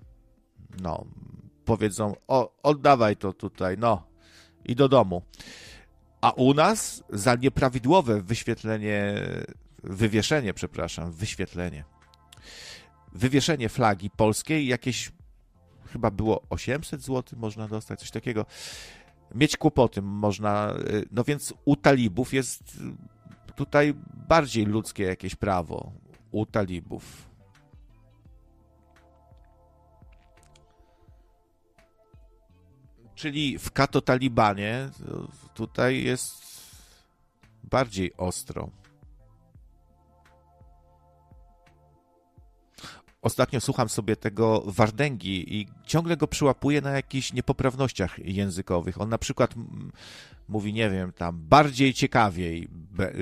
[0.81, 1.05] No,
[1.65, 4.03] powiedzą, o, oddawaj to tutaj, no,
[4.65, 5.21] i do domu.
[6.21, 9.13] A u nas za nieprawidłowe wyświetlenie,
[9.83, 11.83] wywieszenie, przepraszam, wyświetlenie,
[13.13, 15.11] wywieszenie flagi polskiej jakieś
[15.91, 18.45] chyba było 800 zł można dostać, coś takiego.
[19.35, 20.73] Mieć kłopoty można,
[21.11, 22.79] no więc u talibów jest
[23.55, 23.93] tutaj
[24.27, 25.91] bardziej ludzkie jakieś prawo.
[26.31, 27.31] U talibów.
[33.15, 34.89] Czyli w Kato-Talibanie
[35.53, 36.43] tutaj jest
[37.63, 38.69] bardziej ostro.
[43.21, 49.01] Ostatnio słucham sobie tego Wardęgi i ciągle go przyłapuję na jakichś niepoprawnościach językowych.
[49.01, 49.53] On na przykład
[50.49, 52.67] mówi, nie wiem, tam bardziej ciekawiej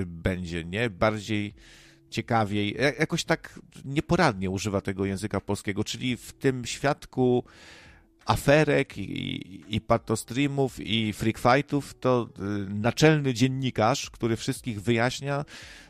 [0.05, 0.89] będzie, nie?
[0.89, 1.53] Bardziej
[2.09, 2.77] ciekawiej.
[2.99, 7.43] Jakoś tak nieporadnie używa tego języka polskiego, czyli w tym świadku
[8.29, 15.45] aferek i, i patostreamów i freakfightów, to y, naczelny dziennikarz, który wszystkich wyjaśnia,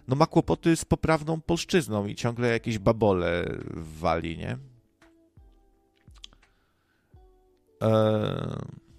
[0.08, 3.46] no ma kłopoty z poprawną polszczyzną i ciągle jakieś babole
[3.76, 4.58] wali, nie?
[7.82, 8.90] Eee...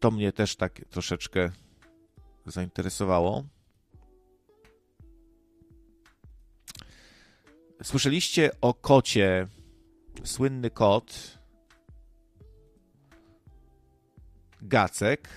[0.00, 1.50] To mnie też tak troszeczkę
[2.46, 3.44] zainteresowało.
[7.82, 9.46] Słyszeliście o kocie,
[10.24, 11.38] słynny kot,
[14.62, 15.28] Gacek.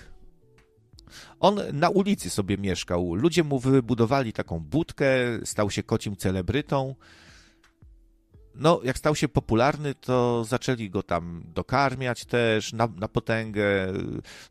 [1.40, 3.14] On na ulicy sobie mieszkał.
[3.14, 5.06] Ludzie mu wybudowali taką budkę,
[5.44, 6.94] stał się kocim celebrytą.
[8.54, 13.92] No, jak stał się popularny, to zaczęli go tam dokarmiać też na, na potęgę.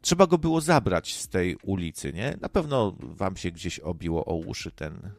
[0.02, 2.38] Trzeba go było zabrać z tej ulicy, nie?
[2.42, 5.12] Na pewno wam się gdzieś obiło o uszy ten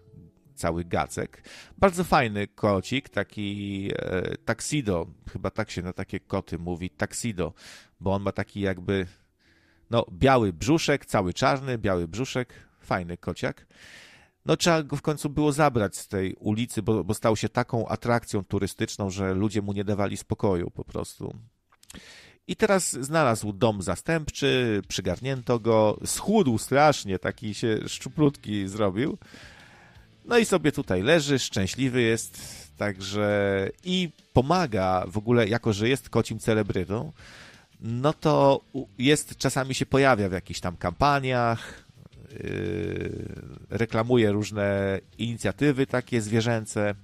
[0.55, 1.43] cały gacek.
[1.79, 7.53] Bardzo fajny kocik, taki e, taxido, chyba tak się na takie koty mówi, taxido,
[8.01, 9.07] bo on ma taki jakby,
[9.91, 13.67] no, biały brzuszek, cały czarny, biały brzuszek, fajny kociak.
[14.47, 17.89] No, trzeba go w końcu było zabrać z tej ulicy, bo, bo stał się taką
[17.89, 21.35] atrakcją turystyczną, że ludzie mu nie dawali spokoju po prostu.
[22.47, 29.19] I teraz znalazł dom zastępczy, przygarnięto go, schudł strasznie, taki się szczuplutki zrobił.
[30.25, 32.43] No i sobie tutaj leży, szczęśliwy jest,
[32.77, 37.13] także i pomaga w ogóle, jako że jest kocim celebrytą,
[37.81, 38.61] no to
[38.99, 41.85] jest, czasami się pojawia w jakichś tam kampaniach,
[42.33, 43.29] yy,
[43.71, 46.95] reklamuje różne inicjatywy takie zwierzęce,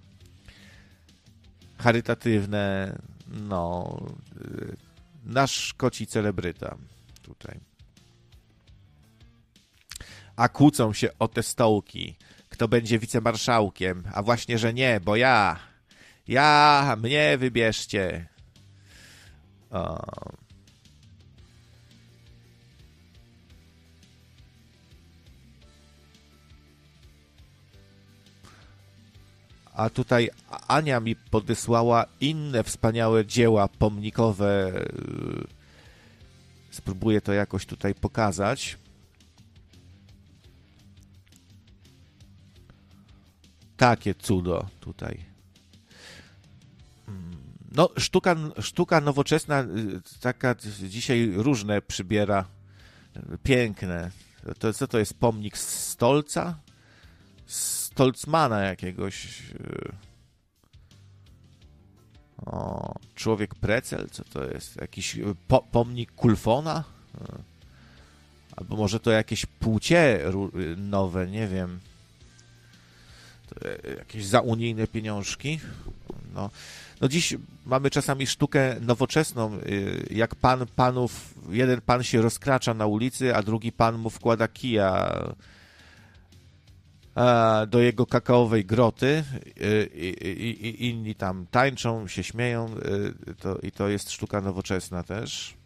[1.78, 3.96] charytatywne, no,
[4.34, 4.76] yy,
[5.24, 6.76] nasz koci celebryta
[7.22, 7.60] tutaj.
[10.36, 12.16] A kłócą się o te stołki
[12.60, 15.58] kto będzie wicemarszałkiem, a właśnie, że nie, bo ja,
[16.28, 18.28] ja, mnie wybierzcie.
[19.70, 20.02] O.
[29.74, 30.30] A tutaj
[30.68, 34.72] Ania mi podesłała inne wspaniałe dzieła pomnikowe.
[36.70, 38.78] Spróbuję to jakoś tutaj pokazać.
[43.80, 45.24] Takie cudo tutaj.
[47.72, 50.54] No, sztuka, sztuka nowoczesna, y, taka
[50.88, 52.44] dzisiaj różne przybiera.
[53.42, 54.10] Piękne.
[54.58, 56.58] To, co to jest pomnik Stolca?
[57.46, 59.40] Stolcmana jakiegoś.
[59.50, 59.92] Y.
[62.46, 64.76] O, człowiek Precel, co to jest?
[64.80, 65.18] Jakiś
[65.48, 66.84] po, pomnik Kulfona?
[68.56, 70.20] Albo może to jakieś płcie
[70.76, 71.80] nowe, nie wiem.
[73.64, 75.60] E, jakieś zaunijne pieniążki.
[76.34, 76.50] No,
[77.00, 79.58] no dziś mamy czasami sztukę nowoczesną, e,
[80.10, 85.12] jak pan panów, jeden pan się rozkracza na ulicy, a drugi pan mu wkłada kija
[87.16, 89.24] e, do jego kakaowej groty
[89.94, 92.74] i, i, i inni tam tańczą, się śmieją
[93.38, 95.59] to, i to jest sztuka nowoczesna też.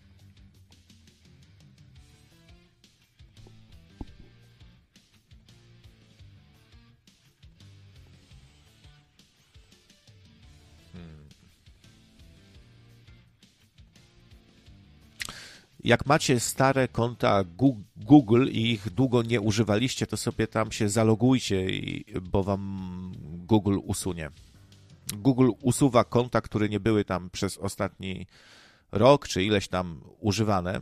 [15.84, 17.44] Jak macie stare konta
[17.96, 21.66] Google i ich długo nie używaliście, to sobie tam się zalogujcie,
[22.22, 24.30] bo wam Google usunie.
[25.16, 28.26] Google usuwa konta, które nie były tam przez ostatni
[28.92, 30.80] rok czy ileś tam używane.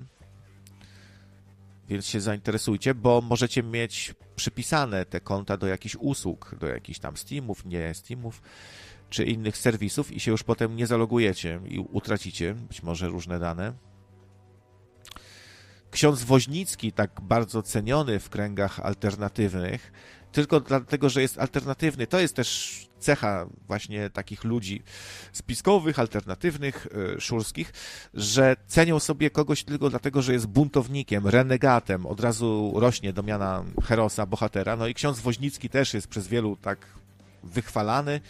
[1.88, 7.16] Więc się zainteresujcie, bo możecie mieć przypisane te konta do jakichś usług, do jakichś tam
[7.16, 8.42] Steamów, nie Steamów,
[9.10, 13.91] czy innych serwisów i się już potem nie zalogujecie i utracicie być może różne dane
[15.92, 19.92] ksiądz Woźnicki, tak bardzo ceniony w kręgach alternatywnych,
[20.32, 22.06] tylko dlatego, że jest alternatywny.
[22.06, 24.82] To jest też cecha właśnie takich ludzi
[25.32, 27.72] spiskowych, alternatywnych, e, szurskich,
[28.14, 33.64] że cenią sobie kogoś tylko dlatego, że jest buntownikiem, renegatem, od razu rośnie do miana
[33.84, 34.76] herosa, bohatera.
[34.76, 36.86] No i ksiądz Woźnicki też jest przez wielu tak
[37.42, 38.20] wychwalany,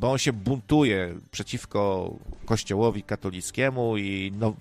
[0.00, 2.10] bo on się buntuje przeciwko
[2.44, 4.54] kościołowi katolickiemu i no,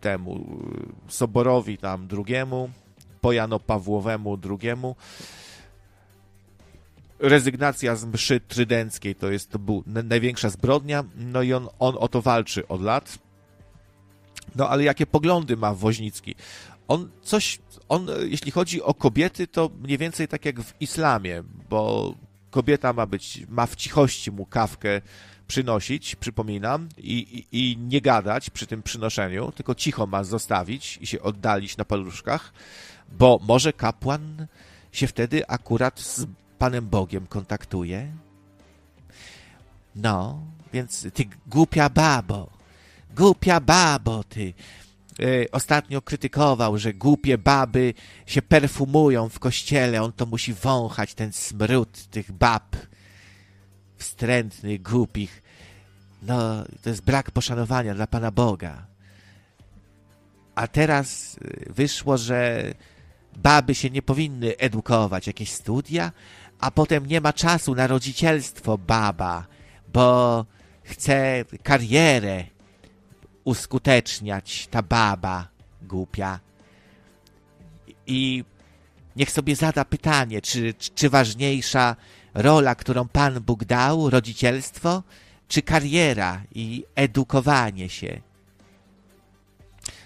[0.00, 0.46] temu
[1.08, 2.70] soborowi tam drugiemu,
[3.20, 4.96] po Jano Pawłowemu drugiemu.
[7.18, 12.08] Rezygnacja z mszy trydenckiej to jest to był największa zbrodnia, no i on, on o
[12.08, 13.18] to walczy od lat.
[14.56, 16.34] No ale jakie poglądy ma Woźnicki?
[16.88, 22.14] On coś, on jeśli chodzi o kobiety, to mniej więcej tak jak w islamie, bo
[22.52, 25.00] kobieta ma być, ma w cichości mu kawkę
[25.48, 31.06] przynosić, przypominam, i, i, i, nie gadać przy tym przynoszeniu, tylko cicho ma zostawić i
[31.06, 32.52] się oddalić na paluszkach,
[33.18, 34.46] bo może kapłan
[34.92, 36.26] się wtedy akurat z
[36.58, 38.12] Panem Bogiem kontaktuje.
[39.96, 40.40] No,
[40.72, 42.50] więc ty głupia babo,
[43.16, 44.54] głupia babo, ty,
[45.52, 47.94] ostatnio krytykował, że głupie baby
[48.26, 52.76] się perfumują w kościele, on to musi wąchać ten smród tych bab.
[53.96, 55.42] wstrętnych, głupich.
[56.22, 58.86] No, to jest brak poszanowania dla Pana Boga.
[60.54, 62.64] A teraz y, wyszło, że
[63.36, 66.12] baby się nie powinny edukować, jakieś studia,
[66.58, 69.46] a potem nie ma czasu na rodzicielstwo baba,
[69.92, 70.46] bo
[70.82, 72.44] chce karierę
[73.44, 75.48] uskuteczniać ta baba
[75.82, 76.40] głupia.
[78.06, 78.44] I
[79.16, 81.96] niech sobie zada pytanie, czy, czy ważniejsza
[82.34, 85.02] rola, którą Pan Bóg dał, rodzicielstwo,
[85.48, 88.20] czy kariera i edukowanie się.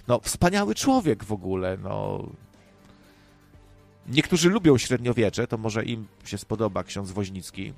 [0.08, 2.26] No, wspaniały człowiek w ogóle, no.
[4.08, 7.72] Niektórzy lubią średniowiecze, to może im się spodoba ksiądz Woźnicki.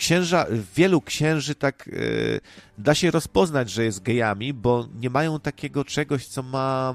[0.00, 0.46] Księża,
[0.76, 2.40] wielu księży tak y,
[2.78, 6.94] da się rozpoznać, że jest gejami, bo nie mają takiego czegoś, co ma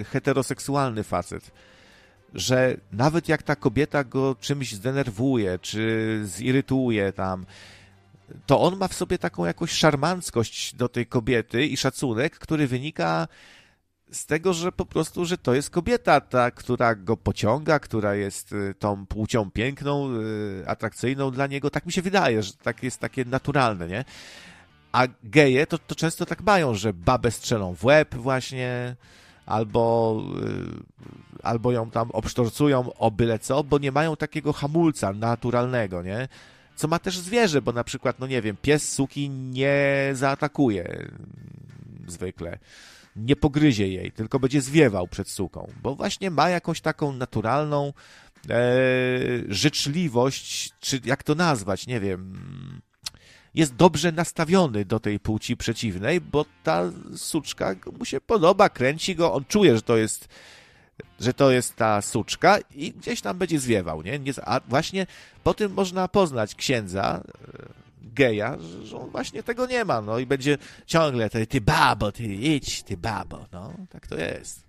[0.00, 1.50] y, heteroseksualny facet.
[2.34, 7.46] Że nawet jak ta kobieta go czymś zdenerwuje, czy zirytuje tam,
[8.46, 13.28] to on ma w sobie taką jakąś szarmanckość do tej kobiety i szacunek, który wynika
[14.12, 18.52] z tego, że po prostu, że to jest kobieta, ta, która go pociąga, która jest
[18.52, 21.70] y, tą płcią piękną, y, atrakcyjną dla niego.
[21.70, 24.04] Tak mi się wydaje, że tak jest takie naturalne, nie?
[24.92, 28.96] A geje to, to często tak mają, że babę strzelą w łeb właśnie,
[29.46, 36.02] albo, y, albo ją tam obsztorcują o byle co, bo nie mają takiego hamulca naturalnego,
[36.02, 36.28] nie?
[36.76, 41.08] Co ma też zwierzę, bo na przykład, no nie wiem, pies suki nie zaatakuje
[42.06, 42.58] zwykle
[43.16, 47.92] nie pogryzie jej, tylko będzie zwiewał przed suką, bo właśnie ma jakąś taką naturalną
[48.50, 48.62] e,
[49.48, 52.40] życzliwość, czy jak to nazwać, nie wiem.
[53.54, 59.32] Jest dobrze nastawiony do tej płci przeciwnej, bo ta suczka mu się podoba, kręci go,
[59.32, 60.28] on czuje, że to jest
[61.20, 64.20] że to jest ta suczka i gdzieś tam będzie zwiewał, nie?
[64.44, 65.06] A właśnie
[65.44, 67.24] po tym można poznać księdza,
[68.04, 72.24] geja, że on właśnie tego nie ma, no i będzie ciągle ty, ty babo, ty
[72.24, 74.64] idź, ty babo, no, tak to jest.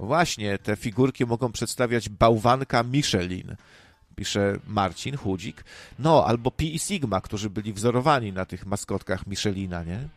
[0.00, 3.56] Właśnie, te figurki mogą przedstawiać bałwanka Michelin,
[4.16, 5.64] pisze Marcin Chudzik.
[5.98, 10.08] No, albo Pi i Sigma, którzy byli wzorowani na tych maskotkach Michelina, nie?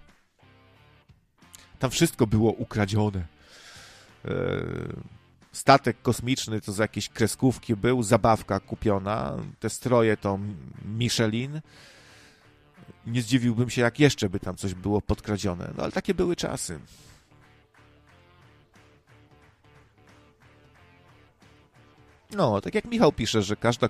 [1.79, 3.25] Tam wszystko było ukradzione.
[4.25, 4.31] E,
[5.51, 10.39] statek kosmiczny to z jakieś kreskówki był, zabawka kupiona, te stroje to
[10.85, 11.61] Michelin.
[13.07, 16.79] Nie zdziwiłbym się, jak jeszcze by tam coś było podkradzione, no ale takie były czasy.
[22.35, 23.89] No, tak jak Michał pisze, że, każda,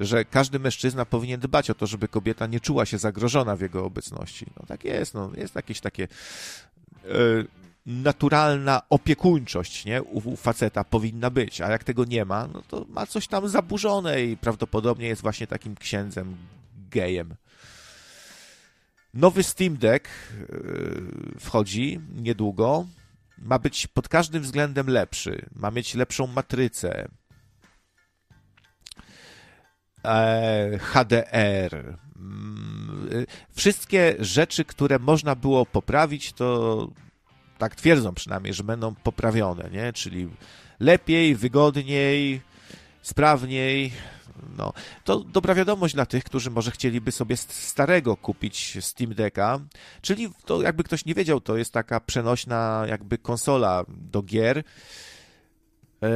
[0.00, 3.84] że każdy mężczyzna powinien dbać o to, żeby kobieta nie czuła się zagrożona w jego
[3.84, 4.46] obecności.
[4.56, 6.08] No tak jest, no, jest jakieś takie
[7.04, 7.46] yy,
[7.88, 10.02] naturalna opiekuńczość nie?
[10.02, 13.48] U, u faceta powinna być, a jak tego nie ma, no to ma coś tam
[13.48, 16.36] zaburzone i prawdopodobnie jest właśnie takim księdzem
[16.90, 17.34] gejem.
[19.14, 20.08] Nowy Steam Deck
[20.48, 22.86] yy, wchodzi niedługo.
[23.38, 25.46] Ma być pod każdym względem lepszy.
[25.54, 27.08] Ma mieć lepszą matrycę.
[30.04, 31.98] E, HDR.
[32.16, 36.88] Mm, y, wszystkie rzeczy, które można było poprawić, to
[37.58, 39.92] tak twierdzą przynajmniej, że będą poprawione, nie?
[39.92, 40.28] Czyli
[40.80, 42.40] lepiej, wygodniej,
[43.02, 43.92] sprawniej.
[44.56, 44.72] No,
[45.04, 49.60] to dobra wiadomość dla tych, którzy może chcieliby sobie starego kupić Steam Decka,
[50.02, 54.62] czyli to jakby ktoś nie wiedział, to jest taka przenośna jakby konsola do gier.
[56.02, 56.10] Eee,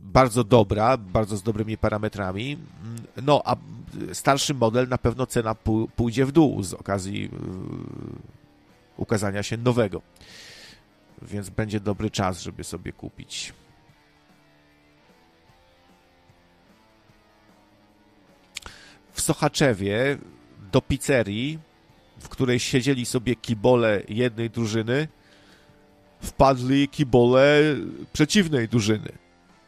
[0.00, 2.58] bardzo dobra, bardzo z dobrymi parametrami.
[3.22, 3.56] No, a
[4.12, 5.54] starszy model na pewno cena
[5.96, 7.30] pójdzie w dół z okazji
[8.96, 10.02] ukazania się nowego.
[11.22, 13.52] Więc będzie dobry czas, żeby sobie kupić.
[19.12, 20.18] W Sochaczewie
[20.72, 21.58] do pizzerii,
[22.20, 25.08] w której siedzieli sobie kibole jednej drużyny,
[26.20, 27.60] wpadli kibole
[28.12, 29.12] przeciwnej drużyny.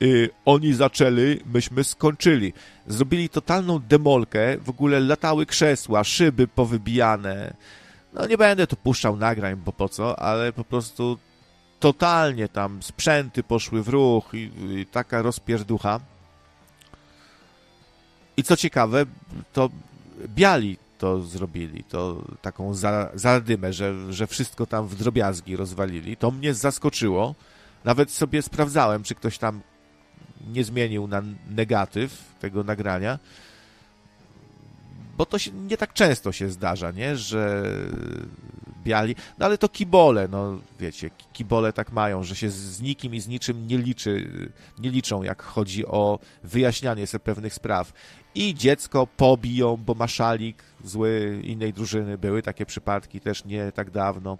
[0.00, 2.52] I oni zaczęli, myśmy skończyli.
[2.86, 7.54] Zrobili totalną demolkę, w ogóle latały krzesła, szyby powybijane,
[8.16, 11.18] no nie będę tu puszczał nagrań, bo po co, ale po prostu
[11.80, 16.00] totalnie tam sprzęty poszły w ruch i, i taka rozpierducha.
[18.36, 19.04] I co ciekawe,
[19.52, 19.70] to
[20.28, 23.10] biali to zrobili, to taką za,
[23.70, 26.16] że, że wszystko tam w drobiazgi rozwalili.
[26.16, 27.34] To mnie zaskoczyło.
[27.84, 29.60] Nawet sobie sprawdzałem, czy ktoś tam
[30.52, 33.18] nie zmienił na negatyw tego nagrania
[35.16, 37.62] bo to się nie tak często się zdarza, nie, że
[38.84, 43.20] biali, no ale to kibole, no wiecie, kibole tak mają, że się z nikim i
[43.20, 44.30] z niczym nie liczy,
[44.78, 47.92] nie liczą, jak chodzi o wyjaśnianie sobie pewnych spraw.
[48.34, 53.90] I dziecko pobiją, bo ma szalik zły innej drużyny, były takie przypadki też nie tak
[53.90, 54.38] dawno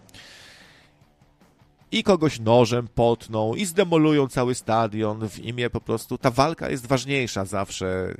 [1.92, 6.18] i kogoś nożem potną i zdemolują cały stadion w imię po prostu.
[6.18, 8.14] Ta walka jest ważniejsza zawsze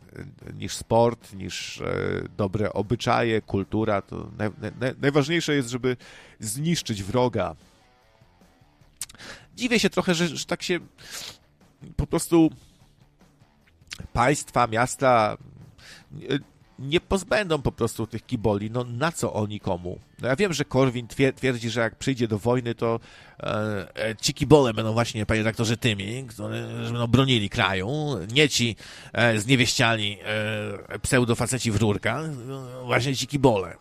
[0.49, 1.95] e, niż sport, niż e,
[2.37, 4.03] dobre obyczaje, kultura.
[4.03, 5.97] To naj, naj, najważniejsze jest, żeby
[6.41, 7.57] zniszczyć wroga.
[9.57, 10.79] Dziwię się trochę, że, że tak się
[11.97, 12.51] po prostu
[14.13, 15.37] państwa, miasta
[16.31, 18.71] e, nie pozbędą po prostu tych kiboli.
[18.71, 19.99] No na co oni komu?
[20.23, 23.01] No ja wiem, że Korwin twierdzi, że jak przyjdzie do wojny, to
[23.41, 27.89] e, e, ci kibole będą właśnie, panie redaktorze, tymi, którzy będą bronili kraju,
[28.33, 28.77] nie ci
[29.13, 30.19] e, zniewieściali
[30.89, 33.77] e, pseudofaceci w rurka, no, właśnie ci kibole.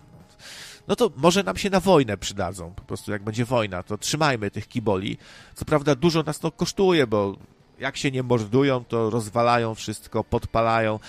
[0.87, 4.51] No to może nam się na wojnę przydadzą, po prostu jak będzie wojna, to trzymajmy
[4.51, 5.17] tych kiboli.
[5.55, 7.37] Co prawda dużo nas to kosztuje, bo
[7.79, 10.99] jak się nie mordują, to rozwalają wszystko, podpalają,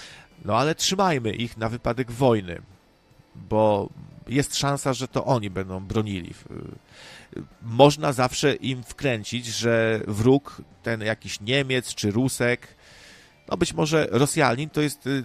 [0.46, 2.62] no ale trzymajmy ich na wypadek wojny,
[3.34, 3.88] bo
[4.28, 6.34] jest szansa, że to oni będą bronili.
[7.62, 12.68] Można zawsze im wkręcić, że wróg, ten jakiś Niemiec czy Rusek,
[13.48, 15.24] no być może Rosjanin, to jest, y,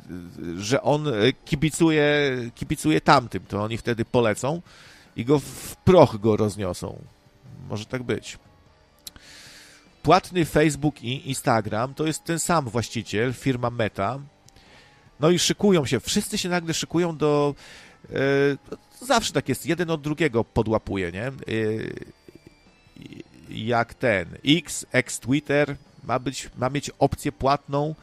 [0.58, 1.06] że on
[1.46, 4.62] kibicuje, kibicuje tamtym, to oni wtedy polecą
[5.16, 7.02] i go w proch go rozniosą.
[7.70, 8.38] Może tak być.
[10.04, 14.20] Płatny Facebook i Instagram to jest ten sam właściciel, firma Meta,
[15.22, 17.56] no i szykują się, wszyscy się nagle szykują do.
[19.02, 21.28] E, zawsze tak jest, jeden od drugiego podłapuje, nie?
[21.28, 21.32] E,
[23.50, 27.96] jak ten X, ex Twitter ma, być, ma mieć opcję płatną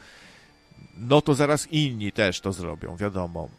[0.97, 3.49] no to zaraz inni też to zrobią, wiadomo.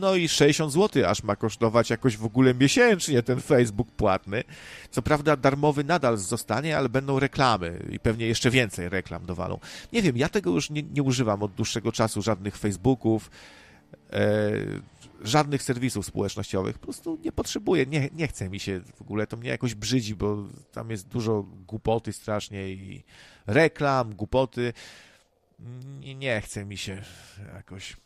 [0.00, 4.44] No i 60 zł aż ma kosztować jakoś w ogóle miesięcznie ten Facebook płatny.
[4.90, 9.58] Co prawda darmowy nadal zostanie, ale będą reklamy i pewnie jeszcze więcej reklam dowalą.
[9.92, 13.30] Nie wiem, ja tego już nie, nie używam od dłuższego czasu, żadnych Facebooków,
[14.12, 14.50] e,
[15.20, 16.78] żadnych serwisów społecznościowych.
[16.78, 20.14] Po prostu nie potrzebuję, nie, nie chce mi się w ogóle, to mnie jakoś brzydzi,
[20.14, 23.04] bo tam jest dużo głupoty strasznie i
[23.46, 24.72] reklam, głupoty
[26.14, 27.02] nie, chce mi się
[27.54, 27.96] jakoś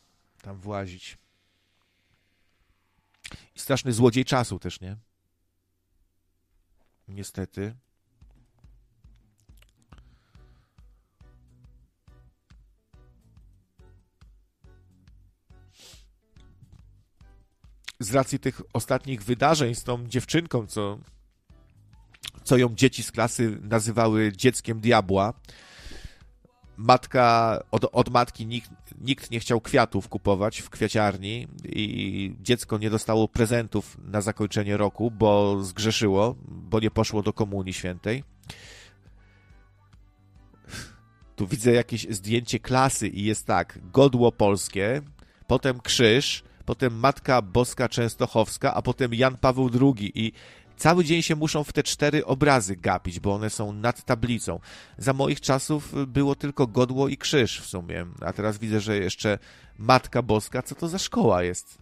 [0.42, 1.18] tam włazić.
[3.54, 4.96] I straszny złodziej czasu też, nie?
[7.08, 7.74] Niestety.
[18.00, 20.98] Z racji tych ostatnich wydarzeń z tą dziewczynką, co,
[22.44, 25.34] co ją dzieci z klasy nazywały dzieckiem diabła,
[26.82, 28.70] matka, od, od matki nikt,
[29.00, 35.10] nikt nie chciał kwiatów kupować w kwiaciarni i dziecko nie dostało prezentów na zakończenie roku,
[35.10, 38.24] bo zgrzeszyło, bo nie poszło do Komunii Świętej.
[41.36, 45.02] Tu widzę jakieś zdjęcie klasy i jest tak, godło polskie,
[45.46, 50.32] potem krzyż, potem Matka Boska Częstochowska, a potem Jan Paweł II i
[50.82, 54.60] Cały dzień się muszą w te cztery obrazy gapić, bo one są nad tablicą.
[54.98, 59.38] Za moich czasów było tylko godło i krzyż w sumie, a teraz widzę, że jeszcze
[59.78, 60.62] Matka Boska.
[60.62, 61.78] Co to za szkoła jest?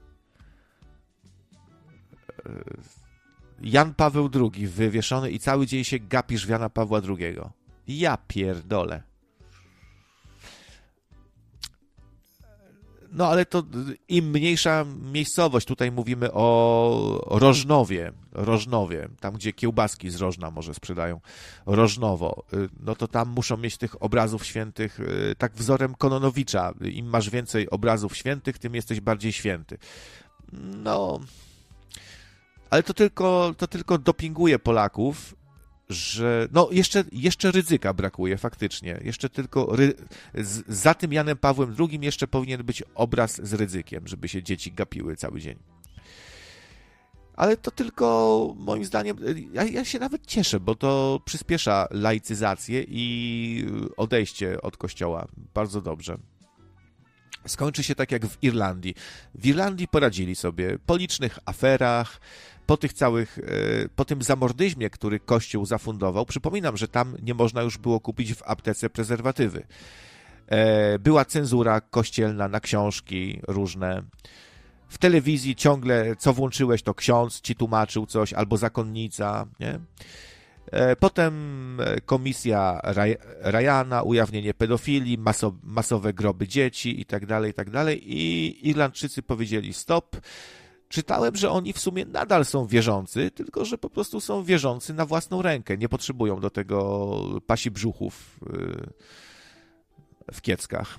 [3.63, 7.37] Jan Paweł II wywieszony i cały dzień się gapisz Jana Pawła II.
[7.89, 9.03] Ja pierdolę.
[13.13, 13.63] No ale to
[14.09, 21.21] im mniejsza miejscowość, tutaj mówimy o Rożnowie, Rożnowie, tam gdzie kiełbaski z Rożna może sprzedają,
[21.67, 26.73] Rożnowo, y, no to tam muszą mieć tych obrazów świętych y, tak wzorem Kononowicza.
[26.81, 29.79] Im masz więcej obrazów świętych, tym jesteś bardziej święty.
[30.83, 31.21] No,
[32.71, 35.35] ale to tylko, to tylko dopinguje Polaków,
[35.91, 39.01] że no jeszcze, jeszcze ryzyka brakuje faktycznie.
[39.05, 39.95] Jeszcze tylko ry...
[40.69, 45.17] za tym Janem Pawłem II jeszcze powinien być obraz z ryzykiem, żeby się dzieci gapiły
[45.17, 45.59] cały dzień.
[47.37, 49.17] Ale to tylko moim zdaniem,
[49.53, 55.27] ja, ja się nawet cieszę, bo to przyspiesza laicyzację i odejście od kościoła.
[55.55, 56.19] Bardzo dobrze
[57.47, 58.95] skończy się tak jak w Irlandii.
[59.35, 62.21] W Irlandii poradzili sobie po licznych aferach,
[62.71, 67.63] po tych całych, e, po tym zamordyzmie, który Kościół zafundował, przypominam, że tam nie można
[67.63, 69.63] już było kupić w aptece prezerwatywy.
[70.47, 74.03] E, była cenzura kościelna na książki różne.
[74.89, 79.81] W telewizji ciągle, co włączyłeś, to ksiądz ci tłumaczył coś, albo zakonnica, nie?
[80.73, 81.35] E, Potem
[82.07, 87.69] komisja Raj- Ryana, ujawnienie pedofilii, maso, masowe groby dzieci i tak dalej, i tak.
[87.97, 90.17] I Irlandczycy powiedzieli stop.
[90.91, 95.07] Czytałem, że oni w sumie nadal są wierzący, tylko że po prostu są wierzący na
[95.07, 95.79] własną rękę.
[95.79, 100.99] Nie potrzebują do tego pasi brzuchów y, w kieckach,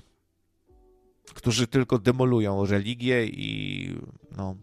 [1.34, 3.96] którzy tylko demolują religię i
[4.36, 4.56] no.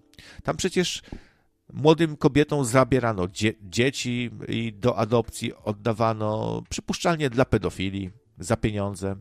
[0.44, 1.02] Tam przecież
[1.74, 8.10] młodym kobietom zabierano dzie dzieci i do adopcji oddawano przypuszczalnie dla pedofili
[8.40, 9.16] za pieniądze.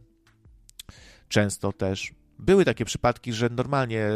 [1.28, 2.12] Często też.
[2.38, 4.10] Były takie przypadki, że normalnie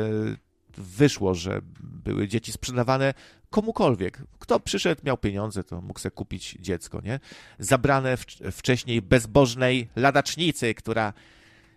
[0.76, 3.14] wyszło, że były dzieci sprzedawane
[3.50, 4.22] komukolwiek.
[4.38, 7.20] Kto przyszedł, miał pieniądze, to mógł sobie kupić dziecko, nie?
[7.58, 11.12] Zabrane w, wcześniej bezbożnej ladacznicy, która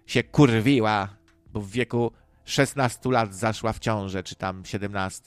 [0.06, 1.10] się kurwiła,
[1.54, 2.12] bo w wieku
[2.46, 5.24] 16 lat zaszła w ciążę, czy tam 17.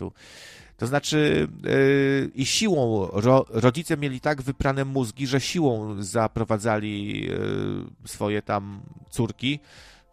[0.77, 7.85] To znaczy, yy, i siłą ro, rodzice mieli tak wyprane mózgi, że siłą zaprowadzali yy,
[8.05, 8.81] swoje tam
[9.11, 9.61] córki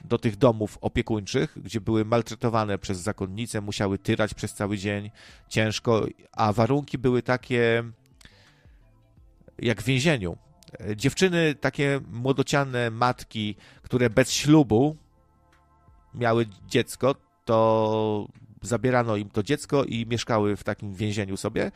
[0.07, 5.11] do tych domów opiekuńczych, gdzie były maltretowane przez zakonnice, musiały tyrać przez cały dzień
[5.49, 7.83] ciężko, a warunki były takie
[9.59, 10.37] jak w więzieniu.
[10.95, 14.97] Dziewczyny, takie młodociane matki, które bez ślubu
[16.13, 18.27] miały dziecko, to
[18.61, 21.71] zabierano im to dziecko i mieszkały w takim więzieniu sobie.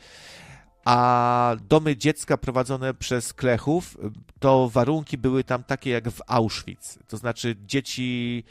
[0.84, 3.96] A domy dziecka prowadzone przez klechów,
[4.38, 6.98] to warunki były tam takie jak w Auschwitz.
[7.08, 8.44] To znaczy dzieci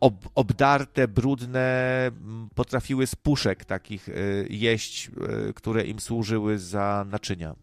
[0.00, 2.10] ob, obdarte, brudne,
[2.54, 5.10] potrafiły z puszek takich y, jeść,
[5.48, 7.54] y, które im służyły za naczynia.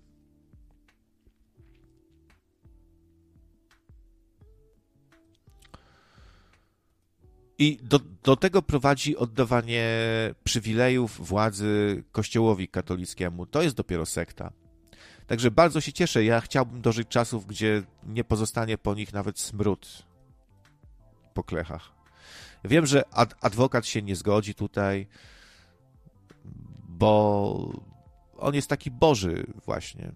[7.61, 9.85] I do, do tego prowadzi oddawanie
[10.43, 13.45] przywilejów władzy Kościołowi katolickiemu.
[13.45, 14.51] To jest dopiero sekta.
[15.27, 16.23] Także bardzo się cieszę.
[16.23, 20.06] Ja chciałbym dożyć czasów, gdzie nie pozostanie po nich nawet smród
[21.33, 21.91] po klechach.
[22.64, 25.07] Wiem, że ad, adwokat się nie zgodzi tutaj,
[26.88, 27.73] bo
[28.38, 30.11] on jest taki Boży właśnie.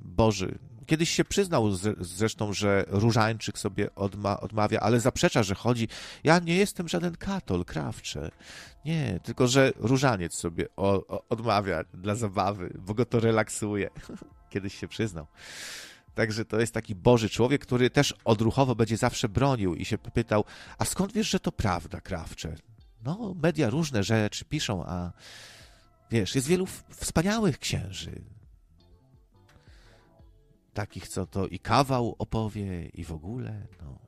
[0.00, 0.58] Boży.
[0.92, 5.88] Kiedyś się przyznał zresztą, że różańczyk sobie odma odmawia, ale zaprzecza, że chodzi.
[6.24, 8.30] Ja nie jestem żaden katol, krawcze.
[8.84, 13.90] Nie, tylko że różaniec sobie o, o, odmawia dla zabawy, bo go to relaksuje.
[14.50, 15.26] Kiedyś się przyznał.
[16.14, 20.44] Także to jest taki Boży człowiek, który też odruchowo będzie zawsze bronił i się pytał,
[20.78, 22.54] a skąd wiesz, że to prawda, krawcze?
[23.04, 25.12] No, media różne rzeczy piszą, a
[26.10, 28.22] wiesz, jest wielu wspaniałych księży,
[30.74, 33.98] takich, co to i kawał opowie, i w ogóle, no.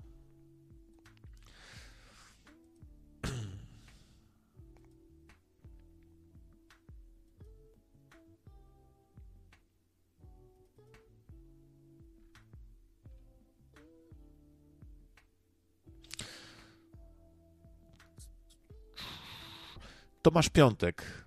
[20.23, 21.24] Tomasz Piątek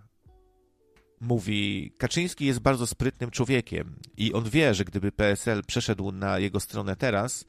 [1.22, 6.60] mówi, Kaczyński jest bardzo sprytnym człowiekiem i on wie, że gdyby PSL przeszedł na jego
[6.60, 7.46] stronę teraz,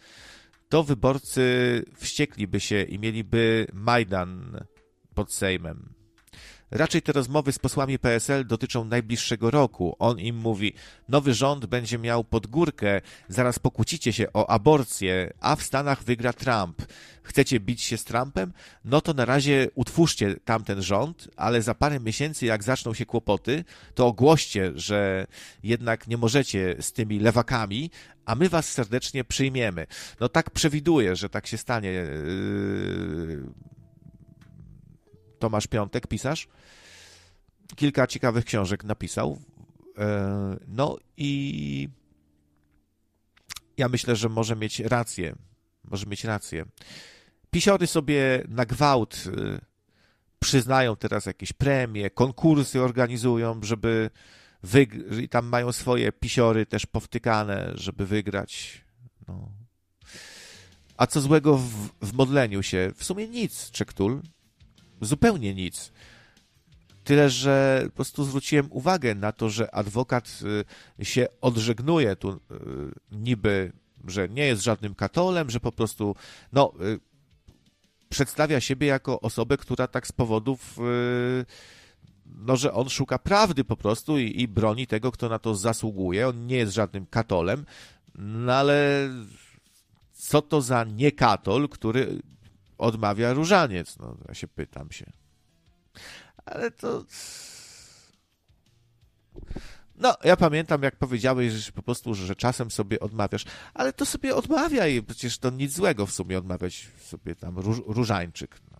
[0.68, 4.64] to wyborcy wściekliby się i mieliby Majdan
[5.14, 5.97] pod Sejmem.
[6.70, 9.96] Raczej te rozmowy z posłami PSL dotyczą najbliższego roku.
[9.98, 10.72] On im mówi,
[11.08, 16.82] nowy rząd będzie miał podgórkę, zaraz pokłócicie się o aborcję, a w Stanach wygra Trump.
[17.22, 18.52] Chcecie bić się z Trumpem?
[18.84, 23.64] No to na razie utwórzcie tamten rząd, ale za parę miesięcy, jak zaczną się kłopoty,
[23.94, 25.26] to ogłoście, że
[25.62, 27.90] jednak nie możecie z tymi lewakami,
[28.24, 29.86] a my was serdecznie przyjmiemy.
[30.20, 31.90] No tak przewiduję, że tak się stanie.
[31.90, 33.42] Yy,
[35.38, 36.48] Tomasz Piątek, pisarz.
[37.76, 39.38] Kilka ciekawych książek napisał.
[39.98, 41.88] E, no i
[43.76, 45.34] ja myślę, że może mieć rację.
[45.84, 46.64] Może mieć rację.
[47.50, 49.58] Pisiory sobie na gwałt e,
[50.38, 54.10] przyznają teraz jakieś premie, konkursy organizują, żeby
[54.64, 58.84] wyg- i tam mają swoje pisiory też powtykane, żeby wygrać.
[59.28, 59.48] No.
[60.96, 62.92] A co złego w, w modleniu się?
[62.96, 64.22] W sumie nic, Czektul.
[65.00, 65.92] Zupełnie nic.
[67.04, 70.40] Tyle, że po prostu zwróciłem uwagę na to, że adwokat
[71.00, 72.38] y, się odżegnuje tu y,
[73.12, 73.72] niby,
[74.06, 76.16] że nie jest żadnym katolem, że po prostu
[76.52, 77.00] no, y,
[78.08, 80.78] przedstawia siebie jako osobę, która tak z powodów
[82.36, 86.28] no, że on szuka prawdy po prostu i, i broni tego, kto na to zasługuje.
[86.28, 87.66] On nie jest żadnym katolem,
[88.14, 89.08] no ale
[90.12, 92.22] co to za niekatol, który
[92.78, 93.98] odmawia różaniec?
[93.98, 95.12] No, ja się pytam się.
[96.44, 97.04] Ale to...
[99.96, 104.36] No, ja pamiętam, jak powiedziałeś, że po prostu, że czasem sobie odmawiasz, ale to sobie
[104.36, 108.60] odmawiaj, przecież to nic złego w sumie odmawiać sobie tam róż, różańczyk.
[108.72, 108.78] No.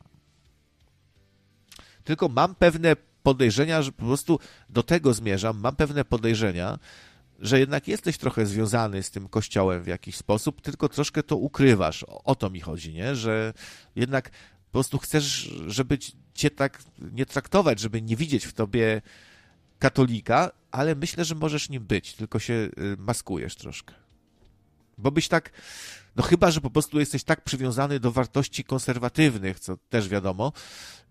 [2.05, 6.79] Tylko mam pewne podejrzenia, że po prostu do tego zmierzam, mam pewne podejrzenia,
[7.39, 12.03] że jednak jesteś trochę związany z tym kościołem w jakiś sposób, tylko troszkę to ukrywasz.
[12.03, 13.17] O, o to mi chodzi, nie?
[13.17, 13.53] Że
[13.97, 15.99] jednak po prostu chcesz, żeby
[16.35, 19.03] cię tak nie traktować, żeby nie widzieć w tobie
[19.79, 23.95] katolika, ale myślę, że możesz nim być, tylko się y, maskujesz troszkę.
[24.99, 25.51] Bo byś tak,
[26.17, 30.53] no chyba, że po prostu jesteś tak przywiązany do wartości konserwatywnych, co też wiadomo,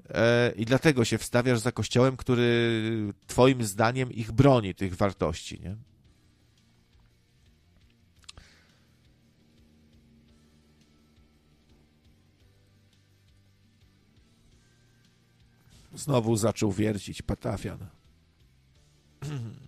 [0.09, 5.75] e, i dlatego się wstawiasz za kościołem, który twoim zdaniem ich broni, tych wartości, nie?
[15.97, 17.79] Znowu zaczął wiercić patafian.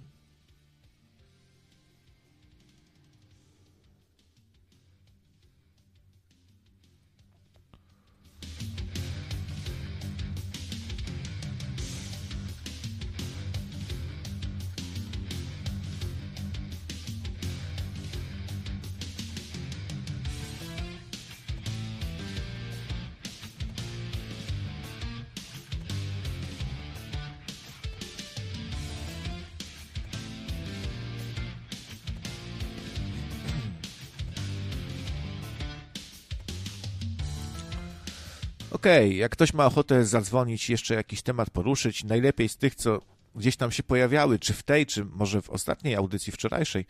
[38.79, 43.01] Okej, okay, jak ktoś ma ochotę zadzwonić, jeszcze jakiś temat poruszyć, najlepiej z tych, co
[43.35, 46.85] gdzieś tam się pojawiały, czy w tej, czy może w ostatniej audycji wczorajszej,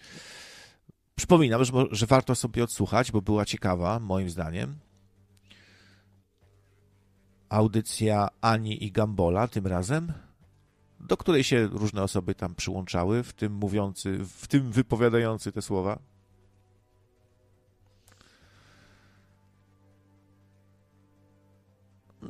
[1.16, 4.80] przypominam, że, że warto sobie odsłuchać, bo była ciekawa, moim zdaniem.
[7.50, 10.14] Audycja Ani i Gambola tym razem,
[11.00, 16.00] do której się różne osoby tam przyłączały, w tym mówiący, w tym wypowiadający te słowa.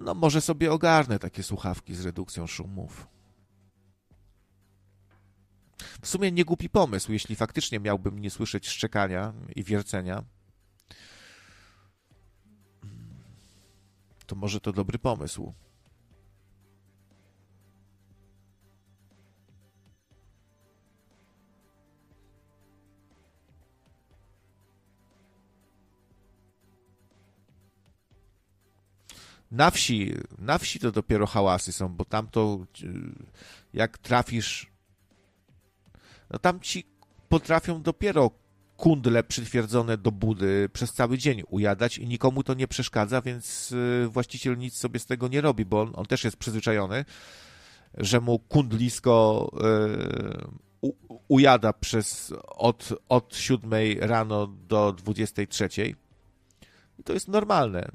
[0.01, 3.07] No może sobie ogarnę takie słuchawki z redukcją szumów.
[6.01, 10.23] W sumie nie głupi pomysł, jeśli faktycznie miałbym nie słyszeć szczekania i wiercenia.
[14.25, 15.53] To może to dobry pomysł.
[29.51, 32.59] Na wsi, na wsi to dopiero hałasy są, bo tam to
[33.73, 34.71] jak trafisz,
[36.29, 36.85] no tam ci
[37.29, 38.31] potrafią dopiero
[38.77, 44.07] kundle przytwierdzone do budy przez cały dzień ujadać i nikomu to nie przeszkadza, więc y,
[44.09, 47.05] właściciel nic sobie z tego nie robi, bo on, on też jest przyzwyczajony,
[47.97, 49.51] że mu kundlisko
[50.83, 50.89] y,
[51.27, 55.69] ujada przez od, od 7 rano do 23.
[56.99, 57.91] I to jest normalne.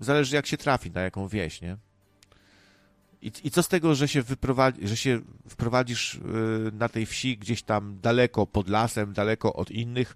[0.00, 1.76] Zależy jak się trafi, na jaką wieś, nie?
[3.22, 4.22] I, I co z tego, że się,
[4.82, 6.20] że się wprowadzisz y,
[6.72, 10.14] na tej wsi gdzieś tam daleko pod lasem, daleko od innych,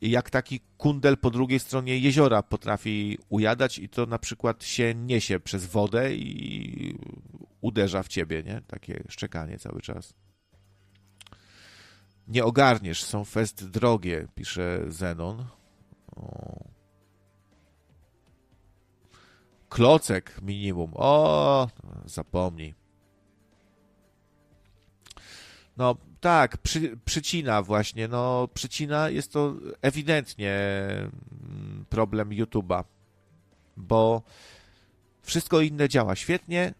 [0.00, 5.40] jak taki kundel po drugiej stronie jeziora potrafi ujadać i to na przykład się niesie
[5.40, 6.98] przez wodę i
[7.60, 8.62] uderza w ciebie, nie?
[8.66, 10.14] Takie szczekanie cały czas.
[12.28, 15.46] Nie ogarniesz, są fest drogie, pisze Zenon.
[16.16, 16.79] O.
[19.70, 20.90] Klocek minimum.
[20.94, 21.68] O,
[22.04, 22.74] zapomnij.
[25.76, 30.54] No tak, przy, przycina właśnie, no przycina jest to ewidentnie
[31.42, 32.84] mm, problem YouTube'a,
[33.76, 34.22] bo
[35.22, 36.74] wszystko inne działa świetnie,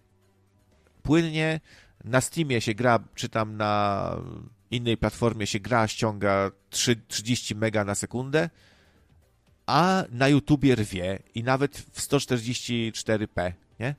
[1.02, 1.60] płynnie,
[2.05, 4.17] na Steamie się gra, czy tam na
[4.70, 8.51] innej platformie się gra, ściąga 3, 30 mega na sekundę,
[9.71, 13.95] a na YouTubie rwie i nawet w 144p, nie?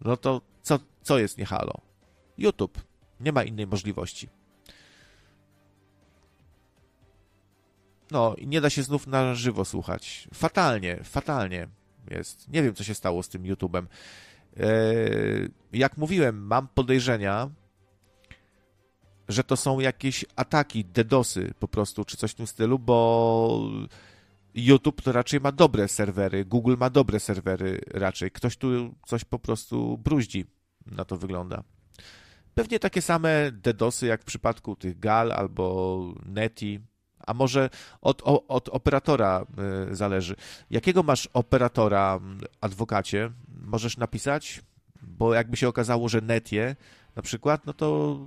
[0.00, 1.80] No to co, co jest nie halo?
[2.38, 2.78] YouTube.
[3.20, 4.28] Nie ma innej możliwości.
[8.10, 10.28] No i nie da się znów na żywo słuchać.
[10.34, 11.68] Fatalnie, fatalnie
[12.10, 12.48] jest.
[12.48, 13.88] Nie wiem, co się stało z tym YouTubem.
[14.56, 17.50] Eee, jak mówiłem, mam podejrzenia,
[19.28, 23.70] że to są jakieś ataki, DDoSy po prostu, czy coś w tym stylu, bo
[24.54, 28.30] YouTube to raczej ma dobre serwery, Google ma dobre serwery raczej.
[28.30, 30.44] Ktoś tu coś po prostu bruździ,
[30.86, 31.62] na to wygląda.
[32.54, 36.80] Pewnie takie same DDoSy jak w przypadku tych GAL albo NETI,
[37.26, 37.70] a może
[38.00, 39.46] od, od operatora
[39.90, 40.36] y, zależy.
[40.70, 42.20] Jakiego masz operatora,
[42.60, 43.30] adwokacie?
[43.48, 44.62] Możesz napisać?
[45.02, 46.76] Bo jakby się okazało, że NETie
[47.16, 48.18] na przykład, no to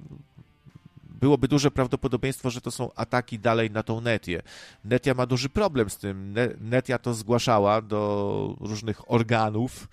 [1.24, 4.42] byłoby duże prawdopodobieństwo, że to są ataki dalej na tą Netię.
[4.84, 6.34] Netia ma duży problem z tym.
[6.34, 9.88] Ne- Netia to zgłaszała do różnych organów,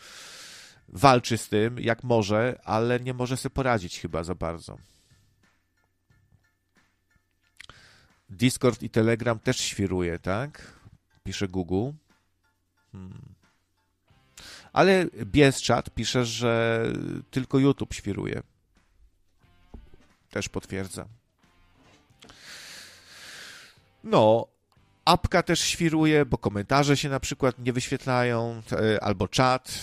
[0.89, 4.79] walczy z tym jak może, ale nie może sobie poradzić chyba za bardzo.
[8.29, 10.73] Discord i Telegram też świruje, tak?
[11.25, 11.91] Pisze Google.
[12.93, 13.35] Hmm.
[14.73, 16.85] Ale Bieszczat pisze, że
[17.31, 18.43] tylko YouTube świruje.
[20.31, 21.20] Też potwierdza.
[24.05, 24.47] No,
[25.05, 29.81] apka też świruje, bo komentarze się na przykład nie wyświetlają, e, albo czat.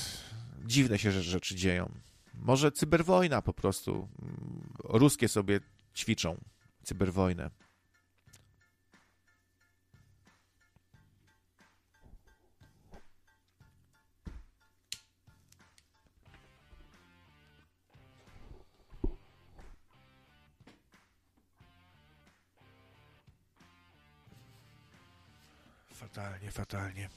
[0.66, 1.92] Dziwne się rzeczy dzieją.
[2.34, 4.08] Może cyberwojna po prostu.
[4.22, 5.60] Mm, Ruskie sobie
[5.96, 6.38] ćwiczą
[6.84, 7.50] cyberwojnę.
[26.18, 27.10] Fatalnie, fatalnie.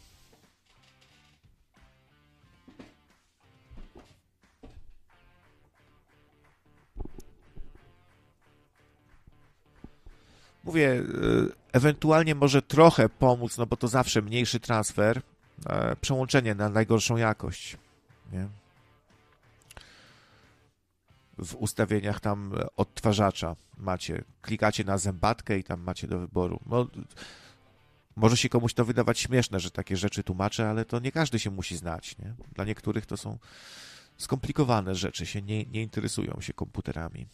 [10.65, 11.05] Mówię, y,
[11.73, 15.23] ewentualnie może trochę pomóc, no bo to zawsze mniejszy transfer,
[15.67, 17.77] e, przełączenie na najgorszą jakość.
[18.33, 18.49] Nie?
[21.39, 26.61] W ustawieniach tam odtwarzacza macie, klikacie na zębatkę i tam macie do wyboru.
[26.67, 26.87] No,
[28.17, 31.51] może się komuś to wydawać śmieszne, że takie rzeczy tłumaczę, ale to nie każdy się
[31.51, 32.19] musi znać.
[32.19, 32.35] Nie?
[32.55, 33.39] Dla niektórych to są
[34.17, 37.27] skomplikowane rzeczy, się nie, nie interesują się komputerami.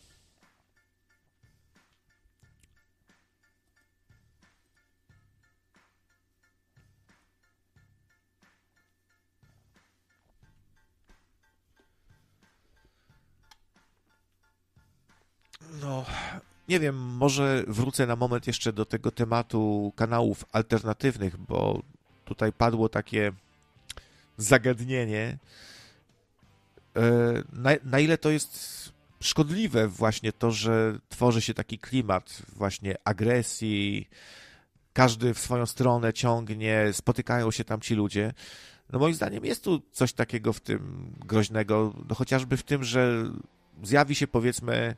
[15.81, 16.05] No,
[16.69, 21.83] nie wiem, może wrócę na moment jeszcze do tego tematu kanałów alternatywnych, bo
[22.25, 23.33] tutaj padło takie
[24.37, 25.39] zagadnienie.
[26.97, 27.03] E,
[27.53, 28.77] Na, na ile to jest
[29.21, 34.09] szkodliwe właśnie to, że tworzy się taki klimat właśnie agresji,
[34.93, 38.33] każdy w swoją stronę ciągnie, spotykają się tam ci ludzie.
[38.93, 43.33] No moim zdaniem jest tu coś takiego w tym groźnego, no chociażby w tym, że
[43.83, 44.97] zjawi się powiedzmy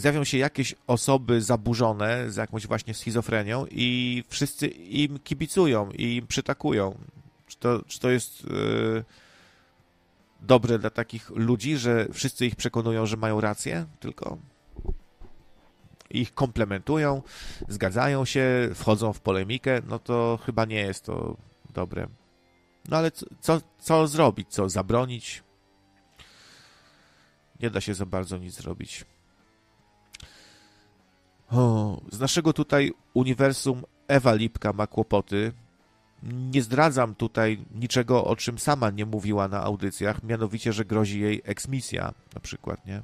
[0.00, 6.26] zjawią się jakieś osoby zaburzone z jakąś właśnie schizofrenią i wszyscy im kibicują i im
[6.26, 6.98] przytakują.
[7.46, 9.04] Czy to, czy to jest yy,
[10.40, 14.38] dobre dla takich ludzi, że wszyscy ich przekonują, że mają rację, tylko
[16.10, 17.22] ich komplementują,
[17.68, 21.36] zgadzają się, wchodzą w polemikę, no to chyba nie jest to
[21.74, 22.08] dobre.
[22.88, 24.48] No ale co, co, co zrobić?
[24.48, 25.42] Co zabronić?
[27.60, 29.04] Nie da się za bardzo nic zrobić.
[31.50, 35.52] O, z naszego tutaj uniwersum Ewa Lipka ma kłopoty.
[36.22, 41.42] Nie zdradzam tutaj niczego, o czym sama nie mówiła na audycjach, mianowicie, że grozi jej
[41.44, 43.02] eksmisja na przykład, nie?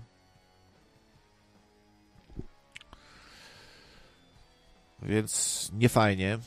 [5.02, 6.38] Więc nie fajnie.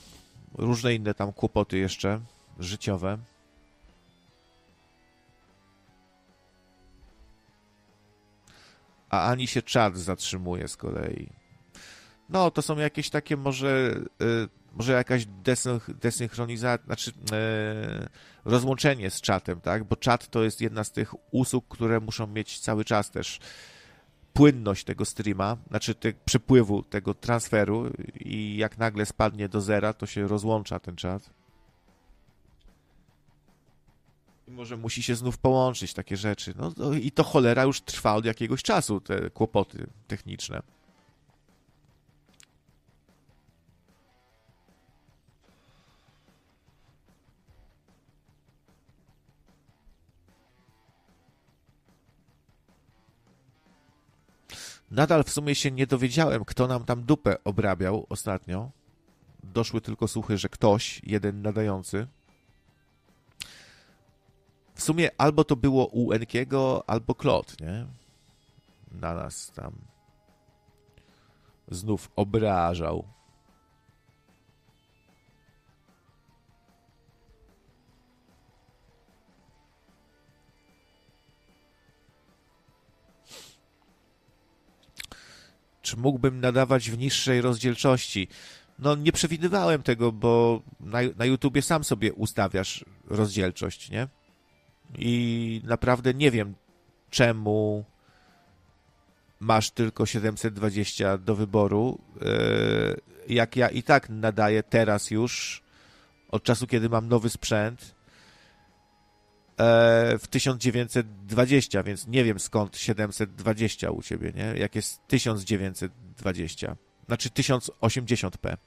[0.58, 2.20] Różne inne tam kłopoty jeszcze
[2.60, 3.18] życiowe.
[9.10, 11.39] A ani się czat zatrzymuje z kolei.
[12.30, 18.10] No, to są jakieś takie może, y, może jakaś desynch, desynchronizacja, znaczy y,
[18.46, 19.84] rozłączenie z czatem, tak?
[19.84, 23.40] Bo czat to jest jedna z tych usług, które muszą mieć cały czas też
[24.34, 30.06] płynność tego streama, znaczy te, przepływu tego transferu i jak nagle spadnie do zera, to
[30.06, 31.30] się rozłącza ten czat.
[34.48, 36.54] I może musi się znów połączyć takie rzeczy.
[36.58, 40.62] No, no i to cholera już trwa od jakiegoś czasu, te kłopoty techniczne.
[54.92, 58.72] Nadal w sumie się nie dowiedziałem, kto nam tam dupę obrabiał ostatnio.
[59.44, 62.08] Doszły tylko słuchy, że ktoś, jeden nadający.
[64.76, 67.86] W sumie albo to było u Enkiego, albo Klot, nie?
[68.92, 69.74] Na nas tam
[71.68, 73.19] znów obrażał.
[85.90, 88.28] Czy mógłbym nadawać w niższej rozdzielczości?
[88.80, 94.08] No, nie przewidywałem tego, bo na, na YouTubie sam sobie ustawiasz rozdzielczość, nie?
[94.98, 96.56] I naprawdę nie wiem,
[97.10, 97.86] czemu
[99.40, 102.26] masz tylko 720 do wyboru, e,
[103.34, 105.62] jak ja i tak nadaję teraz już,
[106.32, 107.96] od czasu, kiedy mam nowy sprzęt,
[110.20, 114.60] w 1920, więc nie wiem skąd 720 u ciebie, nie?
[114.60, 116.76] Jak jest 1920,
[117.08, 118.58] znaczy 1080p.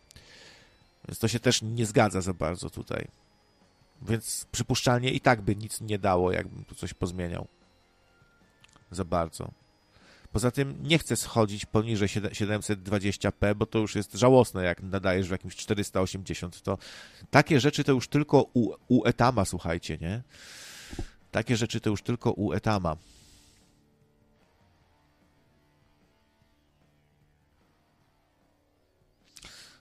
[1.08, 3.08] Więc to się też nie zgadza za bardzo tutaj.
[4.02, 7.46] Więc przypuszczalnie i tak by nic nie dało, jakbym tu coś pozmieniał.
[8.90, 9.50] Za bardzo.
[10.32, 15.30] Poza tym nie chcę schodzić poniżej 720p, bo to już jest żałosne, jak nadajesz w
[15.30, 16.62] jakimś 480.
[16.62, 16.78] To
[17.30, 20.22] takie rzeczy to już tylko u, u Etama, słuchajcie, nie?
[21.32, 22.96] Takie rzeczy to już tylko u Etama.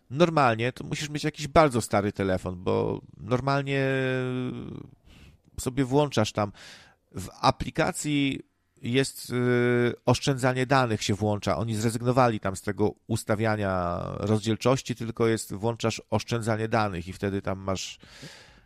[0.09, 3.85] Normalnie to musisz mieć jakiś bardzo stary telefon, bo normalnie
[5.59, 6.51] sobie włączasz tam
[7.11, 8.39] w aplikacji
[8.81, 11.57] jest y, oszczędzanie danych się włącza.
[11.57, 17.59] Oni zrezygnowali tam z tego ustawiania rozdzielczości, tylko jest włączasz oszczędzanie danych i wtedy tam
[17.59, 17.99] masz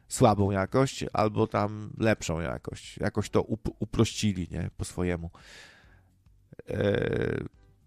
[0.08, 2.98] słabą jakość albo tam lepszą jakość.
[2.98, 4.70] Jakoś to up uprościli, nie?
[4.78, 5.30] Po swojemu.
[6.70, 7.44] E,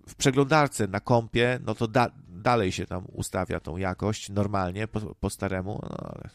[0.06, 5.00] w przeglądarce na kompie, no to da dalej się tam ustawia tą jakość normalnie, po,
[5.00, 6.30] po staremu, no ale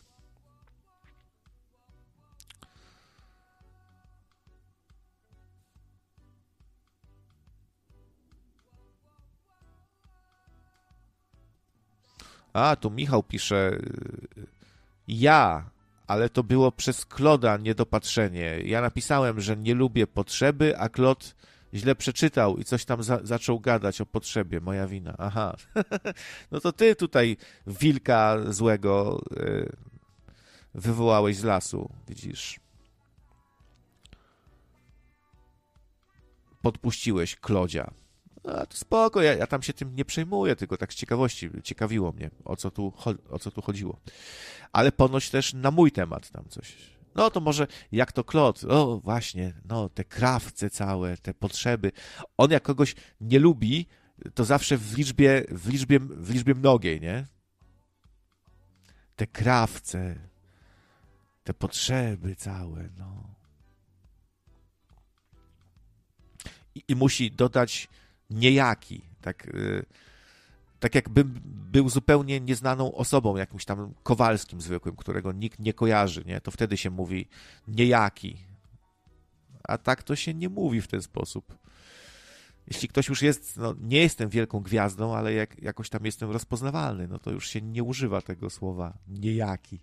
[12.53, 13.77] A, tu Michał pisze.
[15.07, 15.69] Ja,
[16.07, 18.59] ale to było przez Kloda niedopatrzenie.
[18.65, 21.35] Ja napisałem, że nie lubię potrzeby, a Klod
[21.73, 24.61] źle przeczytał i coś tam za zaczął gadać o potrzebie.
[24.61, 25.15] Moja wina.
[25.17, 25.55] Aha.
[26.51, 29.71] no to ty tutaj wilka złego yy,
[30.75, 32.59] wywołałeś z lasu, widzisz.
[36.61, 38.02] Podpuściłeś Klodzia.
[38.43, 42.11] No, to spoko, ja, ja tam się tym nie przejmuję, tylko tak z ciekawości ciekawiło
[42.11, 42.93] mnie, o co, tu,
[43.29, 43.99] o co tu chodziło.
[44.71, 46.75] Ale ponoć też na mój temat tam coś.
[47.15, 51.91] No to może jak to Klot, o właśnie, no te krawce całe, te potrzeby.
[52.37, 53.87] On jak kogoś nie lubi,
[54.33, 57.25] to zawsze w liczbie, w liczbie, w liczbie mnogiej, nie?
[59.15, 60.15] Te krawce,
[61.43, 63.23] te potrzeby całe, no.
[66.75, 67.89] I, i musi dodać
[68.33, 69.85] niejaki, tak, y,
[70.79, 76.41] tak jakbym był zupełnie nieznaną osobą, jakimś tam Kowalskim zwykłym, którego nikt nie kojarzy, nie?
[76.41, 77.27] to wtedy się mówi
[77.67, 78.37] niejaki.
[79.63, 81.57] A tak to się nie mówi w ten sposób.
[82.67, 87.07] Jeśli ktoś już jest, no, nie jestem wielką gwiazdą, ale jak, jakoś tam jestem rozpoznawalny,
[87.07, 89.79] no to już się nie używa tego słowa niejaki.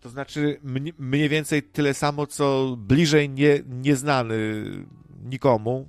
[0.00, 0.60] To znaczy
[0.98, 4.36] mniej więcej tyle samo, co bliżej nie, nieznany
[5.24, 5.88] nikomu,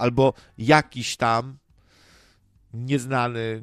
[0.00, 1.58] albo jakiś tam
[2.74, 3.62] nieznany,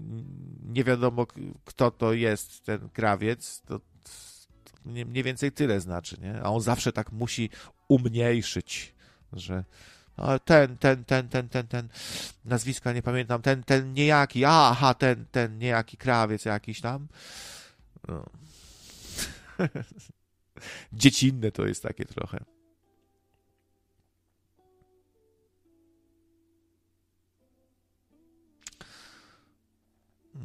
[0.66, 1.26] nie wiadomo
[1.66, 3.84] kto to jest ten krawiec, to, to
[4.86, 6.42] mniej więcej tyle znaczy, nie?
[6.42, 7.50] A on zawsze tak musi
[7.88, 8.96] umniejszyć,
[9.34, 9.64] że
[10.46, 11.90] ten, ten, ten, ten, ten, ten,
[12.46, 17.08] nazwiska nie pamiętam, ten, ten niejaki, aha, ten, ten niejaki krawiec jakiś tam.
[18.08, 18.26] No.
[20.94, 22.57] Dziecinne to jest takie trochę.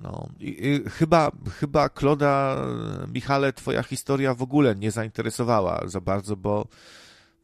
[0.03, 1.31] No, i, i, chyba,
[1.61, 2.57] chyba Kloda,
[3.13, 6.67] Michale, twoja historia w ogóle nie zainteresowała za bardzo, bo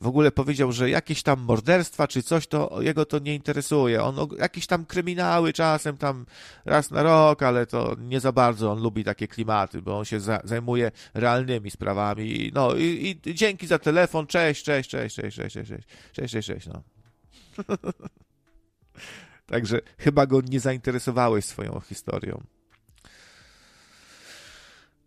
[0.01, 4.03] w ogóle powiedział, że jakieś tam morderstwa czy coś, to jego to nie interesuje.
[4.03, 6.27] On jakieś tam kryminały czasem tam
[6.65, 10.21] raz na rok, ale to nie za bardzo on lubi takie klimaty, bo on się
[10.21, 12.51] za, zajmuje realnymi sprawami.
[12.55, 14.27] No i, i, dzięki za telefon.
[14.27, 16.83] Cześć, cześć, cześć, cześć, cześć, cześć, cześć, cześć, cześć, cześć no.
[19.49, 22.45] Także chyba go nie zainteresowałeś swoją historią.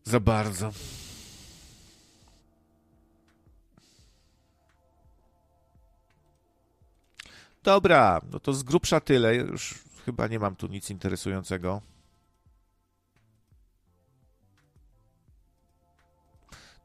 [0.04, 0.72] Za bardzo.
[7.64, 9.36] Dobra, no to z grubsza tyle.
[9.36, 11.82] Już chyba nie mam tu nic interesującego.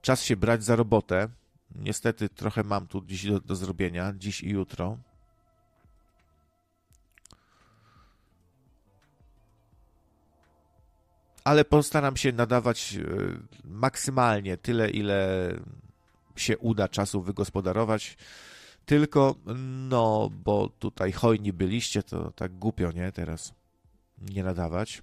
[0.02, 1.28] Czas się brać za robotę.
[1.74, 4.98] Niestety trochę mam tu dziś do, do zrobienia, dziś i jutro.
[11.46, 13.02] Ale postaram się nadawać e,
[13.64, 15.48] maksymalnie tyle, ile
[16.36, 18.16] się uda czasu wygospodarować.
[18.86, 19.34] Tylko,
[19.88, 23.12] no, bo tutaj hojni byliście, to tak głupio, nie?
[23.12, 23.54] Teraz
[24.18, 25.02] nie nadawać.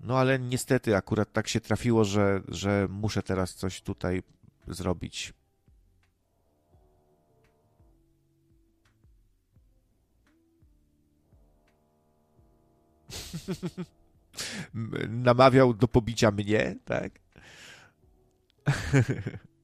[0.00, 4.22] No ale niestety akurat tak się trafiło, że, że muszę teraz coś tutaj
[4.68, 5.32] zrobić.
[15.08, 17.20] namawiał do pobicia mnie, tak?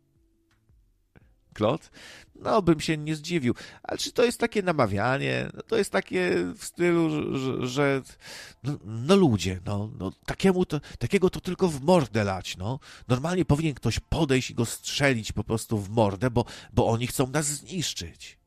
[1.55, 1.91] Klot?
[2.35, 3.55] No, bym się nie zdziwił.
[3.83, 5.49] Ale czy to jest takie namawianie?
[5.55, 8.03] No, to jest takie w stylu, że, że
[8.63, 12.79] no, no, ludzie, no, no takiemu to, takiego to tylko w mordę lać, no.
[13.09, 17.27] Normalnie powinien ktoś podejść i go strzelić po prostu w mordę, bo, bo oni chcą
[17.27, 18.39] nas zniszczyć.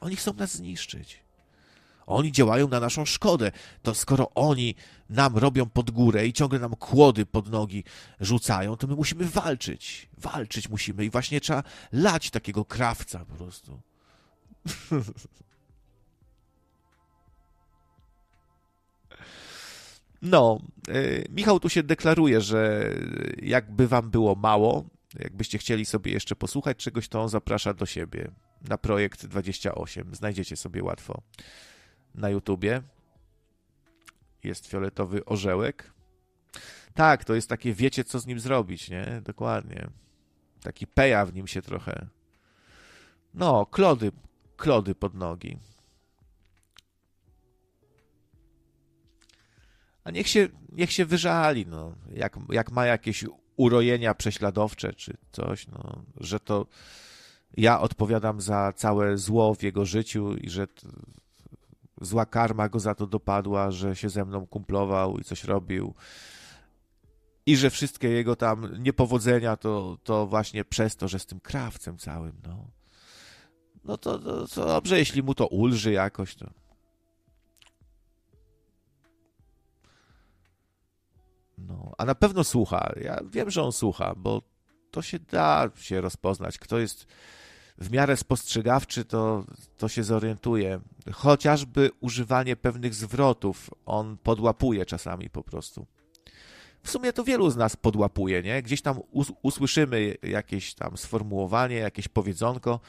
[0.00, 1.23] Oni chcą nas zniszczyć.
[2.06, 3.52] Oni działają na naszą szkodę.
[3.82, 4.74] To skoro oni
[5.10, 7.84] nam robią pod górę i ciągle nam kłody pod nogi
[8.20, 10.08] rzucają, to my musimy walczyć.
[10.18, 13.80] Walczyć musimy i właśnie trzeba lać takiego krawca po prostu.
[20.22, 20.58] No,
[20.88, 22.90] y, Michał tu się deklaruje, że
[23.42, 24.84] jakby wam było mało,
[25.18, 28.30] jakbyście chcieli sobie jeszcze posłuchać czegoś, to on zaprasza do siebie
[28.68, 30.14] na projekt 28.
[30.14, 31.22] Znajdziecie sobie łatwo
[32.14, 32.82] na YouTubie.
[34.44, 35.92] Jest fioletowy orzełek.
[36.94, 39.20] Tak, to jest takie, wiecie co z nim zrobić, nie?
[39.24, 39.88] Dokładnie.
[40.62, 42.06] Taki peja w nim się trochę.
[43.34, 44.12] No, klody,
[44.56, 45.58] klody pod nogi.
[50.04, 51.94] A niech się, niech się wyżali, no.
[52.12, 53.24] Jak, jak ma jakieś
[53.56, 56.66] urojenia prześladowcze czy coś, no, że to
[57.56, 60.66] ja odpowiadam za całe zło w jego życiu i że
[62.04, 65.94] zła karma go za to dopadła, że się ze mną kumplował i coś robił.
[67.46, 71.98] I że wszystkie jego tam niepowodzenia to, to właśnie przez to, że z tym krawcem
[71.98, 72.70] całym, no.
[73.84, 76.50] No to, to, to dobrze, jeśli mu to ulży jakoś, to.
[81.58, 82.92] No, a na pewno słucha.
[83.00, 84.42] Ja wiem, że on słucha, bo
[84.90, 86.58] to się da się rozpoznać.
[86.58, 87.06] Kto jest
[87.78, 89.44] w miarę spostrzegawczy, to,
[89.78, 90.80] to się zorientuje.
[91.12, 95.86] Chociażby używanie pewnych zwrotów on podłapuje czasami po prostu.
[96.82, 98.62] W sumie to wielu z nas podłapuje, nie?
[98.62, 102.80] Gdzieś tam us usłyszymy jakieś tam sformułowanie, jakieś powiedzonko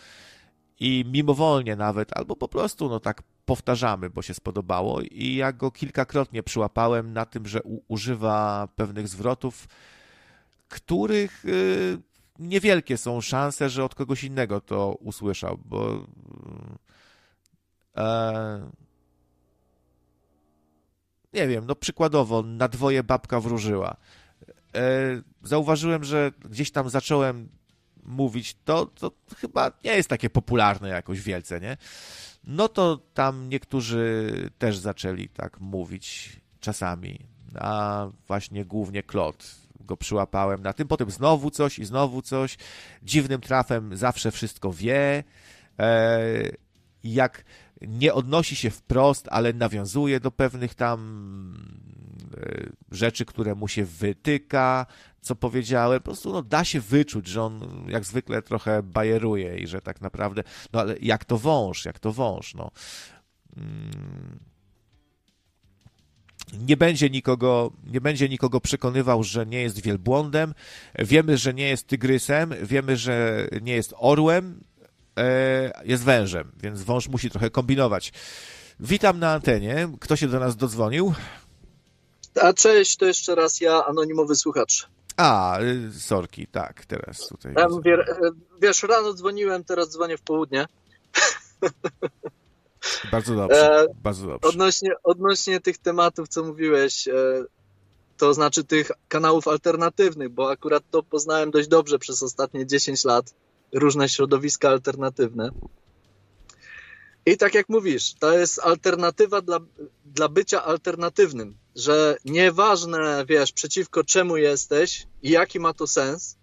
[0.80, 5.72] i mimowolnie nawet, albo po prostu no tak powtarzamy, bo się spodobało i ja go
[5.72, 9.67] kilkakrotnie przyłapałem na tym, że używa pewnych zwrotów,
[10.67, 11.97] których y,
[12.39, 16.05] niewielkie są szanse, że od kogoś innego to usłyszał, bo
[17.97, 18.69] e,
[21.33, 23.97] nie wiem, no przykładowo na dwoje babka wróżyła.
[24.75, 27.49] E, zauważyłem, że gdzieś tam zacząłem
[28.03, 31.77] mówić, to, to chyba nie jest takie popularne jakoś wielce, nie?
[32.43, 37.19] No to tam niektórzy też zaczęli tak mówić czasami,
[37.59, 42.57] a właśnie głównie Klot go przyłapałem na tym, potem znowu coś i znowu coś.
[43.03, 45.23] Dziwnym trafem zawsze wszystko wie.
[45.79, 46.19] E,
[47.03, 47.43] jak
[47.81, 50.99] nie odnosi się wprost, ale nawiązuje do pewnych tam
[52.37, 54.85] e, rzeczy, które mu się wytyka,
[55.21, 55.99] co powiedziałem.
[55.99, 60.01] Po prostu no, da się wyczuć, że on jak zwykle trochę bajeruje i że tak
[60.01, 62.71] naprawdę, no ale jak to wąż, jak to wąż, no.
[63.57, 64.55] Mm
[66.53, 70.53] nie będzie nikogo, nie będzie nikogo przekonywał, że nie jest wielbłądem.
[70.99, 74.64] Wiemy, że nie jest tygrysem, wiemy, że nie jest orłem,
[75.17, 78.14] e, jest wężem, więc wąż musi trochę kombinować.
[78.80, 79.90] Witam na antenie.
[79.99, 81.14] Kto się do nas dodzwonił?
[82.41, 84.88] A cześć, to jeszcze raz ja, anonimowy słuchacz.
[85.17, 87.53] A, y, sorki, tak, teraz tutaj.
[87.57, 87.98] Ja mówię,
[88.61, 90.65] wiesz, rano dzwoniłem, teraz dzwonię w południe.
[93.11, 94.49] Bardzo dobrze, e, bardzo dobrze.
[94.49, 97.14] Odnośnie, odnośnie tych tematów, co mówiłeś, e,
[98.17, 103.33] to znaczy tych kanałów alternatywnych, bo akurat to poznałem dość dobrze przez ostatnie 10 lat,
[103.73, 105.49] różne środowiska alternatywne.
[107.25, 109.59] I tak jak mówisz, to jest alternatywa dla,
[110.05, 116.38] dla bycia alternatywnym, że nieważne, wiesz, przeciwko czemu jesteś i jaki ma to sens,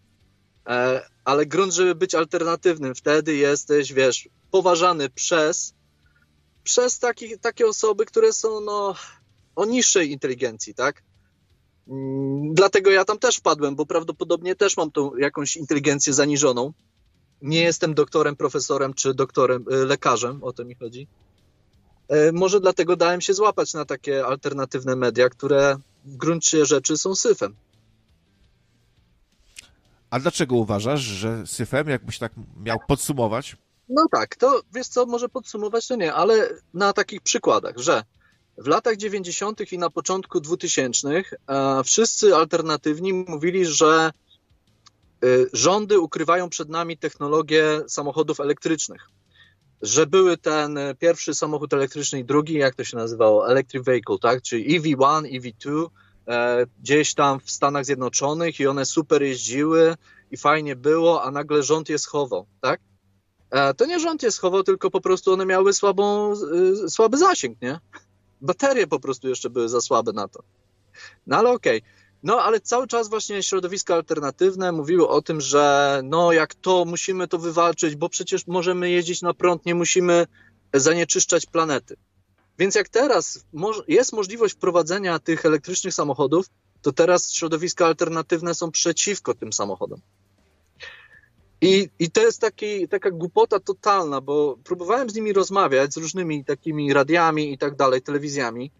[0.67, 5.75] e, ale grunt, żeby być alternatywnym, wtedy jesteś, wiesz, poważany przez
[6.65, 8.95] przez taki, takie osoby, które są no,
[9.57, 11.03] o niższej inteligencji, tak?
[11.89, 16.73] Mm, dlatego ja tam też wpadłem, bo prawdopodobnie też mam tą jakąś inteligencję zaniżoną.
[17.43, 21.07] Nie jestem doktorem, profesorem czy doktorem, y, lekarzem, o to mi chodzi.
[22.09, 27.15] E, może dlatego dałem się złapać na takie alternatywne media, które w gruncie rzeczy są
[27.15, 27.55] syfem.
[30.11, 32.33] A dlaczego uważasz, że syfem, jakbyś tak
[32.65, 33.57] miał podsumować?
[33.95, 38.03] No tak, to wiesz co, może podsumować to nie, ale na takich przykładach, że
[38.59, 39.73] w latach 90.
[39.73, 41.25] i na początku 2000 e,
[41.85, 49.09] wszyscy alternatywni mówili, że e, rządy ukrywają przed nami technologię samochodów elektrycznych.
[49.83, 54.43] że były ten pierwszy samochód elektryczny i drugi, jak to się nazywało, electric vehicle, tak,
[54.43, 55.87] czyli EV1, EV2,
[56.29, 59.95] e, gdzieś tam w Stanach Zjednoczonych i one super jeździły
[60.31, 62.81] i fajnie było, a nagle rząd je schował, tak?
[63.77, 66.33] To nie rząd je schował, tylko po prostu one miały słabą,
[66.85, 67.81] y, słaby zasięg, nie?
[68.41, 70.43] Baterie po prostu jeszcze były za słabe na to.
[71.27, 71.83] No ale okej.
[72.23, 77.29] No ale cały czas właśnie środowiska alternatywne mówiły o tym, że no jak to musimy
[77.29, 80.27] to wywalczyć, bo przecież możemy jeździć na prąd, nie musimy
[80.75, 81.97] zanieczyszczać planety.
[82.59, 83.45] Więc jak teraz
[83.89, 86.47] jest możliwość wprowadzenia tych elektrycznych samochodów,
[86.83, 90.01] to teraz środowiska alternatywne są przeciwko tym samochodom.
[91.63, 96.45] I, i to jest taki, taka głupota totalna, bo próbowałem z nimi rozmawiać, z różnymi
[96.45, 98.71] takimi radiami i tak dalej, telewizjami,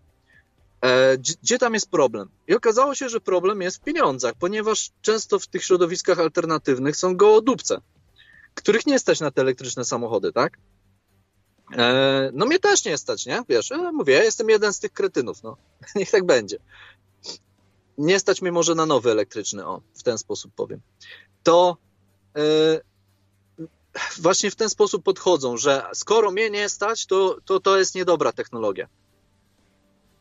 [0.81, 2.29] e, gdzie, tam jest problem.
[2.49, 7.17] I okazało się, że problem jest w pieniądzach, ponieważ często w tych środowiskach alternatywnych są
[7.17, 7.81] gołodupce,
[8.55, 10.59] których nie stać na te elektryczne samochody, tak?
[11.77, 13.43] E, no mnie też nie stać, nie?
[13.49, 15.57] Wiesz, e, mówię, ja jestem jeden z tych kretynów, no.
[15.97, 16.59] Niech tak będzie.
[17.99, 20.81] Nie stać mnie może na nowy elektryczny, o, w ten sposób powiem.
[21.43, 21.77] To
[24.21, 28.33] właśnie w ten sposób podchodzą, że skoro mnie nie stać, to, to to jest niedobra
[28.33, 28.89] technologia.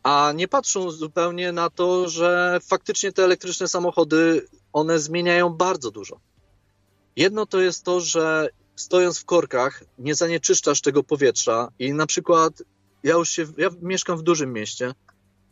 [0.04, 6.20] A nie patrzą zupełnie na to, że faktycznie te elektryczne samochody, one zmieniają bardzo dużo.
[7.16, 12.64] Jedno to jest to, że stojąc w korkach nie zanieczyszczasz tego powietrza i na przykład
[13.04, 14.94] ja już się, ja mieszkam w dużym mieście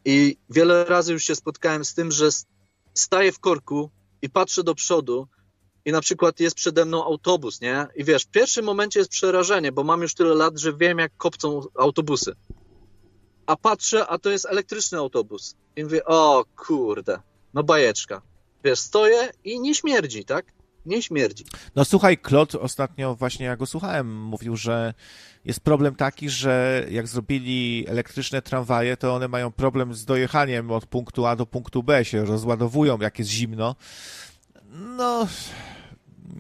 [0.06, 2.30] i wiele razy już się spotkałem z tym, że
[2.94, 3.90] staję w korku
[4.22, 5.28] i patrzę do przodu
[5.86, 7.88] i na przykład jest przede mną autobus, nie?
[7.96, 11.18] I wiesz, w pierwszym momencie jest przerażenie, bo mam już tyle lat, że wiem jak
[11.18, 12.34] kopcą autobusy.
[13.46, 15.56] A patrzę, a to jest elektryczny autobus.
[15.76, 17.20] I mówię, o kurde,
[17.54, 18.22] no bajeczka.
[18.64, 20.46] Wiesz, stoję i nie śmierdzi, tak?
[20.86, 21.46] Nie śmierdzi.
[21.76, 24.94] No słuchaj, Klot ostatnio właśnie ja go słuchałem, mówił, że
[25.46, 30.86] jest problem taki, że jak zrobili elektryczne tramwaje, to one mają problem z dojechaniem od
[30.86, 33.76] punktu A do punktu B, się rozładowują, jak jest zimno.
[34.72, 35.28] No.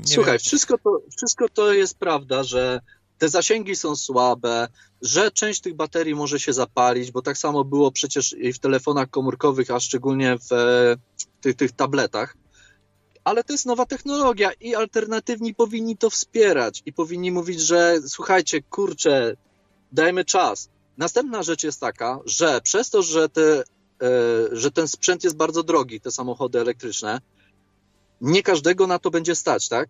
[0.06, 0.40] Słuchaj, wiem.
[0.40, 2.82] wszystko to, wszystko to jest prawda, że
[3.18, 4.68] te zasięgi są słabe,
[5.01, 9.09] że część tych baterii może się zapalić, bo tak samo było przecież i w telefonach
[9.09, 10.95] komórkowych, a szczególnie w e,
[11.42, 12.35] tych, tych tabletach.
[13.24, 18.61] Ale to jest nowa technologia i alternatywni powinni to wspierać i powinni mówić, że słuchajcie,
[18.61, 19.35] kurczę,
[19.92, 20.69] dajmy czas.
[20.98, 23.64] Następna rzecz jest taka, że przez to, że, te, e,
[24.51, 27.22] że ten sprzęt jest bardzo drogi, te samochody elektryczne,
[28.22, 29.90] nie każdego na to będzie stać, tak?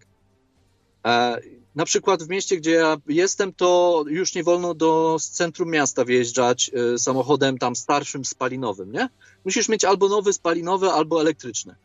[1.05, 1.41] E,
[1.75, 6.71] na przykład w mieście, gdzie ja jestem, to już nie wolno do centrum miasta wjeżdżać
[6.73, 9.09] e, samochodem tam starszym spalinowym, nie?
[9.45, 11.75] Musisz mieć albo nowy spalinowy, albo elektryczny.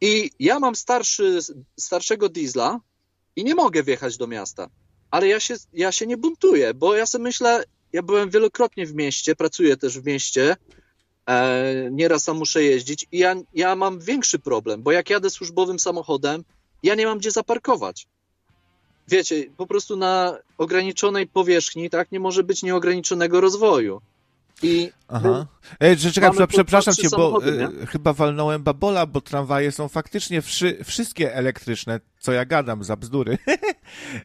[0.00, 1.38] I ja mam starszy,
[1.76, 2.80] starszego diesla
[3.36, 4.70] i nie mogę wjechać do miasta.
[5.10, 8.94] Ale ja się, ja się nie buntuję, bo ja sobie myślę, ja byłem wielokrotnie w
[8.94, 10.56] mieście, pracuję też w mieście,
[11.26, 15.78] e, nieraz tam muszę jeździć i ja, ja mam większy problem, bo jak jadę służbowym
[15.78, 16.44] samochodem,
[16.82, 18.06] ja nie mam gdzie zaparkować.
[19.08, 24.00] Wiecie, po prostu na ograniczonej powierzchni, tak, nie może być nieograniczonego rozwoju.
[24.62, 25.46] I Aha.
[25.80, 27.86] Ej, czekaj, przepraszam cię, bo e, nie?
[27.86, 33.38] chyba walnąłem babola, bo tramwaje są faktycznie wszy, wszystkie elektryczne, co ja gadam za bzdury.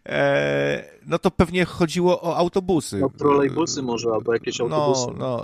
[0.05, 2.97] e, no to pewnie chodziło o autobusy.
[2.97, 5.07] No, trolejbusy może, albo jakieś autobusy.
[5.07, 5.43] No, no.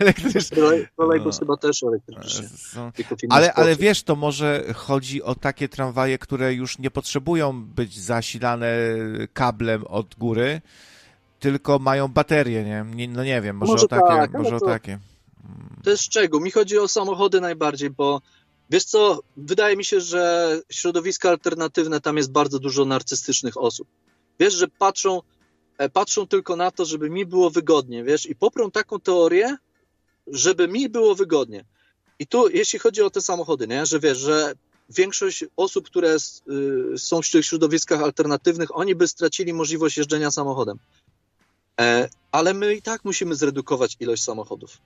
[0.00, 0.56] Elektryczne.
[0.56, 1.46] Trolej, trolejbus No.
[1.46, 1.82] chyba też
[3.22, 8.00] inny Ale, ale wiesz, to może chodzi o takie tramwaje, które już nie potrzebują być
[8.00, 8.68] zasilane
[9.32, 10.60] kablem od góry,
[11.40, 12.84] tylko mają baterie, nie?
[12.94, 14.06] nie no nie wiem, może, Może o takie.
[14.06, 14.98] tak, może ale o to- takie.
[15.84, 16.40] To jest szczegół.
[16.40, 18.20] Mi chodzi o samochody najbardziej, bo
[18.70, 23.88] wiesz co, wydaje mi się, że środowiska alternatywne, tam jest bardzo dużo narcystycznych osób.
[24.40, 25.22] Wiesz, że patrzą,
[25.78, 29.56] e, patrzą tylko na to, żeby mi było wygodnie, wiesz, i poprą taką teorię,
[30.26, 31.64] żeby mi było wygodnie.
[32.18, 34.54] I tu, jeśli chodzi o te samochody, nie, że wiesz, że
[34.88, 40.78] większość osób, które y, są w tych środowiskach alternatywnych, oni by stracili możliwość jeżdżenia samochodem.
[41.80, 44.78] E, ale my i tak musimy zredukować ilość samochodów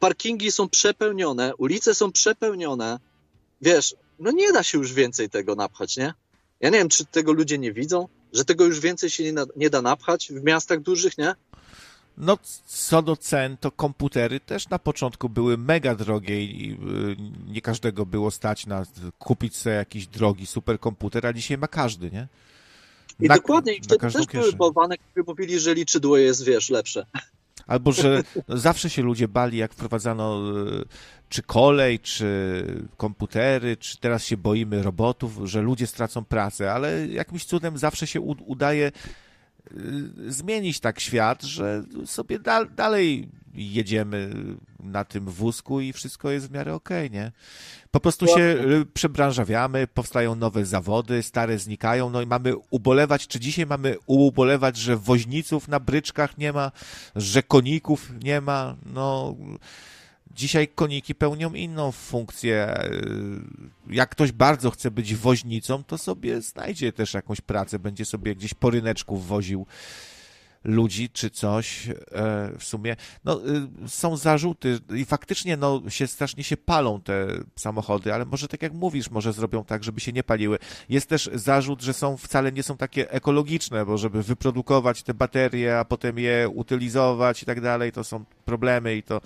[0.00, 2.98] parkingi są przepełnione, ulice są przepełnione.
[3.62, 6.14] Wiesz, no nie da się już więcej tego napchać, nie?
[6.60, 9.44] Ja nie wiem, czy tego ludzie nie widzą, że tego już więcej się nie, na,
[9.56, 11.34] nie da napchać w miastach dużych, nie?
[12.18, 17.16] No, co do cen, to komputery też na początku były mega drogie i y,
[17.52, 18.86] nie każdego było stać na
[19.18, 22.28] kupić sobie jakiś drogi superkomputer, a dzisiaj ma każdy, nie?
[23.20, 24.56] I Na- dokładnie, i wtedy też były kieszeń.
[24.56, 27.06] bałwany, które mówili, że liczydło jest, wiesz, lepsze.
[27.66, 30.40] Albo, że zawsze się ludzie bali, jak wprowadzano
[30.82, 30.84] y,
[31.28, 32.64] czy kolej, czy
[32.96, 38.20] komputery, czy teraz się boimy robotów, że ludzie stracą pracę, ale jakimś cudem zawsze się
[38.20, 38.92] udaje
[40.28, 44.30] zmienić tak świat, że sobie dal, dalej jedziemy
[44.80, 47.32] na tym wózku i wszystko jest w miarę okej, nie?
[47.90, 53.40] Po prostu się y, przebranżawiamy, powstają nowe zawody, stare znikają, no i mamy ubolewać, czy
[53.40, 56.72] dzisiaj mamy ubolewać, że woźniców na bryczkach nie ma,
[57.16, 59.36] że koników nie ma, no...
[60.36, 62.88] Dzisiaj koniki pełnią inną funkcję.
[63.90, 68.54] Jak ktoś bardzo chce być woźnicą, to sobie znajdzie też jakąś pracę, będzie sobie gdzieś
[68.54, 69.66] po ryneczku woził
[70.66, 71.94] ludzi czy coś e,
[72.58, 72.96] w sumie.
[73.24, 73.40] No,
[73.84, 78.62] y, są zarzuty i faktycznie no, się strasznie się palą te samochody, ale może tak
[78.62, 80.58] jak mówisz, może zrobią tak, żeby się nie paliły.
[80.88, 85.78] Jest też zarzut, że są wcale nie są takie ekologiczne, bo żeby wyprodukować te baterie,
[85.78, 89.20] a potem je utylizować i tak dalej, to są problemy i to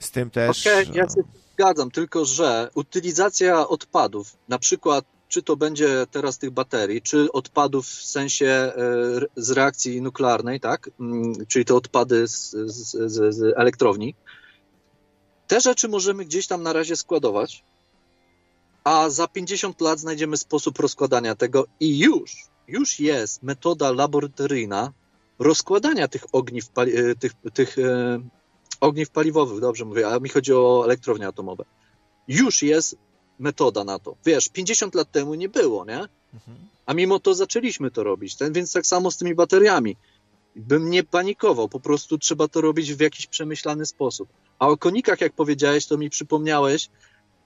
[0.00, 0.66] z tym też.
[0.66, 1.14] Okej, ja no.
[1.14, 1.22] się
[1.52, 7.86] zgadzam, tylko że utylizacja odpadów, na przykład czy to będzie teraz tych baterii, czy odpadów
[7.86, 8.72] w sensie e,
[9.36, 10.90] z reakcji nuklearnej, tak?
[11.00, 14.14] Mm, Czyli te odpady z, z, z, z elektrowni.
[15.46, 17.64] Te rzeczy możemy gdzieś tam na razie składować,
[18.84, 22.36] a za 50 lat znajdziemy sposób rozkładania tego i już,
[22.68, 24.92] już jest metoda laboratoryjna
[25.38, 28.20] rozkładania tych ogniw, e, tych, tych e,
[28.80, 31.64] ogniw paliwowych, dobrze mówię, a mi chodzi o elektrownie atomowe.
[32.28, 32.96] Już jest
[33.38, 34.16] metoda na to.
[34.26, 36.08] Wiesz, 50 lat temu nie było, nie?
[36.86, 38.36] A mimo to zaczęliśmy to robić.
[38.36, 39.96] Ten, więc tak samo z tymi bateriami.
[40.56, 44.28] Bym nie panikował, po prostu trzeba to robić w jakiś przemyślany sposób.
[44.58, 46.88] A o konikach, jak powiedziałeś, to mi przypomniałeś,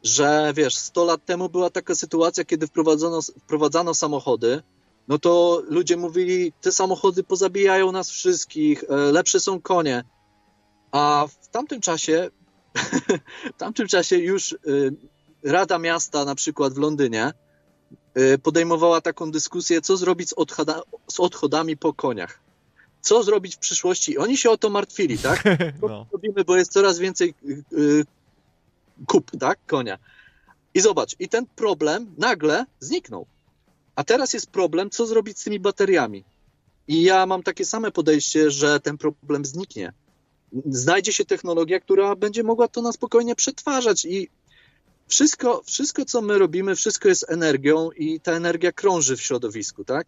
[0.03, 4.63] że wiesz, 100 lat temu była taka sytuacja, kiedy wprowadzono, wprowadzano samochody,
[5.09, 10.05] no to ludzie mówili, te samochody pozabijają nas wszystkich, e, lepsze są konie.
[10.95, 12.31] A w tamtym czasie,
[13.55, 14.57] w tamtym czasie już y,
[15.43, 17.33] Rada Miasta na przykład w Londynie
[18.19, 22.41] y, podejmowała taką dyskusję, co zrobić z, odchoda, z odchodami po koniach.
[23.01, 24.19] Co zrobić w przyszłości?
[24.19, 25.43] Oni się o to martwili, tak?
[25.81, 26.07] Co No.
[26.13, 27.35] robimy, bo jest coraz więcej
[27.73, 28.05] y,
[29.07, 29.59] kup, tak?
[29.67, 29.99] Konia.
[30.75, 33.27] I zobacz, i ten problem nagle zniknął.
[33.97, 36.25] A teraz jest problem, co zrobić z tymi bateriami.
[36.89, 39.93] I ja mam takie same podejście, że ten problem zniknie.
[40.67, 44.29] Znajdzie się technologia, która będzie mogła to na spokojnie przetwarzać i
[45.09, 50.07] wszystko, wszystko, co my robimy, wszystko jest energią i ta energia krąży w środowisku, tak?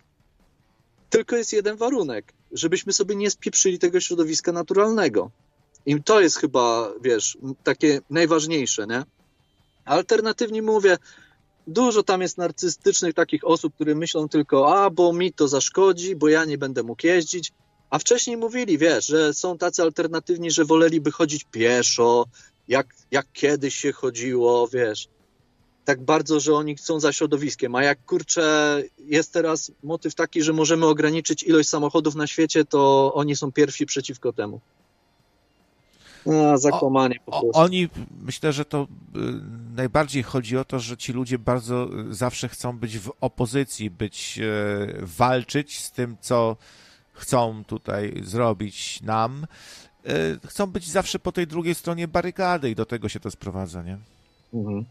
[1.11, 5.31] Tylko jest jeden warunek, żebyśmy sobie nie spieprzyli tego środowiska naturalnego.
[5.87, 9.03] I to jest chyba, wiesz, takie najważniejsze, nie?
[9.85, 10.99] Alternatywnie mówię,
[11.67, 16.29] dużo tam jest narcystycznych takich osób, które myślą tylko, a bo mi to zaszkodzi, bo
[16.29, 17.53] ja nie będę mógł jeździć.
[17.91, 22.27] A wcześniej mówili, wiesz, że są tacy alternatywni, że woleliby chodzić pieszo,
[22.69, 25.09] jak, jak kiedyś się chodziło, wiesz.
[25.85, 27.75] Tak bardzo, że oni chcą za środowiskiem.
[27.75, 33.13] A jak kurczę, jest teraz motyw taki, że możemy ograniczyć ilość samochodów na świecie, to
[33.15, 34.61] oni są pierwsi przeciwko temu.
[36.33, 37.61] A, zakłamanie po O, prostu.
[37.61, 37.89] oni,
[38.21, 38.83] myślę, że to
[39.17, 39.19] y,
[39.77, 44.39] najbardziej chodzi o to, że ci ludzie bardzo y, zawsze chcą być w opozycji, być,
[44.39, 46.57] y, walczyć z tym, co
[47.17, 49.47] chcą tutaj zrobić nam.
[50.07, 53.83] Y, Chcą być zawsze po tej drugiej stronie barykady i do tego się to sprowadza,
[53.83, 53.99] nie?
[54.55, 54.85] Mhm.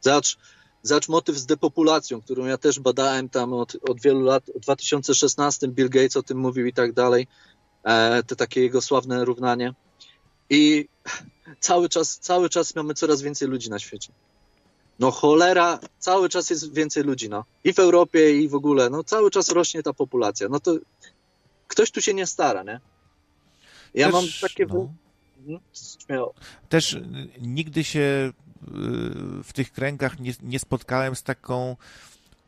[0.00, 0.38] Zacz,
[0.82, 4.44] zacz motyw z depopulacją, którą ja też badałem tam od, od wielu lat.
[4.54, 7.26] W 2016 Bill Gates o tym mówił i tak dalej.
[7.84, 9.74] E, te takie jego sławne równanie.
[10.50, 10.88] I
[11.60, 14.12] cały czas, cały czas mamy coraz więcej ludzi na świecie.
[14.98, 17.44] No cholera, cały czas jest więcej ludzi, no.
[17.64, 20.48] I w Europie, i w ogóle, no cały czas rośnie ta populacja.
[20.48, 20.76] No to
[21.72, 22.80] ktoś tu się nie stara, nie?
[23.94, 24.66] Ja Też, mam takie...
[24.66, 24.88] no.
[25.38, 25.60] Mhm,
[26.06, 26.34] Śmiało.
[26.68, 27.02] Też y,
[27.40, 28.32] nigdy się y,
[29.42, 31.76] w tych kręgach nie, nie spotkałem z taką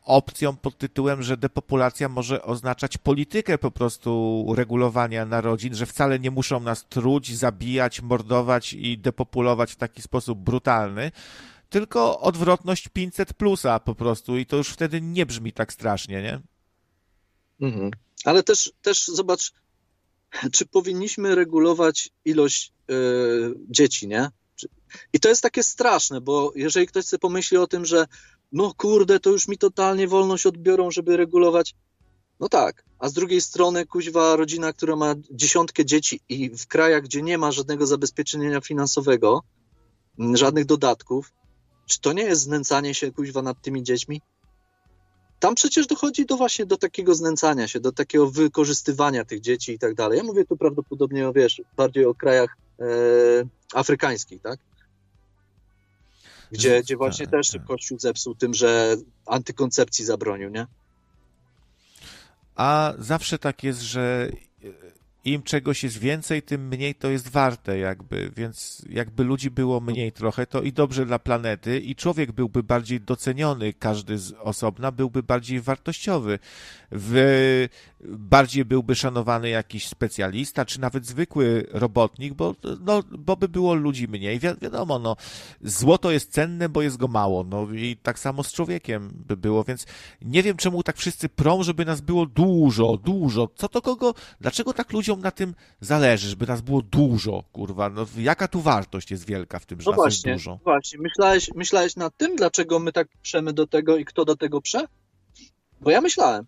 [0.05, 6.31] opcją pod tytułem, że depopulacja może oznaczać politykę po prostu regulowania narodzin, że wcale nie
[6.31, 11.13] muszą nas truć, zabijać, mordować i depopulować w taki sposób brutalny,
[11.71, 16.41] tylko odwrotność 500 plusa po prostu i to już wtedy nie brzmi tak strasznie, nie?
[17.61, 17.91] Mhm.
[18.25, 19.53] Ale też, też zobacz,
[20.53, 22.95] czy powinniśmy regulować ilość e,
[23.69, 24.31] dzieci, nie?
[25.13, 28.07] I to jest takie straszne, bo jeżeli ktoś sobie pomyśli o tym, że
[28.53, 31.75] no kurde, to już mi totalnie wolność odbiorą, żeby regulować.
[32.41, 37.03] No tak, a z drugiej strony kuźwa rodzina, która ma dziesiątkę dzieci i w krajach,
[37.03, 39.43] gdzie nie ma żadnego zabezpieczenia finansowego,
[40.19, 41.33] żadnych dodatków,
[41.87, 44.21] czy to nie jest znęcanie się kuźwa nad tymi dziećmi?
[45.45, 49.79] Tam przecież dochodzi do właśnie do takiego znęcania się, do takiego wykorzystywania tych dzieci i
[49.79, 50.19] tak dalej.
[50.19, 52.85] Ja mówię tu prawdopodobnie o, wiesz, bardziej o krajach e,
[53.75, 54.59] afrykańskich, tak?
[56.53, 60.67] Gdzie, gdzie właśnie też Kościół zepsuł tym, że antykoncepcji zabronił, nie?
[62.57, 64.31] a zawsze tak jest, że
[65.25, 70.13] im czegoś jest więcej, tym mniej to jest warte, jakby, więc jakby ludzi było mniej
[70.13, 75.23] trochę, to i dobrze dla planety, i człowiek byłby bardziej doceniony, każdy z osobna byłby
[75.23, 76.39] bardziej wartościowy,
[76.93, 77.69] w,
[78.09, 84.09] bardziej byłby szanowany jakiś specjalista, czy nawet zwykły robotnik, bo, no, bo by było ludzi
[84.09, 84.39] mniej.
[84.39, 85.17] Wi wiadomo, no,
[85.61, 89.65] złoto jest cenne, bo jest go mało, no i tak samo z człowiekiem by było,
[89.65, 89.87] więc
[90.23, 93.49] nie wiem, czemu tak wszyscy prą, żeby nas było dużo, dużo.
[93.55, 98.07] Co to kogo, dlaczego tak ludziom na tym zależy, żeby nas było dużo, kurwa, no
[98.19, 100.59] jaka tu wartość jest wielka w tym, że No nas właśnie, jest dużo?
[100.65, 100.99] właśnie.
[100.99, 104.85] Myślałeś, myślałeś nad tym, dlaczego my tak przemy do tego i kto do tego prze?
[105.81, 106.47] Bo ja myślałem.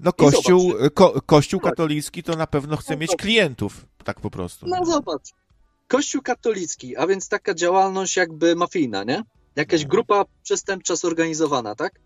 [0.00, 4.66] No kościół, ko, kościół katolicki to na pewno chce mieć klientów, tak po prostu.
[4.66, 5.30] No zobacz.
[5.88, 9.22] Kościół katolicki, a więc taka działalność jakby mafijna, nie?
[9.56, 12.00] Jakaś grupa przestępcza zorganizowana, tak?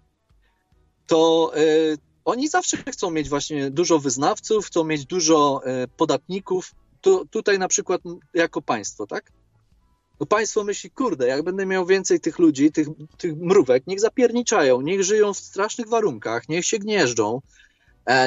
[1.07, 6.75] To y, oni zawsze chcą mieć właśnie dużo wyznawców, chcą mieć dużo y, podatników.
[7.01, 8.01] Tu, tutaj na przykład
[8.35, 9.33] jako państwo, tak?
[10.19, 14.81] To państwo myśli, kurde, jak będę miał więcej tych ludzi, tych, tych mrówek, niech zapierniczają,
[14.81, 17.41] niech żyją w strasznych warunkach, niech się gnieżdżą,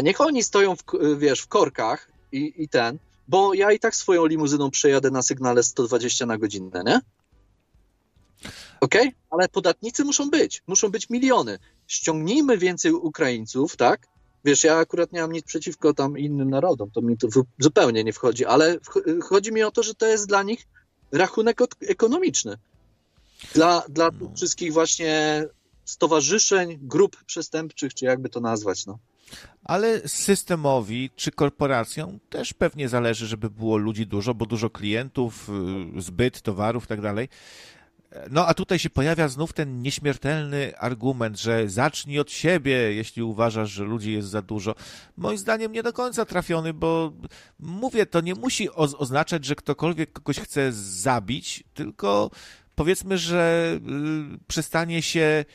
[0.03, 2.97] niech oni stoją, w, k- wiesz, w korkach i, i ten,
[3.27, 6.99] bo ja i tak swoją limuzyną przejadę na sygnale 120 na godzinę, nie?
[8.81, 9.15] Okej?
[9.29, 11.59] Ale podatnicy muszą być, muszą być miliony.
[11.87, 14.07] Ściągnijmy więcej Ukraińców, tak?
[14.45, 17.27] Wiesz, ja akurat nie mam nic przeciwko tam innym narodom, to mi to
[17.59, 20.67] zupełnie nie wchodzi, ale wch- chodzi mi o to, że to jest dla nich
[21.11, 22.57] rachunek ekonomiczny.
[23.53, 25.43] Dla, dla tych wszystkich właśnie
[25.85, 28.97] stowarzyszeń, grup przestępczych, czy jakby to nazwać, no.
[29.63, 35.49] Ale systemowi czy korporacjom też pewnie zależy, żeby było ludzi dużo, bo dużo klientów,
[35.97, 37.29] y, zbyt towarów i tak dalej.
[38.29, 43.69] No a tutaj się pojawia znów ten nieśmiertelny argument, że zacznij od siebie, jeśli uważasz,
[43.69, 44.75] że ludzi jest za dużo.
[45.17, 47.13] Moim zdaniem nie do końca trafiony, bo
[47.59, 52.31] mówię, to nie musi oz- oznaczać, że ktokolwiek kogoś chce zabić, tylko
[52.75, 53.71] powiedzmy, że
[54.35, 55.45] y, przestanie się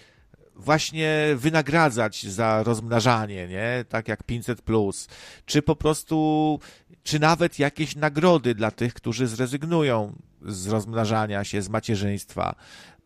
[0.56, 3.84] właśnie wynagradzać za rozmnażanie, nie?
[3.88, 5.08] Tak jak 500 plus,
[5.46, 6.58] czy po prostu,
[7.02, 10.12] czy nawet jakieś nagrody dla tych, którzy zrezygnują
[10.46, 12.54] z rozmnażania się, z macierzyństwa.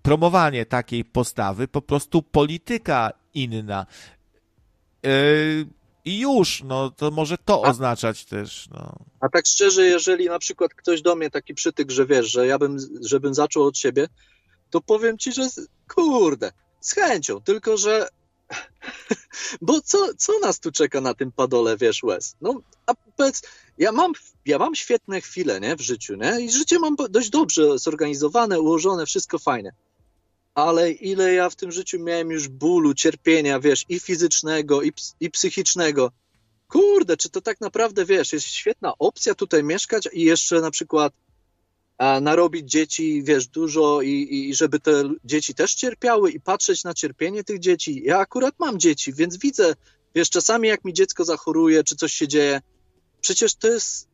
[0.02, 3.86] Promowanie takiej postawy, po prostu polityka inna.
[5.02, 5.10] Yy,
[6.04, 8.98] I już, no to może to oznaczać też, no.
[9.20, 12.58] A tak szczerze, jeżeli na przykład ktoś do mnie taki przytyk, że wiesz, że ja
[12.58, 14.08] bym, żebym zaczął od siebie,
[14.70, 15.42] to powiem ci, że
[15.94, 16.52] kurde,
[16.86, 18.08] z chęcią, tylko że
[19.62, 22.36] bo co, co nas tu czeka na tym padole, wiesz, łez?
[22.40, 23.42] No, a powiedz,
[23.78, 24.12] ja mam,
[24.46, 29.06] ja mam świetne chwile, nie, w życiu, nie, i życie mam dość dobrze zorganizowane, ułożone,
[29.06, 29.72] wszystko fajne.
[30.54, 35.30] Ale ile ja w tym życiu miałem już bólu, cierpienia, wiesz, i fizycznego, i, i
[35.30, 36.10] psychicznego.
[36.68, 41.12] Kurde, czy to tak naprawdę, wiesz, jest świetna opcja tutaj mieszkać i jeszcze na przykład
[41.98, 47.44] narobić dzieci, wiesz, dużo i, i żeby te dzieci też cierpiały i patrzeć na cierpienie
[47.44, 48.02] tych dzieci.
[48.04, 49.74] Ja akurat mam dzieci, więc widzę,
[50.14, 52.60] wiesz, czasami jak mi dziecko zachoruje, czy coś się dzieje,
[53.20, 54.08] przecież to jest,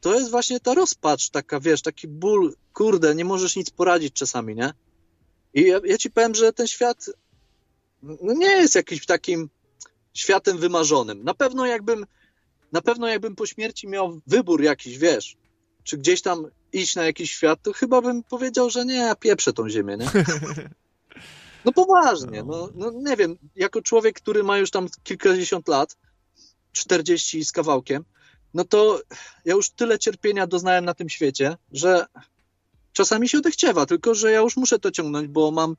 [0.00, 4.54] to jest właśnie ta rozpacz, taka, wiesz, taki ból, kurde, nie możesz nic poradzić czasami,
[4.54, 4.72] nie?
[5.54, 7.06] I ja, ja ci powiem, że ten świat
[8.02, 9.48] no nie jest jakimś takim
[10.14, 11.24] światem wymarzonym.
[11.24, 12.06] Na pewno jakbym,
[12.72, 15.36] na pewno jakbym po śmierci miał wybór jakiś, wiesz,
[15.84, 19.52] czy gdzieś tam iść na jakiś świat, to chyba bym powiedział, że nie, ja pieprzę
[19.52, 20.10] tą ziemię, nie?
[21.64, 25.96] No poważnie, no, no nie wiem, jako człowiek, który ma już tam kilkadziesiąt lat,
[26.72, 28.04] 40 z kawałkiem,
[28.54, 29.00] no to
[29.44, 32.06] ja już tyle cierpienia doznałem na tym świecie, że
[32.92, 35.76] czasami się odechciewa, tylko że ja już muszę to ciągnąć, bo mam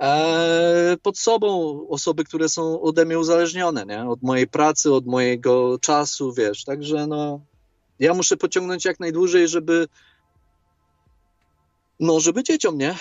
[0.00, 4.08] e, pod sobą osoby, które są ode mnie uzależnione, nie?
[4.08, 7.40] Od mojej pracy, od mojego czasu, wiesz, także no
[7.98, 9.88] ja muszę pociągnąć jak najdłużej, żeby
[12.00, 12.94] no, żeby dzieciom, nie?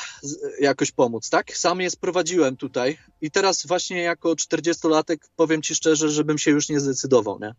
[0.60, 1.58] Jakoś pomóc, tak?
[1.58, 6.70] Sam je sprowadziłem tutaj i teraz właśnie jako 40-latek powiem ci szczerze, żebym się już
[6.70, 7.54] nie zdecydował, nie?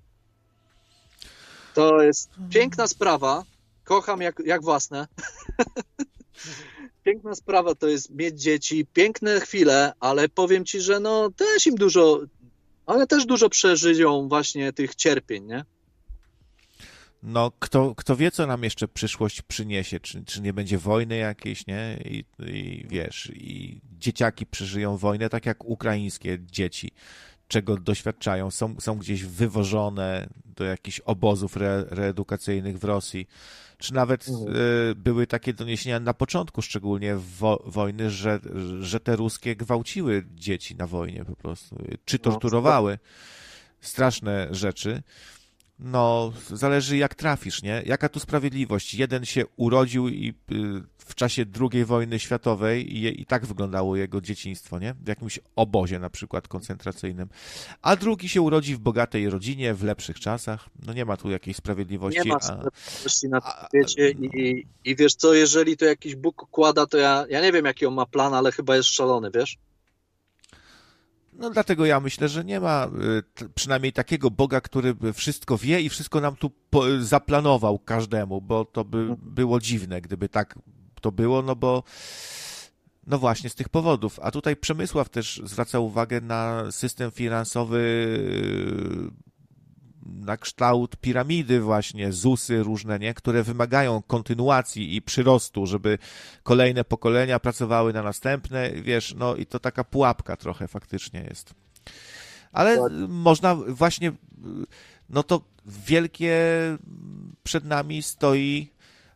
[1.75, 3.45] To jest piękna sprawa.
[3.85, 5.07] Kocham jak, jak własne.
[7.05, 11.75] Piękna sprawa to jest mieć dzieci, piękne chwile, ale powiem ci, że no też im
[11.75, 12.21] dużo,
[12.87, 15.65] ale też dużo przeżyją właśnie tych cierpień, nie?
[17.23, 21.67] No, kto, kto wie, co nam jeszcze przyszłość przyniesie, czy, czy nie będzie wojny jakiejś,
[21.67, 21.99] nie?
[22.05, 26.91] I, I wiesz, i dzieciaki przeżyją wojnę, tak jak ukraińskie dzieci,
[27.49, 33.29] czego doświadczają, są, są gdzieś wywożone do jakichś obozów re, reedukacyjnych w Rosji,
[33.79, 38.41] czy nawet e, były takie doniesienia na początku szczególnie wo, wojny, że,
[38.81, 42.99] że te ruskie gwałciły dzieci na wojnie po prostu, czy torturowały.
[43.81, 45.03] straszne rzeczy.
[45.81, 47.83] No, zależy jak trafisz, nie?
[47.87, 48.95] Jaka tu sprawiedliwość?
[48.95, 54.21] Jeden się urodził i y, w czasie II wojny światowej i, i tak wyglądało jego
[54.21, 54.95] dzieciństwo, nie?
[54.95, 57.29] W jakimś obozie na przykład koncentracyjnym.
[57.83, 60.69] A drugi się urodzi w bogatej rodzinie, w lepszych czasach.
[60.87, 62.21] No nie ma tu jakiejś sprawiedliwości.
[62.25, 66.87] Nie ma a- sprawiedliwości na świecie i, i wiesz co, jeżeli to jakiś Bóg układa,
[66.87, 69.57] to ja, ja nie wiem jaki on ma plan, ale chyba jest szalony, wiesz?
[71.39, 72.91] No dlatego ja myślę, że nie ma
[73.43, 78.41] y, przynajmniej takiego Boga, który by wszystko wie i wszystko nam tu po, zaplanował każdemu,
[78.41, 80.59] bo to by było dziwne, gdyby tak
[81.01, 81.83] to było, no bo
[83.07, 84.21] no właśnie z tych powodów.
[84.23, 87.79] A tutaj Przemysław też zwraca uwagę na system finansowy
[89.25, 89.28] y,
[90.09, 93.15] na kształt piramidy właśnie, ZUSy różne, nie?
[93.15, 95.99] które wymagają kontynuacji i przyrostu, żeby
[96.43, 101.55] kolejne pokolenia pracowały na następne, wiesz, no i to taka pułapka trochę faktycznie jest.
[102.53, 102.79] Ale
[103.09, 104.13] można właśnie,
[105.11, 106.37] no to wielkie
[107.43, 108.71] przed nami stoi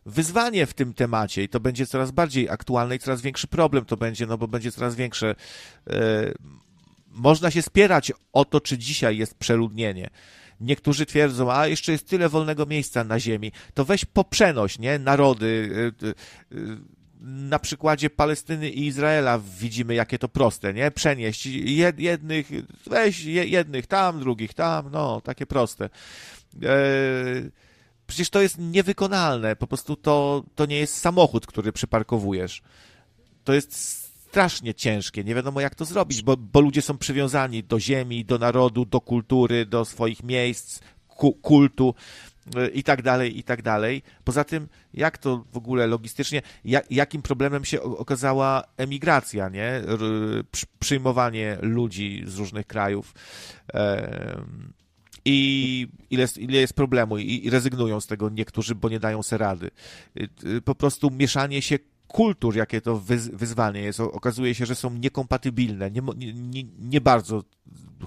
[0.05, 3.97] wyzwanie w tym temacie i to będzie coraz bardziej aktualne i coraz większy problem to
[3.97, 5.35] będzie, no bo będzie coraz większe.
[5.89, 6.33] e,
[7.07, 10.09] Można się spierać o to, czy dzisiaj jest przeludnienie.
[10.61, 14.99] Niektórzy twierdzą, a jeszcze jest tyle wolnego miejsca na ziemi, to weź poprzenoś, nie?
[14.99, 15.45] Narody.
[16.03, 16.13] y, y,
[16.57, 16.77] y,
[17.21, 20.91] Na przykładzie Palestyny i Izraela widzimy, jakie to proste, nie?
[20.91, 22.49] Przenieść jed- jednych,
[22.87, 25.85] weź je- jednych tam, drugich tam, no, takie proste.
[26.63, 26.69] E,
[28.07, 32.61] Przecież to jest niewykonalne, po prostu to, to nie jest samochód, który przyparkowujesz.
[33.43, 34.02] To jest
[34.33, 38.37] strasznie ciężkie, nie wiadomo jak to zrobić, bo, bo ludzie są przywiązani do ziemi, do
[38.37, 41.95] narodu, do kultury, do swoich miejsc, ku, kultu
[42.57, 44.01] y, i tak dalej, i tak dalej.
[44.23, 49.81] Poza tym, jak to w ogóle logistycznie, jak, jakim problemem się okazała emigracja, nie?
[50.79, 53.13] Przyjmowanie ludzi z różnych krajów.
[55.25, 59.37] I ile, ile jest problemu i, i rezygnują z tego niektórzy, bo nie dają se
[59.37, 59.71] rady.
[60.17, 61.79] Y, y, Po prostu mieszanie się
[62.13, 66.01] kultur, jakie to wyz, wyzwanie jest, okazuje się, że są niekompatybilne, nie,
[66.35, 67.43] nie, nie bardzo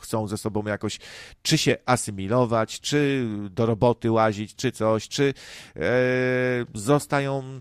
[0.00, 0.98] chcą ze sobą jakoś
[1.42, 5.34] czy się asymilować, czy do roboty łazić, czy coś, czy
[5.76, 5.82] e,
[6.74, 7.60] zostają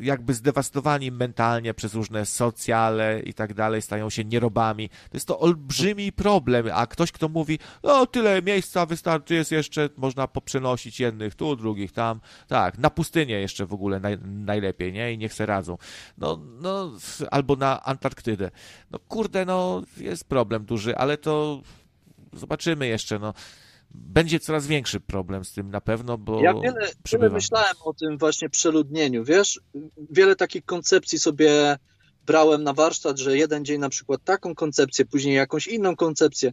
[0.00, 4.88] jakby zdewastowani mentalnie przez różne socjale i tak dalej, stają się nierobami.
[4.88, 9.88] To jest to olbrzymi problem, a ktoś, kto mówi, no tyle miejsca wystarczy, jest jeszcze,
[9.96, 15.12] można poprzenosić jednych tu, drugich tam, tak, na pustynię jeszcze w ogóle naj, najlepiej, nie?
[15.12, 15.78] I niech se radzą.
[16.18, 16.92] No, no,
[17.30, 18.50] albo na Antarktydę.
[18.90, 21.62] No kurde, no, jest problem duży, ale to
[22.32, 23.34] zobaczymy jeszcze, no.
[23.94, 28.18] Będzie coraz większy problem z tym na pewno, bo Ja wiele, wiele myślałem o tym
[28.18, 29.60] właśnie przeludnieniu, wiesz?
[30.10, 31.78] Wiele takich koncepcji sobie
[32.26, 36.52] brałem na warsztat, że jeden dzień na przykład taką koncepcję, później jakąś inną koncepcję.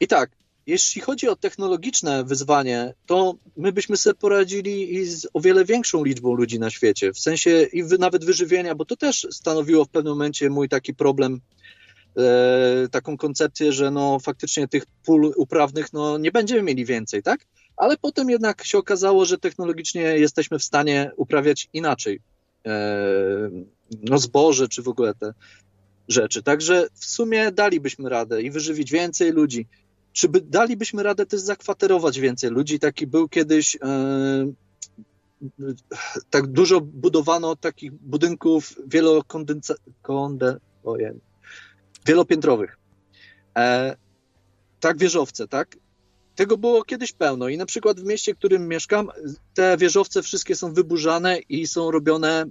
[0.00, 0.30] I tak,
[0.66, 6.04] jeśli chodzi o technologiczne wyzwanie, to my byśmy sobie poradzili i z o wiele większą
[6.04, 10.12] liczbą ludzi na świecie, w sensie i nawet wyżywienia, bo to też stanowiło w pewnym
[10.12, 11.40] momencie mój taki problem,
[12.90, 17.46] taką koncepcję, że no faktycznie tych pól uprawnych no nie będziemy mieli więcej, tak?
[17.76, 22.20] Ale potem jednak się okazało, że technologicznie jesteśmy w stanie uprawiać inaczej
[22.66, 23.50] e,
[24.02, 25.34] no zboże, czy w ogóle te
[26.08, 26.42] rzeczy.
[26.42, 29.66] Także w sumie dalibyśmy radę i wyżywić więcej ludzi.
[30.12, 32.78] Czy by, dalibyśmy radę też zakwaterować więcej ludzi?
[32.78, 34.52] Taki był kiedyś e,
[36.30, 41.12] tak dużo budowano takich budynków wielokondensa, konde, ojej,
[42.06, 42.78] wielopiętrowych.
[43.58, 43.96] E,
[44.80, 45.76] tak, wieżowce, tak?
[46.34, 49.10] Tego było kiedyś pełno i na przykład w mieście, w którym mieszkam,
[49.54, 52.44] te wieżowce wszystkie są wyburzane i są robione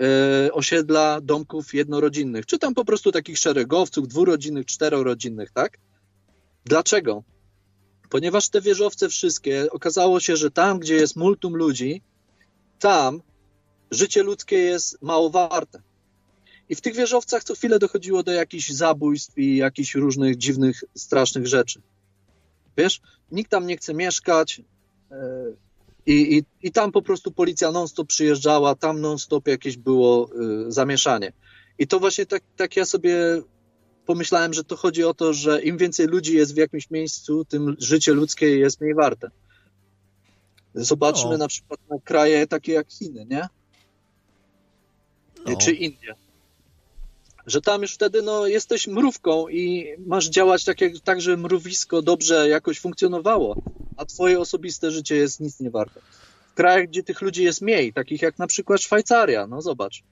[0.00, 5.78] e, osiedla domków jednorodzinnych, czy tam po prostu takich szeregowców, dwurodzinnych, czterorodzinnych, tak?
[6.64, 7.22] Dlaczego?
[8.10, 12.02] Ponieważ te wieżowce wszystkie, okazało się, że tam, gdzie jest multum ludzi,
[12.78, 13.22] tam
[13.90, 15.82] życie ludzkie jest mało warte.
[16.68, 21.46] I w tych wieżowcach co chwilę dochodziło do jakichś zabójstw i jakichś różnych dziwnych, strasznych
[21.46, 21.80] rzeczy.
[22.76, 23.00] Wiesz,
[23.32, 24.62] nikt tam nie chce mieszkać
[25.10, 25.16] e,
[26.06, 31.32] i, i, i tam po prostu policja non-stop przyjeżdżała, tam non-stop jakieś było e, zamieszanie.
[31.78, 33.42] I to właśnie tak, tak ja sobie
[34.06, 37.76] pomyślałem, że to chodzi o to, że im więcej ludzi jest w jakimś miejscu, tym
[37.78, 39.30] życie ludzkie jest mniej warte.
[40.74, 41.38] Zobaczmy No.
[41.38, 43.48] na przykład na kraje takie jak Chiny, nie?
[45.46, 45.56] No.
[45.56, 46.14] Czy Indie.
[47.48, 52.02] Że tam już wtedy no, jesteś mrówką i masz działać tak, jak, tak, żeby mrówisko
[52.02, 53.62] dobrze jakoś funkcjonowało,
[53.96, 56.00] a twoje osobiste życie jest nic nie warte.
[56.50, 60.02] W krajach, gdzie tych ludzi jest mniej, takich jak na przykład Szwajcaria, no zobacz.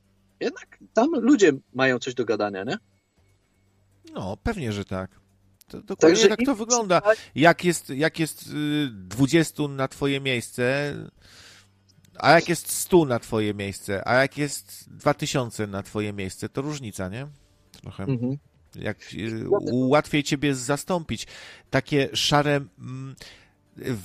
[0.40, 2.78] Jednak tam ludzie mają coś do gadania, nie?
[4.14, 5.10] No, pewnie, że tak.
[5.68, 7.02] To dokładnie Także tak to wygląda.
[7.34, 10.94] Jak jest, jak jest y, 20 na twoje miejsce,
[12.18, 16.62] a jak jest 100 na twoje miejsce, a jak jest 2000 na twoje miejsce, to
[16.62, 17.26] różnica, nie?
[17.82, 18.04] Trochę.
[18.04, 18.38] Mhm.
[18.74, 21.26] Jak y, łatwiej ciebie zastąpić.
[21.70, 22.60] Takie szare,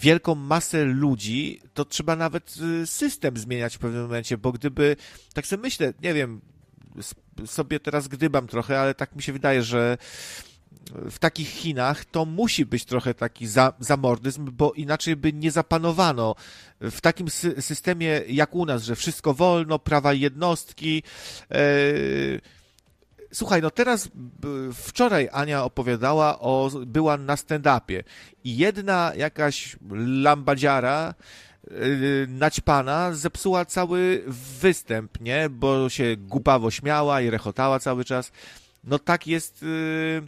[0.01, 4.95] wielką masę ludzi, to trzeba nawet y, system zmieniać w pewnym momencie, bo gdyby,
[5.33, 6.41] tak sobie myślę, nie wiem,
[7.45, 9.97] sobie teraz gdybam trochę, ale tak mi się wydaje, że
[11.09, 16.35] w takich Chinach to musi być trochę taki za, zamordyzm, bo inaczej by nie zapanowano
[16.81, 21.03] w takim sy- systemie jak u nas, że wszystko wolno, prawa jednostki.
[21.51, 21.61] E,
[23.33, 24.09] Słuchaj, no teraz
[24.73, 28.03] wczoraj Ania opowiadała o, była na stand-upie
[28.43, 29.75] i jedna jakaś
[30.23, 31.13] lambadziara
[31.71, 34.23] yy, naćpana zepsuła cały
[34.61, 35.49] występ, nie?
[35.49, 38.31] Bo się głupawo śmiała i rechotała cały czas.
[38.83, 40.27] No tak jest yy,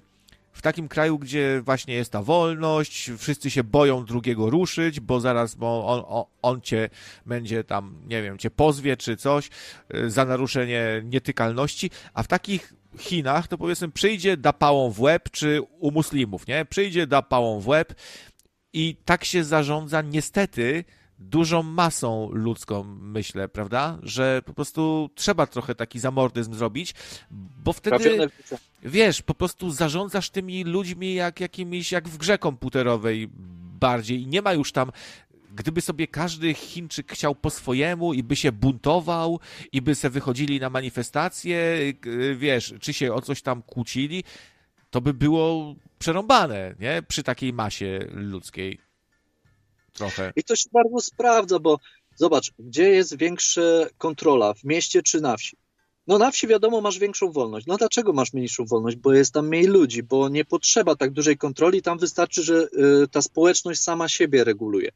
[0.53, 5.55] w takim kraju, gdzie właśnie jest ta wolność, wszyscy się boją drugiego ruszyć, bo zaraz
[5.55, 6.89] bo on, on, cię
[7.25, 9.49] będzie tam, nie wiem, cię pozwie czy coś
[9.89, 15.29] yy, za naruszenie nietykalności, a w takich Chinach to powiedzmy przyjdzie, da pałą w łeb,
[15.31, 16.65] czy u muslimów, nie?
[16.65, 17.93] Przyjdzie, da pałą w łeb
[18.73, 20.83] i tak się zarządza niestety
[21.29, 23.97] dużą masą ludzką, myślę, prawda?
[24.03, 26.93] Że po prostu trzeba trochę taki zamordyzm zrobić,
[27.63, 28.29] bo wtedy,
[28.83, 33.29] wiesz, po prostu zarządzasz tymi ludźmi jak jakimiś, jak w grze komputerowej
[33.79, 34.91] bardziej i nie ma już tam
[35.55, 39.39] gdyby sobie każdy Chińczyk chciał po swojemu i by się buntował
[39.71, 41.77] i by se wychodzili na manifestacje,
[42.35, 44.23] wiesz, czy się o coś tam kłócili,
[44.89, 47.03] to by było przerąbane, nie?
[47.07, 48.79] Przy takiej masie ludzkiej.
[49.93, 50.33] Trochę.
[50.35, 51.79] I to się bardzo sprawdza, bo
[52.15, 53.61] zobacz, gdzie jest większa
[53.97, 55.57] kontrola, w mieście czy na wsi?
[56.07, 57.65] No na wsi wiadomo, masz większą wolność.
[57.65, 58.97] No dlaczego masz mniejszą wolność?
[58.97, 62.67] Bo jest tam mniej ludzi, bo nie potrzeba tak dużej kontroli, tam wystarczy, że
[63.03, 64.91] y, ta społeczność sama siebie reguluje.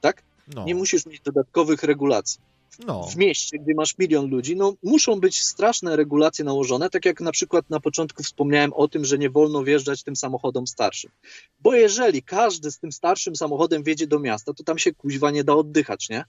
[0.00, 0.22] Tak?
[0.54, 0.64] No.
[0.64, 2.40] Nie musisz mieć dodatkowych regulacji.
[2.78, 3.02] No.
[3.02, 7.32] W mieście, gdzie masz milion ludzi, no muszą być straszne regulacje nałożone, tak jak na
[7.32, 11.10] przykład na początku wspomniałem o tym, że nie wolno wjeżdżać tym samochodom starszym.
[11.60, 15.44] Bo jeżeli każdy z tym starszym samochodem wjedzie do miasta, to tam się kuźwa nie
[15.44, 16.24] da oddychać, nie?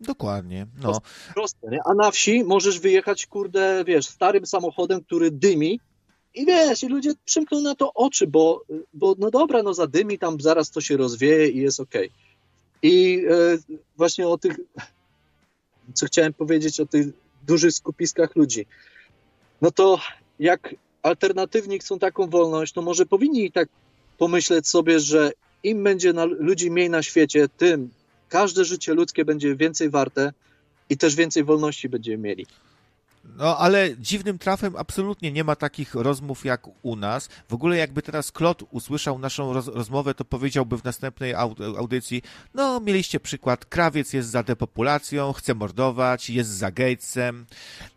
[0.00, 1.00] Dokładnie, no.
[1.34, 1.78] Proste, nie?
[1.84, 5.80] A na wsi możesz wyjechać, kurde, wiesz, starym samochodem, który dymi
[6.34, 8.62] i wiesz, i ludzie przymkną na to oczy, bo,
[8.92, 12.10] bo no dobra, no zadymi, tam zaraz to się rozwieje i jest okej.
[12.82, 13.58] I e,
[13.96, 14.56] właśnie o tych,
[15.94, 17.06] co chciałem powiedzieć, o tych
[17.46, 18.66] dużych skupiskach ludzi.
[19.62, 20.00] No to
[20.38, 23.68] jak alternatywni chcą taką wolność, to może powinni tak
[24.18, 25.32] pomyśleć sobie, że
[25.62, 27.90] im będzie na, ludzi mniej na świecie, tym
[28.28, 30.32] każde życie ludzkie będzie więcej warte
[30.90, 32.46] i też więcej wolności będziemy mieli.
[33.24, 37.28] No, ale dziwnym trafem absolutnie nie ma takich rozmów jak u nas.
[37.48, 42.22] W ogóle jakby teraz Klot usłyszał naszą roz rozmowę, to powiedziałby w następnej aud audycji,
[42.54, 47.46] no mieliście przykład, krawiec jest za depopulacją, chce mordować, jest za Gatesem,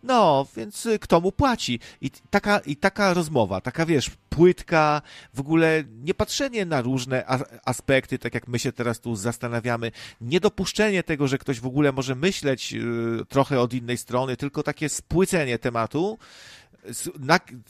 [0.03, 1.79] no, więc y, kto mu płaci?
[2.01, 5.01] I taka, i taka rozmowa, taka wiesz, płytka,
[5.33, 7.25] w ogóle nie patrzenie na różne
[7.65, 9.91] aspekty, tak jak my się teraz tu zastanawiamy,
[10.21, 14.89] niedopuszczenie tego, że ktoś w ogóle może myśleć y, trochę od innej strony, tylko takie
[15.17, 16.17] spłycenie tematu,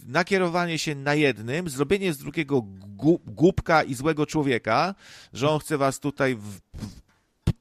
[0.08, 2.61] nakierowanie się na jednym, zrobienie z drugiego
[3.26, 4.95] głupka i złego człowieka,
[5.34, 6.59] że on chce was tutaj w,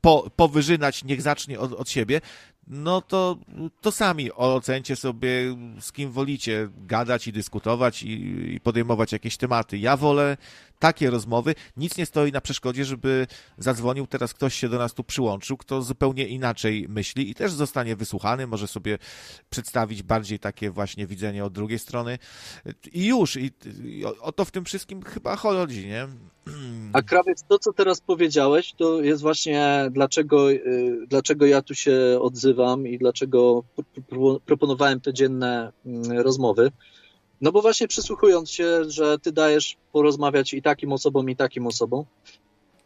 [0.01, 2.21] po, powyżynać, niech zacznie od, od siebie,
[2.67, 3.39] no to,
[3.81, 8.13] to sami ocencie sobie, z kim wolicie gadać i dyskutować i,
[8.55, 9.79] i podejmować jakieś tematy.
[9.79, 10.37] Ja wolę
[10.79, 11.55] takie rozmowy.
[11.77, 13.27] Nic nie stoi na przeszkodzie, żeby
[13.59, 17.97] zadzwonił teraz ktoś się do nas tu przyłączył, kto zupełnie inaczej myśli i też zostanie
[17.97, 18.99] wysłuchany, może sobie
[19.51, 22.19] przedstawić bardziej takie właśnie widzenie od drugiej strony.
[22.93, 23.51] I już, i,
[23.85, 26.09] i o, o to w tym wszystkim chyba chodzi, nie?
[26.93, 32.19] A krawiec, to co teraz powiedziałeś, to jest właśnie dlaczego, y, dlaczego ja tu się
[32.21, 36.73] odzywam i dlaczego pr- pr- proponowałem te dzienne mm, rozmowy.
[37.41, 42.05] No bo właśnie przysłuchując się, że ty dajesz porozmawiać i takim osobom, i takim osobom,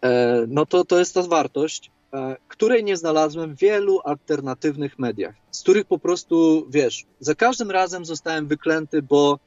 [0.03, 5.35] e, no to to jest ta wartość, e, której nie znalazłem w wielu alternatywnych mediach,
[5.51, 9.39] z których po prostu, wiesz, za każdym razem zostałem wyklęty, bo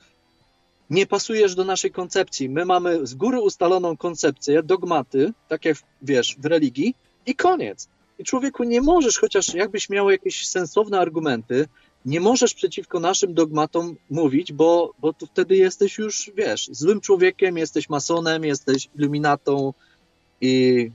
[0.90, 2.50] nie pasujesz do naszej koncepcji.
[2.50, 7.88] My mamy z góry ustaloną koncepcję, dogmaty, tak jak wiesz, w religii, i koniec.
[8.20, 11.68] I człowieku nie możesz, chociaż jakbyś miał jakieś sensowne argumenty,
[12.06, 17.58] nie możesz przeciwko naszym dogmatom mówić, bo, bo to wtedy jesteś już, wiesz, złym człowiekiem,
[17.58, 19.74] jesteś masonem, jesteś iluminatą
[20.42, 20.90] i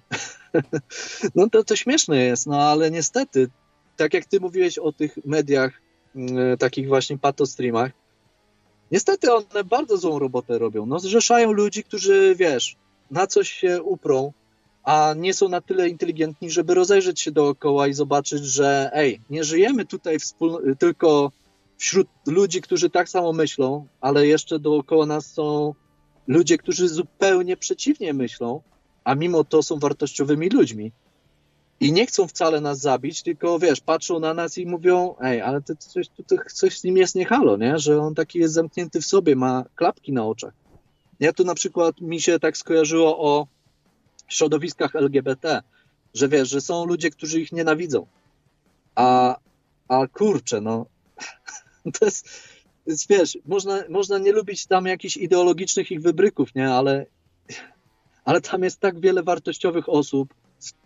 [1.34, 3.48] no to, to śmieszne jest, no ale niestety,
[3.96, 5.80] tak jak ty mówiłeś o tych mediach,
[6.16, 7.90] mm, takich właśnie patostreamach,
[8.90, 10.86] Niestety one bardzo złą robotę robią.
[10.86, 12.76] No, zrzeszają ludzi, którzy, wiesz,
[13.10, 14.32] na coś się uprą,
[14.88, 19.44] a nie są na tyle inteligentni, żeby rozejrzeć się dookoła i zobaczyć, że ej, nie
[19.44, 21.32] żyjemy tutaj wspól- tylko
[21.76, 25.74] wśród ludzi, którzy tak samo myślą, ale jeszcze dookoła nas są
[26.26, 28.60] ludzie, którzy zupełnie przeciwnie myślą,
[29.04, 30.92] a mimo to są wartościowymi ludźmi.
[31.80, 35.62] I nie chcą wcale nas zabić, tylko wiesz, patrzą na nas i mówią, ej, ale
[35.62, 36.06] to coś,
[36.54, 37.78] coś z nim jest nie halo, nie?
[37.78, 40.54] Że on taki jest zamknięty w sobie, ma klapki na oczach.
[41.20, 43.46] Ja tu na przykład mi się tak skojarzyło o
[44.28, 45.62] środowiskach LGBT,
[46.14, 48.06] że wiesz, że są ludzie, którzy ich nienawidzą.
[48.94, 49.36] A,
[49.88, 50.86] a kurczę, no,
[51.98, 52.24] to jest,
[52.84, 57.06] to jest wiesz, można, można nie lubić tam jakichś ideologicznych ich wybryków, nie, ale,
[58.24, 60.34] ale tam jest tak wiele wartościowych osób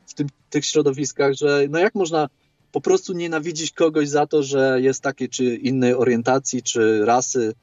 [0.06, 2.28] w tym, tych środowiskach, że no jak można
[2.72, 7.54] po prostu nienawidzić kogoś za to, że jest takiej czy innej orientacji, czy rasy.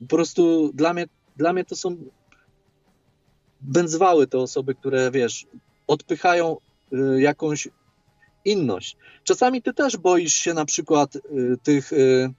[0.00, 1.96] Po prostu dla mnie, dla mnie to są
[3.60, 5.46] będzwały te osoby, które, wiesz,
[5.86, 6.56] odpychają
[6.92, 7.68] y, jakąś
[8.44, 8.96] inność.
[9.24, 11.20] Czasami ty też boisz się na przykład y,
[11.62, 12.32] tych y,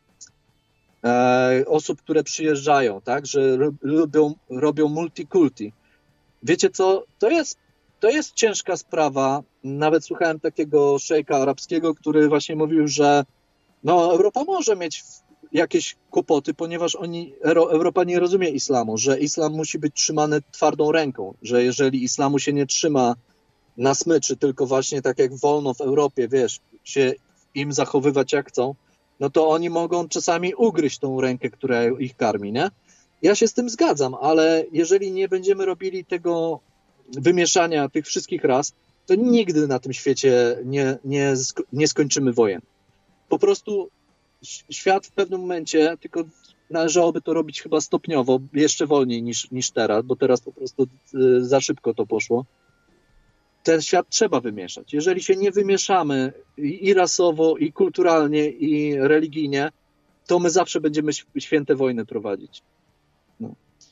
[1.04, 5.74] e, osób, które przyjeżdżają, tak, że ro- robią, robią multikulti.
[6.44, 7.58] Wiecie co, to jest,
[8.00, 9.44] to jest ciężka sprawa.
[9.64, 13.26] Nawet słuchałem takiego szejka arabskiego, który właśnie mówił, że
[13.84, 15.04] no, Europa może mieć
[15.54, 20.92] jakieś kłopoty, ponieważ oni, Euro- Europa nie rozumie islamu, że islam musi być trzymany twardą
[20.92, 23.16] ręką, że jeżeli islamu się nie trzyma
[23.78, 27.14] na smyczy, tylko właśnie tak jak wolno w Europie, wiesz, się
[27.56, 28.76] im zachowywać jak chcą,
[29.20, 32.70] no to oni mogą czasami ugryźć tą rękę, która ich karmi, nie?
[33.22, 36.60] Ja się z tym zgadzam, ale jeżeli nie będziemy robili tego
[37.18, 38.74] wymieszania tych wszystkich ras,
[39.06, 41.34] to nigdy na tym świecie nie, nie,
[41.74, 42.62] nie skończymy wojen.
[43.30, 43.90] Po prostu
[44.70, 46.24] świat w pewnym momencie, tylko
[46.70, 51.46] należałoby to robić chyba stopniowo, jeszcze wolniej niż, niż teraz, bo teraz po prostu y,
[51.46, 52.46] za szybko to poszło.
[53.64, 54.94] Ten świat trzeba wymieszać.
[54.94, 59.72] Jeżeli się nie wymieszamy i, rasowo, i kulturalnie, i religijnie,
[60.28, 62.64] to my zawsze będziemy święte wojny prowadzić.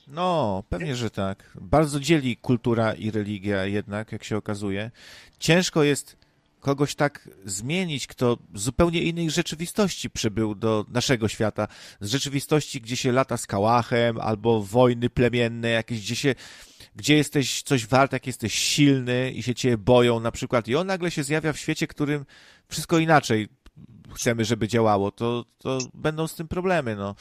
[0.08, 1.52] No, pewnie, że tak.
[1.60, 4.90] Bardzo dzieli kultura i religia jednak, jak się okazuje.
[5.38, 6.16] Ciężko jest
[6.60, 11.68] kogoś tak zmienić, kto z zupełnie innej rzeczywistości przybył do naszego świata.
[12.00, 16.34] Z rzeczywistości, gdzie się lata z kałachem, albo wojny plemienne jakieś, gdzie się,
[16.96, 20.68] gdzie jesteś coś wart, jak jesteś silny i się cię boją na przykład.
[20.68, 22.24] I on nagle się zjawia w świecie, którym
[22.68, 23.48] wszystko inaczej
[24.14, 25.10] chcemy, żeby działało.
[25.10, 27.14] To, to będą z tym problemy, no.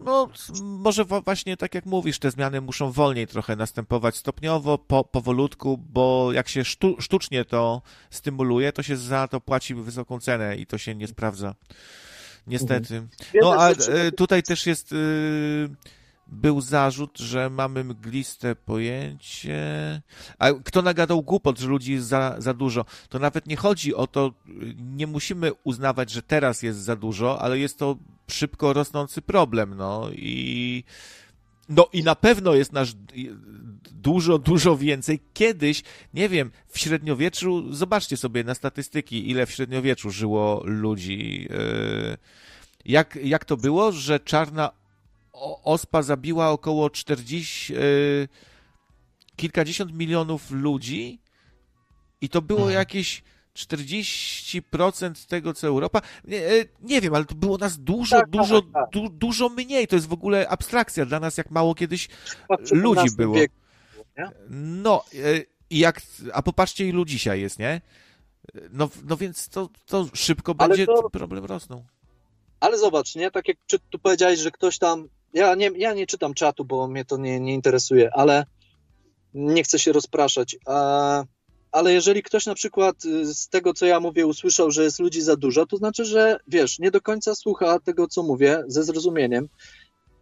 [0.00, 0.28] No,
[0.62, 6.32] może właśnie tak jak mówisz, te zmiany muszą wolniej trochę następować stopniowo, po, powolutku, bo
[6.32, 10.78] jak się sztu, sztucznie to stymuluje, to się za to płaci wysoką cenę i to
[10.78, 11.54] się nie sprawdza.
[12.46, 12.94] Niestety.
[12.96, 13.08] Mhm.
[13.42, 14.96] No, a e, tutaj też jest, e,
[16.26, 19.62] był zarzut, że mamy mgliste pojęcie.
[20.38, 22.84] A kto nagadał głupot, że ludzi jest za, za dużo?
[23.08, 24.32] To nawet nie chodzi o to,
[24.76, 27.96] nie musimy uznawać, że teraz jest za dużo, ale jest to
[28.28, 30.84] szybko rosnący problem, no i
[31.68, 32.92] no i na pewno jest nasz
[33.90, 35.20] dużo, dużo więcej.
[35.34, 35.82] Kiedyś,
[36.14, 41.48] nie wiem, w średniowieczu, zobaczcie sobie na statystyki, ile w średniowieczu żyło ludzi.
[41.50, 42.16] Yy,
[42.84, 44.70] Jak, jak to było, że czarna
[45.64, 48.28] ospa zabiła około 40, yy,
[49.36, 51.18] kilkadziesiąt milionów ludzi
[52.20, 53.22] i to było jakieś
[53.54, 56.00] 40% tego, co Europa.
[56.24, 58.90] Nie, e, nie wiem, ale to było nas dużo, Tak, tak, dużo, tak.
[58.92, 59.86] Du, dużo mniej.
[59.88, 62.08] To jest w ogóle abstrakcja dla nas, jak mało kiedyś
[62.66, 63.34] w ludzi było.
[63.34, 63.54] wieku?
[64.50, 65.18] No, e,
[65.70, 66.00] i jak,
[66.32, 67.80] a popatrzcie, ilu dzisiaj jest, nie?
[68.70, 71.84] No, no więc to, to szybko Ale będzie to- problem rosnął.
[72.60, 73.30] Ale zobacz, nie?
[73.30, 75.08] Tak jak czy, tu powiedziałeś, że ktoś tam.
[75.32, 78.46] Ja nie, ja nie czytam czatu, bo mnie to nie, nie interesuje, ale
[79.34, 80.56] nie chcę się rozpraszać.
[80.66, 81.24] A,
[81.74, 85.22] ale jeżeli ktoś na przykład y, z tego, co ja mówię, usłyszał, że jest ludzi
[85.22, 89.48] za dużo, to znaczy, że wiesz, nie do końca słucha tego, co mówię, ze zrozumieniem,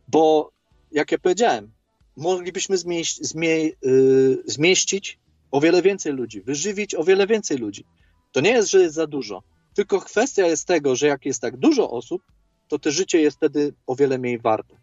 [0.08, 0.50] bo
[0.92, 1.70] jak ja powiedziałem,
[2.16, 2.76] moglibyśmy
[3.20, 5.18] zmie, y, zmieścić
[5.50, 7.84] o wiele więcej ludzi, wyżywić o wiele więcej ludzi.
[8.32, 9.42] To nie jest, że jest za dużo.
[9.74, 12.22] Tylko kwestia jest tego, że jak jest tak dużo osób,
[12.68, 14.76] to te życie jest wtedy o wiele mniej warte.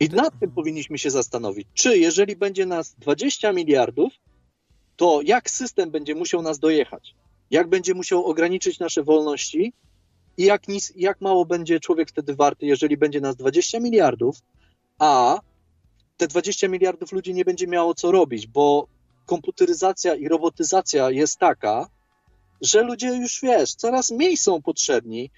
[0.00, 4.12] I nad tym powinniśmy się zastanowić, czy jeżeli będzie nas 20 miliardów,
[4.96, 7.14] to jak system będzie musiał nas dojechać?
[7.50, 9.72] Jak będzie musiał ograniczyć nasze wolności
[10.36, 14.36] i jak, nis, jak mało będzie człowiek wtedy warty, jeżeli będzie nas 20 miliardów,
[14.98, 15.40] a
[16.16, 18.86] te 20 miliardów ludzi nie będzie miało co robić, bo
[19.26, 21.88] komputeryzacja i robotyzacja jest taka,
[22.60, 25.30] że ludzie już wiesz, coraz mniej są potrzebni.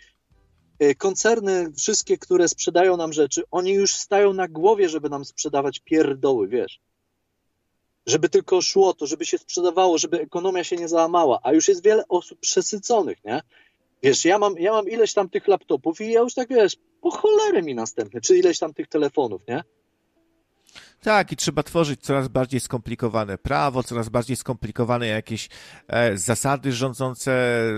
[0.83, 5.81] y, koncerny, wszystkie, które sprzedają nam rzeczy, oni już stają na głowie, żeby nam sprzedawać
[5.81, 6.81] pierdoły, wiesz.
[8.09, 11.85] Żeby tylko szło to, żeby się sprzedawało, żeby ekonomia się nie załamała, a już jest
[11.85, 13.41] wiele osób przesyconych, nie?
[14.03, 17.11] Wiesz, ja mam, ja mam ileś tam tych laptopów i ja już tak, wiesz, po
[17.11, 19.63] cholerę mi następny, czy ileś tam tych telefonów, nie?
[21.03, 25.49] Tak, i trzeba tworzyć coraz bardziej skomplikowane prawo, coraz bardziej skomplikowane jakieś
[25.89, 27.73] e, zasady rządzące e,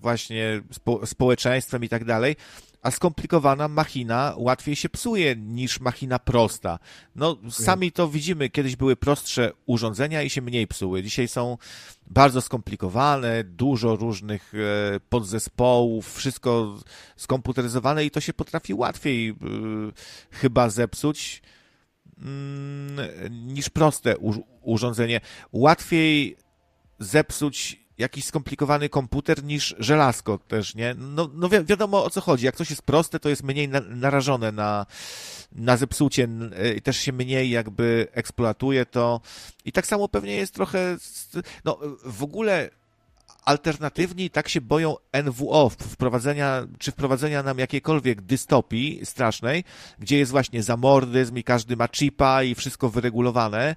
[0.00, 2.36] właśnie spo, społeczeństwem i tak dalej.
[2.82, 6.78] A skomplikowana machina łatwiej się psuje niż machina prosta.
[7.16, 8.50] No, sami to widzimy.
[8.50, 11.02] Kiedyś były prostsze urządzenia i się mniej psuły.
[11.02, 11.58] Dzisiaj są
[12.06, 16.78] bardzo skomplikowane, dużo różnych e, podzespołów, wszystko
[17.16, 19.34] skomputeryzowane i to się potrafi łatwiej e,
[20.30, 21.42] chyba zepsuć
[22.18, 22.98] mm,
[23.46, 24.14] niż proste
[24.62, 25.20] urządzenie.
[25.52, 26.36] Łatwiej
[26.98, 30.94] zepsuć jakiś skomplikowany komputer niż żelazko też, nie?
[30.98, 32.46] No, no wi- wiadomo o co chodzi.
[32.46, 34.86] Jak coś jest proste, to jest mniej na, narażone na,
[35.52, 36.28] na zepsucie
[36.64, 39.20] y, i też się mniej jakby eksploatuje to.
[39.64, 40.96] I tak samo pewnie jest trochę,
[41.64, 42.70] no w ogóle
[43.44, 49.64] alternatywni tak się boją NWO wprowadzenia, czy wprowadzenia nam jakiejkolwiek dystopii strasznej,
[49.98, 53.76] gdzie jest właśnie zamordyzm i każdy ma chipa i wszystko wyregulowane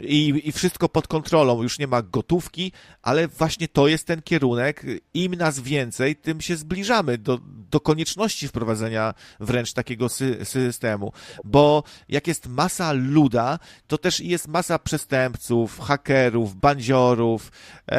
[0.00, 4.86] i, i wszystko pod kontrolą, już nie ma gotówki, ale właśnie to jest ten kierunek.
[5.14, 7.38] Im nas więcej, tym się zbliżamy do,
[7.70, 11.12] do konieczności wprowadzenia wręcz takiego sy systemu.
[11.44, 17.52] Bo jak jest masa luda, to też jest masa przestępców, hakerów, bandziorów,
[17.90, 17.96] e,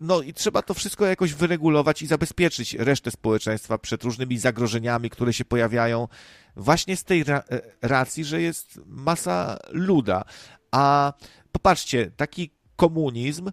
[0.00, 5.32] no i trzeba to wszystko jakoś wyregulować i zabezpieczyć resztę społeczeństwa przed różnymi zagrożeniami, które
[5.32, 6.08] się pojawiają
[6.56, 7.42] właśnie z tej ra
[7.82, 10.24] racji, że jest masa luda.
[10.70, 11.12] A
[11.52, 13.52] popatrzcie, taki komunizm e,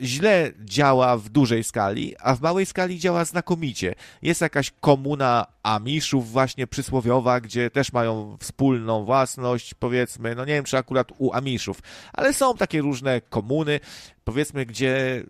[0.00, 3.94] źle działa w dużej skali, a w małej skali działa znakomicie.
[4.22, 10.64] Jest jakaś komuna Amiszów właśnie przysłowiowa, gdzie też mają wspólną własność, powiedzmy, no nie wiem,
[10.64, 11.80] czy akurat u Amiszów,
[12.12, 13.80] ale są takie różne komuny,
[14.24, 15.24] powiedzmy, gdzie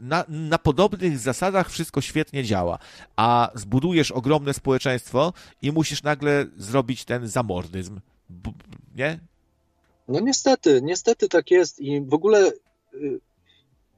[0.00, 2.78] na, na podobnych zasadach wszystko świetnie działa,
[3.16, 8.00] a zbudujesz ogromne społeczeństwo i musisz nagle zrobić ten zamordyzm,
[8.94, 9.18] nie?
[10.08, 12.52] No niestety, niestety tak jest i w ogóle
[12.94, 13.20] y,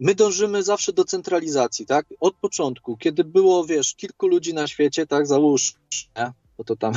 [0.01, 2.07] my dążymy zawsze do centralizacji, tak?
[2.21, 5.75] Od początku, kiedy było, wiesz, kilku ludzi na świecie, tak, załóż,
[6.17, 6.33] nie?
[6.59, 6.93] Bo to tam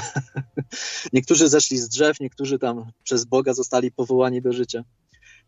[1.14, 4.84] niektórzy zeszli z drzew, niektórzy tam przez Boga zostali powołani do życia.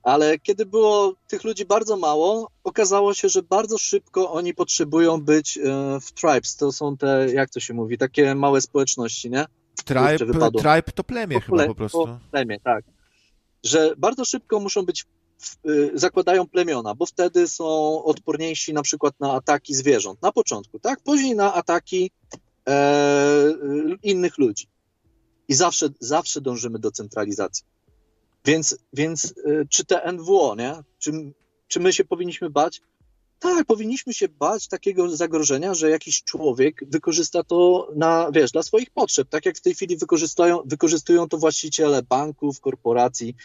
[0.03, 5.57] Ale kiedy było tych ludzi bardzo mało, okazało się, że bardzo szybko oni potrzebują być
[5.57, 5.61] e,
[6.01, 6.55] w tribes.
[6.55, 9.45] To są te, jak to się mówi, takie małe społeczności, nie?
[9.85, 12.05] Tribe, tribe to plemię chyba ple- po prostu.
[12.05, 12.83] po plemię, tak.
[13.63, 15.05] Że bardzo szybko muszą być,
[15.93, 20.21] zakładają plemiona, bo wtedy są odporniejsi na przykład na ataki zwierząt.
[20.21, 21.01] Na początku, tak?
[21.01, 22.11] Później na ataki
[22.67, 24.67] e, y, innych ludzi.
[25.47, 27.65] I zawsze, zawsze dążymy do centralizacji.
[28.45, 30.75] Więc, więc y, czy te NWO, nie?
[30.99, 31.11] Czy,
[31.67, 32.81] czy my się powinniśmy bać?
[33.39, 38.89] Tak, powinniśmy się bać takiego zagrożenia, że jakiś człowiek wykorzysta to na, wiesz, dla swoich
[38.89, 39.97] potrzeb, tak jak w tej chwili
[40.65, 43.35] wykorzystują to właściciele banków, korporacji,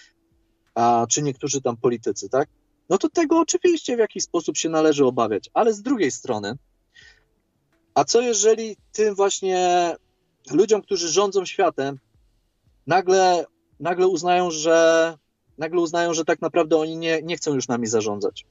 [0.75, 2.49] a, czy niektórzy tam politycy, tak?
[2.89, 6.57] No to tego oczywiście w jakiś sposób się należy obawiać, ale z drugiej strony,
[7.95, 9.91] a co jeżeli tym właśnie
[10.51, 11.99] ludziom, którzy rządzą światem,
[12.87, 13.45] nagle,
[13.81, 15.19] nagle uznają, że
[15.59, 18.47] nagle uznają, że tak naprawdę oni nie, nie chcą już nami zarządzać.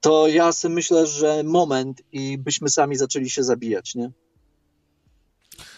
[0.00, 4.10] To ja sobie myślę, że moment i byśmy sami zaczęli się zabijać, nie?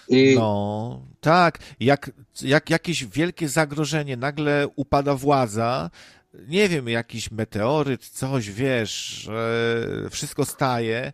[0.09, 1.59] I No, tak.
[1.81, 2.11] Jak,
[2.43, 5.91] jak jakieś wielkie zagrożenie, nagle upada władza,
[6.35, 11.13] nie wiem, jakiś meteoryt, coś, wiesz, że wszystko staje,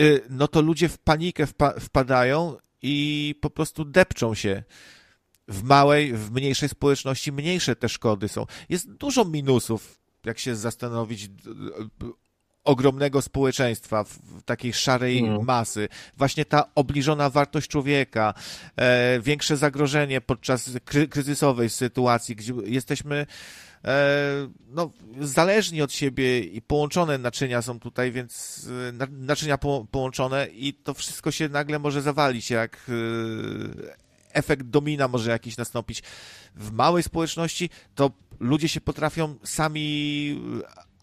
[0.00, 4.62] y, no to ludzie w panikę wpa wpadają i po prostu depczą się.
[5.48, 8.46] W małej, w mniejszej społeczności mniejsze te szkody są.
[8.68, 11.30] Jest dużo minusów, jak się zastanowić,
[12.64, 15.44] ogromnego społeczeństwa, w takiej szarej Mm.
[15.44, 15.88] masy.
[16.16, 18.34] Właśnie ta obliżona wartość człowieka,
[18.76, 23.26] e, większe zagrożenie podczas kry kryzysowej sytuacji, gdzie jesteśmy
[23.84, 29.86] e, no, zależni od siebie i połączone naczynia są tutaj, więc e, na- naczynia po
[29.90, 33.92] połączone i to wszystko się nagle może zawalić, jak e,
[34.32, 36.02] efekt domina może jakiś nastąpić.
[36.54, 38.10] W małej społeczności to
[38.40, 40.40] ludzie się potrafią sami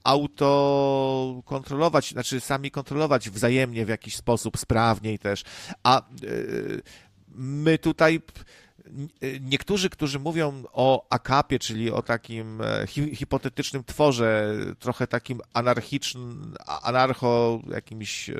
[0.03, 5.43] autokontrolować, znaczy sami kontrolować wzajemnie w jakiś sposób, sprawniej też.
[5.83, 6.81] A yy,
[7.35, 8.21] my tutaj
[9.23, 15.41] y, niektórzy, którzy mówią o akapie, czyli o takim e, hi, hipotetycznym tworze, trochę takim
[15.53, 18.35] anarchicznym, anarcho jakimś e,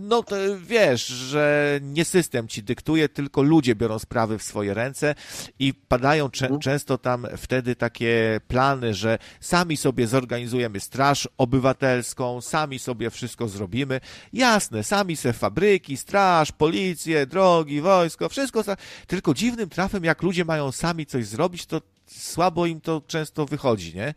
[0.00, 5.14] no to wiesz, że nie system ci dyktuje, tylko ludzie biorą sprawy w swoje ręce
[5.58, 12.78] i padają cze- często tam wtedy takie plany, że sami sobie zorganizujemy straż obywatelską, sami
[12.78, 14.00] sobie wszystko zrobimy.
[14.32, 18.64] Jasne, sami se fabryki, straż, policję, drogi, wojsko, wszystko.
[19.06, 23.94] Tylko dziwnym trafem, jak ludzie mają sami coś zrobić, to słabo im to często wychodzi,
[23.94, 24.14] nie?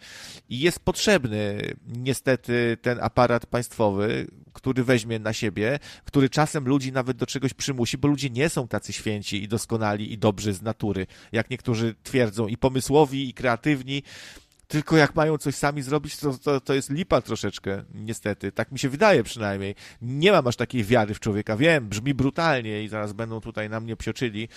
[0.49, 4.27] I jest potrzebny niestety ten aparat państwowy,
[4.57, 8.67] który weźmie na siebie, który czasem ludzi nawet do czegoś przymusi, bo ludzie nie są
[8.67, 14.03] tacy święci i doskonali i dobrzy z natury, jak niektórzy twierdzą, i pomysłowi, i kreatywni.
[14.67, 18.51] Tylko jak mają coś sami zrobić, to, to, to jest lipa troszeczkę, niestety.
[18.51, 19.75] Tak mi się wydaje przynajmniej.
[20.01, 21.57] Nie mam aż takiej wiary w człowieka.
[21.57, 24.47] Wiem, brzmi brutalnie i zaraz będą tutaj na mnie psioczyli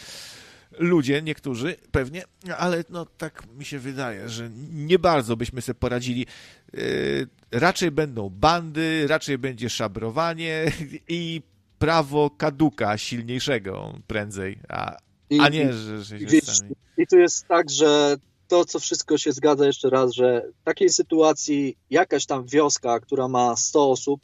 [0.78, 2.24] ludzie, niektórzy pewnie,
[2.58, 6.26] ale no tak mi się wydaje, że nie bardzo byśmy sobie poradzili.
[6.72, 10.72] Yy, raczej będą bandy, raczej będzie szabrowanie
[11.08, 11.42] i
[11.78, 14.96] prawo kaduka silniejszego prędzej, a,
[15.40, 16.70] a nie, że, że się wiesz, sami...
[16.98, 18.16] I tu jest tak, że
[18.48, 23.28] to, co wszystko się zgadza jeszcze raz, że w takiej sytuacji jakaś tam wioska, która
[23.28, 24.20] ma 100 osób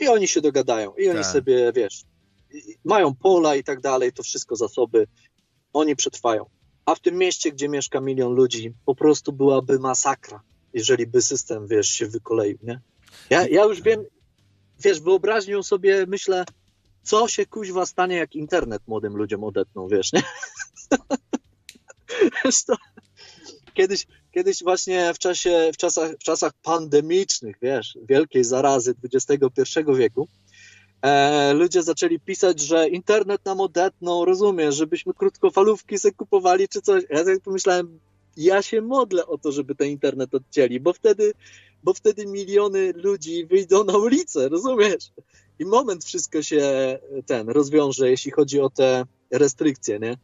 [0.00, 1.32] i oni się dogadają i oni Tak.
[1.32, 2.02] sobie, wiesz,
[2.84, 5.06] mają pola i tak dalej, to wszystko zasoby,
[5.72, 6.44] oni przetrwają.
[6.86, 10.40] A w tym mieście, gdzie mieszka milion ludzi, po prostu byłaby masakra,
[10.74, 12.80] jeżeli by system, wiesz, się wykoleił, nie?
[13.30, 14.04] Ja, ja już wiem,
[14.80, 16.44] wiesz, wyobraźnią sobie myślę,
[17.02, 20.22] co się kuźwa stanie, jak internet młodym ludziom odetną, wiesz, nie?
[22.66, 22.76] To
[23.78, 30.28] kiedyś, kiedyś właśnie w, czasie, w, czasach, w czasach pandemicznych, wiesz, wielkiej zarazy XXI wieku,
[31.02, 37.04] e, ludzie zaczęli pisać, że internet nam odetną, rozumiesz, żebyśmy krótkofalówki sobie kupowali czy coś.
[37.10, 38.00] Ja tak pomyślałem,
[38.38, 41.32] ja się modlę o to, żeby ten internet odcięli, bo wtedy,
[41.84, 45.10] bo wtedy miliony ludzi wyjdą na ulicę, rozumiesz?
[45.58, 50.16] I moment wszystko się ten rozwiąże, jeśli chodzi o te restrykcje, nie?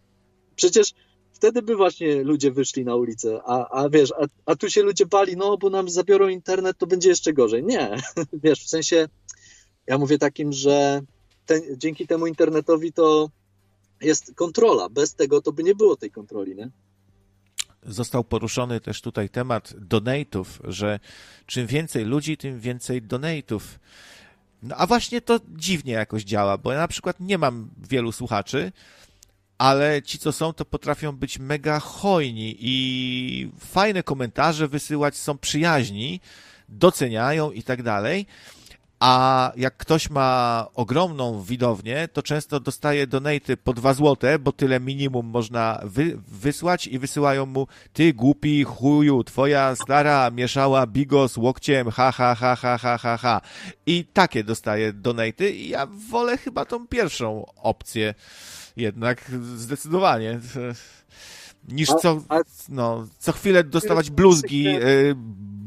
[0.56, 0.92] Przecież
[1.32, 5.06] wtedy by właśnie ludzie wyszli na ulicę, a, a wiesz, a, a tu się ludzie
[5.06, 7.64] bali, no bo nam zabiorą internet, to będzie jeszcze gorzej.
[7.64, 7.96] Nie,
[8.44, 9.08] wiesz, w sensie
[9.86, 11.02] ja mówię takim, że
[11.46, 13.30] ten, dzięki temu internetowi to
[14.00, 14.88] jest kontrola.
[14.88, 16.70] Bez tego to by nie było tej kontroli, nie?
[17.86, 21.00] Został poruszony też tutaj temat donate'ów, że
[21.46, 23.60] czym więcej ludzi, tym więcej donate'ów.
[24.62, 28.72] No a właśnie to dziwnie jakoś działa, bo ja na przykład nie mam wielu słuchaczy,
[29.58, 36.20] ale ci, co są, to potrafią być mega hojni i fajne komentarze wysyłać, są przyjaźni,
[36.68, 38.26] doceniają i tak dalej.
[39.06, 44.80] A jak ktoś ma ogromną widownię, to często dostaje donaty po 2 złote, bo tyle
[44.80, 51.90] minimum można wy, wysłać i wysyłają mu ty głupi chuju, twoja stara mieszała bigos łokciem,
[51.90, 53.40] ha ha ha ha ha ha ha.
[53.86, 58.14] I takie dostaje donaty i ja wolę chyba tą pierwszą opcję
[58.76, 60.40] jednak zdecydowanie.
[61.68, 62.22] Niż co,
[62.68, 65.16] no, co chwilę dostawać bluzgi, y,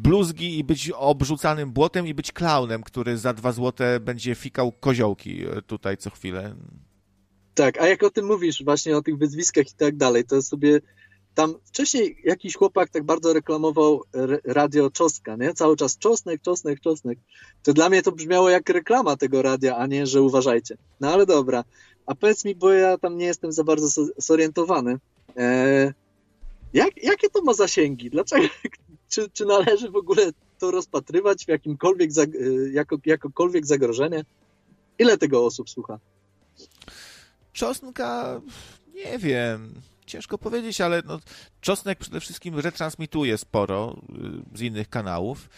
[0.08, 5.48] bluzgi i być obrzucanym błotem i być klaunem, który za dwa złote będzie fikał koziołki
[5.48, 6.56] y, tutaj co chwilę.
[7.56, 10.80] Tak, a jak o tym mówisz, właśnie o tych wyzwiskach i tak dalej, to sobie
[11.36, 15.54] tam wcześniej jakiś chłopak tak bardzo reklamował r- radio Czostka, nie?
[15.54, 17.20] Cały czas czosnek, czosnek, czosnek.
[17.64, 20.78] To dla mnie to brzmiało jak reklama tego radia, a nie, że uważajcie.
[21.00, 21.64] No ale dobra.
[22.06, 24.98] A powiedz mi, bo ja tam nie jestem za bardzo zorientowany.
[25.38, 25.94] E,
[26.74, 28.10] jak, jakie to ma zasięgi?
[28.10, 28.48] Dlaczego?
[29.10, 32.24] Czy, czy należy w ogóle to rozpatrywać w jakimkolwiek, e,
[32.72, 34.26] jako, jakokolwiek zagrożenie?
[35.00, 36.00] Ile tego osób słucha?
[37.54, 38.42] Czosnka,
[38.94, 39.74] nie wiem,
[40.06, 41.20] ciężko powiedzieć, ale no,
[41.62, 44.02] Czosnek przede wszystkim retransmituje sporo
[44.54, 45.50] y, z innych kanałów.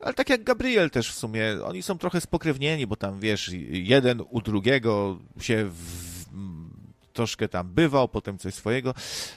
[0.00, 4.22] Ale tak jak Gabriel też w sumie, oni są trochę spokrewnieni, bo tam wiesz, jeden
[4.30, 5.70] u drugiego się
[7.12, 8.94] troszkę tam bywał, potem coś swojego.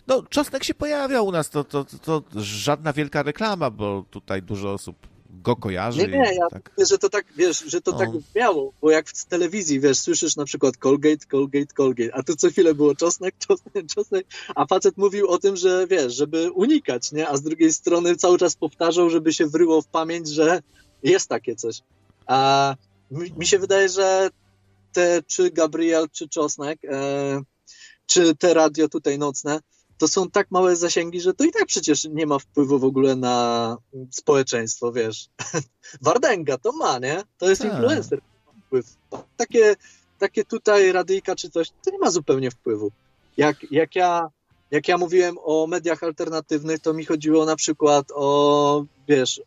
[0.08, 4.42] No, Czosnek się pojawiał u nas, to, to, to, to żadna wielka reklama, bo tutaj
[4.42, 4.96] dużo osób
[5.44, 6.02] go kojarzy.
[6.02, 6.72] Nie, nie, ja tak.
[6.78, 7.98] mówię, że to tak, wiesz, że to No.
[7.98, 12.36] tak miało, bo jak w telewizji, wiesz, słyszysz na przykład Colgate, Colgate, Colgate, a tu
[12.36, 17.12] co chwilę było czosnek, czosnek, czosnek, a facet mówił o tym, że wiesz, żeby unikać,
[17.12, 20.62] nie, a z drugiej strony cały czas powtarzał, żeby się wryło w pamięć, że
[21.04, 21.82] jest takie coś.
[22.28, 22.76] A
[23.12, 24.30] mi, mi się wydaje, że
[24.94, 27.42] te, czy Gabriel, czy Czosnek, e,
[28.06, 29.60] czy te radio tutaj nocne,
[29.98, 33.16] to są tak małe zasięgi, że to i tak przecież nie ma wpływu w ogóle
[33.16, 33.78] na
[34.12, 35.30] społeczeństwo, wiesz.
[36.02, 37.24] Wardęga to ma, nie?
[37.38, 37.72] To jest Tak.
[37.72, 38.22] influencer.
[38.68, 38.86] Wpływ.
[39.38, 39.76] Takie,
[40.20, 42.92] takie tutaj radyjka czy coś, to nie ma zupełnie wpływu.
[43.38, 44.30] jak, jak, ja,
[44.72, 49.42] jak ja mówiłem o mediach alternatywnych, to mi chodziło na przykład o, wiesz,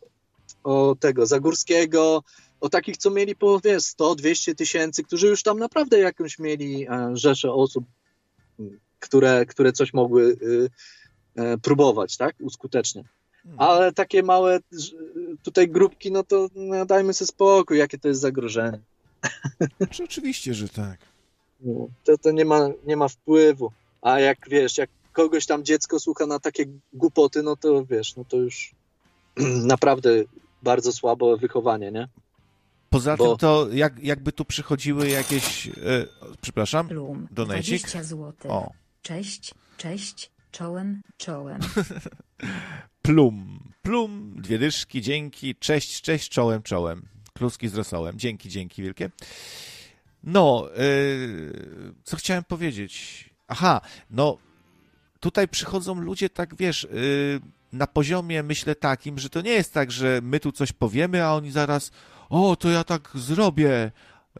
[0.63, 2.23] o tego Zagórskiego,
[2.61, 7.09] o takich, co mieli po wiesz, 100-200 tysięcy, którzy już tam naprawdę jakąś mieli e,
[7.13, 7.85] rzeszę osób,
[8.99, 10.69] które, które coś mogły y,
[11.35, 13.03] e, próbować, tak, uskutecznie.
[13.57, 14.95] Ale takie małe ż-
[15.43, 18.79] tutaj grupki, no to no, dajmy sobie spokój, jakie to jest zagrożenie.
[19.77, 20.97] Znaczy, oczywiście, że tak.
[21.61, 23.71] No, To, to nie, ma, nie ma wpływu.
[24.01, 28.25] A jak wiesz, jak kogoś tam dziecko słucha na takie głupoty, no to wiesz, no
[28.25, 28.71] to już
[29.73, 30.09] naprawdę
[30.63, 32.07] bardzo słabo wychowanie, nie?
[32.89, 35.67] Poza Bo- tym to jak, jakby tu przychodziły jakieś...
[35.67, 35.71] E,
[36.41, 37.81] przepraszam, Plum, donajcik?
[37.81, 38.51] 20 zł.
[38.51, 41.59] O, Cześć, cześć, czołem, czołem.
[43.01, 47.07] plum, plum, dwie dyszki, dzięki, cześć, cześć, czołem, czołem.
[47.33, 49.09] Kluski z rosołem, dzięki, dzięki wielkie.
[50.23, 50.79] No, e,
[52.03, 53.25] co chciałem powiedzieć?
[53.47, 54.37] Aha, no
[55.19, 57.39] tutaj przychodzą ludzie tak, wiesz, y,
[57.73, 61.33] na poziomie myślę takim, że to nie jest tak, że my tu coś powiemy, a
[61.33, 61.91] oni zaraz,
[62.29, 63.91] o, to ja tak zrobię,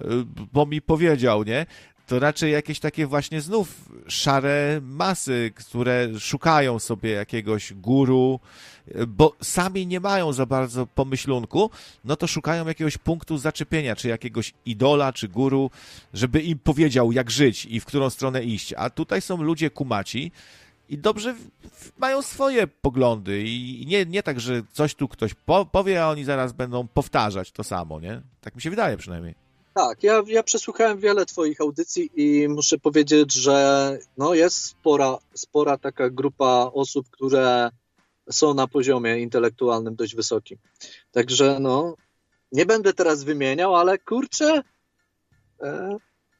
[0.02, 0.06] y,
[0.54, 1.66] bo mi powiedział, nie?
[2.08, 8.40] To raczej jakieś takie właśnie znów szare masy, które szukają sobie jakiegoś guru,
[8.88, 11.72] y, bo sami nie mają za bardzo pomyślunku,
[12.06, 15.72] no to szukają jakiegoś punktu zaczepienia, czy jakiegoś idola, czy guru,
[16.14, 18.74] żeby im powiedział, jak żyć i w którą stronę iść.
[18.78, 20.32] A tutaj są ludzie kumaci,
[20.90, 21.36] i dobrze
[21.98, 26.24] mają swoje poglądy i nie, nie tak, że coś tu ktoś po, powie, a oni
[26.24, 28.22] zaraz będą powtarzać to samo, nie?
[28.42, 29.36] Tak mi się wydaje przynajmniej.
[29.74, 35.78] Tak, ja, ja przesłuchałem wiele Twoich audycji i muszę powiedzieć, że no jest spora, spora
[35.78, 37.70] taka grupa osób, które
[38.32, 40.58] są na poziomie intelektualnym dość wysokim.
[41.12, 41.96] Także no,
[42.52, 44.62] nie będę teraz wymieniał, ale kurczę,
[45.62, 45.98] e,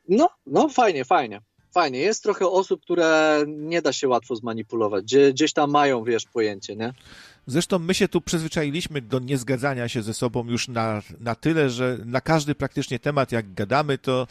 [0.10, 1.42] no, no fajnie, fajnie.
[1.80, 2.00] Fajnie.
[2.00, 5.04] Jest trochę osób, które nie da się łatwo zmanipulować.
[5.04, 6.94] Gdzie, gdzieś tam mają, wiesz, pojęcie, nie?
[7.48, 11.98] Zresztą my się tu przyzwyczailiśmy do niezgadzania się ze sobą już na, na tyle, że
[12.06, 14.28] na każdy praktycznie temat, jak gadamy, to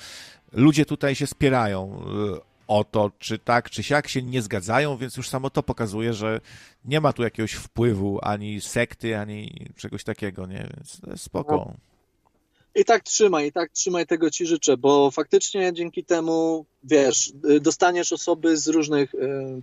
[0.52, 2.02] ludzie tutaj się spierają
[2.36, 6.14] y, o to, czy tak, czy siak się nie zgadzają, więc już samo to pokazuje,
[6.14, 6.40] że
[6.84, 10.68] nie ma tu jakiegoś wpływu ani sekty, ani czegoś takiego, nie?
[10.76, 11.74] Więc spoko.
[12.78, 18.12] I tak trzymaj, i tak trzymaj, tego ci życzę, bo faktycznie dzięki temu, wiesz, dostaniesz
[18.12, 19.62] osoby z różnych, y,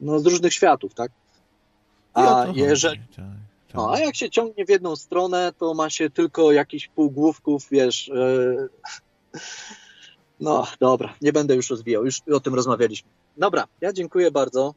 [0.00, 1.12] no, z różnych światów, tak?
[2.16, 3.24] I o A jeżeli, chodzi, tak,
[3.74, 8.08] no, a jak się ciągnie w jedną stronę, to ma się tylko jakiś półgłówków, wiesz,
[8.08, 8.68] y,
[10.40, 13.08] no, dobra, nie będę już rozwijał, już o tym rozmawialiśmy.
[13.36, 14.74] Dobra, ja dziękuję bardzo.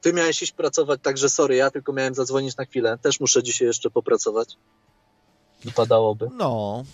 [0.00, 2.98] Ty miałeś iść pracować, także sorry, ja tylko miałem zadzwonić na chwilę.
[3.02, 4.56] Też muszę dzisiaj jeszcze popracować.
[5.64, 6.28] Wypadałoby.
[6.32, 6.84] No.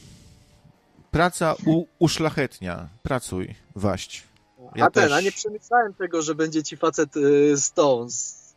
[1.12, 2.88] Praca u, uszlachetnia.
[3.02, 4.22] Pracuj, waść.
[4.74, 5.12] Ja a ten, też.
[5.12, 8.54] a nie przemyślałem tego, że będzie ci facet y, z tą, z,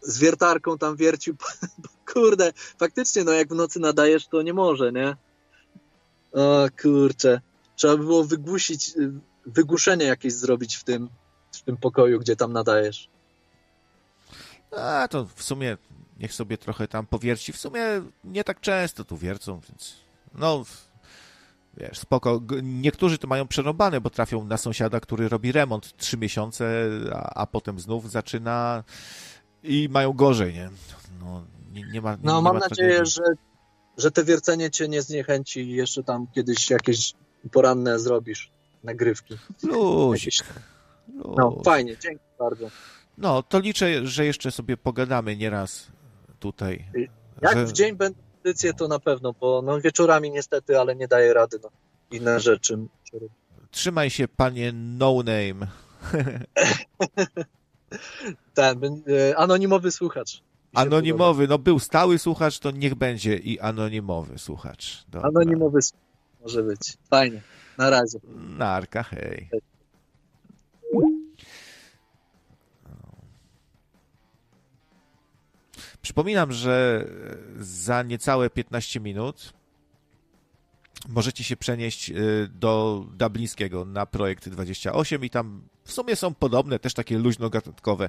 [0.00, 1.36] z wiertarką tam wiercił.
[2.12, 5.16] Kurde, faktycznie, no jak w nocy nadajesz, to nie może, nie?
[6.32, 7.40] O kurczę.
[7.76, 9.12] Trzeba by było wygłusić, y,
[9.46, 11.08] wygłuszenie jakieś zrobić w tym,
[11.52, 13.08] w tym pokoju, gdzie tam nadajesz.
[14.76, 15.76] A to w sumie
[16.20, 17.52] niech sobie trochę tam powierci.
[17.52, 17.82] W sumie
[18.24, 19.96] nie tak często tu wiercą, więc
[20.34, 20.64] no
[21.76, 22.40] wiesz, spoko.
[22.62, 27.46] Niektórzy to mają przerąbane, bo trafią na sąsiada, który robi remont trzy miesiące, a, a
[27.46, 28.84] potem znów zaczyna
[29.62, 30.70] i mają gorzej, nie?
[31.20, 33.12] No, nie, nie ma nie, No nie mam ma nadzieję, tragedii.
[33.12, 33.22] że,
[33.98, 37.12] że te wiercenie cię nie zniechęci i jeszcze tam kiedyś jakieś
[37.52, 38.50] poranne zrobisz
[38.84, 39.38] nagrywki.
[39.62, 40.24] Luzik.
[40.24, 40.42] Jakieś-
[41.36, 42.66] No fajnie, dzięki bardzo.
[43.18, 45.86] No, to liczę, że jeszcze sobie pogadamy nieraz
[46.40, 46.84] tutaj.
[47.42, 47.66] Jak że...
[47.66, 51.58] w dzień będą edycje, to na pewno, bo no, wieczorami niestety, ale nie daję rady.
[51.62, 51.70] No.
[52.10, 52.78] Inne rzeczy.
[53.70, 55.66] Trzymaj się, panie No Name.
[58.54, 60.42] Ten, e, anonimowy słuchacz.
[60.74, 65.04] Anonimowy, no był stały słuchacz, to niech będzie i anonimowy słuchacz.
[65.08, 65.28] Dobra.
[65.28, 66.02] Anonimowy słuchacz
[66.42, 66.98] może być.
[67.10, 67.42] Fajnie.
[67.78, 68.18] Na razie.
[68.58, 69.50] Narka, hej.
[76.02, 77.06] Przypominam, że
[77.56, 79.52] za niecałe 15 minut
[81.08, 86.78] możecie się przenieść y, do Dublińskiego na projekt 28 i tam w sumie są podobne,
[86.78, 88.08] też takie luźno-gatunkowe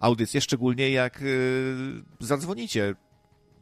[0.00, 1.74] audycje, szczególnie jak y,
[2.20, 2.94] zadzwonicie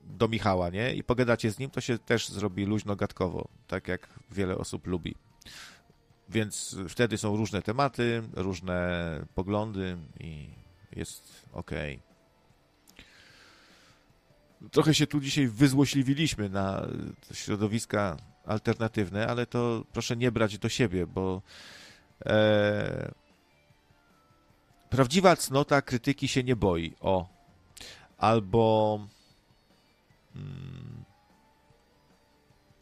[0.05, 0.95] do Michała, nie?
[0.95, 5.15] I pogadacie z nim, to się też zrobi luźno-gatkowo, tak jak wiele osób lubi.
[6.29, 10.51] Więc wtedy są różne tematy, różne poglądy i
[10.97, 12.08] jest okej.
[14.71, 16.87] Trochę się tu dzisiaj wyzłośliwiliśmy na
[17.33, 21.43] środowiska alternatywne, ale to proszę nie brać do siebie, bo
[22.27, 23.13] e,
[24.91, 26.95] prawdziwa cnota krytyki się nie boi.
[27.01, 27.29] O.
[28.19, 29.01] Albo.
[30.37, 31.05] Mm,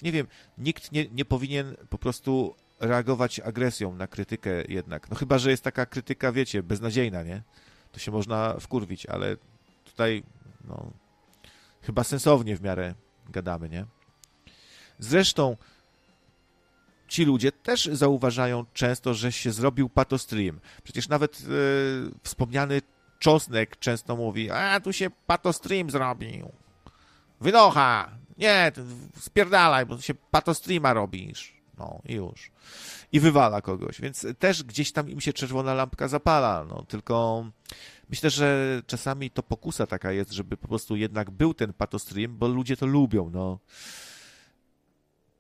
[0.03, 0.27] nie wiem,
[0.59, 5.11] nikt nie, nie powinien po prostu reagować agresją na krytykę jednak.
[5.11, 7.43] No chyba, że jest taka krytyka, wiecie, beznadziejna, nie?
[7.93, 9.37] To się można wkurwić, ale
[9.85, 10.23] tutaj,
[10.65, 10.91] no,
[11.87, 12.95] chyba sensownie w miarę
[13.29, 13.87] gadamy, nie?
[14.99, 15.57] Zresztą
[17.09, 20.61] ci ludzie też zauważają często, że się zrobił patostream.
[20.83, 21.45] Przecież nawet e,
[22.23, 22.83] wspomniany
[23.19, 26.53] Czosnek często mówi, a tu się patostream zrobił.
[27.41, 28.11] Wynocha!
[28.39, 28.73] Nie,
[29.21, 31.57] spierdalaj, bo tu się patostreama robisz.
[31.79, 32.51] No i już.
[33.17, 37.47] I wywala kogoś, więc też gdzieś tam im się czerwona lampka zapala, no tylko
[38.11, 42.49] myślę, że czasami to pokusa taka jest, żeby po prostu jednak był ten patostream, bo
[42.49, 43.59] ludzie to lubią, no.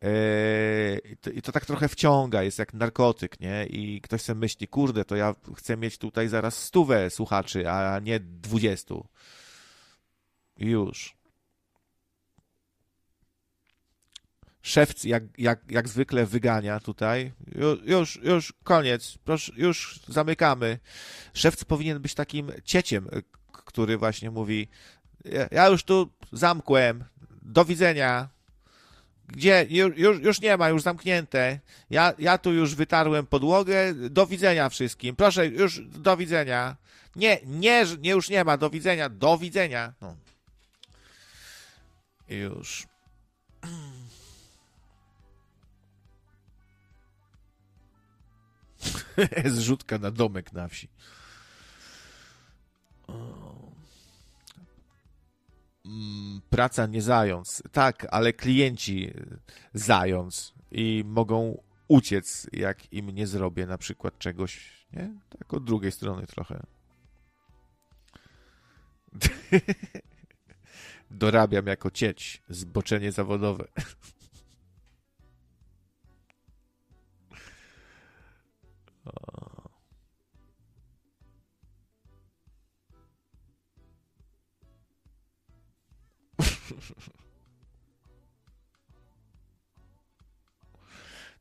[0.02, 3.66] Eee, I to, I to tak trochę wciąga, jest jak narkotyk, nie?
[3.66, 8.20] I ktoś sobie myśli, kurde, to ja chcę mieć tutaj zaraz stówę słuchaczy, a nie
[8.20, 9.06] dwudziestu.
[10.58, 11.15] Już.
[14.66, 17.32] Szewc jak, jak, jak zwykle wygania tutaj.
[17.54, 19.18] Ju, już, już, koniec.
[19.24, 20.78] Proszę, już zamykamy.
[21.34, 23.08] Szewc powinien być takim cieciem,
[23.52, 24.68] k- który właśnie mówi
[25.50, 27.04] ja, już tu zamkłem.
[27.42, 28.28] Do widzenia.
[29.28, 29.66] Gdzie?
[29.68, 31.60] Już, już, nie ma, już zamknięte.
[31.90, 33.94] Ja, ja tu już wytarłem podłogę.
[33.94, 35.16] Do widzenia wszystkim.
[35.16, 36.76] Proszę, już do widzenia.
[37.16, 38.56] Nie, nie, nie już nie ma.
[38.56, 39.08] Do widzenia.
[39.08, 39.92] Do widzenia.
[40.00, 40.16] No.
[42.28, 42.86] Już.
[49.56, 50.88] Zrzutka na domek na wsi.
[55.84, 57.62] Mm, Praca nie zając.
[57.72, 59.12] Tak, ale klienci
[59.74, 65.14] zając i mogą uciec, jak im nie zrobię na przykład czegoś, nie?
[65.38, 66.66] Tak od drugiej strony trochę.
[71.10, 73.68] Dorabiam jako cieć, zboczenie zawodowe.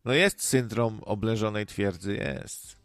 [0.05, 2.75] No jest syndrom oblężonej twierdzy, jest.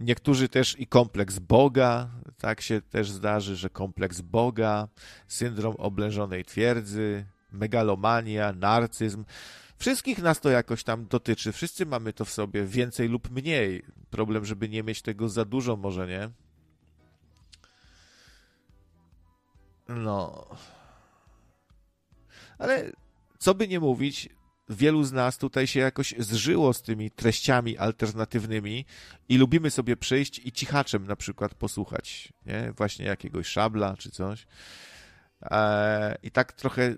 [0.00, 4.88] Niektórzy też i kompleks Boga, tak się też zdarzy, że kompleks Boga,
[5.28, 9.24] syndrom oblężonej twierdzy, megalomania, narcyzm.
[9.78, 11.52] Wszystkich nas to jakoś tam dotyczy.
[11.52, 13.82] Wszyscy mamy to w sobie, więcej lub mniej.
[14.10, 16.30] Problem, żeby nie mieć tego za dużo, może nie?
[19.96, 20.46] No.
[22.58, 22.92] Ale
[23.38, 24.28] co by nie mówić,
[24.68, 28.84] wielu z nas tutaj się jakoś zżyło z tymi treściami alternatywnymi
[29.28, 32.72] i lubimy sobie przyjść i cichaczem na przykład posłuchać, nie?
[32.76, 34.46] Właśnie jakiegoś szabla czy coś.
[35.42, 36.94] E, I tak trochę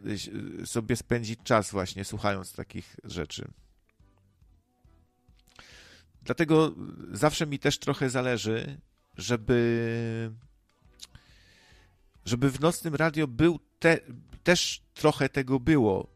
[0.65, 3.49] sobie spędzić czas właśnie słuchając takich rzeczy.
[6.23, 6.75] Dlatego
[7.13, 8.81] zawsze mi też trochę zależy,
[9.17, 10.33] żeby
[12.25, 13.99] żeby w nocnym radio był te,
[14.43, 16.13] też trochę tego było,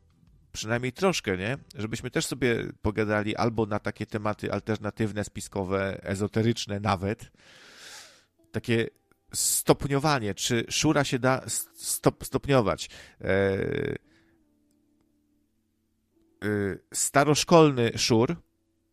[0.53, 1.59] przynajmniej troszkę, nie?
[1.75, 7.31] Żebyśmy też sobie pogadali albo na takie tematy alternatywne, spiskowe, ezoteryczne nawet,
[8.53, 8.87] takie
[9.33, 11.43] stopniowanie, czy szura się da
[11.75, 12.91] stop, stopniować.
[13.21, 13.57] E,
[16.95, 18.37] staroszkolny szur,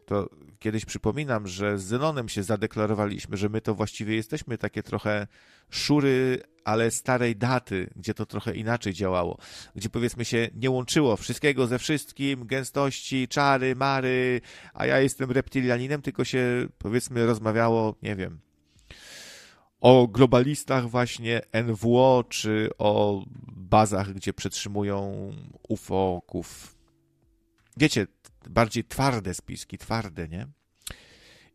[0.05, 0.29] to
[0.63, 5.27] kiedyś przypominam, że z Zenonem się zadeklarowaliśmy, że my to właściwie jesteśmy takie trochę
[5.69, 9.37] szury, ale starej daty, gdzie to trochę inaczej działało,
[9.75, 14.41] gdzie powiedzmy się nie łączyło wszystkiego ze wszystkim, gęstości, czary, mary,
[14.73, 18.39] a ja jestem reptilianinem, tylko się powiedzmy rozmawiało, nie wiem,
[19.81, 25.29] o globalistach właśnie NWO, czy o bazach, gdzie przetrzymują
[25.69, 26.75] UFO-ków.
[27.77, 28.07] Wiecie,
[28.49, 30.47] bardziej twarde spiski, twarde, nie?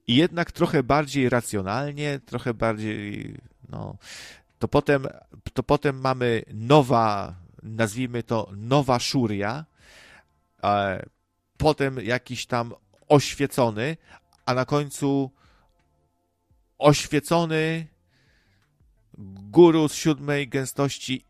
[0.07, 3.35] I jednak trochę bardziej racjonalnie, trochę bardziej,
[3.69, 3.97] no,
[4.59, 5.07] to potem,
[5.55, 9.65] to potem mamy nowa, nazwijmy to nowa szuria,
[10.65, 11.07] e,
[11.57, 12.75] potem jakiś tam
[13.09, 13.97] oświecony,
[14.47, 15.31] a na końcu
[16.79, 17.87] oświecony
[19.51, 21.25] guru z siódmej gęstości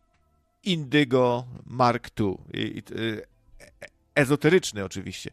[0.62, 2.37] Indygo Mark II.
[2.53, 2.83] I, i,
[4.18, 5.30] ezoteryczny oczywiście.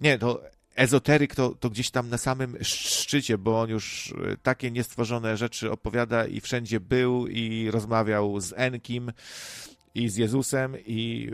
[0.00, 0.42] Nie, to
[0.76, 6.26] ezoteryk to, to gdzieś tam na samym szczycie, bo on już takie niestworzone rzeczy opowiada
[6.26, 9.12] i wszędzie był i rozmawiał z Enkim
[9.94, 11.30] i z Jezusem i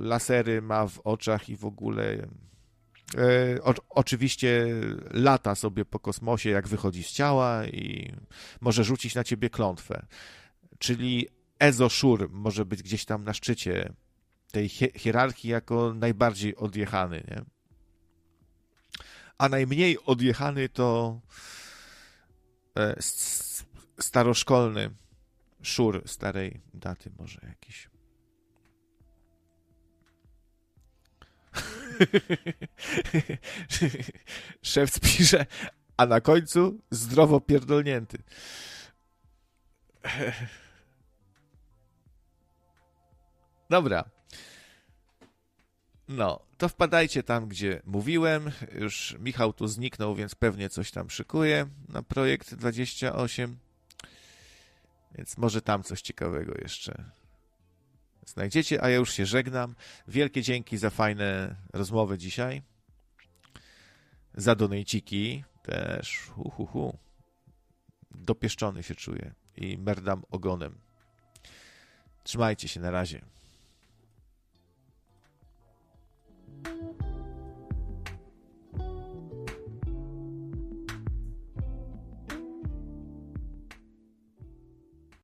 [0.00, 2.28] lasery ma w oczach i w ogóle
[3.18, 4.66] E, o, oczywiście
[5.10, 8.12] lata sobie po kosmosie, jak wychodzi z ciała i
[8.60, 10.06] może rzucić na ciebie klątwę.
[10.78, 13.92] Czyli Ezo Shur może być gdzieś tam na szczycie
[14.50, 17.42] tej hi- hierarchii jako najbardziej odjechany, nie?
[19.38, 21.20] A najmniej odjechany to
[22.78, 22.94] e,
[24.00, 24.90] staroszkolny
[25.62, 27.90] szur starej daty może jakiś.
[34.62, 35.46] Szewc pisze,
[35.96, 38.22] a na końcu zdrowo pierdolnięty.
[43.70, 44.04] Dobra.
[46.10, 48.50] No, to wpadajcie tam, gdzie mówiłem.
[48.72, 53.58] Już Michał tu zniknął, więc pewnie coś tam szykuje na projekt 28.
[55.14, 57.04] Więc może tam coś ciekawego jeszcze
[58.26, 59.74] znajdziecie, a ja już się żegnam.
[60.08, 62.62] Wielkie dzięki za fajne rozmowy dzisiaj.
[64.34, 66.18] Za donejciki też.
[66.26, 66.98] Hu, hu, hu.
[68.10, 70.78] Dopieszczony się czuję i merdam ogonem.
[72.24, 73.20] Trzymajcie się, na razie.